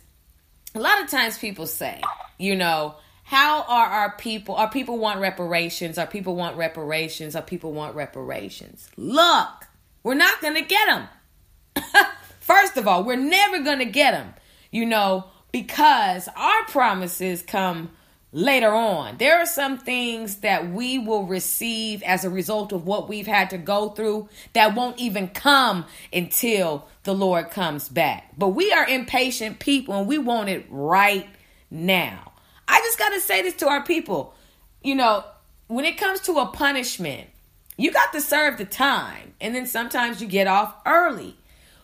a 0.72 0.78
lot 0.78 1.02
of 1.02 1.10
times 1.10 1.36
people 1.36 1.66
say, 1.66 2.00
you 2.38 2.54
know, 2.54 2.94
how 3.24 3.64
are 3.64 3.86
our 3.86 4.12
people, 4.12 4.54
our 4.54 4.70
people 4.70 4.98
want 4.98 5.18
reparations, 5.18 5.98
our 5.98 6.06
people 6.06 6.36
want 6.36 6.56
reparations, 6.56 7.34
our 7.34 7.42
people 7.42 7.72
want 7.72 7.96
reparations. 7.96 8.88
Look, 8.96 9.66
we're 10.04 10.14
not 10.14 10.40
going 10.40 10.54
to 10.54 10.62
get 10.62 10.86
them. 10.86 11.88
First 12.38 12.76
of 12.76 12.86
all, 12.86 13.02
we're 13.02 13.16
never 13.16 13.64
going 13.64 13.80
to 13.80 13.84
get 13.84 14.12
them, 14.12 14.32
you 14.70 14.86
know, 14.86 15.24
because 15.50 16.28
our 16.36 16.64
promises 16.66 17.42
come 17.42 17.90
later 18.32 18.72
on. 18.72 19.18
There 19.18 19.38
are 19.38 19.46
some 19.46 19.78
things 19.78 20.36
that 20.36 20.70
we 20.70 20.98
will 20.98 21.24
receive 21.24 22.02
as 22.02 22.24
a 22.24 22.30
result 22.30 22.72
of 22.72 22.86
what 22.86 23.09
we've 23.09 23.26
had 23.26 23.50
to 23.50 23.59
go 23.59 23.90
through 23.90 24.28
that 24.54 24.74
won't 24.74 24.98
even 24.98 25.28
come 25.28 25.84
until 26.12 26.88
the 27.04 27.14
Lord 27.14 27.50
comes 27.50 27.88
back. 27.88 28.32
But 28.36 28.48
we 28.48 28.72
are 28.72 28.86
impatient 28.86 29.59
people 29.59 29.94
and 29.94 30.09
we 30.09 30.16
want 30.16 30.48
it 30.48 30.66
right 30.70 31.28
now. 31.70 32.32
I 32.66 32.80
just 32.80 32.98
got 32.98 33.10
to 33.10 33.20
say 33.20 33.42
this 33.42 33.54
to 33.56 33.68
our 33.68 33.84
people. 33.84 34.34
You 34.82 34.94
know, 34.94 35.24
when 35.68 35.84
it 35.84 35.98
comes 35.98 36.20
to 36.22 36.38
a 36.38 36.46
punishment, 36.46 37.28
you 37.76 37.92
got 37.92 38.12
to 38.14 38.20
serve 38.20 38.56
the 38.56 38.64
time 38.64 39.34
and 39.40 39.54
then 39.54 39.66
sometimes 39.66 40.22
you 40.22 40.26
get 40.26 40.46
off 40.46 40.74
early. 40.86 41.36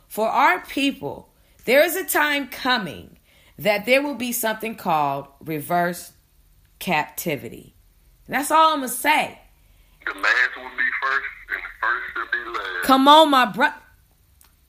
For 0.06 0.26
our 0.26 0.60
people, 0.64 1.28
there 1.66 1.84
is 1.84 1.94
a 1.94 2.04
time 2.04 2.48
coming 2.48 3.18
that 3.58 3.84
there 3.84 4.00
will 4.00 4.14
be 4.14 4.32
something 4.32 4.74
called 4.74 5.26
reverse 5.44 6.12
captivity. 6.78 7.74
And 8.26 8.36
that's 8.36 8.50
all 8.50 8.72
I'm 8.72 8.80
going 8.80 8.90
to 8.90 8.94
say. 8.94 9.38
The 10.04 10.12
last 10.12 10.56
will 10.56 10.64
be 10.76 10.84
first, 11.02 11.26
and 11.50 11.62
the 11.62 11.68
first 11.80 12.16
will 12.16 12.44
be 12.52 12.58
last. 12.58 12.84
Come 12.84 13.08
on, 13.08 13.30
my 13.30 13.46
bro- 13.46 13.72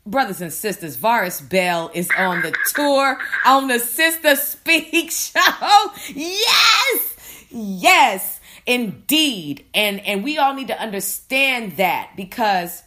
brothers 0.05 0.41
and 0.41 0.51
sisters. 0.51 0.95
Varus 0.95 1.41
Bell 1.41 1.91
is 1.93 2.09
on 2.17 2.41
the 2.41 2.55
tour 2.73 3.17
on 3.45 3.67
the 3.67 3.79
Sister 3.79 4.35
Speak 4.35 5.11
show. 5.11 5.91
Yes, 6.13 7.45
yes, 7.51 8.39
indeed. 8.65 9.65
And 9.73 9.99
and 10.01 10.23
we 10.23 10.37
all 10.37 10.53
need 10.53 10.67
to 10.67 10.79
understand 10.79 11.77
that 11.77 12.11
because 12.15 12.83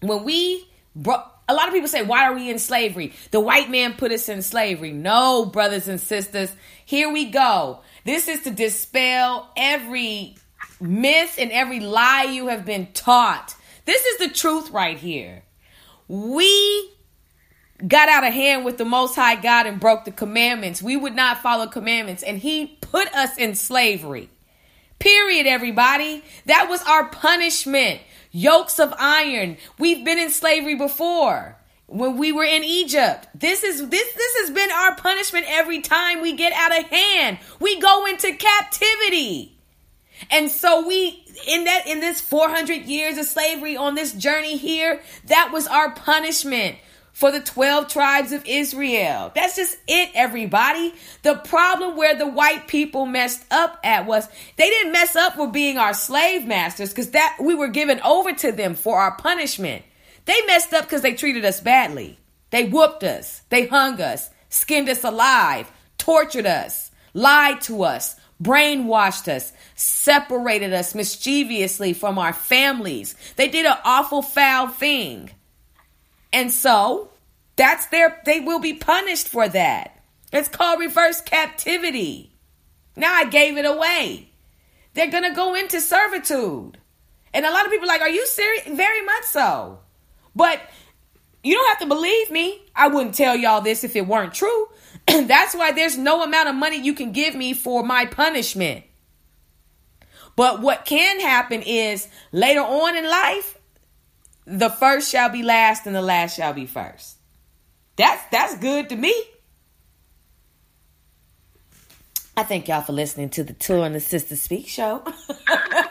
when 0.00 0.24
we 0.24 0.66
brought 0.94 1.32
a 1.48 1.54
lot 1.54 1.68
of 1.68 1.74
people 1.74 1.88
say, 1.88 2.02
why 2.02 2.24
are 2.24 2.34
we 2.34 2.50
in 2.50 2.58
slavery? 2.58 3.12
The 3.30 3.40
white 3.40 3.70
man 3.70 3.94
put 3.94 4.10
us 4.10 4.28
in 4.28 4.42
slavery. 4.42 4.92
No, 4.92 5.46
brothers 5.46 5.86
and 5.86 6.00
sisters, 6.00 6.52
here 6.84 7.12
we 7.12 7.26
go. 7.26 7.80
This 8.06 8.28
is 8.28 8.42
to 8.42 8.50
dispel 8.52 9.50
every 9.56 10.36
myth 10.80 11.38
and 11.40 11.50
every 11.50 11.80
lie 11.80 12.22
you 12.22 12.46
have 12.46 12.64
been 12.64 12.86
taught. 12.92 13.56
This 13.84 14.04
is 14.04 14.18
the 14.18 14.28
truth 14.28 14.70
right 14.70 14.96
here. 14.96 15.42
We 16.06 16.92
got 17.84 18.08
out 18.08 18.24
of 18.24 18.32
hand 18.32 18.64
with 18.64 18.78
the 18.78 18.84
Most 18.84 19.16
High 19.16 19.34
God 19.34 19.66
and 19.66 19.80
broke 19.80 20.04
the 20.04 20.12
commandments. 20.12 20.80
We 20.80 20.96
would 20.96 21.16
not 21.16 21.42
follow 21.42 21.66
commandments, 21.66 22.22
and 22.22 22.38
He 22.38 22.78
put 22.80 23.12
us 23.12 23.36
in 23.36 23.56
slavery. 23.56 24.30
Period, 25.00 25.48
everybody. 25.48 26.22
That 26.44 26.68
was 26.70 26.82
our 26.82 27.08
punishment. 27.08 28.00
Yokes 28.30 28.78
of 28.78 28.94
iron. 29.00 29.56
We've 29.80 30.04
been 30.04 30.18
in 30.18 30.30
slavery 30.30 30.76
before 30.76 31.56
when 31.86 32.16
we 32.16 32.32
were 32.32 32.44
in 32.44 32.64
Egypt. 32.64 33.28
This 33.34 33.62
is 33.62 33.88
this 33.88 34.14
this 34.14 34.36
has 34.40 34.50
been 34.50 34.70
our 34.70 34.96
punishment 34.96 35.46
every 35.48 35.80
time 35.80 36.20
we 36.20 36.34
get 36.34 36.52
out 36.52 36.78
of 36.78 36.84
hand. 36.86 37.38
We 37.60 37.80
go 37.80 38.06
into 38.06 38.34
captivity. 38.34 39.52
And 40.30 40.50
so 40.50 40.86
we 40.86 41.24
in 41.46 41.64
that 41.64 41.86
in 41.86 42.00
this 42.00 42.20
400 42.20 42.86
years 42.86 43.18
of 43.18 43.26
slavery 43.26 43.76
on 43.76 43.94
this 43.94 44.12
journey 44.12 44.56
here, 44.56 45.00
that 45.26 45.50
was 45.52 45.66
our 45.66 45.90
punishment 45.92 46.76
for 47.12 47.30
the 47.30 47.40
12 47.40 47.88
tribes 47.88 48.32
of 48.32 48.44
Israel. 48.46 49.32
That's 49.34 49.56
just 49.56 49.78
it, 49.86 50.10
everybody. 50.14 50.92
The 51.22 51.36
problem 51.36 51.96
where 51.96 52.14
the 52.14 52.26
white 52.26 52.68
people 52.68 53.06
messed 53.06 53.42
up 53.50 53.78
at 53.84 54.06
was 54.06 54.28
they 54.56 54.68
didn't 54.68 54.92
mess 54.92 55.16
up 55.16 55.38
with 55.38 55.52
being 55.52 55.78
our 55.78 55.94
slave 55.94 56.46
masters 56.46 56.90
because 56.90 57.12
that 57.12 57.38
we 57.40 57.54
were 57.54 57.68
given 57.68 58.00
over 58.00 58.32
to 58.32 58.52
them 58.52 58.74
for 58.74 58.98
our 58.98 59.16
punishment. 59.16 59.82
They 60.26 60.40
messed 60.46 60.74
up 60.74 60.84
because 60.84 61.02
they 61.02 61.14
treated 61.14 61.44
us 61.44 61.60
badly. 61.60 62.18
They 62.50 62.68
whooped 62.68 63.02
us, 63.02 63.42
they 63.48 63.66
hung 63.66 64.00
us, 64.00 64.30
skinned 64.50 64.88
us 64.88 65.02
alive, 65.02 65.70
tortured 65.98 66.46
us, 66.46 66.90
lied 67.12 67.60
to 67.62 67.82
us, 67.82 68.16
brainwashed 68.42 69.28
us, 69.28 69.52
separated 69.74 70.72
us 70.72 70.94
mischievously 70.94 71.92
from 71.92 72.18
our 72.18 72.32
families. 72.32 73.14
They 73.36 73.48
did 73.48 73.66
an 73.66 73.78
awful 73.84 74.22
foul 74.22 74.68
thing. 74.68 75.30
And 76.32 76.52
so 76.52 77.10
that's 77.56 77.86
their 77.86 78.20
they 78.24 78.40
will 78.40 78.60
be 78.60 78.74
punished 78.74 79.28
for 79.28 79.48
that. 79.48 80.00
It's 80.32 80.48
called 80.48 80.80
reverse 80.80 81.20
captivity. 81.20 82.32
Now 82.94 83.12
I 83.14 83.24
gave 83.24 83.56
it 83.56 83.64
away. 83.64 84.30
They're 84.94 85.10
gonna 85.10 85.34
go 85.34 85.54
into 85.54 85.80
servitude. 85.80 86.78
And 87.34 87.44
a 87.44 87.50
lot 87.50 87.66
of 87.66 87.70
people 87.70 87.86
are 87.86 87.88
like, 87.88 88.00
are 88.00 88.08
you 88.08 88.26
serious? 88.26 88.66
Very 88.66 89.04
much 89.04 89.24
so. 89.24 89.80
But 90.36 90.60
you 91.42 91.54
don't 91.54 91.68
have 91.68 91.80
to 91.80 91.86
believe 91.86 92.30
me. 92.30 92.60
I 92.76 92.88
wouldn't 92.88 93.14
tell 93.14 93.34
y'all 93.34 93.62
this 93.62 93.82
if 93.82 93.96
it 93.96 94.06
weren't 94.06 94.34
true. 94.34 94.68
That's 95.06 95.54
why 95.54 95.72
there's 95.72 95.96
no 95.96 96.22
amount 96.22 96.50
of 96.50 96.54
money 96.54 96.76
you 96.76 96.92
can 96.92 97.12
give 97.12 97.34
me 97.34 97.54
for 97.54 97.82
my 97.82 98.04
punishment. 98.04 98.84
But 100.36 100.60
what 100.60 100.84
can 100.84 101.20
happen 101.20 101.62
is 101.62 102.06
later 102.30 102.60
on 102.60 102.96
in 102.96 103.08
life, 103.08 103.58
the 104.44 104.68
first 104.68 105.10
shall 105.10 105.30
be 105.30 105.42
last 105.42 105.86
and 105.86 105.96
the 105.96 106.02
last 106.02 106.36
shall 106.36 106.52
be 106.52 106.66
first. 106.66 107.16
That's 107.96 108.22
that's 108.30 108.58
good 108.58 108.90
to 108.90 108.96
me. 108.96 109.14
I 112.36 112.42
thank 112.42 112.68
y'all 112.68 112.82
for 112.82 112.92
listening 112.92 113.30
to 113.30 113.44
the 113.44 113.54
Tour 113.54 113.86
and 113.86 113.94
the 113.94 114.00
Sister 114.00 114.36
Speak 114.36 114.68
show. 114.68 115.02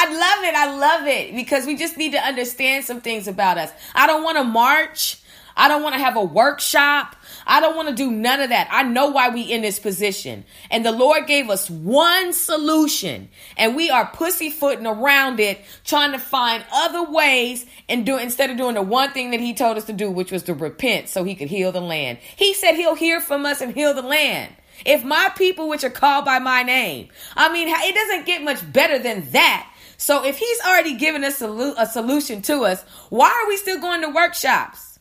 I 0.00 0.04
love 0.04 0.44
it. 0.44 0.54
I 0.54 0.76
love 0.76 1.08
it 1.08 1.34
because 1.34 1.66
we 1.66 1.74
just 1.74 1.96
need 1.96 2.12
to 2.12 2.20
understand 2.20 2.84
some 2.84 3.00
things 3.00 3.26
about 3.26 3.58
us. 3.58 3.72
I 3.96 4.06
don't 4.06 4.22
want 4.22 4.38
to 4.38 4.44
march. 4.44 5.18
I 5.56 5.66
don't 5.66 5.82
want 5.82 5.96
to 5.96 6.00
have 6.00 6.14
a 6.14 6.22
workshop. 6.22 7.16
I 7.44 7.60
don't 7.60 7.74
want 7.74 7.88
to 7.88 7.94
do 7.96 8.08
none 8.08 8.40
of 8.40 8.50
that. 8.50 8.68
I 8.70 8.84
know 8.84 9.08
why 9.08 9.30
we 9.30 9.42
in 9.42 9.60
this 9.60 9.80
position. 9.80 10.44
And 10.70 10.86
the 10.86 10.92
Lord 10.92 11.26
gave 11.26 11.50
us 11.50 11.68
one 11.68 12.32
solution 12.32 13.28
and 13.56 13.74
we 13.74 13.90
are 13.90 14.06
pussyfooting 14.06 14.86
around 14.86 15.40
it, 15.40 15.60
trying 15.84 16.12
to 16.12 16.20
find 16.20 16.64
other 16.72 17.10
ways 17.10 17.66
and 17.88 18.06
do 18.06 18.18
instead 18.18 18.50
of 18.50 18.56
doing 18.56 18.76
the 18.76 18.82
one 18.82 19.10
thing 19.10 19.32
that 19.32 19.40
he 19.40 19.52
told 19.52 19.78
us 19.78 19.86
to 19.86 19.92
do, 19.92 20.12
which 20.12 20.30
was 20.30 20.44
to 20.44 20.54
repent 20.54 21.08
so 21.08 21.24
he 21.24 21.34
could 21.34 21.48
heal 21.48 21.72
the 21.72 21.80
land. 21.80 22.18
He 22.36 22.54
said 22.54 22.76
he'll 22.76 22.94
hear 22.94 23.20
from 23.20 23.44
us 23.44 23.60
and 23.60 23.74
heal 23.74 23.94
the 23.94 24.02
land. 24.02 24.54
If 24.86 25.02
my 25.02 25.32
people, 25.36 25.68
which 25.68 25.82
are 25.82 25.90
called 25.90 26.24
by 26.24 26.38
my 26.38 26.62
name, 26.62 27.08
I 27.36 27.52
mean, 27.52 27.66
it 27.68 27.94
doesn't 27.96 28.26
get 28.26 28.44
much 28.44 28.72
better 28.72 29.00
than 29.00 29.28
that. 29.32 29.68
So 29.98 30.24
if 30.24 30.38
he's 30.38 30.60
already 30.60 30.94
given 30.94 31.24
us 31.24 31.42
a, 31.42 31.50
a 31.76 31.86
solution 31.86 32.40
to 32.42 32.64
us, 32.64 32.82
why 33.10 33.28
are 33.28 33.48
we 33.48 33.56
still 33.56 33.80
going 33.80 34.00
to 34.02 34.08
workshops? 34.08 34.98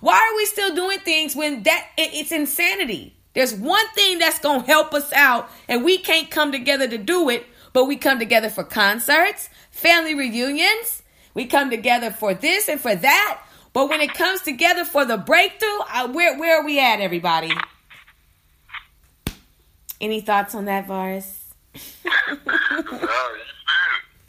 Why 0.00 0.14
are 0.14 0.36
we 0.36 0.44
still 0.44 0.74
doing 0.74 0.98
things 0.98 1.34
when 1.34 1.62
that 1.64 1.86
it's 1.96 2.30
insanity? 2.30 3.16
There's 3.32 3.54
one 3.54 3.86
thing 3.94 4.18
that's 4.18 4.38
going 4.38 4.60
to 4.60 4.66
help 4.66 4.92
us 4.94 5.12
out 5.12 5.50
and 5.66 5.82
we 5.82 5.98
can't 5.98 6.30
come 6.30 6.52
together 6.52 6.86
to 6.86 6.98
do 6.98 7.30
it, 7.30 7.46
but 7.72 7.86
we 7.86 7.96
come 7.96 8.18
together 8.18 8.50
for 8.50 8.64
concerts, 8.64 9.48
family 9.70 10.14
reunions, 10.14 11.02
we 11.34 11.46
come 11.46 11.70
together 11.70 12.10
for 12.10 12.34
this 12.34 12.68
and 12.68 12.80
for 12.80 12.94
that. 12.94 13.42
But 13.72 13.88
when 13.88 14.00
it 14.00 14.14
comes 14.14 14.42
together 14.42 14.84
for 14.84 15.04
the 15.04 15.18
breakthrough, 15.18 15.68
uh, 15.92 16.08
where 16.08 16.38
where 16.38 16.60
are 16.60 16.64
we 16.64 16.80
at, 16.80 17.00
everybody? 17.00 17.52
Any 20.00 20.22
thoughts 20.22 20.54
on 20.54 20.66
that, 20.66 20.86
Varus? 20.86 21.44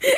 so 0.00 0.08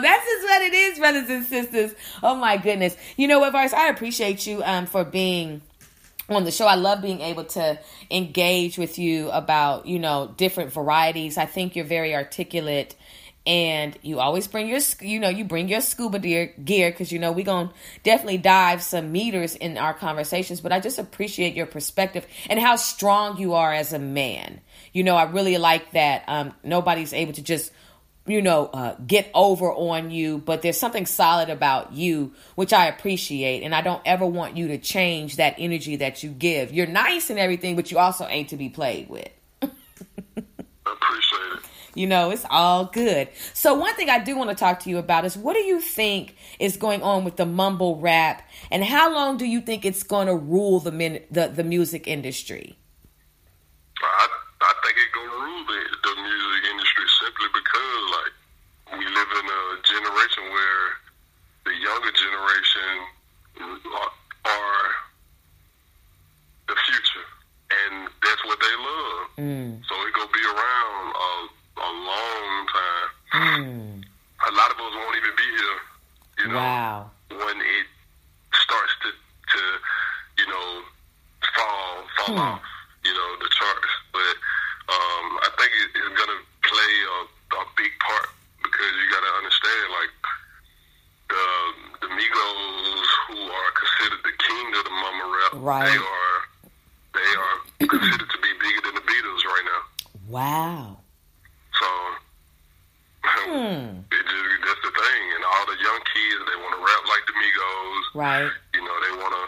that's 0.00 0.24
just 0.24 0.44
what 0.44 0.62
it 0.62 0.74
is, 0.74 0.98
brothers 0.98 1.28
and 1.28 1.44
sisters. 1.44 1.94
Oh 2.22 2.34
my 2.34 2.56
goodness. 2.56 2.96
You 3.16 3.28
know 3.28 3.40
what, 3.40 3.52
Vars? 3.52 3.72
I 3.72 3.88
appreciate 3.88 4.46
you 4.46 4.62
um, 4.62 4.86
for 4.86 5.04
being 5.04 5.60
on 6.28 6.44
the 6.44 6.50
show. 6.50 6.66
I 6.66 6.76
love 6.76 7.02
being 7.02 7.20
able 7.20 7.44
to 7.44 7.78
engage 8.10 8.78
with 8.78 8.98
you 8.98 9.30
about, 9.30 9.86
you 9.86 9.98
know, 9.98 10.32
different 10.36 10.72
varieties. 10.72 11.36
I 11.36 11.46
think 11.46 11.76
you're 11.76 11.84
very 11.84 12.14
articulate 12.14 12.94
and 13.46 13.98
you 14.02 14.20
always 14.20 14.46
bring 14.46 14.68
your 14.68 14.80
you 15.00 15.18
know 15.18 15.28
you 15.28 15.44
bring 15.44 15.68
your 15.68 15.80
scuba 15.80 16.18
gear 16.18 16.52
because 16.90 17.10
you 17.10 17.18
know 17.18 17.32
we're 17.32 17.44
gonna 17.44 17.72
definitely 18.02 18.36
dive 18.36 18.82
some 18.82 19.10
meters 19.12 19.56
in 19.56 19.78
our 19.78 19.94
conversations 19.94 20.60
but 20.60 20.72
i 20.72 20.78
just 20.78 20.98
appreciate 20.98 21.54
your 21.54 21.64
perspective 21.66 22.26
and 22.50 22.60
how 22.60 22.76
strong 22.76 23.38
you 23.38 23.54
are 23.54 23.72
as 23.72 23.92
a 23.94 23.98
man 23.98 24.60
you 24.92 25.02
know 25.02 25.16
i 25.16 25.24
really 25.24 25.58
like 25.58 25.90
that 25.92 26.24
um, 26.28 26.54
nobody's 26.62 27.12
able 27.12 27.32
to 27.32 27.42
just 27.42 27.72
you 28.26 28.42
know, 28.42 28.66
uh, 28.66 28.94
get 29.06 29.30
over 29.34 29.72
on 29.72 30.10
you, 30.10 30.38
but 30.38 30.62
there's 30.62 30.78
something 30.78 31.06
solid 31.06 31.48
about 31.48 31.92
you, 31.92 32.32
which 32.54 32.72
I 32.72 32.86
appreciate. 32.86 33.62
And 33.62 33.74
I 33.74 33.80
don't 33.80 34.02
ever 34.04 34.26
want 34.26 34.56
you 34.56 34.68
to 34.68 34.78
change 34.78 35.36
that 35.36 35.56
energy 35.58 35.96
that 35.96 36.22
you 36.22 36.30
give. 36.30 36.72
You're 36.72 36.86
nice 36.86 37.30
and 37.30 37.38
everything, 37.38 37.76
but 37.76 37.90
you 37.90 37.98
also 37.98 38.26
ain't 38.28 38.50
to 38.50 38.56
be 38.56 38.68
played 38.68 39.08
with. 39.08 39.28
I 39.62 39.68
appreciate 40.86 41.40
it. 41.54 41.60
You 41.96 42.06
know, 42.06 42.30
it's 42.30 42.44
all 42.48 42.84
good. 42.84 43.28
So, 43.52 43.74
one 43.74 43.96
thing 43.96 44.08
I 44.08 44.20
do 44.20 44.36
want 44.36 44.50
to 44.50 44.56
talk 44.56 44.78
to 44.80 44.90
you 44.90 44.98
about 44.98 45.24
is 45.24 45.36
what 45.36 45.54
do 45.54 45.60
you 45.60 45.80
think 45.80 46.36
is 46.60 46.76
going 46.76 47.02
on 47.02 47.24
with 47.24 47.34
the 47.34 47.46
mumble 47.46 47.96
rap, 47.96 48.48
and 48.70 48.84
how 48.84 49.12
long 49.12 49.38
do 49.38 49.44
you 49.44 49.60
think 49.60 49.84
it's 49.84 50.04
going 50.04 50.28
to 50.28 50.36
rule 50.36 50.78
the 50.78 50.92
min- 50.92 51.24
the, 51.32 51.48
the 51.48 51.64
music 51.64 52.06
industry? 52.06 52.78
I, 54.00 54.28
I 54.70 54.72
think 54.86 54.94
it's 55.02 55.10
going 55.14 55.26
to 55.34 55.40
rule 55.42 55.64
the, 55.66 55.80
the 55.82 56.14
music 56.14 56.62
industry 56.70 57.06
simply 57.18 57.48
because, 57.58 58.02
like, 58.22 58.34
we 58.98 59.04
live 59.06 59.30
in 59.34 59.46
a 59.50 59.62
generation 59.82 60.44
where 60.54 60.84
the 61.66 61.74
younger 61.74 62.12
generation 62.14 62.90
are, 63.66 64.12
are 64.46 64.86
the 66.70 66.76
future, 66.86 67.26
and 67.82 68.08
that's 68.22 68.42
what 68.46 68.58
they 68.62 68.74
love. 68.78 69.22
Mm. 69.42 69.82
So 69.86 69.92
it 70.06 70.14
gonna 70.14 70.30
be 70.34 70.46
around 70.46 71.04
a, 71.14 71.30
a 71.82 71.90
long 71.90 72.66
time. 72.70 73.10
Mm. 73.34 74.04
A 74.46 74.52
lot 74.54 74.70
of 74.70 74.78
us 74.78 74.92
won't 74.94 75.16
even 75.18 75.34
be 75.36 75.48
here, 75.50 75.78
you 76.38 76.48
know, 76.52 76.58
Wow. 76.58 77.10
when 77.30 77.56
it 77.60 77.86
starts 78.54 78.92
to, 79.02 79.08
to 79.10 79.60
you 80.38 80.46
know, 80.48 80.82
fall 81.54 82.06
fall 82.16 82.34
Hmm. 82.34 82.40
off, 82.40 82.62
you 83.04 83.12
know, 83.14 83.28
the 83.42 83.48
charts. 83.50 83.90
But 84.12 84.34
um, 84.90 85.26
I 85.46 85.48
think 85.58 85.70
it, 85.70 85.88
it's 85.94 86.14
gonna 86.18 86.40
play 86.66 86.92
a, 87.06 87.18
a 87.62 87.64
big 87.78 87.92
part 88.02 88.28
because 88.62 88.90
you 88.98 89.06
got 89.14 89.22
to 89.24 89.32
understand, 89.38 89.84
like 89.94 90.12
the 91.30 91.44
the 92.06 92.10
Migos, 92.10 93.08
who 93.30 93.38
are 93.46 93.70
considered 93.78 94.22
the 94.26 94.34
king 94.42 94.66
of 94.74 94.82
the 94.84 94.94
mumble 94.94 95.30
rap, 95.30 95.52
Right. 95.62 95.86
they 95.90 95.98
are 95.98 96.36
they 97.14 97.30
are 97.38 97.56
considered 97.88 98.30
to 98.30 98.38
be 98.42 98.52
bigger 98.58 98.82
than 98.90 98.94
the 98.98 99.06
Beatles 99.06 99.42
right 99.46 99.66
now. 99.66 99.82
Wow. 100.28 100.96
So 101.78 101.86
Hmm. 103.22 104.02
it 104.14 104.24
just 104.26 104.48
that's 104.64 104.82
the 104.82 104.90
thing, 104.94 105.22
and 105.36 105.42
all 105.44 105.64
the 105.66 105.78
young 105.82 106.00
kids 106.08 106.40
they 106.48 106.58
want 106.60 106.72
to 106.78 106.82
rap 106.82 107.02
like 107.10 107.24
the 107.26 107.34
Migos. 107.36 108.04
Right. 108.14 108.50
You 108.74 108.82
know, 108.82 108.96
they 109.06 109.12
want 109.22 109.34
to 109.34 109.44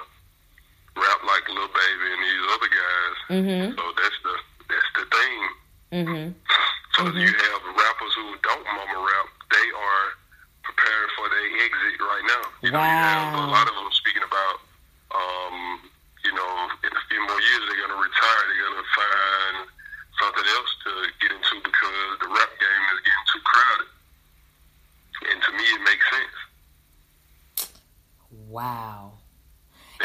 rap 1.01 1.21
like 1.25 1.45
Lil 1.49 1.69
Baby 1.73 2.07
and 2.13 2.23
these 2.23 2.45
other 2.53 2.71
guys. 2.71 3.17
Mm-hmm. 3.33 3.67
So 3.79 3.83
that's 3.83 3.89
the 3.89 3.91
that's 3.93 3.97
the 3.97 4.03
thing. 4.03 4.12
Mm-hmm. 5.93 6.33
So 6.97 7.01
you 7.13 7.29
have 7.29 7.61
rappers 7.77 8.13
who 8.17 8.27
don't 8.41 8.65
mumble 8.65 9.05
rap. 9.05 9.27
They 9.53 9.69
are 9.77 10.05
preparing 10.65 11.11
for 11.17 11.29
their 11.29 11.49
exit 11.69 12.01
right 12.01 12.25
now. 12.33 12.45
You 12.65 12.71
know, 12.73 12.81
you 12.81 12.97
have 12.97 13.33
Wow. 13.37 13.45
a 13.45 13.53
lot 13.53 13.69
of 13.69 13.75
them 13.77 13.89
speaking 13.93 14.25
about, 14.25 14.57
um, 15.13 15.57
you 16.25 16.33
know, 16.33 16.51
in 16.85 16.93
a 16.97 17.03
few 17.13 17.21
more 17.29 17.41
years 17.41 17.63
they're 17.69 17.81
going 17.85 17.93
to 17.97 18.01
retire. 18.01 18.41
They're 18.49 18.65
going 18.73 18.81
to 18.81 18.91
find 18.97 19.57
something 20.21 20.47
else 20.49 20.73
to 20.85 20.91
get 21.21 21.31
into 21.33 21.55
because 21.61 22.09
the 22.25 22.29
rap 22.29 22.53
game 22.57 22.85
is 22.97 23.01
getting 23.05 23.27
too 23.33 23.43
crowded. 23.45 23.89
And 25.33 25.39
to 25.45 25.51
me, 25.53 25.65
it 25.77 25.83
makes 25.85 26.07
sense. 26.09 26.37
Wow. 28.49 29.13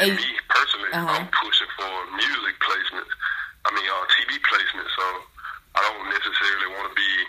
And 0.00 0.10
And- 0.12 0.18
me 0.20 0.38
personally, 0.48 0.92
Uh-huh. 0.92 1.16
I'm 1.16 1.28
pushing 1.32 1.66
for 1.76 1.88
for 1.88 2.10
music 2.10 2.58
placements. 2.60 3.12
I 3.64 3.70
mean, 3.70 3.86
uh, 3.88 4.04
TV 4.18 4.38
placements. 4.40 4.90
So 4.96 5.24
I 5.76 5.80
don't 5.82 6.08
necessarily 6.10 6.66
want 6.74 6.88
to 6.90 6.94
be 6.94 7.26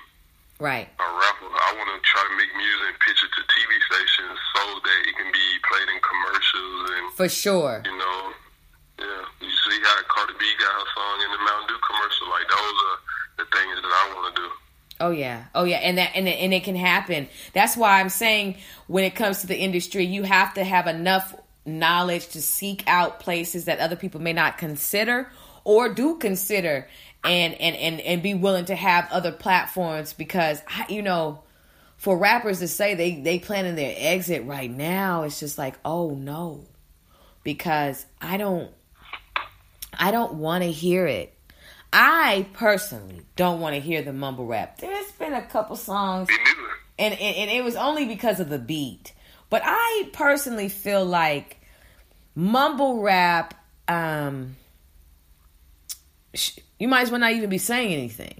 Right. 0.60 0.90
a 1.00 1.04
rapper. 1.22 1.46
I 1.54 1.74
want 1.78 1.90
to 1.94 2.00
try 2.10 2.24
to 2.24 2.34
make 2.36 2.54
music 2.56 2.88
and 2.90 3.00
pitch 3.00 3.22
it 3.24 3.32
to 3.34 3.44
TV 3.44 3.80
stations 3.86 4.40
so 4.56 4.80
that 4.80 5.00
it 5.08 5.16
can 5.18 5.32
be 5.32 5.60
played 5.70 5.88
in 5.90 6.02
commercials 6.02 6.90
and 6.92 7.09
For 7.20 7.28
sure. 7.28 7.84
you 7.84 7.98
know, 7.98 8.32
yeah. 8.98 9.06
You 9.42 9.50
see 9.52 9.78
how 9.84 9.96
Cardi 10.08 10.34
B 10.40 10.46
got 10.58 10.72
her 10.72 10.88
song 10.96 11.20
in 11.26 11.32
the 11.34 11.44
Mountain 11.44 11.68
Dew 11.68 11.80
commercial. 11.86 12.30
Like 12.30 12.48
those 12.48 12.78
are 12.88 12.98
the 13.40 13.46
things 13.52 13.76
that 13.82 13.92
I 13.92 14.14
want 14.16 14.36
to 14.36 14.42
do. 14.42 14.48
Oh 15.02 15.12
yeah, 15.12 15.44
oh 15.54 15.66
yeah, 15.66 15.80
and 15.80 15.98
that 15.98 16.12
and 16.16 16.30
it, 16.30 16.40
and 16.40 16.54
it 16.54 16.64
can 16.64 16.78
happen. 16.78 17.28
That's 17.52 17.76
why 17.76 18.00
I'm 18.00 18.08
saying 18.08 18.56
when 18.88 19.04
it 19.04 19.16
comes 19.16 19.42
to 19.42 19.48
the 19.48 19.58
industry, 19.58 20.06
you 20.06 20.24
have 20.24 20.54
to 20.54 20.64
have 20.64 20.88
enough 20.88 21.36
knowledge 21.66 22.30
to 22.30 22.42
seek 22.42 22.86
out 22.88 23.20
places 23.20 23.66
that 23.66 23.80
other 23.80 23.98
people 23.98 24.22
may 24.22 24.32
not 24.32 24.58
consider 24.58 25.30
or 25.66 25.94
do 25.94 26.16
consider, 26.20 26.88
and 27.26 27.54
and 27.56 27.76
and 27.76 28.00
and 28.00 28.24
be 28.24 28.34
willing 28.34 28.64
to 28.66 28.76
have 28.78 29.10
other 29.12 29.34
platforms 29.34 30.14
because 30.14 30.62
I- 30.70 30.86
you 30.88 31.02
know, 31.02 31.44
for 31.98 32.18
rappers 32.18 32.60
to 32.60 32.70
say 32.70 32.96
they 32.96 33.16
they 33.20 33.40
planning 33.40 33.76
their 33.76 33.94
exit 33.98 34.46
right 34.46 34.72
now, 34.72 35.24
it's 35.24 35.42
just 35.42 35.58
like 35.58 35.76
oh 35.84 36.12
no, 36.12 36.64
because 37.44 38.06
I 38.22 38.38
don't 38.38 38.72
I 39.98 40.12
don't 40.12 40.36
want 40.36 40.64
to 40.64 40.72
hear 40.72 41.06
it. 41.08 41.34
I 41.92 42.46
personally 42.54 43.22
don't 43.36 43.60
want 43.60 43.76
to 43.76 43.82
hear 43.82 44.02
the 44.04 44.14
mumble 44.14 44.46
rap. 44.46 44.78
There's 44.78 45.12
been 45.14 45.34
a 45.34 45.42
couple 45.42 45.76
songs, 45.76 46.30
and, 47.00 47.14
and, 47.14 47.36
and 47.36 47.50
it 47.52 47.64
was 47.64 47.76
only 47.76 48.06
because 48.06 48.40
of 48.40 48.50
the 48.50 48.60
beat. 48.60 49.14
But 49.50 49.64
I 49.66 50.10
personally 50.14 50.70
feel 50.70 51.04
like 51.04 51.60
mumble 52.36 53.02
rap, 53.02 53.56
um, 53.88 54.56
sh- 56.36 56.60
you 56.80 56.88
might 56.88 57.02
as 57.02 57.12
well 57.12 57.20
not 57.20 57.32
even 57.32 57.50
be 57.50 57.58
saying 57.58 57.92
anything. 57.92 58.40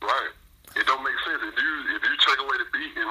Right. 0.00 0.30
It 0.76 0.86
don't 0.86 1.02
make 1.02 1.14
sense 1.26 1.42
if 1.42 1.60
you 1.62 1.96
if 1.96 2.02
you 2.04 2.16
take 2.26 2.38
away 2.38 2.56
the 2.58 2.78
beat 2.78 2.96
and 2.96 3.10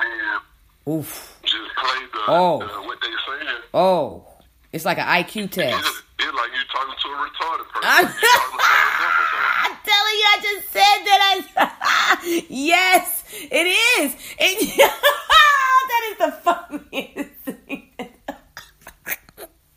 then 0.88 0.96
Oof. 0.96 1.38
just 1.44 1.76
play 1.76 2.00
the, 2.14 2.20
Oh. 2.30 2.60
the 2.60 2.66
what 2.88 2.98
they 3.02 3.08
saying. 3.08 3.58
Oh, 3.74 4.26
it's 4.72 4.86
like 4.86 4.98
an 5.00 5.06
IQ 5.08 5.50
test. 5.52 5.84
just, 5.84 6.04
it's 6.20 6.34
like 6.36 6.52
you 6.52 6.64
talking 6.72 6.94
to 7.02 7.08
a 7.10 7.18
retarded 7.18 7.68
person. 7.70 7.90
I'm- 7.90 8.06
Like 8.06 8.14
you 8.22 8.28
talking 8.30 8.58
to 8.58 9.38
a 9.38 9.50
I'm 9.66 9.78
telling 9.86 10.16
you, 10.20 10.26
I 10.28 10.40
just 10.42 10.72
said 10.72 11.00
that. 11.06 11.46
I 11.58 12.46
yes, 12.50 13.24
it 13.34 13.68
is. 14.02 14.16
It, 14.40 14.78
that 15.90 16.02
is 16.12 16.18
the 16.18 16.32
funniest 16.44 17.30
thing. 17.46 17.90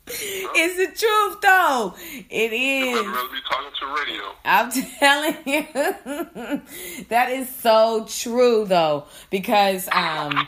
it's 0.07 0.77
the 0.77 0.85
truth, 1.05 1.41
though. 1.41 1.95
It 2.29 2.51
I'd 2.53 3.05
rather 3.07 3.29
be 3.29 3.41
talking 3.49 3.71
to 3.79 3.85
radio. 3.95 4.23
I'm 4.45 4.71
telling 4.99 5.37
you, 5.45 7.05
that 7.09 7.29
is 7.31 7.53
so 7.55 8.05
true, 8.07 8.65
though, 8.65 9.05
because, 9.29 9.87
um, 9.91 10.47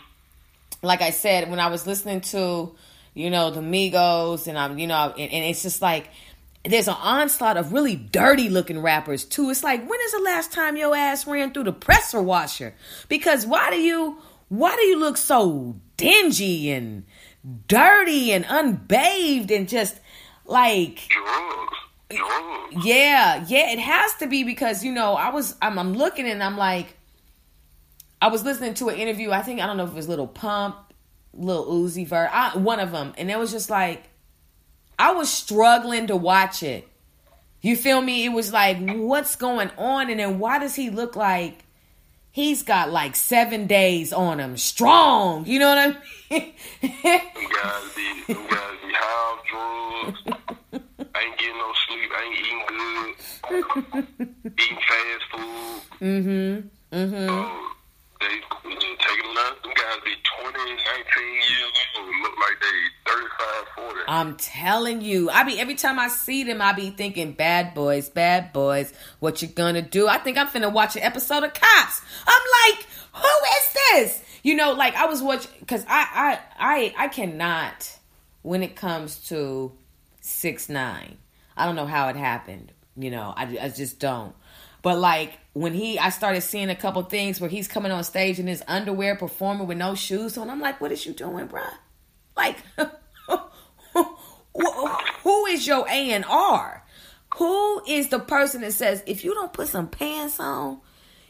like 0.81 1.01
I 1.01 1.09
said, 1.09 1.49
when 1.49 1.59
I 1.59 1.67
was 1.67 1.87
listening 1.87 2.21
to, 2.21 2.75
you 3.15 3.31
know, 3.31 3.49
the 3.49 3.61
Migos, 3.61 4.45
and 4.47 4.59
I'm, 4.59 4.77
you 4.77 4.85
know, 4.85 5.13
and, 5.17 5.31
and 5.31 5.45
it's 5.45 5.63
just 5.63 5.81
like 5.81 6.09
there's 6.63 6.87
an 6.87 6.97
onslaught 6.99 7.57
of 7.57 7.73
really 7.73 7.95
dirty 7.95 8.49
looking 8.49 8.79
rappers 8.79 9.23
too. 9.23 9.49
It's 9.49 9.63
like 9.63 9.87
when 9.89 9.99
is 10.01 10.11
the 10.11 10.19
last 10.19 10.51
time 10.51 10.77
your 10.77 10.95
ass 10.95 11.25
ran 11.25 11.51
through 11.53 11.63
the 11.63 11.73
presser 11.73 12.21
washer? 12.21 12.75
Because 13.07 13.47
why 13.47 13.71
do 13.71 13.77
you, 13.77 14.17
why 14.49 14.75
do 14.75 14.83
you 14.83 14.99
look 14.99 15.17
so 15.17 15.75
dingy 15.97 16.69
and 16.71 17.05
dirty 17.67 18.31
and 18.31 18.45
unbathed 18.49 19.51
and 19.51 19.67
just 19.67 19.99
like 20.45 21.07
yeah, 22.83 23.43
yeah, 23.47 23.71
it 23.71 23.79
has 23.79 24.13
to 24.15 24.27
be 24.27 24.43
because 24.43 24.83
you 24.83 24.91
know 24.91 25.13
I 25.13 25.29
was 25.29 25.55
I'm, 25.61 25.79
I'm 25.79 25.93
looking 25.93 26.27
and 26.27 26.43
I'm 26.43 26.57
like 26.57 26.95
I 28.21 28.27
was 28.27 28.43
listening 28.43 28.73
to 28.75 28.89
an 28.89 28.95
interview. 28.95 29.31
I 29.31 29.41
think 29.41 29.59
I 29.59 29.65
don't 29.65 29.77
know 29.77 29.85
if 29.85 29.91
it 29.91 29.95
was 29.95 30.09
Little 30.09 30.27
Pump, 30.27 30.84
Little 31.35 31.65
Uzi 31.65 32.07
Vert, 32.07 32.29
I, 32.31 32.57
one 32.57 32.79
of 32.79 32.91
them, 32.91 33.13
and 33.17 33.29
it 33.29 33.37
was 33.37 33.51
just 33.51 33.69
like 33.69 34.09
I 34.97 35.11
was 35.11 35.29
struggling 35.29 36.07
to 36.07 36.15
watch 36.15 36.63
it. 36.63 36.87
You 37.61 37.75
feel 37.75 38.01
me? 38.01 38.25
It 38.25 38.29
was 38.29 38.53
like 38.53 38.77
what's 38.79 39.35
going 39.35 39.71
on, 39.77 40.09
and 40.09 40.19
then 40.19 40.39
why 40.39 40.59
does 40.59 40.75
he 40.75 40.89
look 40.89 41.15
like 41.15 41.65
he's 42.31 42.63
got 42.63 42.91
like 42.91 43.15
seven 43.15 43.65
days 43.67 44.13
on 44.13 44.39
him, 44.39 44.55
strong? 44.57 45.45
You 45.45 45.59
know 45.59 45.69
what 45.69 45.77
I 45.77 45.87
mean? 45.87 46.53
Them 46.81 47.21
guys 47.53 47.95
be 47.95 48.33
them 48.33 48.47
guys 48.47 48.77
be 48.83 48.93
high 48.93 49.37
drugs. 49.49 50.19
ain't 50.73 51.37
getting 51.37 51.57
no 51.57 51.73
sleep. 51.87 52.11
Ain't 52.21 52.39
eating 52.39 52.63
good. 52.67 54.53
eating 54.59 54.77
fast 54.87 55.25
food. 55.31 55.81
mm-hmm. 56.01 56.95
Mm-hmm. 56.95 57.29
Um, 57.29 57.74
they 58.29 58.39
them 58.65 59.37
out. 59.37 59.63
Them 59.63 59.71
guys 59.75 60.01
be 60.03 60.13
20, 60.41 60.57
19 60.57 60.75
years 61.33 61.71
old. 61.97 62.07
Look 62.21 62.37
like 62.37 62.59
they 62.61 63.11
35, 63.11 63.67
40. 63.75 63.99
I'm 64.07 64.35
telling 64.37 65.01
you, 65.01 65.29
I 65.29 65.43
be 65.43 65.59
every 65.59 65.75
time 65.75 65.99
I 65.99 66.07
see 66.07 66.43
them, 66.43 66.61
I 66.61 66.73
be 66.73 66.89
thinking, 66.89 67.33
"Bad 67.33 67.73
boys, 67.73 68.09
bad 68.09 68.53
boys, 68.53 68.93
what 69.19 69.41
you 69.41 69.47
gonna 69.47 69.81
do?" 69.81 70.07
I 70.07 70.17
think 70.17 70.37
I'm 70.37 70.47
finna 70.47 70.71
watch 70.71 70.95
an 70.95 71.03
episode 71.03 71.43
of 71.43 71.53
Cops. 71.53 72.01
I'm 72.27 72.41
like, 72.67 72.85
who 73.13 73.27
is 73.57 73.73
this? 73.73 74.23
You 74.43 74.55
know, 74.55 74.73
like 74.73 74.95
I 74.95 75.05
was 75.05 75.21
watching 75.21 75.51
because 75.59 75.85
I, 75.87 76.39
I, 76.59 76.93
I, 76.97 77.05
I 77.05 77.07
cannot 77.07 77.97
when 78.41 78.63
it 78.63 78.75
comes 78.75 79.27
to 79.29 79.71
six 80.21 80.69
nine. 80.69 81.17
I 81.57 81.65
don't 81.65 81.75
know 81.75 81.87
how 81.87 82.09
it 82.09 82.15
happened. 82.15 82.71
You 82.97 83.11
know, 83.11 83.33
I, 83.35 83.57
I 83.61 83.69
just 83.69 83.99
don't. 83.99 84.33
But 84.85 84.99
like 84.99 85.39
when 85.53 85.73
he, 85.73 85.97
I 85.97 86.09
started 86.09 86.41
seeing 86.41 86.69
a 86.69 86.75
couple 86.75 87.01
things 87.01 87.41
where 87.41 87.49
he's 87.49 87.67
coming 87.67 87.91
on 87.91 88.03
stage 88.03 88.37
in 88.37 88.45
his 88.45 88.61
underwear 88.67 89.15
performing 89.15 89.65
with 89.65 89.79
no 89.79 89.95
shoes 89.95 90.37
on. 90.37 90.47
I'm 90.47 90.61
like, 90.61 90.79
what 90.79 90.91
is 90.91 91.07
you 91.07 91.13
doing, 91.13 91.47
bruh? 91.47 91.73
Like, 92.37 92.57
who 95.23 95.45
is 95.47 95.65
your 95.65 95.87
A 95.87 96.11
and 96.11 96.23
R? 96.25 96.83
Who 97.37 97.83
is 97.87 98.09
the 98.09 98.19
person 98.19 98.61
that 98.61 98.73
says 98.73 99.01
if 99.07 99.23
you 99.25 99.33
don't 99.33 99.51
put 99.51 99.69
some 99.69 99.87
pants 99.87 100.39
on, 100.39 100.81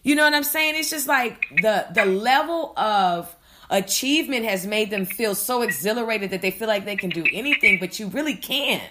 you 0.03 0.15
know 0.15 0.25
what 0.25 0.33
I'm 0.33 0.43
saying? 0.43 0.75
It's 0.75 0.89
just 0.89 1.07
like 1.07 1.47
the 1.61 1.87
the 1.95 2.03
level 2.03 2.77
of 2.77 3.33
achievement 3.69 4.43
has 4.43 4.67
made 4.67 4.89
them 4.89 5.05
feel 5.05 5.33
so 5.33 5.61
exhilarated 5.61 6.31
that 6.31 6.41
they 6.41 6.51
feel 6.51 6.67
like 6.67 6.83
they 6.83 6.97
can 6.97 7.09
do 7.09 7.23
anything, 7.31 7.79
but 7.79 7.99
you 7.99 8.07
really 8.07 8.35
can't. 8.35 8.83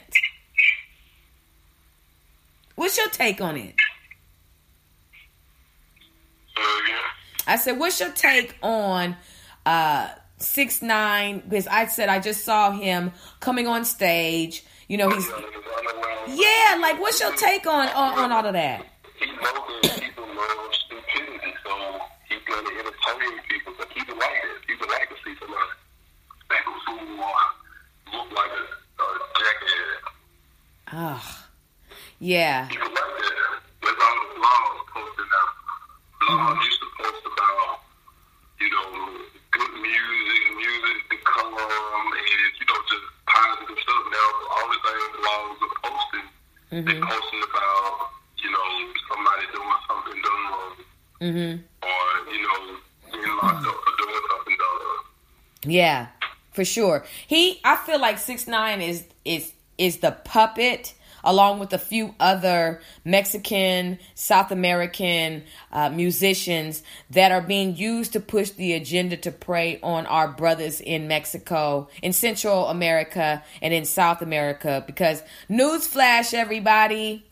What's 2.77 2.97
your 2.97 3.11
take 3.11 3.43
on 3.43 3.59
it? 3.59 3.75
I 7.47 7.57
said, 7.57 7.79
what's 7.79 8.01
your 8.01 8.11
take 8.11 8.57
on 8.63 9.17
uh 9.67 10.09
six 10.39 10.83
nine? 10.83 11.43
Because 11.49 11.67
I 11.67 11.87
said 11.87 12.09
I 12.09 12.21
just 12.21 12.45
saw 12.45 12.71
him 12.71 13.13
coming 13.41 13.67
on 13.67 13.85
stage. 13.85 14.65
You 14.89 14.99
know, 14.99 15.11
he's 15.11 15.29
yeah. 16.29 16.79
Like, 16.81 17.01
what's 17.01 17.21
your 17.21 17.35
take 17.37 17.67
on 17.67 17.89
on, 17.89 18.19
on 18.19 18.33
all 18.33 18.47
of 18.47 18.53
that? 18.53 18.85
He 19.19 19.27
knows 19.27 20.01
people 20.01 20.25
love 20.25 20.75
stupidity, 20.75 21.55
so 21.65 22.01
he's 22.29 22.43
gonna 22.47 22.69
entertain 22.69 23.41
people. 23.49 23.73
But 23.79 23.89
people 23.91 24.17
like 24.17 24.43
that. 24.43 24.67
People 24.67 24.89
like 24.89 25.09
to 25.09 25.15
see 25.25 25.35
somebody 25.41 25.71
a 26.51 28.17
look 28.17 28.31
like 28.33 28.51
a, 28.51 29.03
a 29.03 29.07
jackass. 29.39 30.03
Oh, 30.93 31.47
yeah. 32.21 32.69
People 32.69 32.89
like 32.89 32.95
that. 32.95 33.61
There's 33.83 34.01
all 34.01 34.17
the 34.21 34.27
blogs 34.41 34.87
posting 34.93 35.31
now. 35.31 35.64
Blogs 36.29 36.65
used 36.65 36.81
to 36.81 36.87
post 36.99 37.23
about, 37.27 37.81
you 38.61 38.69
know, 38.71 38.89
good 39.53 39.73
music, 39.83 40.43
music 40.57 40.97
to 41.11 41.17
come, 41.25 41.53
and 41.53 42.15
you 42.59 42.67
know, 42.67 42.81
just 42.89 43.07
positive 43.27 43.79
stuff. 43.83 44.03
Now 44.11 44.29
all 44.55 44.67
the 44.73 44.79
things 44.85 45.11
blogs 45.21 45.59
are 45.65 45.77
posting, 45.85 46.27
they're 46.87 47.03
posting 47.05 47.43
about, 47.45 47.93
you 48.43 48.51
know, 48.51 48.69
somebody 49.11 49.45
doing 49.53 49.81
something 49.89 50.19
done 50.23 50.43
wrong, 50.51 50.75
Mm-hmm. 51.21 51.55
or 51.89 52.33
you 52.33 52.43
know, 52.43 52.77
being 53.13 53.37
locked 53.43 53.67
up 53.67 53.77
for 53.85 53.93
doing 53.99 54.23
something 54.31 54.57
done 54.57 54.77
wrong. 54.81 55.05
Yeah, 55.67 56.07
for 56.53 56.65
sure. 56.65 57.05
He, 57.27 57.61
I 57.65 57.77
feel 57.77 58.01
like 58.01 58.19
six 58.19 58.47
nine 58.47 58.81
is 58.81 59.05
is 59.25 59.53
is 59.79 59.99
the 59.99 60.13
puppet, 60.13 60.95
along 61.25 61.59
with 61.59 61.73
a 61.73 61.79
few 61.79 62.15
other 62.21 62.81
Mexican, 63.05 63.99
South 64.15 64.53
American 64.53 65.43
uh, 65.73 65.89
musicians 65.89 66.83
that 67.11 67.33
are 67.33 67.41
being 67.41 67.75
used 67.77 68.13
to 68.13 68.21
push 68.21 68.51
the 68.51 68.75
agenda 68.75 69.17
to 69.17 69.33
prey 69.33 69.81
on 69.83 70.07
our 70.07 70.29
brothers 70.29 70.81
in 70.81 71.09
Mexico, 71.09 71.89
in 72.03 72.13
Central 72.13 72.69
America, 72.69 73.43
and 73.61 73.75
in 73.75 73.85
South 73.85 74.23
America. 74.23 74.85
Because 74.87 75.23
newsflash, 75.51 76.35
everybody. 76.35 77.25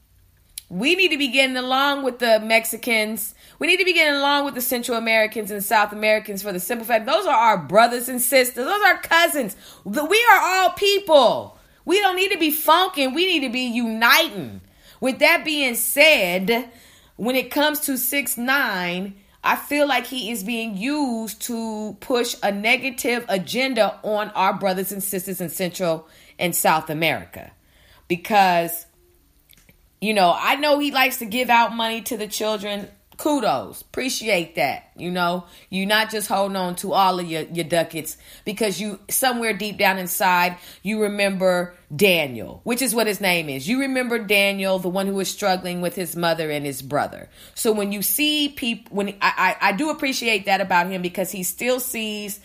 We 0.68 0.96
need 0.96 1.10
to 1.10 1.18
be 1.18 1.28
getting 1.28 1.58
along 1.58 2.02
with 2.02 2.18
the 2.18 2.40
Mexicans. 2.40 3.34
We 3.58 3.66
need 3.66 3.76
to 3.76 3.84
be 3.84 3.92
getting 3.92 4.14
along 4.14 4.46
with 4.46 4.54
the 4.54 4.62
Central 4.62 4.96
Americans 4.96 5.50
and 5.50 5.62
South 5.62 5.92
Americans 5.92 6.42
for 6.42 6.50
the 6.50 6.58
simple 6.58 6.86
fact 6.86 7.04
those 7.04 7.26
are 7.26 7.36
our 7.36 7.58
brothers 7.58 8.08
and 8.08 8.22
sisters. 8.22 8.64
Those 8.64 8.82
are 8.82 8.96
cousins. 9.02 9.54
We 9.84 10.26
are 10.30 10.40
all 10.40 10.70
people. 10.70 11.58
We 11.84 12.00
don't 12.00 12.16
need 12.16 12.32
to 12.32 12.38
be 12.38 12.50
funking. 12.50 13.14
We 13.14 13.26
need 13.26 13.46
to 13.46 13.52
be 13.52 13.66
uniting. 13.66 14.60
With 15.00 15.18
that 15.18 15.44
being 15.44 15.74
said, 15.74 16.70
when 17.16 17.36
it 17.36 17.50
comes 17.50 17.80
to 17.80 17.98
six 17.98 18.36
nine, 18.36 19.16
I 19.44 19.56
feel 19.56 19.88
like 19.88 20.06
he 20.06 20.30
is 20.30 20.44
being 20.44 20.76
used 20.76 21.42
to 21.42 21.96
push 22.00 22.36
a 22.42 22.52
negative 22.52 23.24
agenda 23.28 23.98
on 24.04 24.30
our 24.30 24.54
brothers 24.54 24.92
and 24.92 25.02
sisters 25.02 25.40
in 25.40 25.48
Central 25.50 26.06
and 26.38 26.54
South 26.54 26.90
America. 26.90 27.50
Because, 28.06 28.86
you 30.00 30.14
know, 30.14 30.32
I 30.36 30.56
know 30.56 30.78
he 30.78 30.92
likes 30.92 31.16
to 31.18 31.24
give 31.24 31.50
out 31.50 31.74
money 31.74 32.02
to 32.02 32.16
the 32.16 32.28
children 32.28 32.88
kudos. 33.16 33.80
Appreciate 33.82 34.56
that. 34.56 34.90
You 34.96 35.10
know 35.10 35.44
you're 35.70 35.86
not 35.86 36.10
just 36.10 36.28
holding 36.28 36.56
on 36.56 36.76
to 36.76 36.92
all 36.92 37.18
of 37.18 37.26
your, 37.26 37.42
your 37.42 37.64
ducats 37.64 38.16
because 38.44 38.80
you 38.80 38.98
somewhere 39.08 39.52
deep 39.52 39.78
down 39.78 39.98
inside 39.98 40.56
you 40.82 41.02
remember 41.02 41.74
daniel 41.94 42.60
which 42.64 42.82
is 42.82 42.94
what 42.94 43.06
his 43.06 43.20
name 43.20 43.48
is. 43.48 43.68
You 43.68 43.80
remember 43.80 44.18
daniel 44.18 44.78
the 44.78 44.88
one 44.88 45.06
who 45.06 45.14
was 45.14 45.30
struggling 45.30 45.80
with 45.80 45.94
his 45.94 46.16
mother 46.16 46.50
and 46.50 46.64
his 46.64 46.82
brother. 46.82 47.28
So 47.54 47.72
when 47.72 47.92
you 47.92 48.02
see 48.02 48.48
people 48.48 48.94
when 48.96 49.08
I, 49.20 49.56
I, 49.60 49.68
I 49.68 49.72
do 49.72 49.90
appreciate 49.90 50.46
that 50.46 50.60
about 50.60 50.88
him 50.88 51.02
because 51.02 51.30
he 51.30 51.42
still 51.42 51.80
sees 51.80 52.40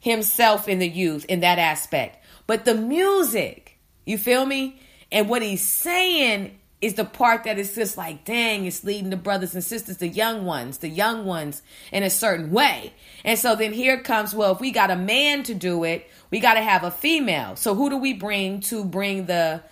himself 0.00 0.68
in 0.68 0.78
the 0.78 0.88
youth 0.88 1.24
in 1.26 1.40
that 1.40 1.58
aspect. 1.58 2.22
But 2.46 2.64
the 2.64 2.74
music 2.74 3.74
you 4.04 4.18
feel 4.18 4.44
me? 4.44 4.80
And 5.10 5.28
what 5.28 5.42
he's 5.42 5.62
saying 5.62 6.58
is 6.84 6.94
the 6.94 7.04
part 7.04 7.44
that 7.44 7.58
is 7.58 7.74
just 7.74 7.96
like, 7.96 8.24
dang, 8.26 8.66
it's 8.66 8.84
leading 8.84 9.08
the 9.08 9.16
brothers 9.16 9.54
and 9.54 9.64
sisters, 9.64 9.96
the 9.96 10.08
young 10.08 10.44
ones, 10.44 10.78
the 10.78 10.88
young 10.88 11.24
ones 11.24 11.62
in 11.90 12.02
a 12.02 12.10
certain 12.10 12.50
way. 12.50 12.92
And 13.24 13.38
so 13.38 13.56
then 13.56 13.72
here 13.72 13.98
comes, 14.00 14.34
well, 14.34 14.52
if 14.52 14.60
we 14.60 14.70
got 14.70 14.90
a 14.90 14.96
man 14.96 15.44
to 15.44 15.54
do 15.54 15.84
it, 15.84 16.10
we 16.30 16.40
got 16.40 16.54
to 16.54 16.60
have 16.60 16.84
a 16.84 16.90
female. 16.90 17.56
So 17.56 17.74
who 17.74 17.88
do 17.88 17.96
we 17.96 18.12
bring 18.12 18.60
to 18.62 18.84
bring 18.84 19.26
the 19.26 19.62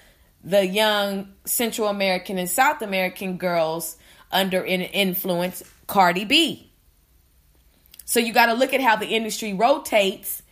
the 0.44 0.66
young 0.66 1.32
Central 1.44 1.86
American 1.86 2.38
and 2.38 2.48
South 2.48 2.80
American 2.80 3.36
girls 3.36 3.98
under 4.30 4.64
an 4.64 4.80
influence? 4.80 5.62
Cardi 5.86 6.24
B. 6.24 6.72
So 8.06 8.20
you 8.20 8.32
got 8.32 8.46
to 8.46 8.54
look 8.54 8.72
at 8.72 8.80
how 8.80 8.96
the 8.96 9.08
industry 9.08 9.52
rotates 9.52 10.42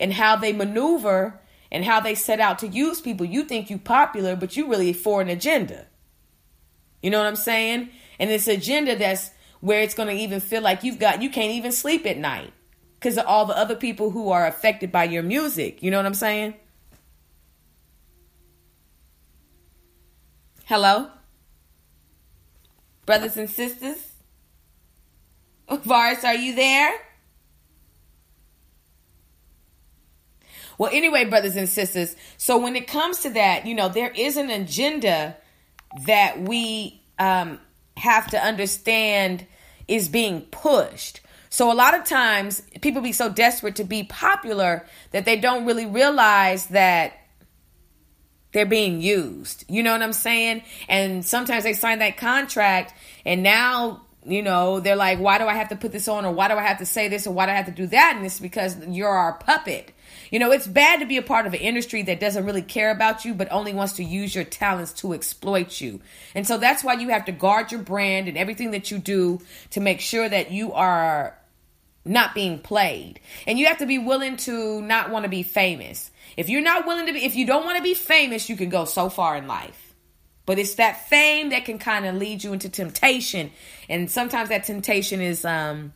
and 0.00 0.12
how 0.12 0.36
they 0.36 0.54
maneuver 0.54 1.38
and 1.70 1.84
how 1.84 2.00
they 2.00 2.14
set 2.14 2.40
out 2.40 2.60
to 2.60 2.68
use 2.68 3.02
people. 3.02 3.26
You 3.26 3.44
think 3.44 3.68
you 3.68 3.76
popular, 3.76 4.34
but 4.34 4.56
you 4.56 4.68
really 4.68 4.94
for 4.94 5.20
an 5.20 5.28
agenda. 5.28 5.84
You 7.06 7.10
know 7.10 7.18
what 7.18 7.28
I'm 7.28 7.36
saying? 7.36 7.90
And 8.18 8.28
this 8.28 8.48
agenda 8.48 8.96
that's 8.96 9.30
where 9.60 9.80
it's 9.80 9.94
going 9.94 10.08
to 10.08 10.22
even 10.24 10.40
feel 10.40 10.60
like 10.60 10.82
you've 10.82 10.98
got 10.98 11.22
you 11.22 11.30
can't 11.30 11.52
even 11.52 11.70
sleep 11.70 12.04
at 12.04 12.18
night 12.18 12.52
because 12.98 13.16
of 13.16 13.24
all 13.26 13.46
the 13.46 13.56
other 13.56 13.76
people 13.76 14.10
who 14.10 14.30
are 14.30 14.44
affected 14.44 14.90
by 14.90 15.04
your 15.04 15.22
music. 15.22 15.84
You 15.84 15.92
know 15.92 15.98
what 15.98 16.06
I'm 16.06 16.14
saying? 16.14 16.54
Hello? 20.64 21.08
Brothers 23.06 23.36
and 23.36 23.48
sisters? 23.48 23.98
Varus, 25.70 26.24
are 26.24 26.34
you 26.34 26.56
there? 26.56 26.92
Well, 30.76 30.90
anyway, 30.92 31.24
brothers 31.26 31.54
and 31.54 31.68
sisters, 31.68 32.16
so 32.36 32.58
when 32.58 32.74
it 32.74 32.88
comes 32.88 33.20
to 33.20 33.30
that, 33.30 33.64
you 33.64 33.76
know, 33.76 33.88
there 33.88 34.10
is 34.10 34.36
an 34.36 34.50
agenda 34.50 35.36
that 36.04 36.40
we 36.40 37.00
um, 37.18 37.58
have 37.96 38.30
to 38.30 38.38
understand 38.38 39.46
is 39.88 40.08
being 40.08 40.42
pushed. 40.42 41.20
So 41.48 41.72
a 41.72 41.74
lot 41.74 41.94
of 41.94 42.04
times 42.04 42.62
people 42.82 43.00
be 43.00 43.12
so 43.12 43.30
desperate 43.30 43.76
to 43.76 43.84
be 43.84 44.02
popular 44.02 44.84
that 45.12 45.24
they 45.24 45.36
don't 45.36 45.64
really 45.64 45.86
realize 45.86 46.66
that 46.66 47.14
they're 48.52 48.66
being 48.66 49.00
used. 49.00 49.64
You 49.68 49.82
know 49.82 49.92
what 49.92 50.02
I'm 50.02 50.12
saying? 50.12 50.62
And 50.88 51.24
sometimes 51.24 51.64
they 51.64 51.72
sign 51.72 52.00
that 52.00 52.16
contract 52.16 52.94
and 53.24 53.42
now, 53.42 54.02
you 54.24 54.42
know, 54.42 54.80
they're 54.80 54.96
like, 54.96 55.18
why 55.18 55.38
do 55.38 55.44
I 55.44 55.54
have 55.54 55.68
to 55.70 55.76
put 55.76 55.92
this 55.92 56.08
on 56.08 56.24
or 56.24 56.32
why 56.32 56.48
do 56.48 56.54
I 56.54 56.62
have 56.62 56.78
to 56.78 56.86
say 56.86 57.08
this 57.08 57.26
or 57.26 57.32
why 57.32 57.46
do 57.46 57.52
I 57.52 57.54
have 57.54 57.66
to 57.66 57.72
do 57.72 57.86
that? 57.86 58.14
And 58.16 58.26
it's 58.26 58.40
because 58.40 58.76
you're 58.86 59.08
our 59.08 59.34
puppet. 59.34 59.92
You 60.30 60.38
know, 60.38 60.50
it's 60.50 60.66
bad 60.66 61.00
to 61.00 61.06
be 61.06 61.16
a 61.16 61.22
part 61.22 61.46
of 61.46 61.54
an 61.54 61.60
industry 61.60 62.02
that 62.02 62.20
doesn't 62.20 62.44
really 62.44 62.62
care 62.62 62.90
about 62.90 63.24
you, 63.24 63.34
but 63.34 63.50
only 63.50 63.72
wants 63.72 63.94
to 63.94 64.04
use 64.04 64.34
your 64.34 64.44
talents 64.44 64.92
to 64.94 65.12
exploit 65.12 65.80
you. 65.80 66.00
And 66.34 66.46
so 66.46 66.58
that's 66.58 66.82
why 66.82 66.94
you 66.94 67.08
have 67.10 67.26
to 67.26 67.32
guard 67.32 67.72
your 67.72 67.82
brand 67.82 68.28
and 68.28 68.36
everything 68.36 68.72
that 68.72 68.90
you 68.90 68.98
do 68.98 69.40
to 69.70 69.80
make 69.80 70.00
sure 70.00 70.28
that 70.28 70.50
you 70.50 70.72
are 70.72 71.36
not 72.04 72.34
being 72.34 72.58
played. 72.58 73.20
And 73.46 73.58
you 73.58 73.66
have 73.66 73.78
to 73.78 73.86
be 73.86 73.98
willing 73.98 74.36
to 74.38 74.80
not 74.82 75.10
want 75.10 75.24
to 75.24 75.28
be 75.28 75.42
famous. 75.42 76.10
If 76.36 76.48
you're 76.48 76.62
not 76.62 76.86
willing 76.86 77.06
to 77.06 77.12
be, 77.12 77.24
if 77.24 77.34
you 77.34 77.46
don't 77.46 77.64
want 77.64 77.76
to 77.76 77.82
be 77.82 77.94
famous, 77.94 78.48
you 78.48 78.56
can 78.56 78.68
go 78.68 78.84
so 78.84 79.08
far 79.08 79.36
in 79.36 79.46
life. 79.46 79.94
But 80.44 80.60
it's 80.60 80.76
that 80.76 81.08
fame 81.08 81.50
that 81.50 81.64
can 81.64 81.78
kind 81.78 82.06
of 82.06 82.14
lead 82.14 82.44
you 82.44 82.52
into 82.52 82.68
temptation. 82.68 83.50
And 83.88 84.10
sometimes 84.10 84.50
that 84.50 84.64
temptation 84.64 85.20
is, 85.20 85.44
um, 85.44 85.92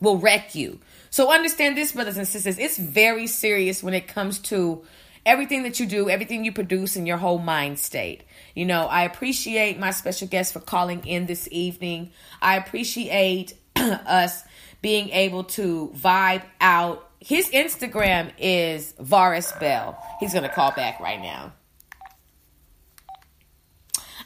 will 0.00 0.18
wreck 0.18 0.54
you. 0.54 0.80
So 1.12 1.30
understand 1.30 1.76
this, 1.76 1.92
brothers 1.92 2.16
and 2.16 2.26
sisters, 2.26 2.58
it's 2.58 2.78
very 2.78 3.26
serious 3.26 3.82
when 3.82 3.92
it 3.92 4.08
comes 4.08 4.38
to 4.38 4.82
everything 5.26 5.62
that 5.64 5.78
you 5.78 5.84
do, 5.84 6.08
everything 6.08 6.42
you 6.42 6.52
produce, 6.52 6.96
and 6.96 7.06
your 7.06 7.18
whole 7.18 7.36
mind 7.36 7.78
state. 7.78 8.22
You 8.54 8.64
know, 8.64 8.86
I 8.86 9.02
appreciate 9.02 9.78
my 9.78 9.90
special 9.90 10.26
guest 10.26 10.54
for 10.54 10.60
calling 10.60 11.06
in 11.06 11.26
this 11.26 11.46
evening. 11.52 12.12
I 12.40 12.56
appreciate 12.56 13.52
us 13.76 14.42
being 14.80 15.10
able 15.10 15.44
to 15.44 15.92
vibe 15.94 16.44
out. 16.62 17.10
His 17.20 17.50
Instagram 17.50 18.32
is 18.38 18.94
Varus 18.98 19.52
Bell. 19.60 20.02
He's 20.18 20.32
going 20.32 20.44
to 20.44 20.48
call 20.48 20.72
back 20.72 20.98
right 20.98 21.20
now. 21.20 21.52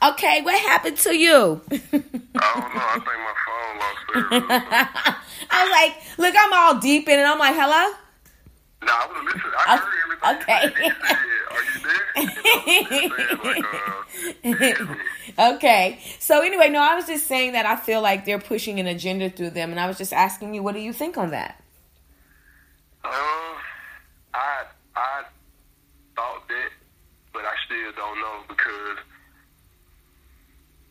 Okay, 0.03 0.43
what 0.43 0.59
happened 0.61 0.99
to 0.99 1.17
you? 1.17 1.61
I 1.71 1.79
don't 1.81 2.05
know. 2.05 2.35
I 2.35 2.95
think 2.95 3.07
my 3.07 3.35
phone 3.47 3.79
lost 3.79 4.01
service. 4.13 5.17
I 5.51 5.63
was 5.63 5.71
like, 5.71 6.19
look, 6.19 6.35
I'm 6.39 6.53
all 6.53 6.81
deep 6.81 7.09
in 7.09 7.19
it. 7.19 7.23
I'm 7.23 7.39
like, 7.39 7.55
hello? 7.55 7.95
No, 8.83 8.93
I 8.93 9.07
was 9.07 9.17
listening. 9.25 9.53
I 9.67 9.77
heard 9.77 9.95
everything. 10.05 10.37
Okay. 10.37 10.63
You 10.67 10.93
said. 11.83 12.07
Are 12.17 13.55
you 13.55 13.69
there? 13.69 13.95
Like, 14.55 14.81
uh, 15.39 15.55
okay. 15.55 16.01
So 16.19 16.43
anyway, 16.43 16.69
no, 16.69 16.81
I 16.81 16.95
was 16.95 17.07
just 17.07 17.27
saying 17.27 17.53
that 17.53 17.67
I 17.67 17.77
feel 17.77 18.03
like 18.03 18.25
they're 18.25 18.39
pushing 18.39 18.81
an 18.81 18.87
agenda 18.87 19.31
through 19.31 19.51
them, 19.51 19.71
and 19.71 19.81
I 19.81 19.87
was 19.87 19.99
just 19.99 20.13
asking 20.13 20.55
you, 20.55 20.63
what 20.63 20.75
do 20.75 20.81
you 20.81 20.93
think 20.93 21.17
on 21.17 21.31
that? 21.31 21.63
Um, 23.05 23.13
I 24.35 24.65
I 24.95 25.23
thought 26.17 26.49
that, 26.49 26.71
but 27.33 27.45
I 27.45 27.55
still 27.65 27.93
don't 27.97 28.19
know 28.19 28.43
because 28.49 28.99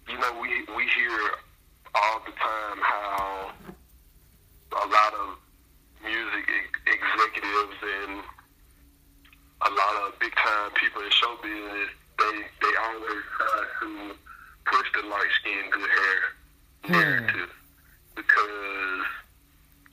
you 0.08 0.18
know 0.20 0.32
we 0.42 0.50
we 0.76 0.84
hear 0.96 1.20
all 1.96 2.20
the 2.26 2.32
time 2.32 2.78
how 2.82 3.52
a 4.74 4.88
lot 4.88 5.14
of 5.14 5.38
music 6.04 6.46
ex- 6.50 6.98
executives 7.00 7.78
and 7.82 8.20
a 9.62 9.70
lot 9.72 9.94
of 10.08 10.20
big 10.20 10.34
time 10.36 10.72
people 10.76 11.02
in 11.02 11.10
show 11.12 11.36
business 11.42 11.90
they 12.20 12.36
they 12.62 12.74
always 12.84 13.24
try 13.38 13.64
to 13.82 14.16
push 14.66 14.88
the 14.94 15.08
light 15.08 15.32
skin 15.42 15.70
good 15.72 15.90
hair 15.90 16.20
narrative 16.90 17.50
because 18.16 19.06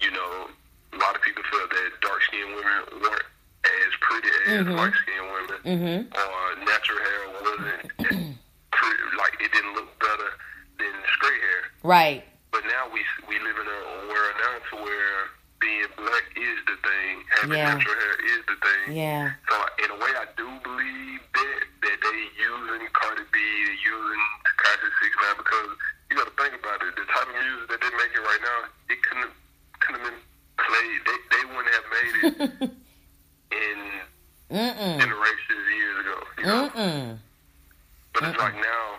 you 0.00 0.10
know 0.10 0.48
a 0.92 0.96
lot 0.98 1.14
of 1.16 1.22
people 1.22 1.42
feel 1.50 1.66
that 1.68 1.90
dark 2.00 2.20
skinned 2.22 2.54
women 2.54 3.00
weren't 3.00 3.22
as 3.64 3.92
pretty 4.00 4.28
as 4.46 4.66
Mhm. 4.66 4.76
light 4.76 4.92
skinned 5.02 5.32
women 5.32 5.60
Mm-hmm. 5.64 6.00
or 6.12 6.64
natural 6.66 6.98
hair 6.98 7.22
wasn't 7.40 8.38
like 9.18 9.34
it 9.40 9.52
didn't 9.52 9.74
look 9.74 9.90
better 10.00 10.30
than 10.78 10.92
straight 11.16 11.40
hair 11.40 11.62
Right. 11.82 12.24
but 12.50 12.62
now 12.64 12.88
we 12.92 13.00
we 13.28 13.38
live 13.40 13.56
in 13.56 13.66
a 13.68 13.80
world 14.08 14.34
now 14.40 14.54
to 14.70 14.74
where 14.84 15.18
being 15.60 15.86
black 15.96 16.26
is 16.34 16.58
the 16.66 16.74
thing, 16.82 17.22
having 17.38 17.54
Yeah. 17.56 17.74
natural 17.74 17.94
hair 17.94 18.16
is 18.34 18.42
the 18.50 18.56
thing. 18.58 18.96
Yeah. 18.98 19.30
So 19.48 19.54
in 19.84 19.90
a 19.94 19.98
way, 20.02 20.10
I 20.18 20.26
do 20.36 20.48
believe 20.66 21.20
that 21.38 21.60
that 21.86 21.98
they 22.02 22.20
using 22.34 22.82
Cardi 22.98 23.22
B, 23.30 23.38
they 23.38 23.78
using 23.78 24.22
Tekashi 24.42 24.90
Six 24.98 25.12
Nine 25.22 25.36
because 25.38 25.70
you 26.10 26.16
got 26.18 26.26
to 26.26 26.34
think 26.42 26.58
about 26.58 26.82
it. 26.82 26.96
The 26.98 27.06
type 27.06 27.30
of 27.30 27.36
music 27.38 27.66
that 27.70 27.78
they're 27.78 27.94
making 27.94 28.22
right 28.26 28.42
now, 28.42 28.58
it 28.90 28.98
couldn't 29.06 29.30
couldn't 29.86 30.02
have 30.02 30.10
been 30.10 30.22
played. 30.66 30.98
They 31.06 31.18
they 31.30 31.44
wouldn't 31.46 31.74
have 31.78 31.86
made 31.94 32.14
it 32.26 32.34
in 33.62 33.78
Mm-mm. 34.50 34.98
generations 34.98 35.64
years 35.78 35.96
ago. 36.02 36.16
You 36.38 36.44
know? 36.50 36.62
Mm-mm. 36.74 37.18
But 38.14 38.24
it's 38.24 38.38
like 38.38 38.54
now 38.54 38.96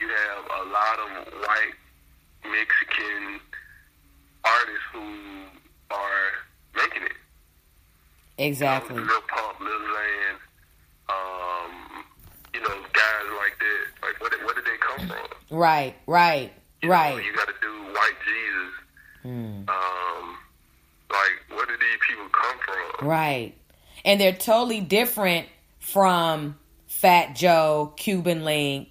you 0.00 0.08
have 0.08 0.44
a 0.44 0.70
lot 0.70 0.98
of 0.98 1.32
white 1.40 1.74
Mexican 2.44 3.40
artists 4.44 4.82
who 4.92 5.44
are 5.90 6.30
making 6.74 7.02
it. 7.02 7.12
Exactly. 8.38 8.96
Lil 8.96 9.20
Pump, 9.28 9.60
Lil 9.60 9.70
Xan, 9.70 10.34
um, 11.08 12.04
you 12.54 12.60
know, 12.60 12.68
guys 12.92 13.26
like 13.38 13.58
that. 13.58 13.86
Like, 14.02 14.20
where 14.20 14.30
did, 14.30 14.40
where 14.44 14.54
did 14.54 14.64
they 14.64 14.76
come 14.78 15.08
from? 15.08 15.56
Right. 15.58 15.94
Right. 16.06 16.52
You 16.82 16.88
know, 16.88 16.94
Right. 16.94 17.24
you 17.24 17.34
got 17.34 17.48
to 17.48 17.54
do 17.62 17.72
White 17.92 18.12
Jesus. 18.26 18.74
Mm. 19.24 19.68
Um, 19.68 20.36
like, 21.10 21.32
where 21.56 21.66
did 21.66 21.80
these 21.80 21.98
people 22.08 22.26
come 22.30 22.58
from? 22.98 23.08
Right. 23.08 23.54
And 24.04 24.20
they're 24.20 24.32
totally 24.32 24.80
different 24.80 25.46
from 25.80 26.56
Fat 26.96 27.36
Joe, 27.36 27.92
Cuban 27.96 28.44
Link, 28.44 28.88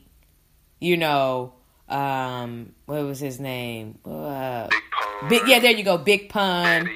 you 0.79 0.95
know, 0.95 1.53
um, 1.89 2.73
what 2.85 3.03
was 3.03 3.19
his 3.19 3.39
name? 3.39 3.97
Uh, 4.05 4.67
Big 4.67 4.83
Pun. 4.91 5.29
Big, 5.29 5.41
yeah, 5.47 5.59
there 5.59 5.71
you 5.71 5.83
go, 5.83 5.97
Big 5.97 6.29
Pun. 6.29 6.85
Daddy 6.85 6.91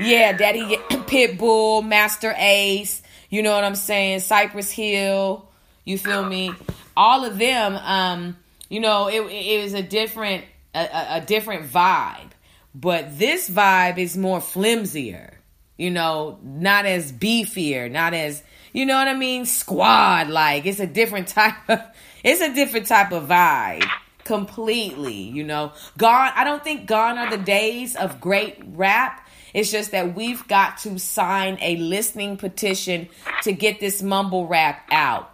Yankee. 0.00 0.10
Yeah, 0.10 0.32
Daddy 0.32 0.60
Pitbull, 1.06 1.86
Masta 1.86 2.34
Ace, 2.36 3.02
you 3.30 3.42
know 3.42 3.52
what 3.52 3.62
I'm 3.62 3.76
saying? 3.76 4.20
Cypress 4.20 4.70
Hill, 4.70 5.48
you 5.84 5.96
feel 5.96 6.24
me? 6.24 6.52
All 6.96 7.24
of 7.24 7.38
them, 7.38 7.76
um, 7.76 8.36
you 8.68 8.80
know, 8.80 9.06
it, 9.06 9.20
it 9.20 9.62
was 9.62 9.74
a 9.74 9.82
different 9.82 10.44
a, 10.74 10.80
a, 10.80 11.06
a 11.18 11.20
different 11.20 11.70
vibe. 11.70 12.30
But 12.74 13.16
this 13.16 13.48
vibe 13.48 13.98
is 13.98 14.16
more 14.16 14.40
flimsier, 14.40 15.34
you 15.76 15.90
know, 15.90 16.40
not 16.42 16.84
as 16.84 17.12
beefier, 17.12 17.88
not 17.90 18.12
as 18.12 18.42
you 18.72 18.86
know 18.86 18.94
what 18.96 19.08
I 19.08 19.14
mean, 19.14 19.46
squad 19.46 20.28
like. 20.28 20.66
It's 20.66 20.80
a 20.80 20.86
different 20.86 21.28
type 21.28 21.54
of 21.68 21.80
it's 22.24 22.40
a 22.40 22.52
different 22.54 22.86
type 22.86 23.12
of 23.12 23.28
vibe 23.28 23.88
completely, 24.24 25.14
you 25.14 25.44
know. 25.44 25.72
Gone 25.96 26.32
I 26.34 26.44
don't 26.44 26.62
think 26.62 26.86
gone 26.86 27.18
are 27.18 27.30
the 27.30 27.42
days 27.42 27.96
of 27.96 28.20
great 28.20 28.58
rap. 28.66 29.26
It's 29.54 29.70
just 29.70 29.92
that 29.92 30.14
we've 30.14 30.46
got 30.46 30.78
to 30.78 30.98
sign 30.98 31.58
a 31.62 31.76
listening 31.76 32.36
petition 32.36 33.08
to 33.42 33.52
get 33.52 33.80
this 33.80 34.02
mumble 34.02 34.46
rap 34.46 34.86
out. 34.90 35.30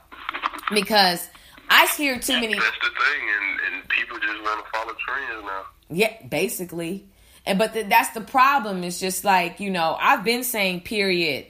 Because 0.73 1.28
I 1.69 1.86
hear 1.97 2.19
too 2.19 2.35
many 2.35 2.55
That's 2.55 2.65
the 2.65 2.89
thing, 2.89 3.23
and, 3.36 3.74
and 3.74 3.89
people 3.89 4.19
just 4.19 4.43
want 4.43 4.65
to 4.65 4.70
follow 4.70 4.93
trends 4.94 5.44
now. 5.44 5.65
yeah, 5.90 6.27
basically. 6.28 7.09
And 7.44 7.59
but 7.59 7.74
th- 7.74 7.89
that's 7.89 8.11
the 8.11 8.20
problem. 8.23 8.85
It's 8.85 9.01
just 9.01 9.24
like 9.24 9.61
you 9.61 9.70
know, 9.70 9.97
I've 10.01 10.24
been 10.24 10.44
saying 10.44 10.82
period 10.82 11.47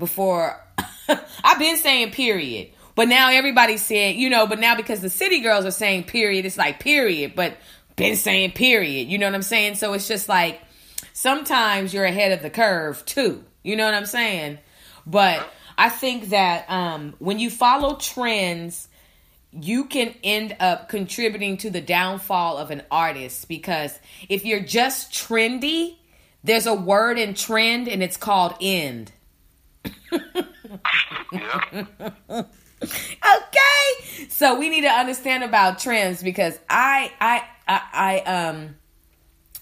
before. 0.00 0.60
I've 1.44 1.58
been 1.60 1.76
saying 1.76 2.10
period, 2.10 2.70
but 2.96 3.06
now 3.06 3.30
everybody's 3.30 3.84
saying 3.84 4.18
you 4.18 4.28
know. 4.28 4.48
But 4.48 4.58
now 4.58 4.74
because 4.74 5.00
the 5.00 5.10
city 5.10 5.40
girls 5.40 5.64
are 5.64 5.70
saying 5.70 6.04
period, 6.04 6.44
it's 6.44 6.58
like 6.58 6.80
period. 6.80 7.36
But 7.36 7.56
been 7.94 8.16
saying 8.16 8.52
period. 8.52 9.08
You 9.08 9.18
know 9.18 9.26
what 9.26 9.34
I'm 9.36 9.42
saying? 9.42 9.76
So 9.76 9.92
it's 9.92 10.08
just 10.08 10.28
like 10.28 10.60
sometimes 11.12 11.94
you're 11.94 12.04
ahead 12.04 12.32
of 12.32 12.42
the 12.42 12.50
curve 12.50 13.04
too. 13.06 13.44
You 13.62 13.76
know 13.76 13.84
what 13.84 13.94
I'm 13.94 14.06
saying? 14.06 14.58
But 15.06 15.48
I 15.78 15.88
think 15.88 16.30
that 16.30 16.68
um, 16.68 17.14
when 17.20 17.38
you 17.38 17.50
follow 17.50 17.94
trends 17.94 18.88
you 19.52 19.84
can 19.86 20.14
end 20.22 20.56
up 20.60 20.88
contributing 20.88 21.56
to 21.58 21.70
the 21.70 21.80
downfall 21.80 22.56
of 22.56 22.70
an 22.70 22.82
artist 22.90 23.48
because 23.48 23.98
if 24.28 24.44
you're 24.44 24.60
just 24.60 25.12
trendy, 25.12 25.96
there's 26.44 26.66
a 26.66 26.74
word 26.74 27.18
in 27.18 27.34
trend 27.34 27.88
and 27.88 28.02
it's 28.02 28.16
called 28.16 28.54
end. 28.60 29.10
Yeah. 31.32 32.42
Okay? 32.82 34.26
So 34.30 34.58
we 34.58 34.70
need 34.70 34.82
to 34.82 34.88
understand 34.88 35.44
about 35.44 35.78
trends 35.80 36.22
because 36.22 36.58
I 36.68 37.12
I 37.20 37.44
I, 37.68 37.82
I 37.92 38.20
um 38.20 38.76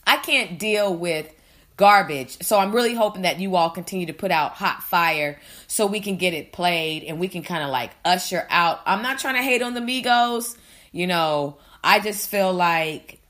I 0.07 0.19
can't 0.19 0.59
deal 0.59 0.95
with 0.95 1.29
garbage. 1.77 2.43
So 2.43 2.59
I'm 2.59 2.73
really 2.73 2.95
hoping 2.95 3.23
that 3.23 3.41
you 3.41 3.57
all 3.57 3.71
continue 3.71 4.07
to 4.07 4.13
put 4.13 4.31
out 4.31 4.53
hot 4.53 4.83
fire 4.83 5.41
so 5.67 5.87
we 5.87 6.01
can 6.01 6.17
get 6.17 6.33
it 6.33 6.53
played 6.53 7.05
and 7.05 7.19
we 7.19 7.29
can 7.29 7.43
kind 7.43 7.65
of 7.65 7.71
like 7.71 7.91
usher 8.05 8.47
out. 8.51 8.81
I'm 8.87 9.03
not 9.03 9.19
trying 9.19 9.35
to 9.37 9.43
hate 9.43 9.63
on 9.63 9.75
the 9.75 9.81
Migos. 9.81 10.57
You 10.93 11.07
know, 11.07 11.59
I 11.83 12.01
just 12.01 12.31
feel 12.31 12.53
like 12.53 13.21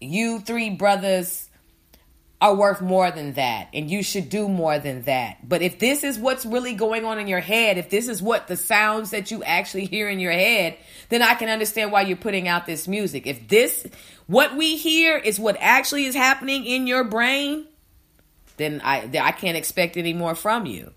you 0.00 0.40
three 0.40 0.70
brothers 0.70 1.48
are 2.44 2.54
worth 2.54 2.82
more 2.82 3.10
than 3.10 3.32
that 3.32 3.68
and 3.72 3.90
you 3.90 4.02
should 4.02 4.28
do 4.28 4.46
more 4.50 4.78
than 4.78 5.00
that. 5.04 5.48
But 5.48 5.62
if 5.62 5.78
this 5.78 6.04
is 6.04 6.18
what's 6.18 6.44
really 6.44 6.74
going 6.74 7.06
on 7.06 7.18
in 7.18 7.26
your 7.26 7.40
head, 7.40 7.78
if 7.78 7.88
this 7.88 8.06
is 8.06 8.20
what 8.20 8.48
the 8.48 8.56
sounds 8.58 9.12
that 9.12 9.30
you 9.30 9.42
actually 9.42 9.86
hear 9.86 10.10
in 10.10 10.20
your 10.20 10.30
head, 10.30 10.76
then 11.08 11.22
I 11.22 11.36
can 11.36 11.48
understand 11.48 11.90
why 11.90 12.02
you're 12.02 12.18
putting 12.18 12.46
out 12.46 12.66
this 12.66 12.86
music. 12.86 13.26
If 13.26 13.48
this 13.48 13.86
what 14.26 14.54
we 14.58 14.76
hear 14.76 15.16
is 15.16 15.40
what 15.40 15.56
actually 15.58 16.04
is 16.04 16.14
happening 16.14 16.66
in 16.66 16.86
your 16.86 17.02
brain, 17.02 17.66
then 18.58 18.82
I 18.84 19.08
I 19.22 19.32
can't 19.32 19.56
expect 19.56 19.96
any 19.96 20.12
more 20.12 20.34
from 20.34 20.66
you. 20.66 20.92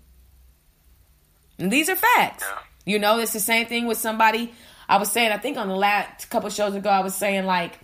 And 1.58 1.72
these 1.72 1.88
are 1.88 1.96
facts. 1.96 2.44
You 2.84 2.98
know, 2.98 3.20
it's 3.20 3.32
the 3.32 3.40
same 3.40 3.66
thing 3.66 3.86
with 3.86 3.96
somebody. 3.96 4.52
I 4.86 4.98
was 4.98 5.10
saying, 5.10 5.32
I 5.32 5.38
think 5.38 5.56
on 5.56 5.68
the 5.68 5.76
last 5.76 6.28
couple 6.28 6.50
shows 6.50 6.74
ago, 6.74 6.90
I 6.90 7.00
was 7.00 7.14
saying 7.14 7.46
like, 7.46 7.78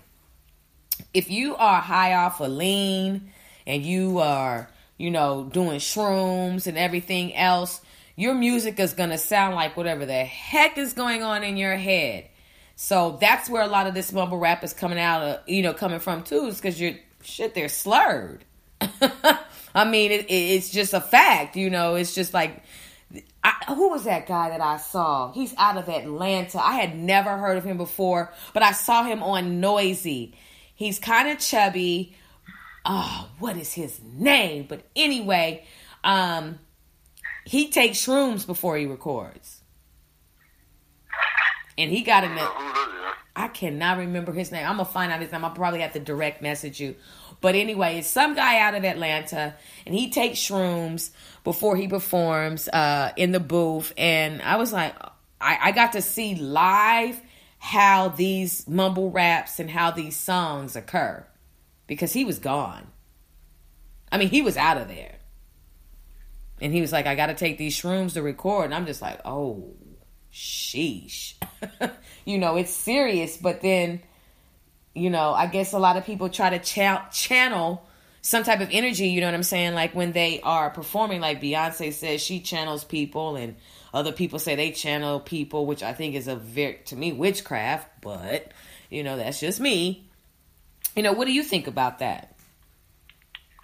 if 1.14 1.30
you 1.30 1.56
are 1.56 1.80
high 1.80 2.12
off 2.12 2.42
of 2.42 2.50
lean 2.50 3.30
and 3.66 3.82
you 3.82 4.18
are, 4.18 4.68
you 4.96 5.10
know, 5.10 5.44
doing 5.44 5.78
shrooms 5.78 6.66
and 6.66 6.78
everything 6.78 7.34
else, 7.34 7.80
your 8.16 8.34
music 8.34 8.78
is 8.78 8.92
gonna 8.92 9.18
sound 9.18 9.54
like 9.54 9.76
whatever 9.76 10.06
the 10.06 10.24
heck 10.24 10.78
is 10.78 10.92
going 10.92 11.22
on 11.22 11.42
in 11.42 11.56
your 11.56 11.76
head. 11.76 12.26
So 12.76 13.18
that's 13.20 13.48
where 13.48 13.62
a 13.62 13.68
lot 13.68 13.86
of 13.86 13.94
this 13.94 14.12
mumble 14.12 14.38
rap 14.38 14.64
is 14.64 14.72
coming 14.72 14.98
out 14.98 15.22
of, 15.22 15.48
you 15.48 15.62
know, 15.62 15.72
coming 15.72 16.00
from 16.00 16.22
too, 16.22 16.46
is 16.46 16.56
because 16.56 16.80
you're 16.80 16.94
shit, 17.22 17.54
they're 17.54 17.68
slurred. 17.68 18.44
I 19.74 19.84
mean, 19.84 20.12
it, 20.12 20.26
it, 20.26 20.32
it's 20.32 20.70
just 20.70 20.94
a 20.94 21.00
fact, 21.00 21.56
you 21.56 21.70
know. 21.70 21.94
It's 21.94 22.14
just 22.14 22.34
like, 22.34 22.62
I, 23.42 23.52
who 23.68 23.90
was 23.90 24.04
that 24.04 24.26
guy 24.26 24.50
that 24.50 24.60
I 24.60 24.76
saw? 24.76 25.32
He's 25.32 25.54
out 25.56 25.76
of 25.76 25.88
Atlanta. 25.88 26.62
I 26.62 26.74
had 26.74 26.96
never 26.96 27.36
heard 27.36 27.56
of 27.56 27.64
him 27.64 27.76
before, 27.76 28.32
but 28.52 28.62
I 28.62 28.72
saw 28.72 29.04
him 29.04 29.22
on 29.22 29.60
Noisey. 29.60 30.34
He's 30.74 30.98
kind 30.98 31.28
of 31.28 31.38
chubby. 31.38 32.16
Oh, 32.86 33.30
what 33.38 33.56
is 33.56 33.72
his 33.72 34.00
name? 34.02 34.66
But 34.68 34.82
anyway, 34.94 35.64
um, 36.02 36.58
he 37.44 37.70
takes 37.70 37.98
shrooms 37.98 38.46
before 38.46 38.76
he 38.76 38.86
records, 38.86 39.62
and 41.78 41.90
he 41.90 42.02
got 42.02 42.24
him. 42.24 42.38
I 43.36 43.48
cannot 43.48 43.98
remember 43.98 44.32
his 44.32 44.52
name. 44.52 44.66
I'm 44.66 44.76
gonna 44.76 44.84
find 44.84 45.10
out 45.10 45.20
his 45.20 45.32
name. 45.32 45.44
I'll 45.44 45.50
probably 45.50 45.80
have 45.80 45.94
to 45.94 45.98
direct 45.98 46.42
message 46.42 46.78
you. 46.78 46.94
But 47.40 47.54
anyway, 47.54 47.98
it's 47.98 48.08
some 48.08 48.34
guy 48.34 48.58
out 48.58 48.74
of 48.74 48.84
Atlanta, 48.84 49.54
and 49.86 49.94
he 49.94 50.10
takes 50.10 50.38
shrooms 50.38 51.10
before 51.42 51.76
he 51.76 51.88
performs 51.88 52.68
uh, 52.68 53.12
in 53.16 53.32
the 53.32 53.40
booth. 53.40 53.92
And 53.96 54.40
I 54.42 54.56
was 54.56 54.72
like, 54.72 54.94
I, 55.40 55.58
I 55.62 55.72
got 55.72 55.92
to 55.92 56.02
see 56.02 56.34
live 56.34 57.20
how 57.58 58.08
these 58.08 58.68
mumble 58.68 59.10
raps 59.10 59.58
and 59.58 59.70
how 59.70 59.90
these 59.90 60.16
songs 60.16 60.76
occur 60.76 61.26
because 61.86 62.12
he 62.12 62.24
was 62.24 62.38
gone. 62.38 62.86
I 64.10 64.18
mean, 64.18 64.28
he 64.28 64.42
was 64.42 64.56
out 64.56 64.76
of 64.76 64.88
there. 64.88 65.16
And 66.60 66.72
he 66.72 66.80
was 66.80 66.92
like, 66.92 67.06
I 67.06 67.14
got 67.14 67.26
to 67.26 67.34
take 67.34 67.58
these 67.58 67.78
shrooms 67.78 68.14
to 68.14 68.22
record. 68.22 68.66
And 68.66 68.74
I'm 68.74 68.86
just 68.86 69.02
like, 69.02 69.20
oh, 69.24 69.74
sheesh. 70.32 71.34
you 72.24 72.38
know, 72.38 72.56
it's 72.56 72.72
serious, 72.72 73.36
but 73.36 73.60
then, 73.60 74.00
you 74.94 75.10
know, 75.10 75.32
I 75.32 75.46
guess 75.46 75.72
a 75.72 75.78
lot 75.78 75.96
of 75.96 76.06
people 76.06 76.28
try 76.28 76.50
to 76.50 76.58
cha- 76.58 77.08
channel 77.10 77.86
some 78.24 78.42
type 78.42 78.60
of 78.60 78.70
energy, 78.72 79.08
you 79.08 79.20
know 79.20 79.26
what 79.26 79.34
I'm 79.34 79.42
saying? 79.42 79.74
Like 79.74 79.94
when 79.94 80.12
they 80.12 80.40
are 80.40 80.70
performing, 80.70 81.20
like 81.20 81.42
Beyonce 81.42 81.92
says 81.92 82.22
she 82.22 82.40
channels 82.40 82.82
people, 82.82 83.36
and 83.36 83.56
other 83.92 84.12
people 84.12 84.38
say 84.38 84.54
they 84.54 84.70
channel 84.70 85.20
people, 85.20 85.66
which 85.66 85.82
I 85.82 85.92
think 85.92 86.14
is 86.14 86.26
a 86.26 86.34
very, 86.34 86.80
to 86.86 86.96
me, 86.96 87.12
witchcraft, 87.12 87.86
but, 88.00 88.50
you 88.88 89.02
know, 89.02 89.18
that's 89.18 89.40
just 89.40 89.60
me. 89.60 90.03
You 90.96 91.02
know, 91.02 91.12
what 91.12 91.26
do 91.26 91.32
you 91.32 91.42
think 91.42 91.66
about 91.66 91.98
that? 91.98 92.36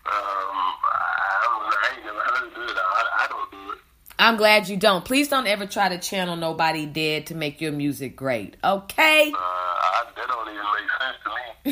Um, 0.07 0.12
I 0.12 1.40
don't. 1.44 1.74
I 1.74 2.05
never 2.05 2.19
heard 2.19 2.47
of 2.47 2.70
it. 2.70 2.77
I, 2.77 3.09
I 3.20 3.27
don't 3.28 3.51
do 3.52 3.73
it. 3.73 3.78
I'm 4.19 4.36
glad 4.36 4.69
you 4.69 4.77
don't. 4.77 5.05
Please 5.05 5.28
don't 5.28 5.47
ever 5.47 5.66
try 5.66 5.89
to 5.89 5.98
channel 5.98 6.36
nobody 6.36 6.86
dead 6.86 7.27
to 7.27 7.36
make 7.36 7.61
your 7.61 7.73
music 7.73 8.16
great, 8.16 8.57
okay? 8.65 9.32
Uh, 9.32 9.36
I, 9.39 10.05
that 10.16 10.27
don't 10.27 10.48
even 10.48 10.65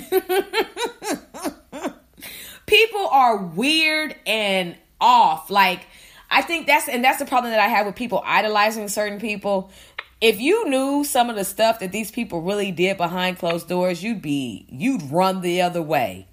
make 0.01 0.13
sense 0.13 0.23
to 0.23 1.87
me. 1.87 1.93
people 2.67 3.09
are 3.09 3.39
weird 3.39 4.15
and 4.27 4.77
off. 5.01 5.51
Like 5.51 5.87
I 6.31 6.43
think 6.43 6.67
that's 6.67 6.89
and 6.89 7.03
that's 7.03 7.19
the 7.19 7.27
problem 7.27 7.51
that 7.53 7.61
I 7.61 7.69
have 7.69 7.87
with 7.87 7.97
people 7.97 8.23
idolizing 8.25 8.89
certain 8.89 9.19
people. 9.19 9.71
If 10.21 10.41
you 10.41 10.69
knew 10.69 11.05
some 11.05 11.31
of 11.31 11.37
the 11.37 11.45
stuff 11.45 11.79
that 11.79 11.93
these 11.93 12.11
people 12.11 12.43
really 12.43 12.73
did 12.73 12.97
behind 12.97 13.39
closed 13.39 13.69
doors, 13.69 14.03
you'd 14.03 14.23
be 14.23 14.67
you'd 14.69 15.11
run 15.11 15.41
the 15.41 15.63
other 15.63 15.83
way. 15.83 16.27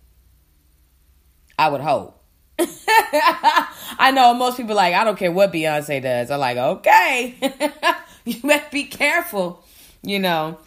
I 1.58 1.70
would 1.70 1.82
hope. 1.82 2.22
I 2.60 4.12
know 4.14 4.34
most 4.34 4.58
people 4.58 4.76
like 4.76 4.94
I 4.94 5.04
don't 5.04 5.18
care 5.18 5.32
what 5.32 5.54
Beyonce 5.54 6.02
does. 6.02 6.32
I'm 6.32 6.40
like, 6.40 6.58
okay, 6.58 7.36
you 8.26 8.42
better 8.42 8.66
be 8.72 8.86
careful. 8.86 9.64
You 10.02 10.20
know, 10.20 10.58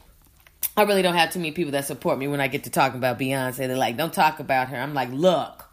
I 0.76 0.82
really 0.82 1.02
don't 1.02 1.16
have 1.16 1.32
too 1.32 1.40
many 1.40 1.52
people 1.52 1.72
that 1.72 1.86
support 1.86 2.18
me 2.18 2.28
when 2.28 2.40
I 2.40 2.46
get 2.48 2.64
to 2.64 2.70
talking 2.70 2.98
about 2.98 3.18
Beyonce. 3.18 3.56
They're 3.56 3.76
like, 3.76 3.96
don't 3.96 4.12
talk 4.12 4.38
about 4.38 4.68
her. 4.68 4.76
I'm 4.76 4.94
like, 4.94 5.10
look, 5.10 5.68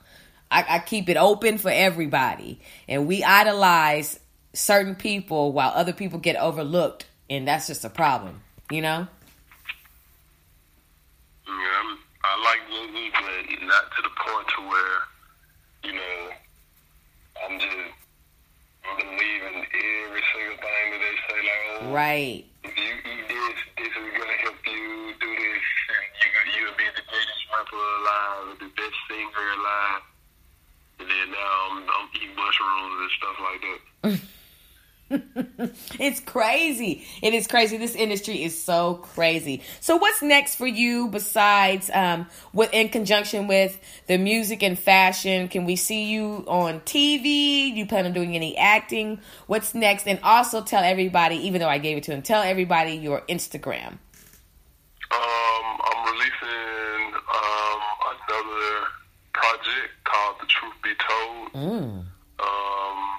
I, 0.49 0.65
I 0.67 0.79
keep 0.79 1.09
it 1.09 1.17
open 1.17 1.59
for 1.59 1.69
everybody, 1.69 2.59
and 2.87 3.07
we 3.07 3.23
idolize 3.23 4.19
certain 4.53 4.95
people 4.95 5.51
while 5.51 5.71
other 5.75 5.93
people 5.93 6.17
get 6.17 6.35
overlooked, 6.37 7.05
and 7.29 7.47
that's 7.47 7.67
just 7.67 7.83
a 7.85 7.89
problem. 7.89 8.41
You 8.71 8.81
know. 8.81 9.07
Yeah, 11.47 11.53
I'm, 11.53 11.97
I 12.23 12.31
like 12.43 12.61
movies, 12.69 13.11
but 13.13 13.67
not 13.67 13.83
to 13.95 14.01
the 14.01 14.09
point 14.17 14.47
to 14.57 14.61
where, 14.67 14.97
you 15.83 15.93
know, 15.93 16.29
I'm 17.45 17.59
just 17.59 17.93
believe 18.97 19.41
in 19.43 19.55
every 19.61 20.23
single 20.33 20.57
thing 20.57 20.85
that 20.91 21.01
they 21.01 21.15
say. 21.29 21.39
Like, 21.41 21.81
oh, 21.81 21.91
Right. 21.91 22.45
if 22.63 22.77
you 22.77 22.93
eat 23.11 23.27
this, 23.27 23.57
this 23.77 23.87
is 23.93 24.11
gonna 24.17 24.37
help 24.41 24.55
you 24.65 25.13
do 25.21 25.29
this. 25.35 25.63
And 25.93 26.05
you 26.21 26.61
you'll 26.65 26.77
be 26.77 26.85
the 26.95 27.03
greatest 27.05 27.45
rapper 27.53 27.75
alive, 27.75 28.41
or 28.49 28.55
the 28.65 28.69
best 28.73 28.97
singer 29.09 29.47
alive. 29.59 30.01
And 30.99 31.09
then 31.09 31.31
now 31.31 31.51
I'm, 31.69 31.77
I'm 31.83 32.07
eating 32.15 32.35
mushrooms 32.35 32.95
and 33.01 33.11
stuff 33.17 33.37
like 33.45 33.61
that. 33.61 34.19
It's 35.09 36.19
crazy. 36.19 37.05
It 37.21 37.33
is 37.33 37.47
crazy. 37.47 37.77
This 37.77 37.95
industry 37.95 38.43
is 38.43 38.61
so 38.61 38.95
crazy. 38.95 39.61
So, 39.79 39.97
what's 39.97 40.21
next 40.21 40.55
for 40.55 40.67
you 40.67 41.07
besides, 41.07 41.89
um, 41.93 42.27
with 42.53 42.73
in 42.73 42.89
conjunction 42.89 43.47
with 43.47 43.79
the 44.07 44.17
music 44.17 44.63
and 44.63 44.77
fashion? 44.77 45.47
Can 45.47 45.65
we 45.65 45.75
see 45.75 46.05
you 46.05 46.43
on 46.47 46.81
TV? 46.81 47.73
You 47.75 47.85
plan 47.85 48.05
on 48.05 48.13
doing 48.13 48.35
any 48.35 48.57
acting? 48.57 49.19
What's 49.47 49.73
next? 49.73 50.07
And 50.07 50.19
also 50.23 50.61
tell 50.61 50.83
everybody, 50.83 51.35
even 51.47 51.61
though 51.61 51.69
I 51.69 51.77
gave 51.77 51.97
it 51.97 52.03
to 52.03 52.11
him, 52.11 52.21
tell 52.21 52.41
everybody 52.41 52.93
your 52.93 53.21
Instagram. 53.21 53.97
Um, 55.11 55.79
I'm 55.85 56.13
releasing 56.13 57.13
um, 57.13 57.81
another 58.11 58.87
project 59.33 59.93
called 60.03 60.35
The 60.41 60.47
Truth 60.47 60.73
Be 60.83 60.89
Told. 61.07 61.53
Mm. 61.53 62.05
Um, 62.39 63.15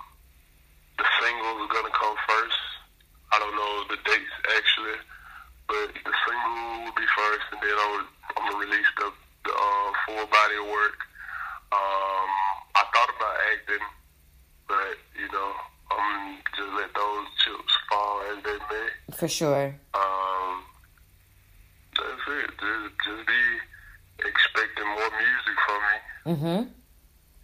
the 0.99 1.07
single 1.21 1.65
is 1.65 1.71
gonna 1.73 1.93
come 1.95 2.17
first. 2.29 2.61
I 3.33 3.39
don't 3.39 3.55
know 3.57 3.73
the 3.91 3.99
dates 4.05 4.37
actually, 4.57 4.99
but 5.69 5.89
the 6.05 6.15
single 6.25 6.85
will 6.85 6.97
be 6.97 7.07
first, 7.17 7.47
and 7.53 7.61
then 7.63 7.77
I'm, 7.77 8.07
I'm 8.37 8.43
gonna 8.51 8.65
release 8.65 8.91
the, 8.99 9.13
the 9.45 9.53
uh, 9.53 9.89
full 10.07 10.27
body 10.27 10.57
of 10.63 10.67
work. 10.71 10.99
Um, 11.73 12.31
I 12.79 12.83
thought 12.95 13.11
about 13.17 13.37
acting, 13.53 13.85
but 14.69 14.97
you 15.19 15.29
know, 15.33 15.51
I'm 15.91 16.39
just 16.57 16.73
let 16.79 16.95
those 16.95 17.27
chips 17.45 17.75
fall 17.91 18.23
as 18.33 18.43
they 18.45 18.59
may. 18.71 18.89
For 19.17 19.29
sure. 19.29 19.75
Um, 19.95 20.63
that's 21.97 22.25
it. 22.29 22.51
Just, 22.61 22.95
just 23.05 23.27
be 23.27 23.43
expecting 24.25 24.87
more 24.87 25.11
music 25.13 25.57
from 25.67 25.81
me, 25.83 25.97
Mm-hmm. 26.27 26.63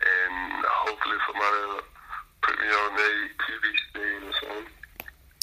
and 0.03 0.65
hopefully 0.67 1.17
somebody 1.27 1.87
put 2.43 2.59
me 2.59 2.67
on 2.67 2.97
their 2.97 3.29
TV 3.43 3.65
screen 3.89 4.29
or 4.29 4.33
something. 4.41 4.73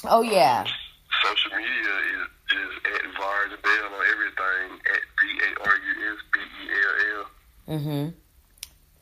Oh, 0.06 0.22
yeah. 0.22 0.66
Social 1.24 1.52
media 1.58 1.96
is, 2.14 2.28
is 2.58 2.74
at 2.86 3.02
Varus 3.18 3.60
Bell 3.64 3.86
on 3.94 4.06
everything 4.12 4.80
at 4.94 5.02
V 5.20 5.40
A 5.44 5.70
R 5.70 5.76
U 5.76 6.14
S 6.14 6.20
B 6.34 6.40
E 6.40 6.70
L 6.72 7.20
L. 7.20 7.78
Mm-hmm. 7.78 8.10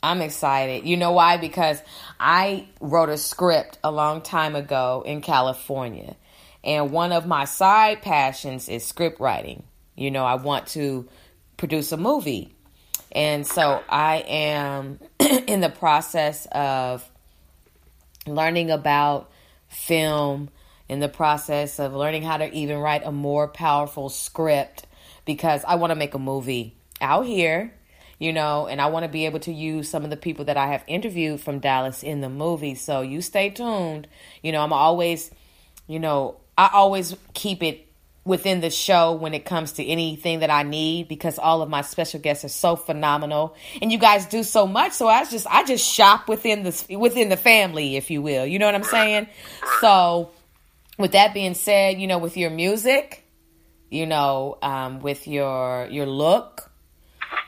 I'm 0.04 0.22
excited. 0.22 0.86
You 0.86 0.98
know 0.98 1.12
why? 1.12 1.38
Because 1.38 1.82
I 2.20 2.68
wrote 2.80 3.10
a 3.10 3.18
script 3.18 3.80
a 3.84 3.92
long 3.92 4.22
time 4.22 4.56
ago 4.56 5.04
in 5.06 5.22
California. 5.22 6.16
And 6.64 6.92
one 6.92 7.12
of 7.12 7.26
my 7.26 7.46
side 7.46 8.02
passions 8.02 8.70
is 8.70 8.86
script 8.86 9.20
writing. 9.20 9.64
You 9.96 10.12
know, 10.12 10.26
I 10.26 10.36
want 10.36 10.68
to 10.68 11.08
produce 11.58 11.92
a 11.92 11.98
movie. 11.98 12.54
And 13.12 13.48
so 13.48 13.82
I 13.90 14.18
am 14.28 15.00
in 15.20 15.62
the 15.62 15.70
process 15.70 16.48
of 16.52 17.10
learning 18.28 18.72
about 18.72 19.32
film, 19.68 20.50
in 20.90 21.00
the 21.00 21.10
process 21.10 21.80
of 21.80 21.94
learning 21.94 22.24
how 22.24 22.38
to 22.38 22.54
even 22.54 22.78
write 22.78 23.06
a 23.06 23.12
more 23.12 23.48
powerful 23.48 24.10
script 24.10 24.86
because 25.26 25.64
I 25.68 25.76
want 25.76 25.92
to 25.92 25.96
make 25.96 26.14
a 26.14 26.20
movie 26.20 26.78
out 27.02 27.26
here, 27.26 27.74
you 28.20 28.32
know, 28.32 28.68
and 28.68 28.80
I 28.80 28.88
want 28.88 29.04
to 29.04 29.10
be 29.10 29.26
able 29.26 29.40
to 29.42 29.54
use 29.54 29.90
some 29.90 30.04
of 30.04 30.10
the 30.10 30.18
people 30.18 30.46
that 30.46 30.58
I 30.58 30.68
have 30.68 30.84
interviewed 30.88 31.42
from 31.42 31.60
Dallas 31.60 32.04
in 32.04 32.22
the 32.22 32.30
movie. 32.30 32.76
So 32.76 33.02
you 33.02 33.22
stay 33.22 33.50
tuned. 33.50 34.08
You 34.42 34.54
know, 34.54 34.64
I'm 34.64 34.74
always, 34.74 35.30
you 35.88 36.00
know, 36.00 36.38
I 36.58 36.70
always 36.74 37.16
keep 37.34 37.62
it 37.62 37.87
within 38.28 38.62
the 38.62 38.70
show 38.70 39.14
when 39.14 39.34
it 39.34 39.46
comes 39.46 39.74
to 39.74 39.86
anything 39.86 40.40
that 40.40 40.50
I 40.50 40.64
need 40.64 41.08
because 41.08 41.40
all 41.40 41.62
of 41.62 41.70
my 41.70 41.82
special 41.82 42.20
guests 42.20 42.46
are 42.46 42.50
so 42.50 42.76
phenomenal. 42.76 43.56
And 43.82 43.92
you 43.92 43.98
guys 43.98 44.26
do 44.28 44.44
so 44.44 44.68
much. 44.68 44.92
So 44.92 45.08
I 45.08 45.26
just 45.26 45.48
I 45.48 45.64
just 45.64 45.86
shop 45.86 46.28
within 46.28 46.64
the 46.64 46.98
within 46.98 47.30
the 47.30 47.38
family 47.38 47.96
if 47.96 48.12
you 48.12 48.22
will. 48.22 48.46
You 48.46 48.60
know 48.60 48.66
what 48.66 48.76
I'm 48.76 48.84
saying? 48.84 49.28
So 49.82 50.32
with 50.98 51.12
that 51.12 51.34
being 51.34 51.54
said 51.54 52.00
you 52.00 52.08
know 52.08 52.18
with 52.18 52.38
your 52.38 52.50
music 52.50 53.24
you 53.90 54.06
know 54.06 54.58
um, 54.62 55.00
with 55.00 55.28
your 55.28 55.88
your 55.90 56.06
look 56.06 56.72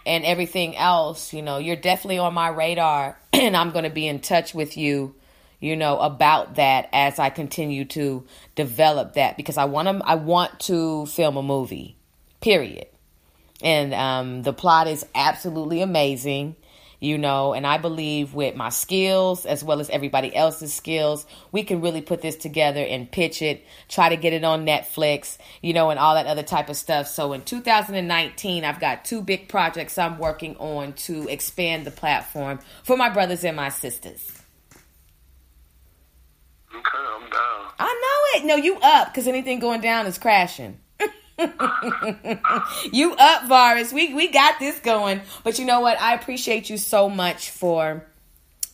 and 0.06 0.24
everything 0.24 0.78
else 0.78 1.34
you 1.34 1.42
know 1.42 1.58
you're 1.58 1.76
definitely 1.76 2.20
on 2.20 2.34
my 2.34 2.50
radar 2.50 3.18
and 3.34 3.58
I'm 3.58 3.72
going 3.72 3.84
to 3.84 3.90
be 3.90 4.08
in 4.08 4.20
touch 4.20 4.54
with 4.54 4.78
you 4.78 5.16
you 5.60 5.76
know 5.76 6.00
about 6.00 6.56
that 6.56 6.90
as 6.94 7.20
I 7.20 7.30
continue 7.30 7.86
to 7.86 8.26
develop 8.56 9.14
that 9.14 9.38
because 9.38 9.58
I 9.58 9.66
want 9.66 9.88
to 9.88 10.06
I 10.06 10.16
want 10.16 10.60
to 10.62 11.06
film 11.08 11.38
a 11.38 11.44
movie 11.44 11.98
period. 12.42 12.88
And 13.62 13.94
um, 13.94 14.44
the 14.44 14.54
plot 14.54 14.88
is 14.88 15.06
absolutely 15.14 15.82
amazing 15.82 16.56
you 17.02 17.18
know 17.18 17.54
and 17.54 17.66
I 17.66 17.78
believe 17.78 18.34
with 18.34 18.56
my 18.56 18.70
skills 18.70 19.46
as 19.46 19.64
well 19.64 19.80
as 19.80 19.90
everybody 19.90 20.36
else's 20.36 20.74
skills 20.74 21.26
we 21.52 21.64
can 21.64 21.82
really 21.82 22.02
put 22.02 22.22
this 22.22 22.36
together 22.36 22.82
and 22.82 23.10
pitch 23.10 23.42
it 23.42 23.66
try 23.88 24.10
to 24.10 24.18
get 24.18 24.34
it 24.34 24.44
on 24.44 24.66
Netflix 24.66 25.38
you 25.62 25.74
know 25.74 25.90
and 25.90 26.00
all 26.00 26.16
that 26.16 26.26
other 26.26 26.44
type 26.44 26.70
of 26.70 26.76
stuff. 26.76 27.08
So 27.08 27.34
in 27.34 27.42
2019 27.42 28.66
I've 28.66 28.80
got 28.80 29.06
two 29.06 29.22
big 29.22 29.48
projects 29.48 29.98
I'm 29.98 30.18
working 30.18 30.56
on 30.58 30.94
to 30.94 31.28
expand 31.28 31.86
the 31.86 31.92
platform 31.92 32.60
for 32.84 32.98
my 32.98 33.10
brothers 33.10 33.44
and 33.44 33.56
my 33.56 33.70
sisters 33.70 34.39
Okay, 36.76 36.98
I'm 36.98 37.30
down. 37.30 37.72
I 37.80 38.32
know 38.34 38.40
it. 38.40 38.46
No, 38.46 38.56
you 38.56 38.78
up 38.82 39.08
because 39.08 39.28
anything 39.28 39.60
going 39.60 39.82
down 39.82 40.06
is 40.06 40.18
crashing. 40.18 40.80
you 42.92 43.16
up, 43.18 43.48
Varus. 43.48 43.94
We 43.94 44.14
we 44.14 44.32
got 44.32 44.60
this 44.60 44.80
going. 44.80 45.22
But 45.44 45.58
you 45.58 45.66
know 45.66 45.80
what? 45.80 46.00
I 46.00 46.14
appreciate 46.14 46.70
you 46.70 46.78
so 46.78 47.10
much 47.10 47.50
for 47.50 48.06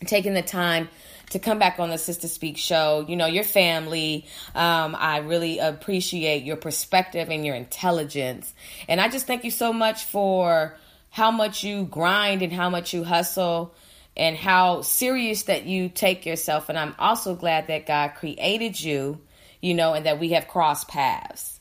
taking 0.06 0.34
the 0.34 0.42
time 0.42 0.90
to 1.30 1.40
come 1.40 1.58
back 1.58 1.80
on 1.80 1.90
the 1.90 1.98
Sister 1.98 2.28
Speak 2.28 2.58
show. 2.58 3.06
You 3.08 3.16
know, 3.16 3.28
your 3.28 3.44
family. 3.44 4.26
Um, 4.54 4.96
I 4.98 5.20
really 5.20 5.60
appreciate 5.60 6.44
your 6.44 6.58
perspective 6.58 7.30
and 7.30 7.46
your 7.46 7.56
intelligence. 7.56 8.54
And 8.90 9.00
I 9.00 9.10
just 9.10 9.26
thank 9.26 9.44
you 9.44 9.52
so 9.52 9.72
much 9.72 10.04
for 10.04 10.76
how 11.12 11.32
much 11.32 11.64
you 11.64 11.86
grind 11.86 12.42
and 12.42 12.52
how 12.52 12.70
much 12.70 12.94
you 12.94 13.04
hustle 13.04 13.74
and 14.18 14.38
how 14.38 14.82
serious 14.82 15.44
that 15.44 15.66
you 15.66 15.90
take 15.90 16.26
yourself. 16.26 16.70
And 16.70 16.78
I'm 16.78 16.96
also 16.98 17.36
glad 17.36 17.68
that 17.68 17.86
God 17.86 18.16
created 18.16 18.80
you, 18.80 19.22
you 19.62 19.74
know, 19.74 19.94
and 19.94 20.06
that 20.06 20.20
we 20.20 20.30
have 20.30 20.48
crossed 20.48 20.88
paths. 20.88 21.60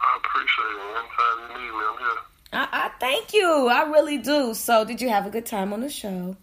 I 0.00 0.18
appreciate 0.18 0.64
it. 0.64 0.98
Anytime 0.98 1.58
you 1.60 1.66
need 1.66 1.72
me, 1.72 1.84
I'm 1.90 1.98
here. 1.98 2.08
I, 2.52 2.68
I 2.72 2.90
thank 3.00 3.34
you. 3.34 3.68
I 3.68 3.82
really 3.90 4.18
do. 4.18 4.54
So, 4.54 4.84
did 4.84 5.00
you 5.00 5.08
have 5.08 5.26
a 5.26 5.30
good 5.30 5.46
time 5.46 5.72
on 5.72 5.80
the 5.80 5.90
show? 5.90 6.36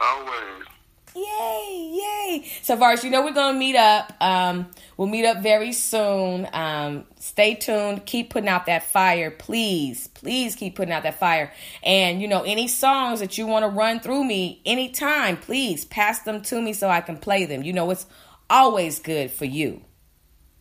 Always. 0.00 0.66
Yay, 1.14 1.90
yay. 1.92 2.50
So, 2.62 2.74
Varus, 2.76 3.04
you 3.04 3.10
know 3.10 3.22
we're 3.22 3.34
going 3.34 3.54
to 3.54 3.58
meet 3.58 3.76
up. 3.76 4.14
Um, 4.20 4.70
we'll 4.96 5.08
meet 5.08 5.26
up 5.26 5.42
very 5.42 5.72
soon. 5.72 6.48
Um, 6.52 7.04
stay 7.18 7.54
tuned. 7.54 8.06
Keep 8.06 8.30
putting 8.30 8.48
out 8.48 8.66
that 8.66 8.84
fire, 8.84 9.30
please. 9.30 10.06
Please 10.08 10.56
keep 10.56 10.74
putting 10.74 10.92
out 10.92 11.02
that 11.02 11.18
fire. 11.18 11.52
And, 11.82 12.22
you 12.22 12.28
know, 12.28 12.42
any 12.42 12.66
songs 12.66 13.20
that 13.20 13.36
you 13.36 13.46
want 13.46 13.64
to 13.64 13.68
run 13.68 14.00
through 14.00 14.24
me 14.24 14.62
anytime, 14.64 15.36
please 15.36 15.84
pass 15.84 16.22
them 16.22 16.40
to 16.42 16.60
me 16.60 16.72
so 16.72 16.88
I 16.88 17.02
can 17.02 17.18
play 17.18 17.44
them. 17.44 17.62
You 17.62 17.74
know, 17.74 17.90
it's 17.90 18.06
always 18.48 18.98
good 18.98 19.30
for 19.30 19.44
you. 19.44 19.82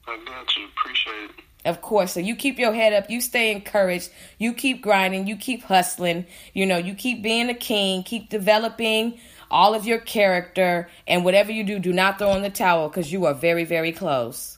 I 0.08 0.20
got 0.26 0.56
you. 0.58 0.66
Appreciate 0.66 1.30
it. 1.30 1.44
Of 1.64 1.82
course. 1.82 2.14
So 2.14 2.20
you 2.20 2.36
keep 2.36 2.58
your 2.58 2.74
head 2.74 2.92
up. 2.92 3.10
You 3.10 3.22
stay 3.22 3.52
encouraged. 3.52 4.10
You 4.40 4.54
keep 4.54 4.82
grinding. 4.82 5.28
You 5.28 5.38
keep 5.38 5.64
hustling. 5.64 6.26
You 6.54 6.66
know, 6.66 6.78
you 6.78 6.96
keep 6.96 7.22
being 7.22 7.50
a 7.50 7.54
king. 7.54 8.04
Keep 8.04 8.30
developing 8.30 9.20
all 9.52 9.76
of 9.76 9.86
your 9.86 10.00
character. 10.00 10.90
And 11.06 11.24
whatever 11.24 11.52
you 11.52 11.64
do, 11.64 11.78
do 11.78 11.94
not 11.94 12.18
throw 12.18 12.34
in 12.36 12.42
the 12.42 12.50
towel 12.50 12.90
because 12.90 13.12
you 13.12 13.26
are 13.26 13.34
very, 13.36 13.66
very 13.66 13.92
close. 13.92 14.58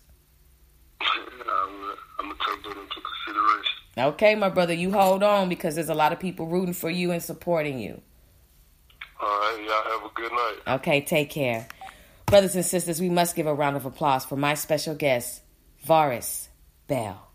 I'm, 1.02 1.08
I'm 2.20 2.26
going 2.28 2.38
to 2.38 2.46
take 2.46 2.64
that 2.64 2.80
into 2.80 3.02
consideration. 3.02 3.74
Okay, 3.98 4.36
my 4.36 4.50
brother, 4.50 4.74
you 4.74 4.92
hold 4.92 5.24
on 5.24 5.50
because 5.50 5.76
there's 5.76 5.90
a 5.90 5.96
lot 5.96 6.14
of 6.14 6.20
people 6.20 6.48
rooting 6.48 6.74
for 6.74 6.90
you 6.90 7.12
and 7.12 7.22
supporting 7.22 7.80
you. 7.80 8.02
All 9.22 9.28
right, 9.28 9.64
y'all 9.66 10.00
have 10.00 10.10
a 10.10 10.14
good 10.14 10.32
night. 10.32 10.76
Okay, 10.76 11.02
take 11.02 11.30
care. 11.30 11.68
Brothers 12.26 12.56
and 12.56 12.66
sisters, 12.66 13.00
we 13.00 13.10
must 13.10 13.36
give 13.36 13.48
a 13.48 13.54
round 13.54 13.76
of 13.76 13.86
applause 13.86 14.26
for 14.26 14.36
my 14.36 14.54
special 14.56 14.96
guest, 14.96 15.42
Varus 15.84 16.50
Bell. 16.88 17.33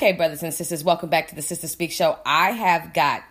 Okay, 0.00 0.12
brothers 0.12 0.42
and 0.42 0.54
sisters, 0.54 0.82
welcome 0.82 1.10
back 1.10 1.28
to 1.28 1.34
the 1.34 1.42
Sister 1.42 1.68
Speak 1.68 1.92
Show. 1.92 2.16
I 2.24 2.52
have 2.52 2.94
got 2.94 3.22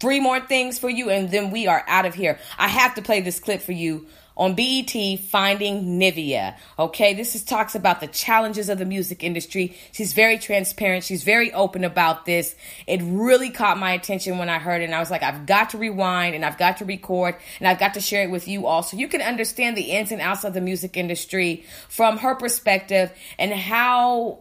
three 0.00 0.18
more 0.18 0.40
things 0.40 0.78
for 0.78 0.88
you, 0.88 1.10
and 1.10 1.30
then 1.30 1.50
we 1.50 1.66
are 1.66 1.84
out 1.86 2.06
of 2.06 2.14
here. 2.14 2.38
I 2.56 2.68
have 2.68 2.94
to 2.94 3.02
play 3.02 3.20
this 3.20 3.38
clip 3.38 3.60
for 3.60 3.72
you 3.72 4.06
on 4.34 4.54
BET 4.54 5.20
Finding 5.20 6.00
Nivea. 6.00 6.56
Okay, 6.78 7.12
this 7.12 7.34
is 7.34 7.44
talks 7.44 7.74
about 7.74 8.00
the 8.00 8.06
challenges 8.06 8.70
of 8.70 8.78
the 8.78 8.86
music 8.86 9.22
industry. 9.22 9.76
She's 9.92 10.14
very 10.14 10.38
transparent. 10.38 11.04
She's 11.04 11.22
very 11.22 11.52
open 11.52 11.84
about 11.84 12.24
this. 12.24 12.56
It 12.86 13.02
really 13.02 13.50
caught 13.50 13.76
my 13.76 13.92
attention 13.92 14.38
when 14.38 14.48
I 14.48 14.58
heard 14.58 14.80
it, 14.80 14.86
and 14.86 14.94
I 14.94 15.00
was 15.00 15.10
like, 15.10 15.22
I've 15.22 15.44
got 15.44 15.68
to 15.70 15.76
rewind 15.76 16.34
and 16.34 16.46
I've 16.46 16.56
got 16.56 16.78
to 16.78 16.86
record 16.86 17.36
and 17.58 17.68
I've 17.68 17.78
got 17.78 17.92
to 17.92 18.00
share 18.00 18.22
it 18.22 18.30
with 18.30 18.48
you 18.48 18.66
all 18.66 18.82
so 18.82 18.96
you 18.96 19.06
can 19.06 19.20
understand 19.20 19.76
the 19.76 19.90
ins 19.90 20.12
and 20.12 20.22
outs 20.22 20.44
of 20.44 20.54
the 20.54 20.62
music 20.62 20.96
industry 20.96 21.66
from 21.90 22.16
her 22.16 22.36
perspective 22.36 23.12
and 23.38 23.52
how 23.52 24.38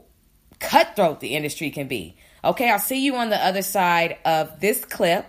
cutthroat 0.59 1.19
the 1.19 1.35
industry 1.35 1.69
can 1.69 1.87
be. 1.87 2.17
Okay, 2.43 2.69
I'll 2.69 2.79
see 2.79 3.03
you 3.03 3.15
on 3.15 3.29
the 3.29 3.43
other 3.43 3.61
side 3.61 4.17
of 4.25 4.59
this 4.59 4.85
clip. 4.85 5.25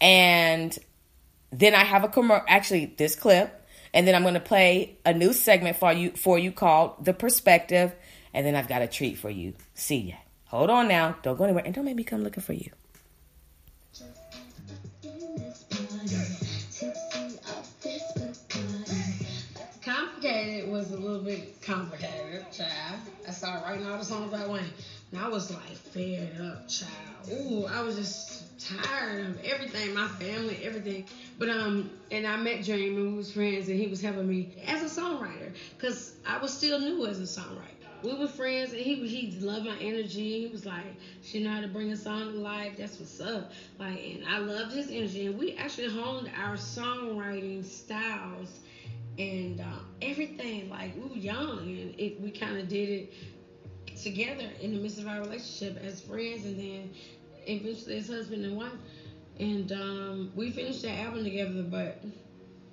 And 0.00 0.76
then 1.50 1.74
I 1.74 1.84
have 1.84 2.04
a 2.04 2.08
commercial, 2.08 2.44
actually, 2.48 2.86
this 2.86 3.16
clip. 3.16 3.54
And 3.94 4.06
then 4.06 4.14
I'm 4.14 4.22
going 4.22 4.34
to 4.34 4.40
play 4.40 4.98
a 5.04 5.14
new 5.14 5.32
segment 5.32 5.76
for 5.76 5.92
you 5.92 6.10
for 6.10 6.38
you 6.38 6.52
called 6.52 7.04
The 7.04 7.14
Perspective. 7.14 7.94
And 8.34 8.46
then 8.46 8.54
I've 8.54 8.68
got 8.68 8.82
a 8.82 8.86
treat 8.86 9.18
for 9.18 9.30
you. 9.30 9.54
See 9.74 9.98
ya. 9.98 10.16
Hold 10.46 10.70
on 10.70 10.88
now. 10.88 11.16
Don't 11.22 11.36
go 11.36 11.44
anywhere. 11.44 11.64
And 11.64 11.74
don't 11.74 11.84
make 11.84 11.96
me 11.96 12.04
come 12.04 12.22
looking 12.22 12.42
for 12.42 12.52
you. 12.52 12.70
Complicated 19.82 20.70
was 20.70 20.92
a 20.92 20.96
little 20.96 21.22
bit 21.22 21.62
complicated, 21.62 22.44
child. 22.52 23.00
I 23.38 23.40
started 23.40 23.62
writing 23.64 23.86
all 23.86 23.98
the 23.98 24.04
songs 24.04 24.32
about 24.32 24.48
Wayne. 24.48 24.72
And 25.12 25.20
I 25.20 25.28
was 25.28 25.48
like 25.48 25.76
fed 25.76 26.40
up, 26.40 26.66
child. 26.66 27.30
Ooh, 27.30 27.66
I 27.66 27.82
was 27.82 27.94
just 27.94 28.42
tired 28.58 29.20
of 29.28 29.38
everything, 29.44 29.94
my 29.94 30.08
family, 30.08 30.58
everything. 30.64 31.04
But 31.38 31.48
um, 31.48 31.88
and 32.10 32.26
I 32.26 32.34
met 32.34 32.64
Dream 32.64 32.96
and 32.96 33.10
we 33.12 33.16
was 33.16 33.30
friends, 33.30 33.68
and 33.68 33.78
he 33.78 33.86
was 33.86 34.00
helping 34.00 34.26
me 34.26 34.48
as 34.66 34.82
a 34.82 34.86
songwriter, 35.00 35.52
cause 35.78 36.14
I 36.26 36.38
was 36.38 36.52
still 36.52 36.80
new 36.80 37.06
as 37.06 37.20
a 37.20 37.40
songwriter. 37.40 37.74
We 38.02 38.12
were 38.14 38.26
friends, 38.26 38.72
and 38.72 38.80
he 38.80 38.96
he 39.06 39.30
loved 39.38 39.66
my 39.66 39.76
energy. 39.78 40.40
He 40.40 40.48
was 40.48 40.66
like, 40.66 40.96
she 41.22 41.38
know 41.38 41.50
how 41.52 41.60
to 41.60 41.68
bring 41.68 41.92
a 41.92 41.96
song 41.96 42.32
to 42.32 42.38
life. 42.40 42.74
That's 42.76 42.98
what's 42.98 43.20
up. 43.20 43.52
Like, 43.78 44.00
and 44.04 44.24
I 44.26 44.38
loved 44.38 44.72
his 44.72 44.90
energy, 44.90 45.26
and 45.26 45.38
we 45.38 45.52
actually 45.52 45.90
honed 45.90 46.28
our 46.36 46.54
songwriting 46.54 47.64
styles 47.64 48.58
and 49.18 49.60
um, 49.60 49.84
everything. 50.02 50.70
Like 50.70 50.94
we 50.96 51.08
were 51.08 51.16
young, 51.16 51.60
and 51.60 51.94
it, 51.98 52.20
we 52.20 52.30
kind 52.30 52.58
of 52.58 52.68
did 52.68 52.88
it 52.88 53.12
together 54.00 54.48
in 54.60 54.72
the 54.72 54.78
midst 54.78 54.98
of 54.98 55.06
our 55.06 55.20
relationship 55.20 55.78
as 55.82 56.00
friends, 56.00 56.44
and 56.44 56.58
then 56.58 56.90
eventually 57.46 57.98
as 57.98 58.08
husband 58.08 58.44
and 58.44 58.56
wife. 58.56 58.72
And 59.40 59.70
um, 59.72 60.32
we 60.34 60.50
finished 60.50 60.82
that 60.82 60.98
album 60.98 61.24
together, 61.24 61.62
but 61.62 62.02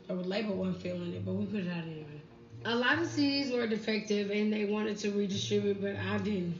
our 0.09 0.15
label 0.15 0.55
wasn't 0.55 0.81
feeling 0.81 1.13
it, 1.13 1.25
but 1.25 1.33
we 1.33 1.45
put 1.45 1.61
it 1.61 1.69
out 1.69 1.83
anyway. 1.83 2.21
A 2.65 2.75
lot 2.75 2.97
of 2.97 3.07
CDs 3.07 3.51
were 3.51 3.67
defective, 3.67 4.31
and 4.31 4.51
they 4.51 4.65
wanted 4.65 4.97
to 4.99 5.11
redistribute, 5.11 5.81
but 5.81 5.95
I 5.95 6.17
didn't. 6.17 6.55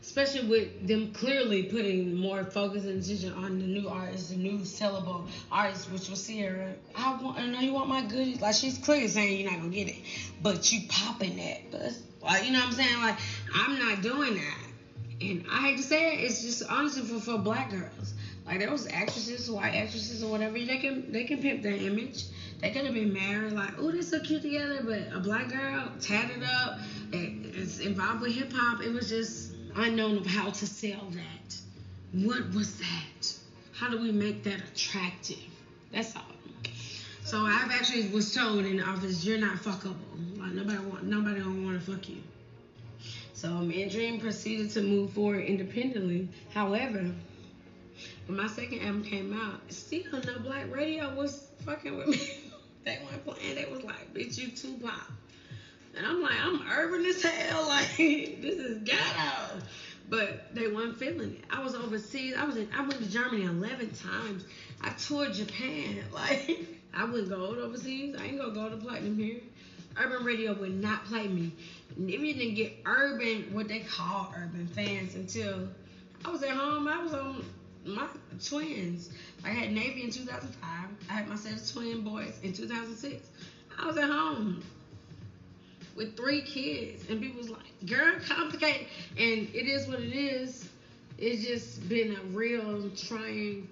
Especially 0.00 0.48
with 0.48 0.86
them 0.86 1.12
clearly 1.12 1.64
putting 1.64 2.14
more 2.14 2.44
focus 2.44 2.84
and 2.84 3.02
attention 3.02 3.32
on 3.32 3.58
the 3.58 3.66
new 3.66 3.88
artist, 3.88 4.30
the 4.30 4.36
new 4.36 4.58
sellable 4.58 5.26
artist, 5.50 5.90
which 5.90 6.08
was 6.08 6.26
Ciara. 6.26 6.72
I 6.94 7.20
want, 7.20 7.38
I 7.38 7.46
know 7.46 7.60
you 7.60 7.72
want 7.72 7.88
my 7.88 8.02
goodies. 8.02 8.40
Like 8.40 8.54
she's 8.54 8.78
clearly 8.78 9.08
saying 9.08 9.40
you're 9.40 9.50
not 9.50 9.60
gonna 9.60 9.74
get 9.74 9.88
it, 9.88 9.96
but 10.42 10.72
you 10.72 10.88
popping 10.88 11.36
that. 11.36 11.70
But 11.70 11.92
like, 12.22 12.46
you 12.46 12.52
know 12.52 12.60
what 12.60 12.68
I'm 12.68 12.72
saying? 12.74 13.00
Like 13.00 13.18
I'm 13.54 13.78
not 13.78 14.02
doing 14.02 14.34
that. 14.34 14.58
And 15.20 15.44
I 15.50 15.62
hate 15.62 15.78
to 15.78 15.82
say 15.82 16.14
it, 16.14 16.24
it's 16.24 16.42
just 16.42 16.62
honestly 16.70 17.02
for, 17.02 17.20
for 17.20 17.38
black 17.38 17.70
girls. 17.70 18.14
Like 18.46 18.60
those 18.60 18.86
actresses, 18.86 19.50
white 19.50 19.74
actresses 19.74 20.22
or 20.22 20.30
whatever, 20.30 20.54
they 20.54 20.78
can 20.78 21.12
they 21.12 21.24
can 21.24 21.42
pimp 21.42 21.62
their 21.62 21.74
image. 21.74 22.24
They 22.60 22.70
could 22.70 22.86
have 22.86 22.94
been 22.94 23.12
married, 23.12 23.52
like, 23.52 23.74
oh, 23.78 23.92
they're 23.92 24.02
so 24.02 24.18
cute 24.18 24.42
together, 24.42 24.80
but 24.84 25.16
a 25.16 25.20
black 25.20 25.48
girl 25.48 25.92
tatted 26.00 26.42
up, 26.42 26.80
it's 27.12 27.78
involved 27.78 28.22
with 28.22 28.32
hip 28.32 28.52
hop. 28.52 28.82
It 28.82 28.92
was 28.92 29.08
just 29.08 29.47
unknown 29.76 30.18
of 30.18 30.26
how 30.26 30.50
to 30.50 30.66
sell 30.66 31.08
that. 31.10 31.56
What 32.12 32.52
was 32.54 32.78
that? 32.78 33.36
How 33.72 33.88
do 33.88 34.00
we 34.00 34.12
make 34.12 34.42
that 34.44 34.60
attractive? 34.72 35.38
That's 35.92 36.14
all. 36.16 36.22
So 37.24 37.44
I've 37.44 37.70
actually 37.70 38.08
was 38.08 38.34
told 38.34 38.64
in 38.64 38.78
the 38.78 38.84
office, 38.84 39.24
you're 39.24 39.38
not 39.38 39.58
fuckable. 39.58 39.96
Like 40.38 40.52
nobody 40.52 40.78
want 40.78 41.04
nobody 41.04 41.40
don't 41.40 41.64
want 41.64 41.78
to 41.78 41.92
fuck 41.92 42.08
you. 42.08 42.22
So 43.34 43.50
me 43.50 43.82
and 43.82 43.90
Dream 43.90 44.18
proceeded 44.18 44.70
to 44.70 44.82
move 44.82 45.12
forward 45.12 45.44
independently. 45.44 46.28
However, 46.54 47.12
when 48.26 48.36
my 48.36 48.46
second 48.46 48.80
album 48.80 49.04
came 49.04 49.38
out, 49.38 49.60
still 49.72 50.20
no 50.26 50.38
black 50.40 50.74
radio 50.74 51.14
was 51.14 51.48
fucking 51.64 51.96
with 51.96 52.08
me. 52.08 52.30
they 52.84 52.98
weren't 53.04 53.24
playing. 53.24 53.54
They 53.54 53.66
was 53.70 53.84
like, 53.84 54.14
bitch, 54.14 54.38
you 54.38 54.78
pop. 54.78 55.10
And 55.98 56.06
I'm 56.06 56.22
like, 56.22 56.38
I'm 56.40 56.62
urban 56.70 57.04
as 57.06 57.20
hell. 57.22 57.66
Like, 57.68 57.96
this 57.96 58.54
is 58.54 58.82
ghetto. 58.84 59.58
But 60.08 60.54
they 60.54 60.68
weren't 60.68 60.96
feeling 60.96 61.34
it. 61.34 61.44
I 61.50 61.62
was 61.62 61.74
overseas. 61.74 62.34
I 62.38 62.44
was 62.44 62.56
in, 62.56 62.68
I 62.74 62.80
went 62.80 63.02
to 63.02 63.10
Germany 63.10 63.44
11 63.44 63.90
times. 63.94 64.44
I 64.80 64.90
toured 64.90 65.34
Japan. 65.34 66.04
Like, 66.12 66.60
I 66.94 67.04
wouldn't 67.04 67.30
go 67.30 67.46
overseas. 67.46 68.14
I 68.16 68.24
ain't 68.26 68.38
gonna 68.38 68.54
go 68.54 68.70
to 68.70 68.76
platinum 68.76 69.18
here. 69.18 69.40
Urban 69.96 70.24
radio 70.24 70.54
would 70.54 70.80
not 70.80 71.04
play 71.04 71.26
me. 71.26 71.52
Maybe 71.96 72.32
didn't 72.32 72.54
get 72.54 72.76
urban, 72.86 73.52
what 73.52 73.68
they 73.68 73.80
call 73.80 74.32
urban 74.36 74.68
fans 74.68 75.14
until 75.14 75.68
I 76.24 76.30
was 76.30 76.42
at 76.44 76.50
home. 76.50 76.86
I 76.86 77.02
was 77.02 77.12
on 77.12 77.44
my 77.84 78.06
twins. 78.44 79.10
I 79.44 79.48
had 79.48 79.70
Navii 79.70 80.04
in 80.04 80.10
2005. 80.10 80.88
I 81.10 81.12
had 81.12 81.28
my 81.28 81.36
set 81.36 81.54
of 81.54 81.72
twin 81.72 82.02
boys 82.02 82.38
in 82.42 82.52
2006. 82.52 83.28
I 83.78 83.86
was 83.86 83.96
at 83.96 84.08
home 84.08 84.62
with 85.98 86.16
three 86.16 86.40
kids, 86.42 87.04
and 87.10 87.20
people 87.20 87.38
was 87.38 87.50
like, 87.50 87.86
"Girl, 87.86 88.14
complicated," 88.26 88.86
and 89.18 89.48
it 89.52 89.66
is 89.66 89.86
what 89.88 90.00
it 90.00 90.14
is. 90.14 90.68
It's 91.18 91.44
just 91.44 91.86
been 91.88 92.14
a 92.14 92.22
real 92.26 92.88
trying 92.90 93.68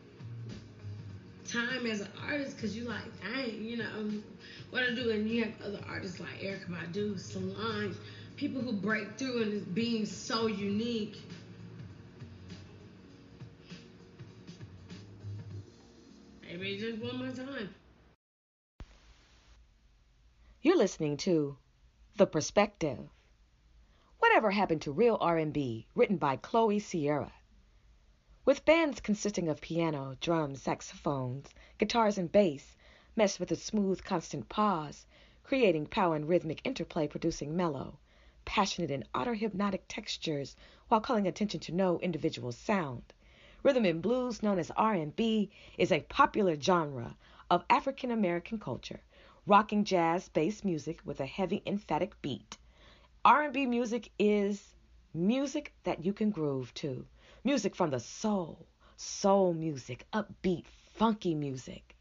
time 1.46 1.86
as 1.86 2.00
an 2.00 2.08
artist 2.28 2.56
because 2.56 2.76
you 2.76 2.84
like, 2.84 3.04
dang, 3.22 3.64
you 3.64 3.76
know 3.76 3.88
um, 3.96 4.24
what 4.70 4.82
I 4.82 4.92
do, 4.94 5.10
and 5.10 5.30
you 5.30 5.44
have 5.44 5.52
other 5.64 5.80
artists 5.88 6.18
like 6.18 6.40
Erykah 6.40 6.68
Badu, 6.68 7.18
Solange, 7.18 7.94
people 8.36 8.60
who 8.60 8.72
break 8.72 9.16
through 9.16 9.42
and 9.42 9.74
being 9.74 10.04
so 10.04 10.48
unique. 10.48 11.16
Maybe 16.42 16.78
just 16.78 16.98
one 17.02 17.18
more 17.18 17.30
time. 17.30 17.68
You're 20.62 20.78
listening 20.78 21.16
to 21.18 21.56
The 22.18 22.26
Perspective. 22.26 23.10
Whatever 24.20 24.50
happened 24.50 24.80
to 24.80 24.90
real 24.90 25.18
R&B, 25.20 25.86
written 25.94 26.16
by 26.16 26.36
Chloe 26.36 26.78
Sierra? 26.78 27.34
With 28.46 28.64
bands 28.64 29.00
consisting 29.00 29.50
of 29.50 29.60
piano, 29.60 30.16
drums, 30.22 30.62
saxophones, 30.62 31.52
guitars, 31.76 32.16
and 32.16 32.32
bass, 32.32 32.74
meshed 33.16 33.38
with 33.38 33.50
a 33.52 33.56
smooth, 33.56 34.02
constant 34.02 34.48
pause, 34.48 35.04
creating 35.42 35.88
power 35.88 36.16
and 36.16 36.26
rhythmic 36.26 36.62
interplay, 36.64 37.06
producing 37.06 37.54
mellow, 37.54 37.98
passionate, 38.46 38.90
and 38.90 39.06
utter 39.12 39.34
hypnotic 39.34 39.84
textures 39.86 40.56
while 40.88 41.02
calling 41.02 41.26
attention 41.26 41.60
to 41.60 41.72
no 41.72 41.98
individual 42.00 42.50
sound. 42.50 43.12
Rhythm 43.62 43.84
and 43.84 44.00
blues, 44.00 44.42
known 44.42 44.58
as 44.58 44.70
R&B, 44.70 45.50
is 45.76 45.92
a 45.92 46.00
popular 46.00 46.58
genre 46.58 47.14
of 47.50 47.66
African 47.68 48.10
American 48.10 48.58
culture, 48.58 49.02
rocking 49.46 49.84
jazz-based 49.84 50.64
music 50.64 51.00
with 51.04 51.20
a 51.20 51.26
heavy, 51.26 51.62
emphatic 51.66 52.20
beat. 52.20 52.58
R&B 53.24 53.66
music 53.66 54.10
is 54.18 54.74
music 55.14 55.72
that 55.84 56.04
you 56.04 56.12
can 56.12 56.30
groove 56.30 56.74
to. 56.74 57.06
Music 57.44 57.74
from 57.74 57.90
the 57.90 58.00
soul, 58.00 58.66
soul 58.96 59.54
music, 59.54 60.06
upbeat, 60.12 60.66
funky 60.66 61.34
music 61.34 61.96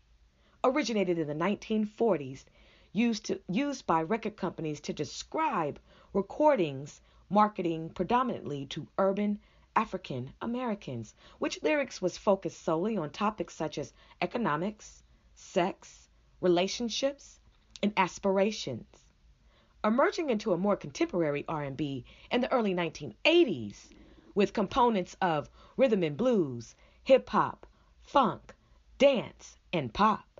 originated 0.66 1.20
in 1.20 1.28
the 1.28 1.36
1940s, 1.36 2.44
used, 2.92 3.26
to, 3.26 3.40
used 3.48 3.86
by 3.86 4.02
record 4.02 4.36
companies 4.36 4.80
to 4.80 4.94
describe 4.94 5.80
recordings 6.12 7.02
marketing 7.30 7.90
predominantly 7.90 8.66
to 8.66 8.88
urban 8.98 9.40
African 9.76 10.34
Americans, 10.42 11.14
which 11.38 11.62
lyrics 11.62 12.02
was 12.02 12.18
focused 12.18 12.64
solely 12.64 12.98
on 12.98 13.12
topics 13.12 13.54
such 13.54 13.78
as 13.78 13.94
economics, 14.22 15.04
sex, 15.36 16.05
relationships, 16.42 17.40
and 17.82 17.94
aspirations. 17.98 19.06
Emerging 19.84 20.30
into 20.30 20.54
a 20.54 20.58
more 20.58 20.76
contemporary 20.76 21.46
R&B 21.48 22.06
in 22.32 22.42
the 22.42 22.52
early 22.52 22.74
1980s 22.74 23.94
with 24.34 24.54
components 24.54 25.16
of 25.22 25.50
rhythm 25.78 26.04
and 26.04 26.18
blues, 26.18 26.76
hip 27.04 27.30
hop, 27.30 27.68
funk, 28.02 28.54
dance, 28.98 29.58
and 29.72 29.94
pop 29.94 30.36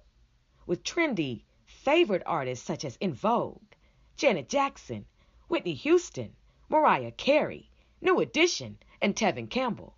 with 0.68 0.84
trendy, 0.84 1.44
favorite 1.66 2.24
artists 2.26 2.66
such 2.66 2.84
as 2.84 2.98
En 3.00 3.14
Vogue, 3.14 3.62
Janet 4.18 4.50
Jackson, 4.50 5.06
Whitney 5.48 5.76
Houston, 5.76 6.36
Mariah 6.70 7.12
Carey, 7.12 7.70
New 8.02 8.20
Edition, 8.20 8.80
and 9.00 9.16
Tevin 9.16 9.48
Campbell. 9.48 9.96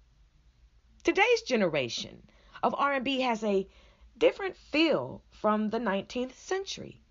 Today's 1.03 1.41
generation 1.43 2.21
of 2.61 2.75
R&B 2.77 3.21
has 3.21 3.43
a 3.45 3.65
different 4.17 4.57
feel 4.57 5.21
from 5.29 5.69
the 5.69 5.79
19th 5.79 6.33
century. 6.33 7.01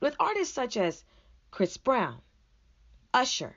With 0.00 0.16
artists 0.20 0.54
such 0.54 0.76
as 0.76 1.04
Chris 1.50 1.76
Brown, 1.76 2.20
Usher, 3.12 3.56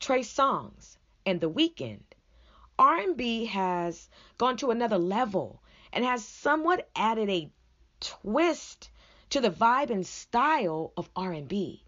Trey 0.00 0.20
Songz, 0.20 0.96
and 1.24 1.40
The 1.40 1.50
Weeknd, 1.50 2.02
R&B 2.78 3.44
has 3.46 4.08
gone 4.38 4.56
to 4.56 4.70
another 4.70 4.98
level 4.98 5.62
and 5.92 6.04
has 6.04 6.24
somewhat 6.24 6.90
added 6.96 7.30
a 7.30 7.52
twist 8.00 8.90
to 9.30 9.40
the 9.40 9.50
vibe 9.50 9.90
and 9.90 10.06
style 10.06 10.92
of 10.96 11.08
R&B. 11.14 11.84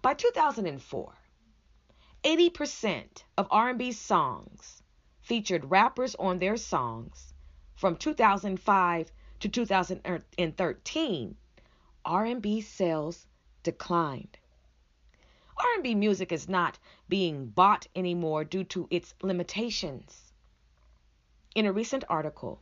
By 0.00 0.14
2004, 0.14 1.18
80% 2.24 3.22
of 3.36 3.48
R&B 3.50 3.92
songs 3.92 4.82
featured 5.20 5.70
rappers 5.70 6.14
on 6.14 6.38
their 6.38 6.56
songs. 6.56 7.27
From 7.78 7.94
2005 7.94 9.12
to 9.38 9.48
2013, 9.48 11.36
R&B 12.04 12.60
sales 12.60 13.26
declined. 13.62 14.36
R&B 15.56 15.94
music 15.94 16.32
is 16.32 16.48
not 16.48 16.80
being 17.08 17.46
bought 17.46 17.86
anymore 17.94 18.42
due 18.42 18.64
to 18.64 18.88
its 18.90 19.14
limitations. 19.22 20.32
In 21.54 21.66
a 21.66 21.72
recent 21.72 22.02
article, 22.08 22.60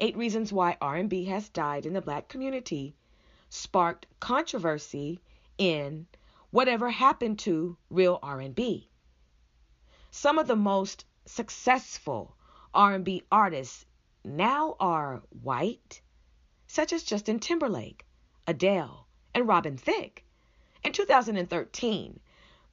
8 0.00 0.16
Reasons 0.16 0.52
Why 0.52 0.76
R&B 0.80 1.26
Has 1.26 1.48
Died 1.48 1.86
in 1.86 1.92
the 1.92 2.02
Black 2.02 2.26
Community 2.26 2.96
sparked 3.48 4.06
controversy 4.18 5.20
in 5.58 6.08
Whatever 6.50 6.90
Happened 6.90 7.38
to 7.38 7.76
Real 7.88 8.18
R&B. 8.20 8.90
Some 10.10 10.40
of 10.40 10.48
the 10.48 10.56
most 10.56 11.04
successful 11.24 12.34
R&B 12.74 13.22
artists 13.30 13.85
now 14.26 14.74
are 14.80 15.22
white, 15.40 16.00
such 16.66 16.92
as 16.92 17.04
Justin 17.04 17.38
Timberlake, 17.38 18.04
Adele, 18.44 19.06
and 19.32 19.46
Robin 19.46 19.76
Thicke. 19.76 20.24
In 20.82 20.92
2013, 20.92 22.18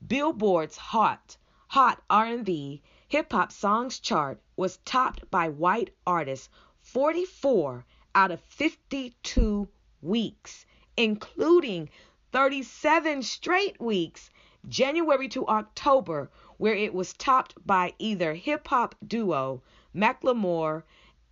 Billboard's 0.07 0.77
Hot 0.77 1.37
Hot 1.67 2.01
R&B 2.09 2.81
Hip 3.07 3.31
Hop 3.31 3.51
Songs 3.51 3.99
chart 3.99 4.41
was 4.55 4.77
topped 4.77 5.29
by 5.29 5.49
white 5.49 5.93
artists 6.07 6.49
44 6.79 7.85
out 8.15 8.31
of 8.31 8.41
52 8.41 9.67
weeks, 10.01 10.65
including 10.97 11.89
37 12.31 13.21
straight 13.21 13.79
weeks, 13.79 14.31
January 14.67 15.27
to 15.29 15.47
October, 15.47 16.31
where 16.57 16.73
it 16.73 16.95
was 16.95 17.13
topped 17.13 17.53
by 17.63 17.93
either 17.99 18.33
hip 18.33 18.67
hop 18.67 18.95
duo 19.05 19.61
Macklemore 19.93 20.81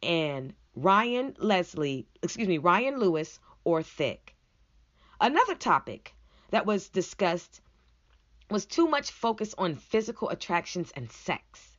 and 0.03 0.53
Ryan 0.75 1.35
Leslie, 1.37 2.07
excuse 2.21 2.47
me, 2.47 2.57
Ryan 2.57 2.99
Lewis 2.99 3.39
or 3.63 3.83
Thicke. 3.83 4.33
Another 5.19 5.55
topic 5.55 6.15
that 6.49 6.65
was 6.65 6.89
discussed 6.89 7.61
was 8.49 8.65
too 8.65 8.87
much 8.87 9.11
focus 9.11 9.53
on 9.57 9.75
physical 9.75 10.29
attractions 10.29 10.91
and 10.95 11.11
sex. 11.11 11.77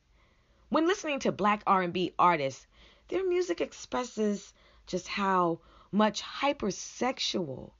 When 0.69 0.87
listening 0.87 1.19
to 1.19 1.31
black 1.31 1.61
R&B 1.67 2.13
artists, 2.17 2.65
their 3.09 3.27
music 3.27 3.61
expresses 3.61 4.53
just 4.87 5.07
how 5.07 5.59
much 5.91 6.21
hypersexual 6.21 7.71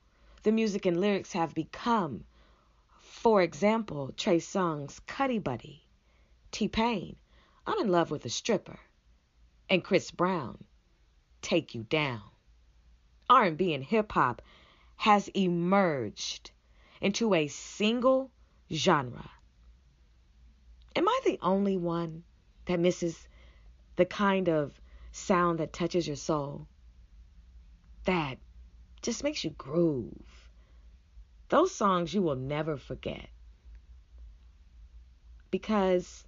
the 0.44 0.52
music 0.52 0.86
and 0.86 1.00
lyrics 1.00 1.32
have 1.34 1.56
become. 1.56 2.26
For 3.00 3.42
example, 3.42 4.12
Trey 4.16 4.40
Songz 4.40 5.00
Cuddy 5.08 5.40
Buddy, 5.40 5.84
T-Pain, 6.52 7.16
I'm 7.66 7.80
in 7.80 7.88
love 7.88 8.12
with 8.12 8.26
a 8.26 8.30
stripper, 8.30 8.80
and 9.70 9.84
Chris 9.84 10.12
Brown, 10.12 10.64
Take 11.42 11.74
You 11.74 11.84
Down. 11.84 12.22
R&B 13.30 13.74
and 13.74 13.84
hip 13.84 14.12
hop 14.12 14.42
has 14.98 15.28
emerged 15.30 16.52
into 17.02 17.34
a 17.34 17.48
single 17.48 18.32
genre. 18.72 19.30
Am 20.96 21.08
I 21.08 21.20
the 21.26 21.40
only 21.42 21.78
one 21.78 22.24
that 22.66 22.80
misses 22.80 23.28
the 23.96 24.06
kind 24.06 24.48
of 24.48 24.80
sound 25.12 25.60
that 25.60 25.74
touches 25.74 26.08
your 26.08 26.16
soul? 26.16 26.68
That 28.06 28.38
just 29.02 29.24
makes 29.24 29.44
you 29.44 29.50
groove. 29.52 30.50
Those 31.50 31.74
songs 31.74 32.14
you 32.14 32.22
will 32.22 32.36
never 32.36 32.78
forget. 32.78 33.28
Because 35.52 36.26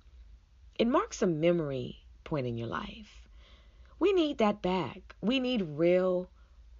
it 0.77 0.87
marks 0.87 1.21
a 1.21 1.27
memory 1.27 1.97
point 2.23 2.47
in 2.47 2.57
your 2.57 2.67
life. 2.67 3.24
We 3.99 4.13
need 4.13 4.37
that 4.39 4.61
back. 4.61 5.15
We 5.21 5.39
need 5.39 5.61
real 5.61 6.29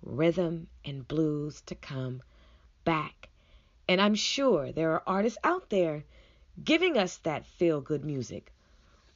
rhythm 0.01 0.67
and 0.83 1.07
blues 1.07 1.61
to 1.67 1.75
come 1.75 2.21
back 2.83 3.29
and 3.87 4.01
I'm 4.01 4.15
sure 4.15 4.71
there 4.71 4.93
are 4.93 5.03
artists 5.05 5.37
out 5.43 5.69
there 5.69 6.05
giving 6.63 6.97
us 6.97 7.17
that 7.19 7.45
feel 7.45 7.81
good 7.81 8.03
music. 8.03 8.51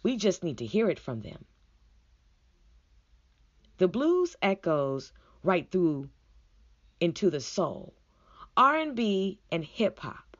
We 0.03 0.15
just 0.15 0.43
need 0.43 0.59
to 0.59 0.65
hear 0.65 0.89
it 0.89 0.99
from 0.99 1.21
them. 1.21 1.45
The 3.77 3.87
blues 3.87 4.35
echoes 4.41 5.11
right 5.41 5.69
through 5.71 6.09
into 6.99 7.29
the 7.29 7.39
soul, 7.39 7.93
R&B 8.55 9.39
and 9.51 9.63
hip 9.63 9.99
hop. 9.99 10.37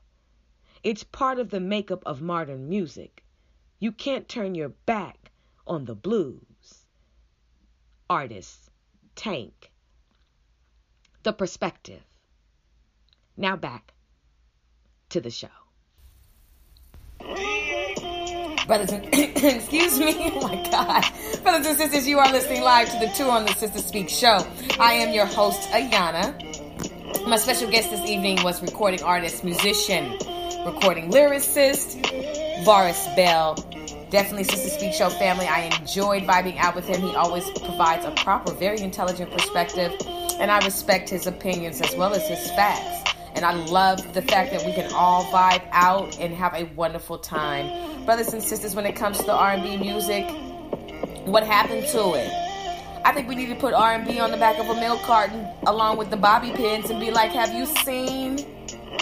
It's 0.84 1.04
part 1.04 1.40
of 1.40 1.50
the 1.50 1.60
makeup 1.60 2.04
of 2.06 2.22
modern 2.22 2.70
music. 2.70 3.24
You 3.80 3.92
can't 3.92 4.28
turn 4.28 4.56
your 4.56 4.70
back 4.70 5.32
on 5.66 5.86
the 5.86 5.96
blues. 5.96 6.46
Artists, 8.10 8.72
Tank. 9.16 9.72
The 11.22 11.32
perspective. 11.32 12.02
Now 13.38 13.56
back 13.56 13.94
to 15.10 15.22
the 15.22 15.30
show. 15.30 15.48
Brothers 18.66 18.92
and 18.94 19.06
excuse 19.14 20.00
me, 20.00 20.16
oh 20.34 20.42
my 20.42 20.70
God. 20.72 21.04
Brothers 21.44 21.68
and 21.68 21.78
sisters, 21.78 22.08
you 22.08 22.18
are 22.18 22.32
listening 22.32 22.62
live 22.62 22.90
to 22.90 23.00
the 23.00 23.12
Two 23.16 23.30
on 23.30 23.46
the 23.46 23.54
Sister 23.54 23.80
Speak 23.80 24.10
show. 24.10 24.46
I 24.80 24.94
am 24.94 25.14
your 25.14 25.28
host, 25.28 25.70
Ayana. 25.70 26.36
My 27.28 27.38
special 27.38 27.70
guest 27.70 27.92
this 27.92 28.10
evening 28.10 28.44
was 28.44 28.62
recording 28.64 29.04
artist, 29.04 29.44
musician, 29.44 30.14
recording 30.66 31.12
lyricist, 31.12 31.96
Varus 32.66 33.06
Bell. 33.16 33.56
Definitely 34.10 34.46
Sister 34.46 34.70
Speak 34.70 34.94
Show 34.94 35.10
family. 35.10 35.46
I 35.46 35.70
enjoyed 35.80 36.24
vibing 36.24 36.58
out 36.58 36.76
with 36.76 36.88
him. 36.88 37.02
He 37.02 37.16
always 37.16 37.48
provides 37.52 38.06
a 38.06 38.12
proper, 38.12 38.52
very 38.54 38.80
intelligent 38.80 39.30
perspective, 39.32 39.94
and 40.40 40.50
I 40.50 40.64
respect 40.66 41.10
his 41.10 41.28
opinions 41.28 41.80
as 41.80 41.96
well 41.96 42.16
as 42.16 42.28
his 42.28 42.50
facts. 42.52 43.14
And 43.36 43.46
I 43.46 43.54
love 43.54 44.16
the 44.16 44.24
fact 44.24 44.52
that 44.52 44.66
we 44.66 44.74
can 44.74 44.92
all 44.94 45.26
vibe 45.26 45.62
out 45.72 46.20
and 46.20 46.34
have 46.34 46.56
a 46.56 46.64
wonderful 46.76 47.20
time. 47.20 48.04
Brothers 48.06 48.34
and 48.34 48.42
sisters, 48.42 48.76
when 48.76 48.88
it 48.88 48.96
comes 48.96 49.20
to 49.20 49.26
the 49.26 49.34
R&B 49.34 49.78
music, 49.78 50.28
what 51.26 51.46
happened 51.46 51.88
to 51.90 52.16
it? 52.16 52.32
I 53.06 53.12
think 53.14 53.30
we 53.30 53.36
need 53.36 53.50
to 53.50 53.56
put 53.56 53.76
R&B 53.76 54.20
on 54.20 54.32
the 54.32 54.38
back 54.38 54.58
of 54.58 54.68
a 54.68 54.74
milk 54.74 55.02
carton 55.04 55.48
along 55.68 55.98
with 55.98 56.10
the 56.10 56.18
bobby 56.18 56.52
pins 56.52 56.90
and 56.90 57.00
be 57.00 57.12
like, 57.12 57.32
have 57.32 57.54
you 57.54 57.68
seen 57.68 58.38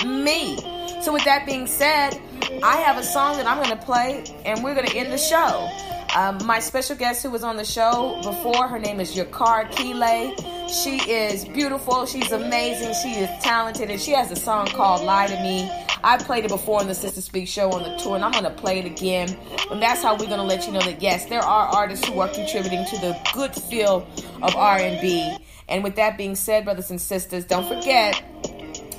me? 0.06 0.77
So 1.02 1.14
with 1.14 1.24
that 1.26 1.45
being 1.45 1.68
said, 1.68 2.19
I 2.64 2.78
have 2.78 2.98
a 2.98 3.03
song 3.03 3.38
that 3.38 3.45
I'm 3.45 3.57
going 3.57 3.78
to 3.78 3.86
play 3.86 4.24
and 4.45 4.64
we're 4.64 4.74
going 4.74 4.88
to 4.88 4.95
end 4.95 5.11
the 5.11 5.18
show. 5.18 5.69
Um, 6.15 6.44
my 6.45 6.60
special 6.60 6.95
guest 6.95 7.22
who 7.22 7.30
was 7.30 7.44
on 7.44 7.57
the 7.57 7.65
show 7.65 8.19
before, 8.24 8.68
her 8.68 8.80
name 8.80 8.99
is 8.99 9.15
Yakar 9.15 9.72
Kile. 9.72 10.34
She 10.69 10.98
is 11.10 11.45
beautiful. 11.45 12.06
She's 12.06 12.32
amazing. 12.32 12.94
She 13.03 13.19
is 13.19 13.30
talented. 13.44 13.91
And 13.91 14.02
she 14.02 14.11
has 14.11 14.32
a 14.32 14.36
song 14.36 14.68
called 14.68 15.03
Lie 15.03 15.28
to 15.28 15.44
Me. 15.44 15.72
I 16.03 16.18
played 16.18 16.45
it 16.45 16.49
before 16.49 16.80
on 16.80 16.88
the 16.88 16.95
Sister 16.95 17.22
Speak 17.22 17.48
show 17.48 17.72
on 17.72 17.84
the 17.84 17.98
tour, 17.98 18.15
and 18.15 18.24
I'm 18.24 18.32
going 18.32 18.44
to 18.44 18.49
play 18.49 18.80
it 18.80 18.86
again. 18.86 19.38
And 19.72 19.82
that's 19.82 20.02
how 20.02 20.14
we're 20.14 20.28
going 20.28 20.38
to 20.38 20.44
let 20.44 20.65
you 20.65 20.72
know 20.74 20.82
that, 20.82 21.02
yes, 21.02 21.26
there 21.26 21.41
are 21.41 21.68
artists 21.68 22.07
who 22.07 22.19
are 22.19 22.30
contributing 22.30 22.86
to 22.86 22.98
the 22.98 23.19
good 23.34 23.53
feel 23.53 24.07
of 24.41 24.56
R&B. 24.56 25.38
And 25.68 25.84
with 25.84 25.95
that 25.95 26.18
being 26.18 26.36
said, 26.36 26.65
brothers 26.65 26.90
and 26.90 27.02
sisters, 27.02 27.45
don't 27.45 27.68
forget 27.68 28.22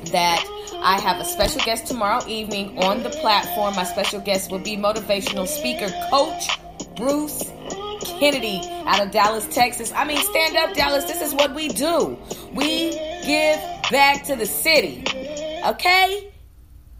that 0.06 0.44
I 0.82 1.00
have 1.00 1.20
a 1.20 1.24
special 1.24 1.60
guest 1.62 1.86
tomorrow 1.86 2.26
evening 2.26 2.78
on 2.78 3.02
the 3.02 3.10
platform. 3.10 3.74
My 3.74 3.84
special 3.84 4.20
guest 4.20 4.50
will 4.50 4.58
be 4.58 4.76
motivational 4.76 5.46
speaker, 5.46 5.88
Coach 6.10 6.48
Bruce 6.96 7.44
Kennedy 8.18 8.60
out 8.86 9.04
of 9.04 9.10
Dallas, 9.10 9.46
Texas. 9.54 9.92
I 9.92 10.04
mean, 10.04 10.18
stand 10.18 10.56
up, 10.56 10.74
Dallas. 10.74 11.04
This 11.04 11.20
is 11.20 11.34
what 11.34 11.54
we 11.54 11.68
do. 11.68 12.18
We 12.52 12.90
give 13.24 13.60
back 13.90 14.24
to 14.24 14.36
the 14.36 14.46
city. 14.46 15.04
Okay? 15.66 16.32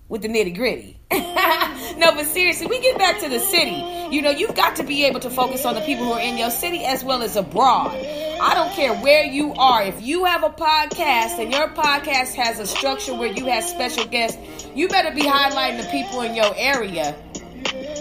With 0.09 0.23
the 0.23 0.29
nitty 0.29 0.55
gritty. 0.55 0.98
no, 1.99 2.13
but 2.15 2.27
seriously, 2.27 2.67
we 2.67 2.81
get 2.81 2.99
back 2.99 3.21
to 3.21 3.31
the 3.31 3.41
city. 3.41 4.15
You 4.15 4.21
know, 4.21 4.31
you've 4.31 4.55
got 4.55 4.77
to 4.77 4.83
be 4.83 5.07
able 5.07 5.21
to 5.21 5.31
focus 5.31 5.65
on 5.65 5.75
the 5.75 5.81
people 5.81 6.05
who 6.05 6.13
are 6.13 6.21
in 6.21 6.37
your 6.37 6.51
city 6.51 6.85
as 6.85 7.03
well 7.03 7.23
as 7.23 7.35
abroad. 7.35 7.97
I 8.41 8.55
don't 8.55 8.71
care 8.73 8.95
where 8.95 9.25
you 9.25 9.55
are. 9.55 9.83
If 9.83 10.03
you 10.03 10.27
have 10.27 10.45
a 10.45 10.51
podcast 10.51 11.43
and 11.43 11.51
your 11.51 11.69
podcast 11.69 12.35
has 12.35 12.61
a 12.61 12.67
structure 12.67 13.15
where 13.15 13.33
you 13.33 13.47
have 13.47 13.65
special 13.65 14.05
guests, 14.05 14.39
you 14.75 14.89
better 14.89 15.15
be 15.15 15.23
highlighting 15.23 15.83
the 15.83 15.89
people 15.91 16.21
in 16.21 16.35
your 16.35 16.53
area. 16.57 17.17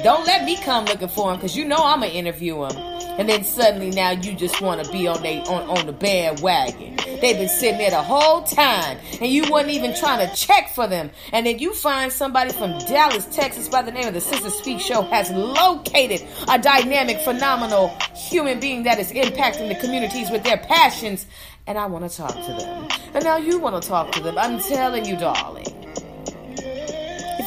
Don't 0.03 0.25
let 0.25 0.45
me 0.45 0.57
come 0.57 0.85
looking 0.85 1.07
for 1.07 1.31
them 1.31 1.37
because 1.37 1.57
you 1.57 1.65
know 1.65 1.77
I'm 1.77 1.99
going 1.99 2.11
to 2.11 2.17
interview 2.17 2.67
them. 2.67 2.77
And 3.17 3.27
then 3.27 3.43
suddenly 3.43 3.89
now 3.89 4.11
you 4.11 4.35
just 4.35 4.61
want 4.61 4.83
to 4.83 4.91
be 4.91 5.07
on 5.07 5.23
they 5.23 5.39
on, 5.41 5.67
on 5.75 5.87
the 5.87 5.91
bandwagon. 5.91 6.97
They've 7.19 7.35
been 7.35 7.49
sitting 7.49 7.79
there 7.79 7.89
the 7.89 8.03
whole 8.03 8.43
time 8.43 8.99
and 9.19 9.31
you 9.31 9.49
wasn't 9.49 9.71
even 9.71 9.95
trying 9.95 10.27
to 10.27 10.35
check 10.35 10.69
for 10.75 10.85
them. 10.87 11.09
And 11.33 11.45
then 11.47 11.57
you 11.57 11.73
find 11.73 12.13
somebody 12.13 12.53
from 12.53 12.77
Dallas, 12.79 13.25
Texas 13.35 13.67
by 13.69 13.81
the 13.81 13.91
name 13.91 14.07
of 14.07 14.13
the 14.13 14.21
Sister 14.21 14.51
Speak 14.51 14.79
Show 14.79 15.01
has 15.01 15.31
located 15.31 16.21
a 16.47 16.59
dynamic, 16.59 17.19
phenomenal 17.21 17.89
human 18.15 18.59
being 18.59 18.83
that 18.83 18.99
is 18.99 19.11
impacting 19.11 19.67
the 19.67 19.75
communities 19.75 20.29
with 20.29 20.43
their 20.43 20.57
passions. 20.57 21.25
And 21.65 21.77
I 21.77 21.87
want 21.87 22.09
to 22.09 22.15
talk 22.15 22.33
to 22.33 22.53
them. 22.53 22.87
And 23.15 23.23
now 23.23 23.37
you 23.37 23.57
want 23.57 23.81
to 23.81 23.89
talk 23.89 24.11
to 24.11 24.21
them. 24.21 24.37
I'm 24.37 24.59
telling 24.59 25.05
you, 25.05 25.17
darling. 25.17 25.86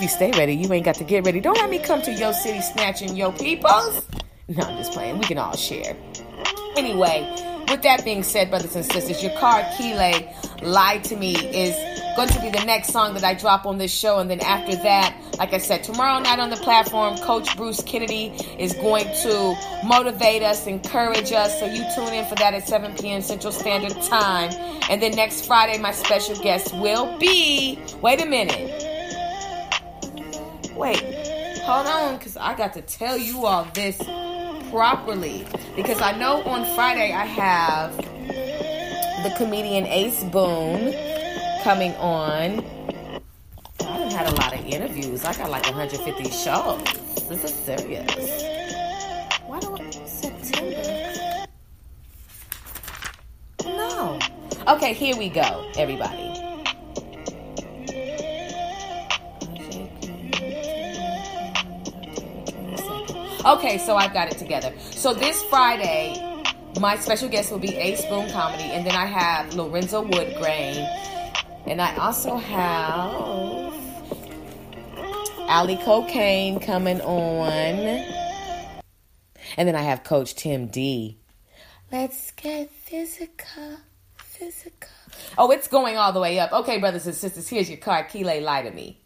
You 0.01 0.09
stay 0.09 0.31
ready, 0.31 0.55
you 0.55 0.73
ain't 0.73 0.87
got 0.87 0.95
to 0.95 1.05
get 1.05 1.27
ready. 1.27 1.41
Don't 1.41 1.59
let 1.59 1.69
me 1.69 1.79
come 1.79 2.01
to 2.03 2.13
your 2.13 2.33
city 2.33 2.63
snatching 2.63 3.17
your 3.17 3.33
peoples. 3.33 4.07
No, 4.49 4.65
I'm 4.65 4.79
just 4.79 4.93
playing. 4.93 5.19
We 5.19 5.25
can 5.27 5.37
all 5.37 5.55
share. 5.55 5.95
Anyway, 6.75 7.21
with 7.69 7.83
that 7.83 8.03
being 8.03 8.23
said, 8.23 8.49
brothers 8.49 8.75
and 8.75 8.85
sisters, 8.85 9.21
Yakar 9.23 9.71
Kile 9.77 10.63
Lied 10.63 11.05
to 11.05 11.17
Me 11.17 11.37
is 11.37 11.77
going 12.17 12.29
to 12.29 12.41
be 12.41 12.49
the 12.49 12.65
next 12.65 12.95
song 12.95 13.13
that 13.13 13.25
I 13.25 13.35
drop 13.35 13.67
on 13.67 13.77
this 13.77 13.93
show. 13.93 14.19
And 14.19 14.31
then 14.31 14.41
after 14.41 14.75
that, 14.75 15.15
like 15.39 15.53
I 15.53 15.59
said, 15.59 15.85
tomorrow 15.85 16.19
night 16.19 16.39
on 16.39 16.49
the 16.49 16.57
platform, 16.57 17.19
Coach 17.19 17.55
Bruce 17.59 17.83
Kennedy 17.83 18.33
is 18.59 18.73
going 18.73 19.05
to 19.05 19.55
motivate 19.85 20.43
us, 20.43 20.67
encourage 20.67 21.31
us. 21.33 21.61
So 21.61 21.67
you 21.67 21.85
tune 21.95 22.15
in 22.15 22.25
for 22.25 22.37
that 22.37 22.55
at 22.55 22.67
7 22.67 22.97
p.m. 22.97 23.21
Central 23.21 23.53
Standard 23.53 24.01
Time. 24.05 24.51
And 24.89 25.03
then 25.03 25.13
next 25.13 25.45
Friday, 25.45 25.79
my 25.79 25.93
special 25.93 26.37
guest 26.37 26.75
will 26.75 27.19
be. 27.19 27.79
Wait 28.01 28.23
a 28.23 28.27
minute. 28.27 28.90
Wait, 30.75 31.03
hold 31.63 31.87
on, 31.87 32.17
because 32.17 32.37
I 32.37 32.55
got 32.55 32.73
to 32.75 32.83
tell 32.83 33.19
you 33.19 33.45
all 33.45 33.67
this 33.75 33.97
properly. 34.71 35.47
Because 35.77 36.01
I 36.01 36.17
know 36.17 36.43
on 36.43 36.65
Friday 36.75 37.13
I 37.13 37.25
have 37.25 37.97
the 37.97 39.35
comedian 39.37 39.87
Ace 39.87 40.23
Boone 40.25 40.95
coming 41.63 41.93
on. 41.97 42.65
I 43.81 43.99
done 43.99 44.11
had 44.11 44.27
a 44.29 44.35
lot 44.37 44.55
of 44.55 44.65
interviews. 44.65 45.25
I 45.25 45.35
got 45.35 45.51
like 45.51 45.65
150 45.65 46.31
shows. 46.31 46.83
This 47.29 47.45
is 47.45 47.53
serious. 47.53 48.43
Why 49.47 49.61
do 49.61 49.77
I 49.77 49.91
September? 50.07 51.47
No. 53.65 54.19
Okay, 54.69 54.95
here 54.95 55.17
we 55.17 55.29
go, 55.29 55.71
everybody. 55.77 56.30
Okay, 63.45 63.79
so 63.79 63.97
I've 63.97 64.13
got 64.13 64.31
it 64.31 64.37
together. 64.37 64.71
So 64.91 65.15
this 65.15 65.43
Friday, 65.45 66.43
my 66.79 66.97
special 66.97 67.29
guest 67.29 67.51
will 67.51 67.59
be 67.59 67.75
Ace 67.75 68.05
Boom 68.05 68.29
Comedy, 68.31 68.65
and 68.65 68.87
then 68.87 68.95
I 68.95 69.07
have 69.07 69.55
Lorenzo 69.55 70.05
Woodgrain, 70.05 70.87
and 71.67 71.81
I 71.81 71.97
also 71.97 72.37
have 72.37 73.73
Ali 75.49 75.79
Cocaine 75.79 76.61
coming 76.61 77.01
on, 77.01 77.73
and 79.57 79.67
then 79.69 79.75
I 79.75 79.83
have 79.83 80.05
Coach 80.05 80.35
Tim 80.35 80.67
D. 80.67 81.19
Let's 81.91 82.33
get 82.33 82.71
physical, 82.71 83.79
physical. 84.19 84.91
Oh, 85.39 85.51
it's 85.51 85.67
going 85.67 85.97
all 85.97 86.13
the 86.13 86.21
way 86.21 86.39
up. 86.39 86.53
Okay, 86.53 86.79
brothers 86.79 87.07
and 87.07 87.15
sisters, 87.15 87.49
here's 87.49 87.71
Yakar 87.71 88.07
Kile, 88.09 88.43
lie 88.43 88.63
to 88.63 88.71
me. 88.71 89.01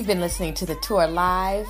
You've 0.00 0.06
been 0.06 0.20
listening 0.22 0.54
to 0.54 0.64
the 0.64 0.76
tour 0.76 1.06
live 1.06 1.68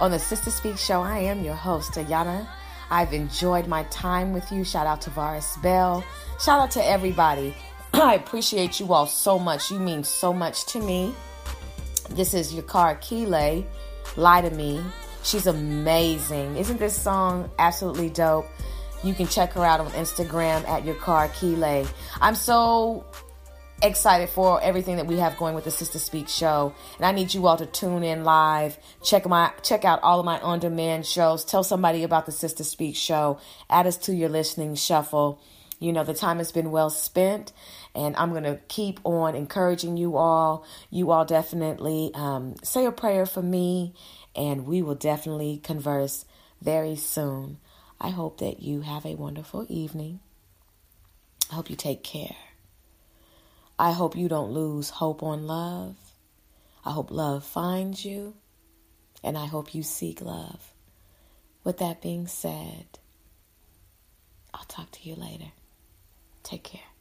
on 0.00 0.10
the 0.10 0.18
Sister 0.18 0.50
Speak 0.50 0.76
Show. 0.76 1.02
I 1.02 1.20
am 1.20 1.44
your 1.44 1.54
host, 1.54 1.92
Ayana. 1.92 2.48
I've 2.90 3.12
enjoyed 3.12 3.68
my 3.68 3.84
time 3.90 4.32
with 4.32 4.50
you. 4.50 4.64
Shout 4.64 4.88
out 4.88 5.02
to 5.02 5.10
Varus 5.10 5.56
Bell. 5.58 6.04
Shout 6.40 6.58
out 6.60 6.72
to 6.72 6.84
everybody. 6.84 7.54
I 7.92 8.16
appreciate 8.16 8.80
you 8.80 8.92
all 8.92 9.06
so 9.06 9.38
much. 9.38 9.70
You 9.70 9.78
mean 9.78 10.02
so 10.02 10.32
much 10.32 10.66
to 10.72 10.80
me. 10.80 11.14
This 12.10 12.34
is 12.34 12.52
Yakar 12.52 13.00
Kile, 13.00 13.64
Lie 14.16 14.40
to 14.40 14.50
Me. 14.50 14.82
She's 15.22 15.46
amazing. 15.46 16.56
Isn't 16.56 16.80
this 16.80 17.00
song 17.00 17.48
absolutely 17.60 18.10
dope? 18.10 18.48
You 19.04 19.14
can 19.14 19.28
check 19.28 19.52
her 19.52 19.64
out 19.64 19.78
on 19.78 19.92
Instagram 19.92 20.66
at 20.66 20.82
Yakar 20.82 21.32
Kile. 21.34 21.86
I'm 22.20 22.34
so 22.34 23.04
excited 23.82 24.28
for 24.30 24.62
everything 24.62 24.96
that 24.96 25.06
we 25.06 25.18
have 25.18 25.36
going 25.36 25.54
with 25.54 25.64
the 25.64 25.70
Sister 25.70 25.98
Speak 25.98 26.28
show. 26.28 26.74
And 26.96 27.06
I 27.06 27.12
need 27.12 27.34
you 27.34 27.46
all 27.46 27.56
to 27.56 27.66
tune 27.66 28.02
in 28.02 28.24
live. 28.24 28.78
Check 29.02 29.26
my 29.26 29.52
check 29.62 29.84
out 29.84 30.02
all 30.02 30.20
of 30.20 30.26
my 30.26 30.40
on-demand 30.40 31.06
shows. 31.06 31.44
Tell 31.44 31.62
somebody 31.62 32.02
about 32.02 32.26
the 32.26 32.32
Sister 32.32 32.64
Speak 32.64 32.96
show. 32.96 33.38
Add 33.68 33.86
us 33.86 33.96
to 33.98 34.14
your 34.14 34.28
listening 34.28 34.74
shuffle. 34.74 35.40
You 35.80 35.92
know, 35.92 36.04
the 36.04 36.14
time 36.14 36.38
has 36.38 36.52
been 36.52 36.70
well 36.70 36.88
spent, 36.88 37.52
and 37.94 38.16
I'm 38.16 38.30
going 38.30 38.44
to 38.44 38.60
keep 38.68 39.00
on 39.04 39.34
encouraging 39.34 39.96
you 39.96 40.16
all. 40.16 40.64
You 40.88 41.10
all 41.10 41.24
definitely 41.24 42.10
um, 42.14 42.54
say 42.62 42.86
a 42.86 42.92
prayer 42.92 43.26
for 43.26 43.42
me, 43.42 43.92
and 44.34 44.66
we 44.66 44.80
will 44.82 44.94
definitely 44.94 45.58
converse 45.62 46.24
very 46.62 46.96
soon. 46.96 47.58
I 48.00 48.10
hope 48.10 48.38
that 48.38 48.62
you 48.62 48.80
have 48.80 49.04
a 49.04 49.16
wonderful 49.16 49.66
evening. 49.68 50.20
I 51.50 51.56
hope 51.56 51.68
you 51.68 51.76
take 51.76 52.02
care. 52.02 52.36
I 53.78 53.92
hope 53.92 54.16
you 54.16 54.28
don't 54.28 54.52
lose 54.52 54.90
hope 54.90 55.22
on 55.22 55.46
love. 55.46 55.96
I 56.84 56.92
hope 56.92 57.10
love 57.10 57.44
finds 57.44 58.04
you, 58.04 58.34
and 59.22 59.36
I 59.36 59.46
hope 59.46 59.74
you 59.74 59.82
seek 59.82 60.20
love. 60.20 60.74
With 61.64 61.78
that 61.78 62.00
being 62.00 62.26
said, 62.26 62.98
I'll 64.52 64.64
talk 64.66 64.90
to 64.92 65.08
you 65.08 65.16
later. 65.16 65.52
Take 66.42 66.62
care. 66.62 66.93